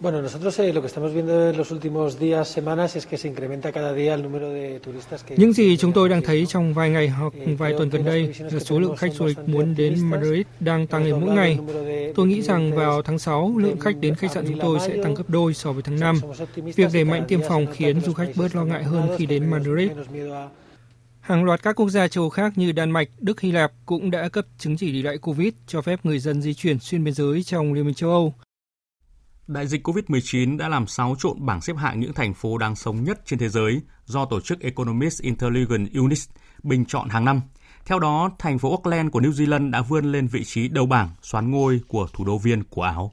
Bueno, 0.00 0.22
nosotros 0.22 0.56
eh, 0.60 0.72
lo 0.72 0.80
que 0.80 0.86
estamos 0.86 1.12
viendo 1.12 1.50
en 1.50 1.56
los 1.56 1.72
últimos 1.72 2.20
días, 2.20 2.48
semanas 2.48 2.94
es 2.94 3.04
que 3.04 3.16
se 3.18 3.26
incrementa 3.26 3.72
cada 3.72 3.92
día 3.94 4.14
el 4.14 4.22
número 4.22 4.52
de 4.52 4.78
turistas 4.78 5.24
que 5.24 5.34
Những 5.36 5.52
gì 5.52 5.76
chúng 5.76 5.92
tôi 5.92 6.08
đang 6.08 6.22
thấy 6.22 6.46
trong 6.46 6.74
vài 6.74 6.90
ngày 6.90 7.08
hoặc 7.08 7.32
vài 7.58 7.74
tuần 7.78 7.88
gần 7.88 8.04
đây 8.04 8.34
là 8.38 8.58
số 8.60 8.78
lượng 8.78 8.96
khách 8.96 9.14
du 9.14 9.26
lịch 9.26 9.38
muốn 9.46 9.74
đến 9.76 10.10
Madrid 10.10 10.46
đang 10.60 10.86
tăng 10.86 11.04
lên 11.04 11.20
mỗi 11.20 11.34
ngày. 11.34 11.58
Tôi 12.14 12.26
nghĩ 12.26 12.42
rằng 12.42 12.72
vào 12.74 13.02
tháng 13.02 13.18
6, 13.18 13.54
lượng 13.58 13.78
khách 13.80 13.96
đến 14.00 14.14
khách 14.14 14.30
sạn 14.30 14.44
chúng 14.48 14.58
tôi 14.58 14.78
sẽ 14.80 15.02
tăng 15.02 15.14
gấp 15.14 15.30
đôi 15.30 15.54
so 15.54 15.72
với 15.72 15.82
tháng 15.82 16.00
5. 16.00 16.20
Việc 16.56 16.88
đẩy 16.92 17.04
mạnh 17.04 17.24
tiêm 17.28 17.40
phòng 17.48 17.66
khiến 17.72 18.00
du 18.00 18.12
khách 18.12 18.28
bớt 18.36 18.56
lo 18.56 18.64
ngại 18.64 18.82
hơn 18.82 19.08
khi 19.18 19.26
đến 19.26 19.50
Madrid. 19.50 19.90
Hàng 21.20 21.44
loạt 21.44 21.62
các 21.62 21.76
quốc 21.76 21.88
gia 21.88 22.08
châu 22.08 22.24
Âu 22.24 22.30
khác 22.30 22.52
như 22.56 22.72
Đan 22.72 22.90
Mạch, 22.90 23.08
Đức, 23.18 23.40
Hy 23.40 23.52
Lạp 23.52 23.72
cũng 23.86 24.10
đã 24.10 24.28
cấp 24.28 24.46
chứng 24.58 24.76
chỉ 24.76 24.92
đi 24.92 25.02
lại 25.02 25.18
COVID 25.18 25.52
cho 25.66 25.82
phép 25.82 26.00
người 26.02 26.18
dân 26.18 26.42
di 26.42 26.54
chuyển 26.54 26.78
xuyên 26.78 27.04
biên 27.04 27.14
giới 27.14 27.42
trong 27.42 27.72
Liên 27.72 27.84
minh 27.84 27.94
châu 27.94 28.10
Âu. 28.10 28.34
Đại 29.48 29.66
dịch 29.66 29.88
COVID-19 29.88 30.58
đã 30.58 30.68
làm 30.68 30.86
xáo 30.86 31.16
trộn 31.18 31.46
bảng 31.46 31.60
xếp 31.60 31.76
hạng 31.76 32.00
những 32.00 32.12
thành 32.12 32.34
phố 32.34 32.58
đáng 32.58 32.76
sống 32.76 33.04
nhất 33.04 33.20
trên 33.24 33.38
thế 33.38 33.48
giới 33.48 33.80
do 34.04 34.24
tổ 34.24 34.40
chức 34.40 34.60
Economist 34.60 35.22
Intelligence 35.22 35.90
Unit 35.94 36.18
bình 36.62 36.84
chọn 36.84 37.08
hàng 37.08 37.24
năm. 37.24 37.40
Theo 37.86 37.98
đó, 37.98 38.30
thành 38.38 38.58
phố 38.58 38.70
Auckland 38.70 39.10
của 39.10 39.20
New 39.20 39.30
Zealand 39.30 39.70
đã 39.70 39.82
vươn 39.82 40.12
lên 40.12 40.26
vị 40.26 40.44
trí 40.44 40.68
đầu 40.68 40.86
bảng 40.86 41.10
xoán 41.22 41.50
ngôi 41.50 41.80
của 41.88 42.08
thủ 42.12 42.24
đô 42.24 42.38
viên 42.38 42.64
của 42.64 42.82
Áo. 42.82 43.12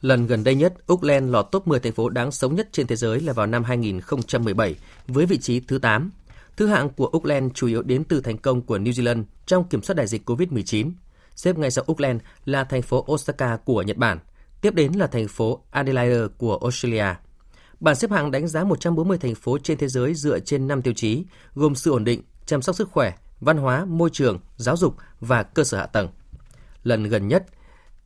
Lần 0.00 0.26
gần 0.26 0.44
đây 0.44 0.54
nhất, 0.54 0.74
Auckland 0.88 1.30
lọt 1.30 1.48
top 1.52 1.66
10 1.66 1.80
thành 1.80 1.92
phố 1.92 2.08
đáng 2.08 2.32
sống 2.32 2.54
nhất 2.54 2.68
trên 2.72 2.86
thế 2.86 2.96
giới 2.96 3.20
là 3.20 3.32
vào 3.32 3.46
năm 3.46 3.64
2017 3.64 4.74
với 5.06 5.26
vị 5.26 5.38
trí 5.38 5.60
thứ 5.60 5.78
8. 5.78 6.10
Thứ 6.56 6.66
hạng 6.66 6.88
của 6.88 7.10
Auckland 7.12 7.52
chủ 7.54 7.66
yếu 7.66 7.82
đến 7.82 8.04
từ 8.04 8.20
thành 8.20 8.38
công 8.38 8.62
của 8.62 8.78
New 8.78 8.92
Zealand 8.92 9.24
trong 9.46 9.68
kiểm 9.68 9.82
soát 9.82 9.94
đại 9.94 10.06
dịch 10.06 10.30
COVID-19. 10.30 10.92
Xếp 11.36 11.58
ngay 11.58 11.70
sau 11.70 11.84
Auckland 11.88 12.20
là 12.44 12.64
thành 12.64 12.82
phố 12.82 13.06
Osaka 13.12 13.56
của 13.56 13.82
Nhật 13.82 13.96
Bản– 13.96 14.18
Tiếp 14.60 14.74
đến 14.74 14.92
là 14.92 15.06
thành 15.06 15.28
phố 15.28 15.62
Adelaide 15.70 16.26
của 16.38 16.58
Australia. 16.62 17.14
Bản 17.80 17.94
xếp 17.94 18.10
hạng 18.10 18.30
đánh 18.30 18.48
giá 18.48 18.64
140 18.64 19.18
thành 19.18 19.34
phố 19.34 19.58
trên 19.58 19.78
thế 19.78 19.88
giới 19.88 20.14
dựa 20.14 20.40
trên 20.40 20.68
5 20.68 20.82
tiêu 20.82 20.94
chí, 20.96 21.24
gồm 21.54 21.74
sự 21.74 21.90
ổn 21.90 22.04
định, 22.04 22.22
chăm 22.46 22.62
sóc 22.62 22.76
sức 22.76 22.90
khỏe, 22.90 23.12
văn 23.40 23.56
hóa, 23.56 23.84
môi 23.84 24.10
trường, 24.12 24.38
giáo 24.56 24.76
dục 24.76 24.96
và 25.20 25.42
cơ 25.42 25.64
sở 25.64 25.78
hạ 25.78 25.86
tầng. 25.86 26.08
Lần 26.82 27.04
gần 27.04 27.28
nhất, 27.28 27.46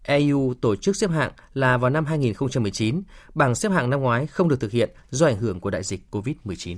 EU 0.03 0.55
tổ 0.61 0.77
chức 0.77 0.97
xếp 0.97 1.11
hạng 1.11 1.33
là 1.55 1.77
vào 1.77 1.91
năm 1.91 2.07
2019, 2.07 3.03
bảng 3.35 3.55
xếp 3.55 3.73
hạng 3.73 3.91
năm 3.91 4.01
ngoái 4.01 4.27
không 4.27 4.49
được 4.49 4.61
thực 4.61 4.71
hiện 4.71 4.91
do 5.11 5.27
ảnh 5.27 5.37
hưởng 5.37 5.61
của 5.61 5.71
đại 5.71 5.83
dịch 5.83 6.01
COVID-19. 6.11 6.77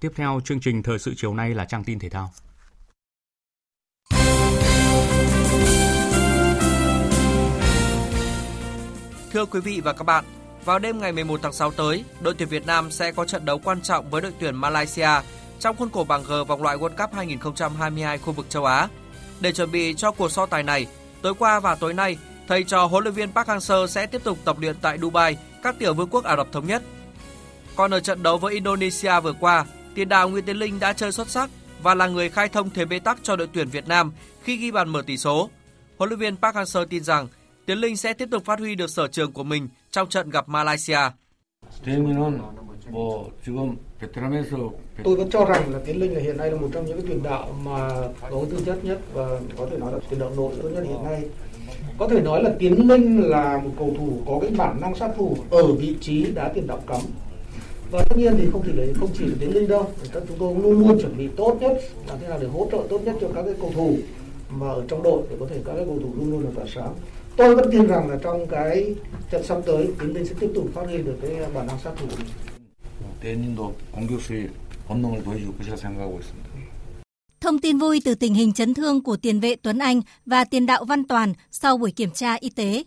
Tiếp 0.00 0.12
theo 0.16 0.40
chương 0.44 0.60
trình 0.60 0.82
thời 0.82 0.98
sự 0.98 1.14
chiều 1.16 1.34
nay 1.34 1.54
là 1.54 1.64
trang 1.64 1.84
tin 1.84 1.98
thể 1.98 2.08
thao. 2.08 2.30
Thưa 9.34 9.46
quý 9.46 9.60
vị 9.60 9.80
và 9.84 9.92
các 9.92 10.04
bạn, 10.04 10.24
vào 10.64 10.78
đêm 10.78 10.98
ngày 10.98 11.12
11 11.12 11.40
tháng 11.42 11.52
6 11.52 11.70
tới, 11.70 12.04
đội 12.20 12.34
tuyển 12.34 12.48
Việt 12.48 12.66
Nam 12.66 12.90
sẽ 12.90 13.12
có 13.12 13.24
trận 13.24 13.44
đấu 13.44 13.58
quan 13.64 13.80
trọng 13.80 14.10
với 14.10 14.22
đội 14.22 14.32
tuyển 14.38 14.56
Malaysia 14.56 15.08
trong 15.60 15.76
khuôn 15.76 15.90
khổ 15.90 16.04
bảng 16.04 16.22
G 16.22 16.32
vòng 16.48 16.62
loại 16.62 16.76
World 16.76 16.96
Cup 16.96 17.14
2022 17.14 18.18
khu 18.18 18.32
vực 18.32 18.46
châu 18.50 18.64
Á. 18.64 18.88
Để 19.40 19.52
chuẩn 19.52 19.70
bị 19.72 19.94
cho 19.94 20.10
cuộc 20.10 20.32
so 20.32 20.46
tài 20.46 20.62
này, 20.62 20.86
tối 21.22 21.34
qua 21.38 21.60
và 21.60 21.74
tối 21.74 21.94
nay, 21.94 22.18
thầy 22.48 22.64
trò 22.64 22.86
huấn 22.86 23.04
luyện 23.04 23.14
viên 23.14 23.32
Park 23.32 23.48
Hang-seo 23.48 23.86
sẽ 23.86 24.06
tiếp 24.06 24.24
tục 24.24 24.38
tập 24.44 24.56
luyện 24.60 24.76
tại 24.82 24.98
Dubai, 24.98 25.36
các 25.62 25.78
tiểu 25.78 25.94
vương 25.94 26.08
quốc 26.10 26.24
Ả 26.24 26.36
Rập 26.36 26.52
thống 26.52 26.66
nhất. 26.66 26.82
Còn 27.76 27.94
ở 27.94 28.00
trận 28.00 28.22
đấu 28.22 28.38
với 28.38 28.54
Indonesia 28.54 29.20
vừa 29.20 29.32
qua, 29.32 29.64
tiền 29.94 30.08
đạo 30.08 30.28
Nguyễn 30.28 30.44
Tiến 30.44 30.56
Linh 30.56 30.80
đã 30.80 30.92
chơi 30.92 31.12
xuất 31.12 31.28
sắc 31.28 31.50
và 31.82 31.94
là 31.94 32.06
người 32.06 32.30
khai 32.30 32.48
thông 32.48 32.70
thế 32.70 32.84
bế 32.84 32.98
tắc 32.98 33.18
cho 33.22 33.36
đội 33.36 33.48
tuyển 33.52 33.68
Việt 33.68 33.88
Nam 33.88 34.12
khi 34.42 34.56
ghi 34.56 34.70
bàn 34.70 34.88
mở 34.88 35.02
tỷ 35.06 35.16
số. 35.16 35.50
Huấn 35.98 36.10
luyện 36.10 36.20
viên 36.20 36.36
Park 36.36 36.56
Hang-seo 36.56 36.84
tin 36.84 37.04
rằng 37.04 37.28
Tiến 37.66 37.78
Linh 37.78 37.96
sẽ 37.96 38.12
tiếp 38.12 38.28
tục 38.30 38.44
phát 38.44 38.58
huy 38.58 38.74
được 38.74 38.90
sở 38.90 39.08
trường 39.08 39.32
của 39.32 39.44
mình 39.44 39.68
trong 39.90 40.08
trận 40.08 40.30
gặp 40.30 40.48
Malaysia. 40.48 40.98
Tôi 45.04 45.16
vẫn 45.16 45.30
cho 45.30 45.44
rằng 45.44 45.72
là 45.72 45.78
Tiến 45.86 46.00
Linh 46.00 46.14
là 46.14 46.20
hiện 46.20 46.36
nay 46.36 46.50
là 46.50 46.56
một 46.56 46.68
trong 46.72 46.86
những 46.86 47.00
cái 47.00 47.06
tiền 47.08 47.22
đạo 47.22 47.54
mà 47.64 47.88
có 48.20 48.44
tư 48.50 48.62
chất 48.66 48.84
nhất 48.84 49.00
và 49.12 49.40
có 49.56 49.66
thể 49.70 49.78
nói 49.78 49.92
là 49.92 49.98
tiền 50.10 50.20
đạo 50.20 50.32
nội 50.36 50.54
tốt 50.62 50.68
nhất 50.68 50.84
hiện 50.88 51.04
nay. 51.04 51.22
Có 51.98 52.08
thể 52.08 52.22
nói 52.22 52.42
là 52.42 52.50
Tiến 52.58 52.88
Linh 52.88 53.20
là 53.20 53.60
một 53.64 53.70
cầu 53.78 53.94
thủ 53.98 54.22
có 54.26 54.38
cái 54.40 54.50
bản 54.50 54.80
năng 54.80 54.94
sát 54.94 55.10
thủ 55.16 55.36
ở 55.50 55.72
vị 55.72 55.96
trí 56.00 56.32
đá 56.34 56.48
tiền 56.48 56.66
đạo 56.66 56.80
cấm. 56.86 57.00
Và 57.90 58.04
tất 58.08 58.16
nhiên 58.16 58.34
thì 58.38 58.48
không 58.52 58.62
chỉ 58.66 58.72
là 58.72 58.84
không 59.00 59.10
chỉ 59.18 59.24
là 59.24 59.34
Tiến 59.40 59.54
Linh 59.54 59.68
đâu, 59.68 59.90
chúng 60.12 60.38
tôi 60.38 60.54
luôn 60.54 60.78
luôn 60.80 60.98
chuẩn 61.00 61.16
bị 61.16 61.28
tốt 61.36 61.56
nhất 61.60 61.80
làm 62.08 62.18
thế 62.20 62.28
nào 62.28 62.38
để 62.40 62.46
hỗ 62.46 62.68
trợ 62.72 62.78
tốt 62.90 63.00
nhất 63.04 63.16
cho 63.20 63.28
các 63.34 63.42
cái 63.42 63.54
cầu 63.60 63.72
thủ 63.74 63.96
mà 64.50 64.68
ở 64.68 64.84
trong 64.88 65.02
đội 65.02 65.22
để 65.30 65.36
có 65.40 65.46
thể 65.50 65.62
các 65.64 65.72
cái 65.76 65.84
cầu 65.84 65.98
thủ 66.02 66.14
luôn 66.18 66.30
luôn 66.30 66.44
là 66.44 66.50
tỏa 66.54 66.64
sáng 66.74 66.94
tôi 67.37 67.55
vẫn 67.55 67.69
tin 67.71 67.87
rằng 67.87 68.09
là 68.09 68.17
trong 68.23 68.47
cái 68.47 68.95
trận 69.31 69.43
sắp 69.43 69.57
tới 69.65 69.87
Tiến 69.99 70.13
Binh 70.13 70.25
sẽ 70.25 70.33
tiếp 70.39 70.51
tục 70.55 70.69
phát 70.73 70.81
huy 70.85 70.97
được 70.97 71.17
cái 71.21 71.31
bản 71.53 71.67
năng 71.67 71.79
sát 71.79 71.91
thủ 71.97 72.07
của 72.09 72.15
mình. 72.17 72.27
대인도 73.21 73.75
공격수의 73.91 74.49
본능을 74.87 75.23
보여줄 75.23 75.57
것이라 75.57 75.75
생각하고 75.75 76.19
있습니다. 76.19 76.49
Thông 77.39 77.59
tin 77.59 77.77
vui 77.77 78.01
từ 78.05 78.15
tình 78.15 78.33
hình 78.33 78.53
chấn 78.53 78.73
thương 78.73 79.03
của 79.03 79.17
tiền 79.17 79.39
vệ 79.39 79.55
Tuấn 79.55 79.77
Anh 79.77 80.01
và 80.25 80.43
tiền 80.43 80.65
đạo 80.65 80.85
Văn 80.85 81.07
Toàn 81.07 81.33
sau 81.51 81.77
buổi 81.77 81.91
kiểm 81.91 82.11
tra 82.11 82.33
y 82.33 82.49
tế. 82.49 82.83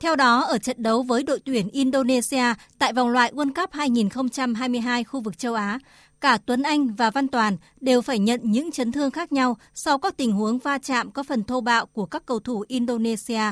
Theo 0.00 0.16
đó, 0.16 0.40
ở 0.40 0.58
trận 0.58 0.82
đấu 0.82 1.02
với 1.02 1.22
đội 1.22 1.40
tuyển 1.44 1.68
Indonesia 1.68 2.54
tại 2.78 2.92
vòng 2.92 3.08
loại 3.08 3.32
World 3.32 3.52
Cup 3.54 3.72
2022 3.72 5.04
khu 5.04 5.20
vực 5.20 5.38
châu 5.38 5.54
Á, 5.54 5.78
cả 6.20 6.38
Tuấn 6.46 6.62
Anh 6.62 6.94
và 6.94 7.10
Văn 7.10 7.28
Toàn 7.28 7.56
đều 7.80 8.02
phải 8.02 8.18
nhận 8.18 8.40
những 8.42 8.72
chấn 8.72 8.92
thương 8.92 9.10
khác 9.10 9.32
nhau 9.32 9.56
sau 9.74 9.98
các 9.98 10.16
tình 10.16 10.32
huống 10.32 10.58
va 10.58 10.78
chạm 10.78 11.10
có 11.10 11.22
phần 11.22 11.44
thô 11.44 11.60
bạo 11.60 11.86
của 11.86 12.06
các 12.06 12.26
cầu 12.26 12.40
thủ 12.40 12.64
Indonesia. 12.68 13.42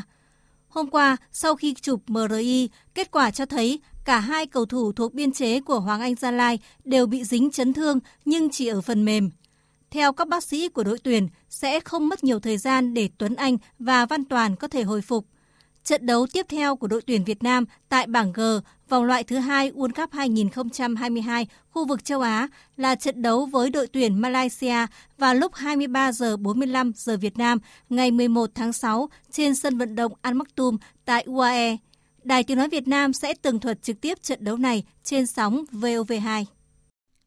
Hôm 0.76 0.90
qua, 0.90 1.18
sau 1.32 1.56
khi 1.56 1.74
chụp 1.74 2.02
MRI, 2.08 2.70
kết 2.96 3.12
quả 3.12 3.32
cho 3.32 3.46
thấy 3.46 3.80
cả 4.06 4.20
hai 4.20 4.46
cầu 4.46 4.66
thủ 4.66 4.92
thuộc 4.92 5.14
biên 5.14 5.32
chế 5.32 5.62
của 5.62 5.80
Hoàng 5.80 6.02
Anh 6.02 6.16
Gia 6.16 6.32
Lai 6.32 6.60
đều 6.84 7.06
bị 7.06 7.24
dính 7.24 7.52
chấn 7.52 7.74
thương 7.74 8.00
nhưng 8.26 8.50
chỉ 8.50 8.68
ở 8.68 8.82
phần 8.82 9.06
mềm. 9.06 9.30
Theo 9.92 10.14
các 10.14 10.28
bác 10.28 10.44
sĩ 10.44 10.70
của 10.70 10.84
đội 10.84 11.00
tuyển, 11.04 11.28
sẽ 11.50 11.80
không 11.80 12.08
mất 12.08 12.24
nhiều 12.24 12.40
thời 12.40 12.58
gian 12.58 12.94
để 12.94 13.10
Tuấn 13.18 13.36
Anh 13.36 13.58
và 13.80 14.06
Văn 14.06 14.26
Toàn 14.26 14.56
có 14.56 14.68
thể 14.68 14.84
hồi 14.84 15.02
phục. 15.02 15.26
Trận 15.86 16.06
đấu 16.06 16.28
tiếp 16.34 16.46
theo 16.50 16.76
của 16.76 16.88
đội 16.88 17.02
tuyển 17.08 17.24
Việt 17.24 17.44
Nam 17.44 17.66
tại 17.90 18.08
bảng 18.08 18.34
G 18.34 18.42
vòng 18.90 19.04
loại 19.04 19.24
thứ 19.24 19.38
hai 19.38 19.72
World 19.72 19.94
Cup 20.02 20.14
2022 20.14 21.48
khu 21.70 21.88
vực 21.88 22.06
châu 22.06 22.22
Á 22.22 22.48
là 22.78 22.96
trận 22.96 23.22
đấu 23.22 23.46
với 23.46 23.70
đội 23.70 23.88
tuyển 23.88 24.22
Malaysia 24.22 24.86
vào 25.18 25.36
lúc 25.36 25.56
23 25.56 26.12
giờ 26.12 26.38
45 26.38 26.92
giờ 26.96 27.18
Việt 27.18 27.38
Nam 27.38 27.58
ngày 27.90 28.12
11 28.12 28.50
tháng 28.56 28.74
6 28.74 29.10
trên 29.32 29.56
sân 29.56 29.78
vận 29.78 29.96
động 29.96 30.14
Al 30.22 30.34
Maktoum 30.34 30.78
tại 31.06 31.24
UAE. 31.28 31.78
Đài 32.24 32.44
Tiếng 32.44 32.58
Nói 32.58 32.70
Việt 32.70 32.88
Nam 32.88 33.14
sẽ 33.14 33.34
tường 33.34 33.60
thuật 33.60 33.82
trực 33.82 34.02
tiếp 34.02 34.22
trận 34.22 34.44
đấu 34.44 34.58
này 34.58 34.84
trên 35.04 35.28
sóng 35.28 35.64
VOV2. 35.72 36.46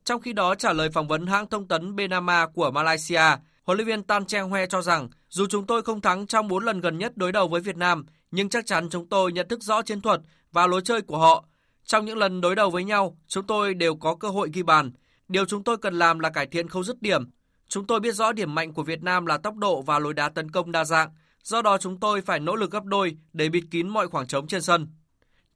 Trong 0.05 0.21
khi 0.21 0.33
đó, 0.33 0.55
trả 0.55 0.73
lời 0.73 0.91
phỏng 0.91 1.09
vấn 1.09 1.27
hãng 1.27 1.47
thông 1.47 1.69
tấn 1.69 1.97
Benama 1.97 2.47
của 2.47 2.71
Malaysia, 2.71 3.23
huấn 3.65 3.79
luyện 3.79 3.87
viên 3.87 4.03
Tan 4.03 4.25
Cheng 4.25 4.51
Hoe 4.51 4.67
cho 4.67 4.83
rằng 4.83 5.09
dù 5.29 5.47
chúng 5.51 5.67
tôi 5.67 5.83
không 5.83 6.01
thắng 6.01 6.27
trong 6.27 6.49
4 6.49 6.65
lần 6.65 6.81
gần 6.81 6.99
nhất 6.99 7.17
đối 7.17 7.33
đầu 7.33 7.49
với 7.49 7.61
Việt 7.61 7.77
Nam, 7.77 8.07
nhưng 8.31 8.49
chắc 8.49 8.67
chắn 8.67 8.89
chúng 8.91 9.09
tôi 9.09 9.33
nhận 9.33 9.49
thức 9.49 9.63
rõ 9.63 9.83
chiến 9.83 10.01
thuật 10.01 10.21
và 10.53 10.67
lối 10.67 10.81
chơi 10.85 11.03
của 11.03 11.19
họ. 11.19 11.45
Trong 11.85 12.05
những 12.05 12.19
lần 12.19 12.41
đối 12.41 12.55
đầu 12.55 12.71
với 12.71 12.85
nhau, 12.85 13.19
chúng 13.27 13.47
tôi 13.47 13.75
đều 13.75 13.97
có 13.97 14.15
cơ 14.15 14.29
hội 14.29 14.51
ghi 14.53 14.63
bàn. 14.63 14.93
Điều 15.29 15.45
chúng 15.45 15.65
tôi 15.65 15.77
cần 15.79 15.95
làm 15.95 16.19
là 16.19 16.31
cải 16.31 16.47
thiện 16.47 16.69
khâu 16.69 16.83
dứt 16.83 17.03
điểm. 17.03 17.31
Chúng 17.69 17.87
tôi 17.87 18.01
biết 18.01 18.15
rõ 18.15 18.33
điểm 18.33 18.55
mạnh 18.55 18.75
của 18.75 18.83
Việt 18.83 19.03
Nam 19.03 19.27
là 19.27 19.39
tốc 19.39 19.57
độ 19.57 19.83
và 19.83 19.99
lối 19.99 20.15
đá 20.15 20.29
tấn 20.29 20.51
công 20.51 20.73
đa 20.73 20.85
dạng. 20.85 21.11
Do 21.43 21.63
đó 21.63 21.79
chúng 21.79 22.01
tôi 22.01 22.21
phải 22.21 22.41
nỗ 22.41 22.57
lực 22.57 22.71
gấp 22.71 22.85
đôi 22.85 23.17
để 23.33 23.49
bịt 23.49 23.65
kín 23.71 23.89
mọi 23.89 24.09
khoảng 24.09 24.27
trống 24.27 24.47
trên 24.47 24.63
sân. 24.63 24.89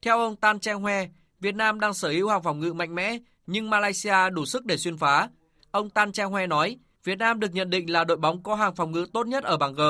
Theo 0.01 0.19
ông 0.19 0.35
Tan 0.35 0.59
Cheng 0.59 0.81
Hoe, 0.81 1.07
Việt 1.39 1.55
Nam 1.55 1.79
đang 1.79 1.93
sở 1.93 2.09
hữu 2.09 2.29
hàng 2.29 2.43
phòng 2.43 2.59
ngự 2.59 2.73
mạnh 2.73 2.95
mẽ, 2.95 3.17
nhưng 3.47 3.69
Malaysia 3.69 4.29
đủ 4.29 4.45
sức 4.45 4.65
để 4.65 4.77
xuyên 4.77 4.97
phá. 4.97 5.29
Ông 5.71 5.89
Tan 5.89 6.11
Cheng 6.11 6.31
Hoe 6.31 6.47
nói, 6.47 6.77
Việt 7.03 7.17
Nam 7.17 7.39
được 7.39 7.53
nhận 7.53 7.69
định 7.69 7.91
là 7.91 8.03
đội 8.03 8.17
bóng 8.17 8.43
có 8.43 8.55
hàng 8.55 8.75
phòng 8.75 8.91
ngự 8.91 9.05
tốt 9.13 9.27
nhất 9.27 9.43
ở 9.43 9.57
bảng 9.57 9.73
G, 9.73 9.81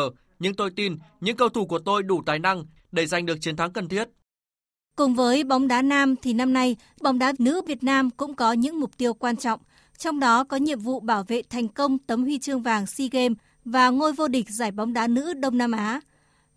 nhưng 0.44 0.54
tôi 0.54 0.72
tin 0.76 0.98
những 1.22 1.38
cầu 1.38 1.50
thủ 1.50 1.66
của 1.66 1.80
tôi 1.80 2.04
đủ 2.04 2.22
tài 2.26 2.40
năng 2.40 2.66
để 2.92 3.06
giành 3.06 3.26
được 3.26 3.38
chiến 3.42 3.56
thắng 3.56 3.74
cần 3.74 3.90
thiết. 3.90 4.10
Cùng 4.98 5.16
với 5.16 5.44
bóng 5.44 5.68
đá 5.68 5.82
nam 5.82 6.16
thì 6.22 6.34
năm 6.34 6.54
nay, 6.54 6.76
bóng 7.02 7.20
đá 7.20 7.34
nữ 7.40 7.62
Việt 7.68 7.84
Nam 7.84 8.10
cũng 8.10 8.36
có 8.36 8.54
những 8.54 8.80
mục 8.80 8.98
tiêu 8.98 9.14
quan 9.14 9.38
trọng, 9.38 9.60
trong 9.98 10.20
đó 10.20 10.44
có 10.44 10.58
nhiệm 10.58 10.80
vụ 10.80 11.00
bảo 11.00 11.24
vệ 11.24 11.42
thành 11.50 11.68
công 11.68 11.98
tấm 11.98 12.24
huy 12.24 12.40
chương 12.40 12.62
vàng 12.62 12.86
SEA 12.86 13.08
Games 13.12 13.38
và 13.66 13.90
ngôi 13.90 14.14
vô 14.14 14.28
địch 14.28 14.50
giải 14.50 14.72
bóng 14.72 14.94
đá 14.94 15.08
nữ 15.08 15.34
Đông 15.34 15.58
Nam 15.58 15.72
Á. 15.72 16.02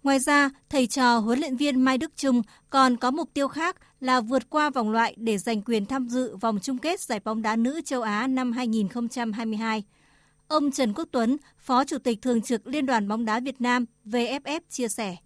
Ngoài 0.03 0.18
ra, 0.18 0.51
thầy 0.68 0.87
trò 0.87 1.18
huấn 1.18 1.39
luyện 1.39 1.57
viên 1.57 1.80
Mai 1.80 1.99
Đức 1.99 2.16
Trung 2.16 2.43
còn 2.70 2.97
có 2.97 3.11
mục 3.11 3.30
tiêu 3.34 3.49
khác 3.49 3.76
là 4.01 4.20
vượt 4.20 4.51
qua 4.51 4.70
vòng 4.70 4.91
loại 4.91 5.14
để 5.18 5.39
giành 5.39 5.62
quyền 5.62 5.87
tham 5.87 6.09
dự 6.09 6.37
vòng 6.37 6.59
chung 6.62 6.78
kết 6.78 7.01
giải 7.01 7.20
bóng 7.24 7.43
đá 7.43 7.57
nữ 7.57 7.80
châu 7.84 8.03
Á 8.03 8.26
năm 8.26 8.53
2022. 8.53 9.84
Ông 10.49 10.70
Trần 10.70 10.92
Quốc 10.94 11.09
Tuấn, 11.12 11.36
Phó 11.59 11.84
Chủ 11.84 11.99
tịch 11.99 12.18
Thường 12.22 12.42
trực 12.42 12.66
Liên 12.66 12.86
đoàn 12.86 13.09
bóng 13.09 13.24
đá 13.24 13.40
Việt 13.40 13.61
Nam 13.61 13.84
VFF 14.05 14.61
chia 14.68 14.88
sẻ. 14.88 15.16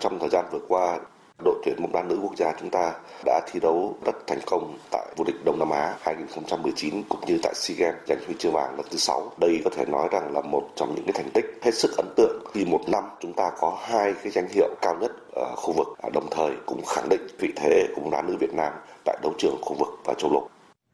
Trong 0.00 0.18
thời 0.20 0.28
gian 0.32 0.44
vừa 0.52 0.60
qua, 0.68 0.98
đội 1.44 1.54
tuyển 1.64 1.76
bóng 1.82 1.92
đá 1.92 2.02
nữ 2.02 2.18
quốc 2.22 2.36
gia 2.36 2.52
chúng 2.60 2.70
ta 2.70 2.92
đã 3.24 3.40
thi 3.46 3.60
đấu 3.60 3.96
rất 4.04 4.26
thành 4.26 4.38
công 4.46 4.78
tại 4.90 5.06
vô 5.16 5.24
địch 5.24 5.34
Đông 5.44 5.58
Nam 5.58 5.70
Á 5.70 5.94
2019 6.00 7.02
cũng 7.08 7.20
như 7.26 7.38
tại 7.42 7.54
SEA 7.54 7.76
Games 7.78 8.08
giành 8.08 8.18
huy 8.26 8.34
chương 8.38 8.52
vàng 8.52 8.76
lần 8.76 8.86
thứ 8.90 8.96
6. 8.96 9.32
Đây 9.40 9.60
có 9.64 9.70
thể 9.76 9.84
nói 9.86 10.08
rằng 10.12 10.32
là 10.34 10.40
một 10.40 10.68
trong 10.76 10.94
những 10.94 11.04
cái 11.04 11.12
thành 11.12 11.30
tích 11.34 11.44
hết 11.62 11.74
sức 11.74 11.90
ấn 11.96 12.06
tượng 12.16 12.44
khi 12.54 12.64
một 12.64 12.80
năm 12.88 13.04
chúng 13.20 13.32
ta 13.32 13.50
có 13.60 13.78
hai 13.80 14.14
cái 14.22 14.32
danh 14.32 14.48
hiệu 14.48 14.74
cao 14.82 14.96
nhất 15.00 15.10
ở 15.32 15.54
khu 15.56 15.72
vực 15.72 15.88
đồng 16.12 16.28
thời 16.30 16.50
cũng 16.66 16.84
khẳng 16.86 17.08
định 17.08 17.26
vị 17.38 17.52
thế 17.56 17.86
của 17.94 18.00
bóng 18.00 18.10
đá 18.10 18.22
nữ 18.22 18.36
Việt 18.40 18.54
Nam 18.54 18.72
tại 19.04 19.18
đấu 19.22 19.32
trường 19.38 19.56
khu 19.62 19.76
vực 19.78 19.88
và 20.04 20.14
châu 20.18 20.32
lục. 20.32 20.50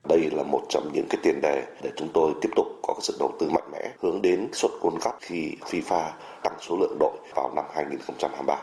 Đây 0.09 0.31
là 0.33 0.43
một 0.43 0.63
trong 0.69 0.91
những 0.93 1.07
cái 1.11 1.21
tiền 1.23 1.41
đề 1.41 1.67
để 1.83 1.91
chúng 1.97 2.09
tôi 2.15 2.33
tiếp 2.43 2.49
tục 2.57 2.67
có 2.83 2.95
cái 2.95 3.01
sự 3.03 3.17
đầu 3.19 3.37
tư 3.41 3.51
mạnh 3.51 3.71
mẽ 3.73 3.91
hướng 4.03 4.23
đến 4.23 4.49
suất 4.53 4.71
World 4.81 4.99
Cup 5.01 5.15
khi 5.21 5.57
FIFA 5.61 6.11
tăng 6.43 6.57
số 6.61 6.77
lượng 6.77 6.97
đội 7.01 7.19
vào 7.35 7.53
năm 7.55 7.65
2023. 7.75 8.57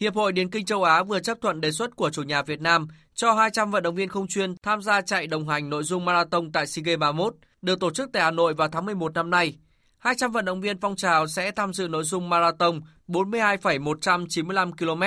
Hiệp 0.00 0.14
hội 0.14 0.32
Điền 0.32 0.50
kinh 0.50 0.64
châu 0.64 0.82
Á 0.82 1.02
vừa 1.02 1.20
chấp 1.20 1.38
thuận 1.40 1.60
đề 1.60 1.70
xuất 1.70 1.96
của 1.96 2.10
chủ 2.10 2.22
nhà 2.22 2.42
Việt 2.42 2.60
Nam 2.60 2.88
cho 3.14 3.32
200 3.32 3.70
vận 3.70 3.82
động 3.82 3.94
viên 3.94 4.08
không 4.08 4.26
chuyên 4.26 4.54
tham 4.62 4.82
gia 4.82 5.00
chạy 5.00 5.26
đồng 5.26 5.48
hành 5.48 5.70
nội 5.70 5.82
dung 5.82 6.04
marathon 6.04 6.52
tại 6.52 6.66
SEA 6.66 6.82
Games 6.82 7.00
31 7.00 7.34
được 7.62 7.80
tổ 7.80 7.90
chức 7.90 8.10
tại 8.12 8.22
Hà 8.22 8.30
Nội 8.30 8.54
vào 8.54 8.68
tháng 8.68 8.86
11 8.86 9.14
năm 9.14 9.30
nay. 9.30 9.58
200 9.98 10.32
vận 10.32 10.44
động 10.44 10.60
viên 10.60 10.80
phong 10.80 10.96
trào 10.96 11.26
sẽ 11.26 11.50
tham 11.50 11.72
dự 11.72 11.88
nội 11.88 12.04
dung 12.04 12.28
marathon 12.28 12.80
42,195 13.06 14.72
km. 14.72 15.02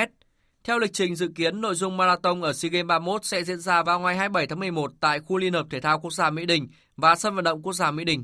Theo 0.65 0.79
lịch 0.79 0.93
trình 0.93 1.15
dự 1.15 1.27
kiến, 1.35 1.61
nội 1.61 1.75
dung 1.75 1.97
marathon 1.97 2.41
ở 2.41 2.53
SEA 2.53 2.69
Games 2.69 2.87
31 2.87 3.25
sẽ 3.25 3.43
diễn 3.43 3.59
ra 3.59 3.83
vào 3.83 3.99
ngày 3.99 4.15
27 4.15 4.47
tháng 4.47 4.59
11 4.59 4.91
tại 4.99 5.19
khu 5.19 5.37
Liên 5.37 5.53
hợp 5.53 5.65
Thể 5.69 5.81
thao 5.81 5.99
Quốc 5.99 6.13
gia 6.13 6.29
Mỹ 6.29 6.45
Đình 6.45 6.67
và 6.97 7.15
sân 7.15 7.35
vận 7.35 7.43
động 7.43 7.61
Quốc 7.61 7.73
gia 7.73 7.91
Mỹ 7.91 8.03
Đình. 8.03 8.23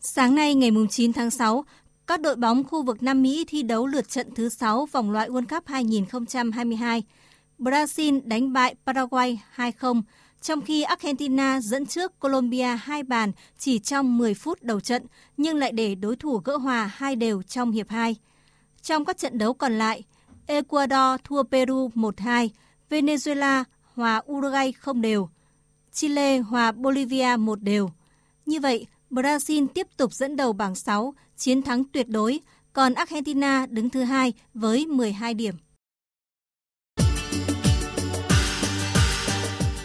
Sáng 0.00 0.34
nay 0.34 0.54
ngày 0.54 0.70
9 0.90 1.12
tháng 1.12 1.30
6, 1.30 1.64
các 2.06 2.20
đội 2.20 2.36
bóng 2.36 2.64
khu 2.64 2.82
vực 2.82 3.02
Nam 3.02 3.22
Mỹ 3.22 3.44
thi 3.48 3.62
đấu 3.62 3.86
lượt 3.86 4.08
trận 4.08 4.34
thứ 4.34 4.48
6 4.48 4.86
vòng 4.92 5.10
loại 5.10 5.28
World 5.28 5.46
Cup 5.46 5.66
2022. 5.66 7.02
Brazil 7.58 8.20
đánh 8.24 8.52
bại 8.52 8.74
Paraguay 8.86 9.40
2-0, 9.56 10.02
trong 10.42 10.60
khi 10.60 10.82
Argentina 10.82 11.60
dẫn 11.60 11.86
trước 11.86 12.20
Colombia 12.20 12.76
hai 12.82 13.02
bàn 13.02 13.32
chỉ 13.58 13.78
trong 13.78 14.18
10 14.18 14.34
phút 14.34 14.62
đầu 14.62 14.80
trận, 14.80 15.06
nhưng 15.36 15.56
lại 15.56 15.72
để 15.72 15.94
đối 15.94 16.16
thủ 16.16 16.40
gỡ 16.44 16.56
hòa 16.56 16.90
hai 16.94 17.16
đều 17.16 17.42
trong 17.42 17.72
hiệp 17.72 17.88
2. 17.88 18.16
Trong 18.82 19.04
các 19.04 19.18
trận 19.18 19.38
đấu 19.38 19.54
còn 19.54 19.78
lại, 19.78 20.02
Ecuador 20.46 21.20
thua 21.24 21.42
Peru 21.42 21.90
1-2, 21.94 22.48
Venezuela 22.90 23.64
hòa 23.94 24.22
Uruguay 24.32 24.72
không 24.72 25.00
đều, 25.00 25.28
Chile 25.92 26.38
hòa 26.38 26.72
Bolivia 26.72 27.36
một 27.38 27.62
đều. 27.62 27.90
Như 28.46 28.60
vậy, 28.60 28.86
Brazil 29.10 29.66
tiếp 29.74 29.86
tục 29.96 30.12
dẫn 30.12 30.36
đầu 30.36 30.52
bảng 30.52 30.74
6, 30.74 31.14
chiến 31.36 31.62
thắng 31.62 31.84
tuyệt 31.84 32.08
đối, 32.08 32.40
còn 32.72 32.94
Argentina 32.94 33.66
đứng 33.70 33.90
thứ 33.90 34.02
hai 34.02 34.32
với 34.54 34.86
12 34.86 35.34
điểm. 35.34 35.54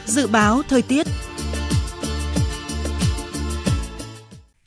Dự 0.05 0.27
báo 0.27 0.61
thời 0.69 0.81
tiết 0.81 1.07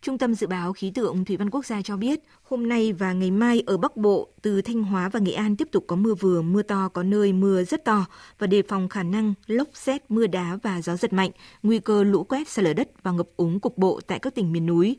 Trung 0.02 0.18
tâm 0.18 0.34
Dự 0.34 0.46
báo 0.46 0.72
Khí 0.72 0.90
tượng 0.94 1.24
Thủy 1.24 1.36
văn 1.36 1.50
Quốc 1.50 1.66
gia 1.66 1.82
cho 1.82 1.96
biết, 1.96 2.20
hôm 2.42 2.68
nay 2.68 2.92
và 2.92 3.12
ngày 3.12 3.30
mai 3.30 3.62
ở 3.66 3.76
Bắc 3.76 3.96
Bộ, 3.96 4.28
từ 4.42 4.62
Thanh 4.62 4.82
Hóa 4.82 5.08
và 5.08 5.20
Nghệ 5.20 5.32
An 5.32 5.56
tiếp 5.56 5.68
tục 5.72 5.84
có 5.86 5.96
mưa 5.96 6.14
vừa, 6.14 6.42
mưa 6.42 6.62
to, 6.62 6.88
có 6.88 7.02
nơi 7.02 7.32
mưa 7.32 7.64
rất 7.64 7.84
to 7.84 8.06
và 8.38 8.46
đề 8.46 8.62
phòng 8.62 8.88
khả 8.88 9.02
năng 9.02 9.34
lốc 9.46 9.68
xét, 9.74 10.10
mưa 10.10 10.26
đá 10.26 10.58
và 10.62 10.82
gió 10.82 10.96
giật 10.96 11.12
mạnh, 11.12 11.30
nguy 11.62 11.78
cơ 11.78 12.04
lũ 12.04 12.24
quét, 12.24 12.48
sạt 12.48 12.64
lở 12.64 12.72
đất 12.72 12.88
và 13.02 13.12
ngập 13.12 13.28
úng 13.36 13.60
cục 13.60 13.78
bộ 13.78 14.00
tại 14.06 14.18
các 14.18 14.34
tỉnh 14.34 14.52
miền 14.52 14.66
núi. 14.66 14.96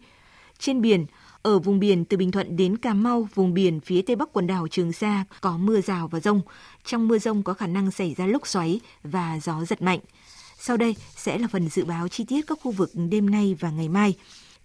Trên 0.59 0.81
biển, 0.81 1.05
ở 1.41 1.59
vùng 1.59 1.79
biển 1.79 2.05
từ 2.05 2.17
Bình 2.17 2.31
Thuận 2.31 2.55
đến 2.55 2.77
Cà 2.77 2.93
Mau, 2.93 3.27
vùng 3.33 3.53
biển 3.53 3.79
phía 3.79 4.01
tây 4.01 4.15
bắc 4.15 4.33
quần 4.33 4.47
đảo 4.47 4.67
Trường 4.71 4.91
Sa 4.91 5.25
có 5.41 5.57
mưa 5.57 5.81
rào 5.81 6.07
và 6.07 6.19
rông. 6.19 6.41
Trong 6.85 7.07
mưa 7.07 7.17
rông 7.17 7.43
có 7.43 7.53
khả 7.53 7.67
năng 7.67 7.91
xảy 7.91 8.13
ra 8.13 8.27
lốc 8.27 8.47
xoáy 8.47 8.79
và 9.03 9.39
gió 9.43 9.65
giật 9.65 9.81
mạnh. 9.81 9.99
Sau 10.59 10.77
đây 10.77 10.95
sẽ 11.15 11.37
là 11.37 11.47
phần 11.51 11.69
dự 11.69 11.85
báo 11.85 12.07
chi 12.07 12.25
tiết 12.27 12.47
các 12.47 12.59
khu 12.61 12.71
vực 12.71 12.91
đêm 13.09 13.29
nay 13.29 13.55
và 13.59 13.71
ngày 13.71 13.89
mai. 13.89 14.15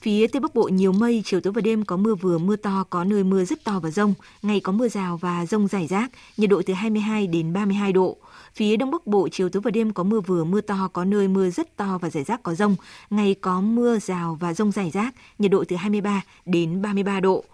Phía 0.00 0.26
Tây 0.26 0.40
Bắc 0.40 0.54
Bộ 0.54 0.68
nhiều 0.68 0.92
mây, 0.92 1.22
chiều 1.24 1.40
tối 1.40 1.52
và 1.52 1.60
đêm 1.60 1.84
có 1.84 1.96
mưa 1.96 2.14
vừa 2.14 2.38
mưa 2.38 2.56
to, 2.56 2.84
có 2.90 3.04
nơi 3.04 3.24
mưa 3.24 3.44
rất 3.44 3.64
to 3.64 3.80
và 3.80 3.90
rông. 3.90 4.14
Ngày 4.42 4.60
có 4.60 4.72
mưa 4.72 4.88
rào 4.88 5.16
và 5.16 5.46
rông 5.46 5.68
rải 5.68 5.86
rác, 5.86 6.10
nhiệt 6.36 6.50
độ 6.50 6.62
từ 6.66 6.74
22 6.74 7.26
đến 7.26 7.52
32 7.52 7.92
độ. 7.92 8.16
Phía 8.54 8.76
Đông 8.76 8.90
Bắc 8.90 9.06
Bộ 9.06 9.28
chiều 9.32 9.48
tối 9.48 9.62
và 9.62 9.70
đêm 9.70 9.92
có 9.92 10.02
mưa 10.02 10.20
vừa 10.20 10.44
mưa 10.44 10.60
to, 10.60 10.88
có 10.92 11.04
nơi 11.04 11.28
mưa 11.28 11.50
rất 11.50 11.76
to 11.76 11.98
và 11.98 12.10
rải 12.10 12.24
rác 12.24 12.42
có 12.42 12.54
rông. 12.54 12.76
Ngày 13.10 13.34
có 13.34 13.60
mưa 13.60 13.98
rào 13.98 14.36
và 14.40 14.54
rông 14.54 14.72
rải 14.72 14.90
rác, 14.90 15.14
nhiệt 15.38 15.50
độ 15.50 15.64
từ 15.68 15.76
23 15.76 16.22
đến 16.44 16.82
33 16.82 17.20
độ. 17.20 17.44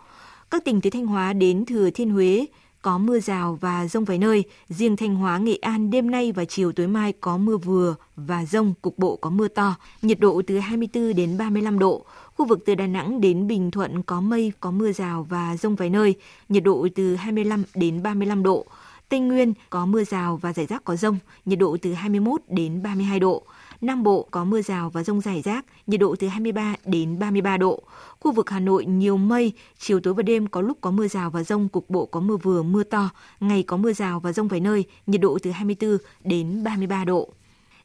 Các 0.50 0.64
tỉnh 0.64 0.80
từ 0.80 0.90
Thanh 0.90 1.06
Hóa 1.06 1.32
đến 1.32 1.64
Thừa 1.66 1.90
Thiên 1.90 2.10
Huế 2.10 2.46
có 2.84 2.98
mưa 2.98 3.20
rào 3.20 3.58
và 3.60 3.88
rông 3.88 4.04
vài 4.04 4.18
nơi. 4.18 4.44
Riêng 4.68 4.96
Thanh 4.96 5.14
Hóa, 5.14 5.38
Nghệ 5.38 5.56
An 5.56 5.90
đêm 5.90 6.10
nay 6.10 6.32
và 6.32 6.44
chiều 6.44 6.72
tối 6.72 6.86
mai 6.86 7.12
có 7.12 7.36
mưa 7.36 7.56
vừa 7.56 7.94
và 8.16 8.44
rông, 8.44 8.74
cục 8.82 8.98
bộ 8.98 9.16
có 9.16 9.30
mưa 9.30 9.48
to. 9.48 9.74
Nhiệt 10.02 10.20
độ 10.20 10.42
từ 10.46 10.58
24 10.58 11.14
đến 11.14 11.38
35 11.38 11.78
độ. 11.78 12.06
Khu 12.36 12.46
vực 12.46 12.58
từ 12.66 12.74
Đà 12.74 12.86
Nẵng 12.86 13.20
đến 13.20 13.46
Bình 13.46 13.70
Thuận 13.70 14.02
có 14.02 14.20
mây, 14.20 14.52
có 14.60 14.70
mưa 14.70 14.92
rào 14.92 15.26
và 15.28 15.56
rông 15.56 15.74
vài 15.74 15.90
nơi, 15.90 16.14
nhiệt 16.48 16.62
độ 16.62 16.88
từ 16.94 17.16
25 17.16 17.64
đến 17.74 18.02
35 18.02 18.42
độ. 18.42 18.66
Tây 19.08 19.20
Nguyên 19.20 19.54
có 19.70 19.86
mưa 19.86 20.04
rào 20.04 20.36
và 20.36 20.52
rải 20.52 20.66
rác 20.66 20.84
có 20.84 20.96
rông, 20.96 21.18
nhiệt 21.44 21.58
độ 21.58 21.76
từ 21.82 21.92
21 21.92 22.40
đến 22.48 22.82
32 22.82 23.20
độ. 23.20 23.42
Nam 23.80 24.02
Bộ 24.02 24.28
có 24.30 24.44
mưa 24.44 24.62
rào 24.62 24.90
và 24.90 25.02
rông 25.02 25.20
rải 25.20 25.42
rác, 25.42 25.64
nhiệt 25.86 26.00
độ 26.00 26.16
từ 26.18 26.28
23 26.28 26.74
đến 26.84 27.18
33 27.18 27.56
độ. 27.56 27.82
Khu 28.20 28.32
vực 28.32 28.50
Hà 28.50 28.60
Nội 28.60 28.86
nhiều 28.86 29.16
mây, 29.16 29.52
chiều 29.78 30.00
tối 30.00 30.14
và 30.14 30.22
đêm 30.22 30.46
có 30.46 30.60
lúc 30.60 30.78
có 30.80 30.90
mưa 30.90 31.08
rào 31.08 31.30
và 31.30 31.42
rông, 31.42 31.68
cục 31.68 31.90
bộ 31.90 32.06
có 32.06 32.20
mưa 32.20 32.36
vừa, 32.36 32.62
mưa 32.62 32.84
to, 32.84 33.10
ngày 33.40 33.62
có 33.62 33.76
mưa 33.76 33.92
rào 33.92 34.20
và 34.20 34.32
rông 34.32 34.48
vài 34.48 34.60
nơi, 34.60 34.84
nhiệt 35.06 35.20
độ 35.20 35.38
từ 35.42 35.50
24 35.50 35.98
đến 36.24 36.64
33 36.64 37.04
độ. 37.04 37.28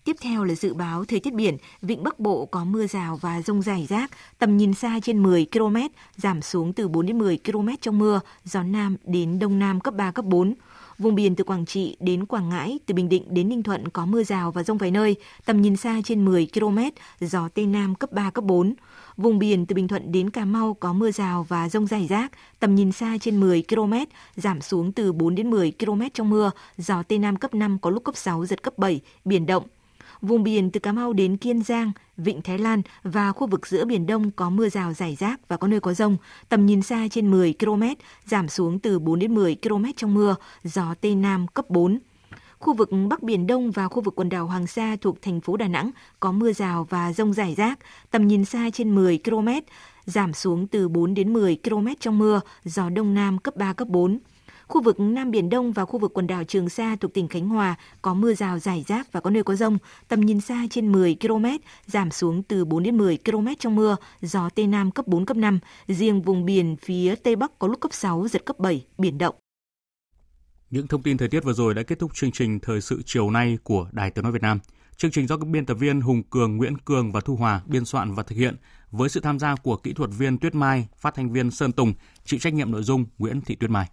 Tiếp 0.09 0.17
theo 0.21 0.43
là 0.43 0.55
dự 0.55 0.73
báo 0.73 1.05
thời 1.05 1.19
tiết 1.19 1.33
biển, 1.33 1.57
vịnh 1.81 2.03
Bắc 2.03 2.19
Bộ 2.19 2.45
có 2.45 2.63
mưa 2.65 2.87
rào 2.87 3.17
và 3.21 3.41
rông 3.41 3.61
rải 3.61 3.85
rác, 3.89 4.11
tầm 4.39 4.57
nhìn 4.57 4.73
xa 4.73 4.99
trên 5.03 5.23
10 5.23 5.47
km, 5.51 5.75
giảm 6.17 6.41
xuống 6.41 6.73
từ 6.73 6.87
4 6.87 7.05
đến 7.05 7.17
10 7.17 7.39
km 7.45 7.67
trong 7.81 7.99
mưa, 7.99 8.19
gió 8.43 8.63
Nam 8.63 8.95
đến 9.03 9.39
Đông 9.39 9.59
Nam 9.59 9.79
cấp 9.79 9.93
3, 9.93 10.11
cấp 10.11 10.25
4. 10.25 10.53
Vùng 10.97 11.15
biển 11.15 11.35
từ 11.35 11.43
Quảng 11.43 11.65
Trị 11.65 11.97
đến 11.99 12.25
Quảng 12.25 12.49
Ngãi, 12.49 12.79
từ 12.85 12.93
Bình 12.93 13.09
Định 13.09 13.23
đến 13.29 13.49
Ninh 13.49 13.63
Thuận 13.63 13.87
có 13.87 14.05
mưa 14.05 14.23
rào 14.23 14.51
và 14.51 14.63
rông 14.63 14.77
vài 14.77 14.91
nơi, 14.91 15.15
tầm 15.45 15.61
nhìn 15.61 15.75
xa 15.75 16.01
trên 16.05 16.25
10 16.25 16.47
km, 16.53 16.79
gió 17.19 17.49
Tây 17.53 17.65
Nam 17.65 17.95
cấp 17.95 18.11
3, 18.11 18.29
cấp 18.29 18.43
4. 18.43 18.73
Vùng 19.17 19.39
biển 19.39 19.65
từ 19.65 19.75
Bình 19.75 19.87
Thuận 19.87 20.11
đến 20.11 20.29
Cà 20.29 20.45
Mau 20.45 20.73
có 20.73 20.93
mưa 20.93 21.11
rào 21.11 21.45
và 21.49 21.69
rông 21.69 21.87
rải 21.87 22.07
rác, 22.07 22.31
tầm 22.59 22.75
nhìn 22.75 22.91
xa 22.91 23.17
trên 23.21 23.39
10 23.39 23.63
km, 23.69 23.93
giảm 24.35 24.61
xuống 24.61 24.91
từ 24.91 25.13
4 25.13 25.35
đến 25.35 25.49
10 25.49 25.73
km 25.79 26.01
trong 26.13 26.29
mưa, 26.29 26.51
gió 26.77 27.03
Tây 27.03 27.19
Nam 27.19 27.35
cấp 27.35 27.53
5 27.53 27.77
có 27.81 27.89
lúc 27.89 28.03
cấp 28.03 28.17
6, 28.17 28.45
giật 28.45 28.63
cấp 28.63 28.77
7, 28.77 29.01
biển 29.25 29.45
động. 29.45 29.63
Vùng 30.21 30.43
biển 30.43 30.71
từ 30.71 30.79
Cà 30.79 30.91
Mau 30.91 31.13
đến 31.13 31.37
Kiên 31.37 31.63
Giang, 31.63 31.91
Vịnh 32.17 32.41
Thái 32.41 32.57
Lan 32.57 32.81
và 33.03 33.31
khu 33.31 33.47
vực 33.47 33.67
giữa 33.67 33.85
Biển 33.85 34.05
Đông 34.05 34.31
có 34.31 34.49
mưa 34.49 34.69
rào 34.69 34.93
rải 34.93 35.15
rác 35.15 35.47
và 35.47 35.57
có 35.57 35.67
nơi 35.67 35.79
có 35.79 35.93
rông, 35.93 36.17
tầm 36.49 36.65
nhìn 36.65 36.81
xa 36.81 37.07
trên 37.11 37.31
10 37.31 37.53
km, 37.59 37.83
giảm 38.25 38.47
xuống 38.47 38.79
từ 38.79 38.99
4 38.99 39.19
đến 39.19 39.35
10 39.35 39.57
km 39.63 39.85
trong 39.97 40.13
mưa, 40.13 40.35
gió 40.63 40.93
Tây 41.01 41.15
Nam 41.15 41.47
cấp 41.47 41.69
4. 41.69 41.99
Khu 42.59 42.73
vực 42.73 42.89
Bắc 43.09 43.23
Biển 43.23 43.47
Đông 43.47 43.71
và 43.71 43.87
khu 43.87 44.01
vực 44.01 44.15
quần 44.15 44.29
đảo 44.29 44.47
Hoàng 44.47 44.67
Sa 44.67 44.95
thuộc 45.01 45.21
thành 45.21 45.41
phố 45.41 45.57
Đà 45.57 45.67
Nẵng 45.67 45.91
có 46.19 46.31
mưa 46.31 46.53
rào 46.53 46.87
và 46.89 47.13
rông 47.13 47.33
rải 47.33 47.55
rác, 47.55 47.79
tầm 48.11 48.27
nhìn 48.27 48.45
xa 48.45 48.69
trên 48.73 48.95
10 48.95 49.19
km, 49.23 49.49
giảm 50.05 50.33
xuống 50.33 50.67
từ 50.67 50.89
4 50.89 51.13
đến 51.13 51.33
10 51.33 51.57
km 51.63 51.87
trong 51.99 52.17
mưa, 52.17 52.41
gió 52.63 52.89
Đông 52.89 53.13
Nam 53.13 53.37
cấp 53.37 53.55
3, 53.55 53.73
cấp 53.73 53.87
4. 53.87 54.19
Khu 54.69 54.81
vực 54.81 54.99
Nam 54.99 55.31
Biển 55.31 55.49
Đông 55.49 55.71
và 55.71 55.85
khu 55.85 55.99
vực 55.99 56.11
quần 56.13 56.27
đảo 56.27 56.43
Trường 56.43 56.69
Sa 56.69 56.95
thuộc 56.95 57.13
tỉnh 57.13 57.27
Khánh 57.27 57.49
Hòa 57.49 57.75
có 58.01 58.13
mưa 58.13 58.33
rào 58.33 58.59
rải 58.59 58.85
rác 58.87 59.11
và 59.11 59.19
có 59.19 59.29
nơi 59.29 59.43
có 59.43 59.55
rông, 59.55 59.77
tầm 60.07 60.21
nhìn 60.21 60.41
xa 60.41 60.65
trên 60.69 60.91
10 60.91 61.17
km, 61.21 61.45
giảm 61.85 62.11
xuống 62.11 62.43
từ 62.43 62.65
4 62.65 62.83
đến 62.83 62.97
10 62.97 63.17
km 63.25 63.47
trong 63.59 63.75
mưa, 63.75 63.95
gió 64.21 64.49
Tây 64.49 64.67
Nam 64.67 64.91
cấp 64.91 65.07
4, 65.07 65.25
cấp 65.25 65.37
5. 65.37 65.59
Riêng 65.87 66.21
vùng 66.21 66.45
biển 66.45 66.75
phía 66.75 67.15
Tây 67.15 67.35
Bắc 67.35 67.59
có 67.59 67.67
lúc 67.67 67.79
cấp 67.79 67.93
6, 67.93 68.27
giật 68.27 68.45
cấp 68.45 68.59
7, 68.59 68.85
biển 68.97 69.17
động. 69.17 69.35
Những 70.69 70.87
thông 70.87 71.03
tin 71.03 71.17
thời 71.17 71.27
tiết 71.27 71.43
vừa 71.43 71.53
rồi 71.53 71.73
đã 71.73 71.83
kết 71.83 71.99
thúc 71.99 72.11
chương 72.13 72.31
trình 72.31 72.59
Thời 72.59 72.81
sự 72.81 73.01
chiều 73.05 73.29
nay 73.29 73.57
của 73.63 73.89
Đài 73.91 74.11
Tiếng 74.11 74.23
Nói 74.23 74.31
Việt 74.31 74.41
Nam. 74.41 74.59
Chương 74.97 75.11
trình 75.11 75.27
do 75.27 75.37
các 75.37 75.47
biên 75.47 75.65
tập 75.65 75.73
viên 75.73 76.01
Hùng 76.01 76.23
Cường, 76.23 76.57
Nguyễn 76.57 76.77
Cường 76.77 77.11
và 77.11 77.21
Thu 77.21 77.35
Hòa 77.35 77.61
biên 77.65 77.85
soạn 77.85 78.13
và 78.13 78.23
thực 78.23 78.35
hiện 78.35 78.55
với 78.91 79.09
sự 79.09 79.19
tham 79.19 79.39
gia 79.39 79.55
của 79.55 79.77
kỹ 79.77 79.93
thuật 79.93 80.09
viên 80.17 80.37
Tuyết 80.37 80.55
Mai, 80.55 80.87
phát 80.97 81.15
thanh 81.15 81.31
viên 81.31 81.51
Sơn 81.51 81.71
Tùng, 81.71 81.93
chịu 82.25 82.39
trách 82.39 82.53
nhiệm 82.53 82.71
nội 82.71 82.83
dung 82.83 83.05
Nguyễn 83.17 83.41
Thị 83.41 83.55
Tuyết 83.55 83.69
Mai. 83.69 83.89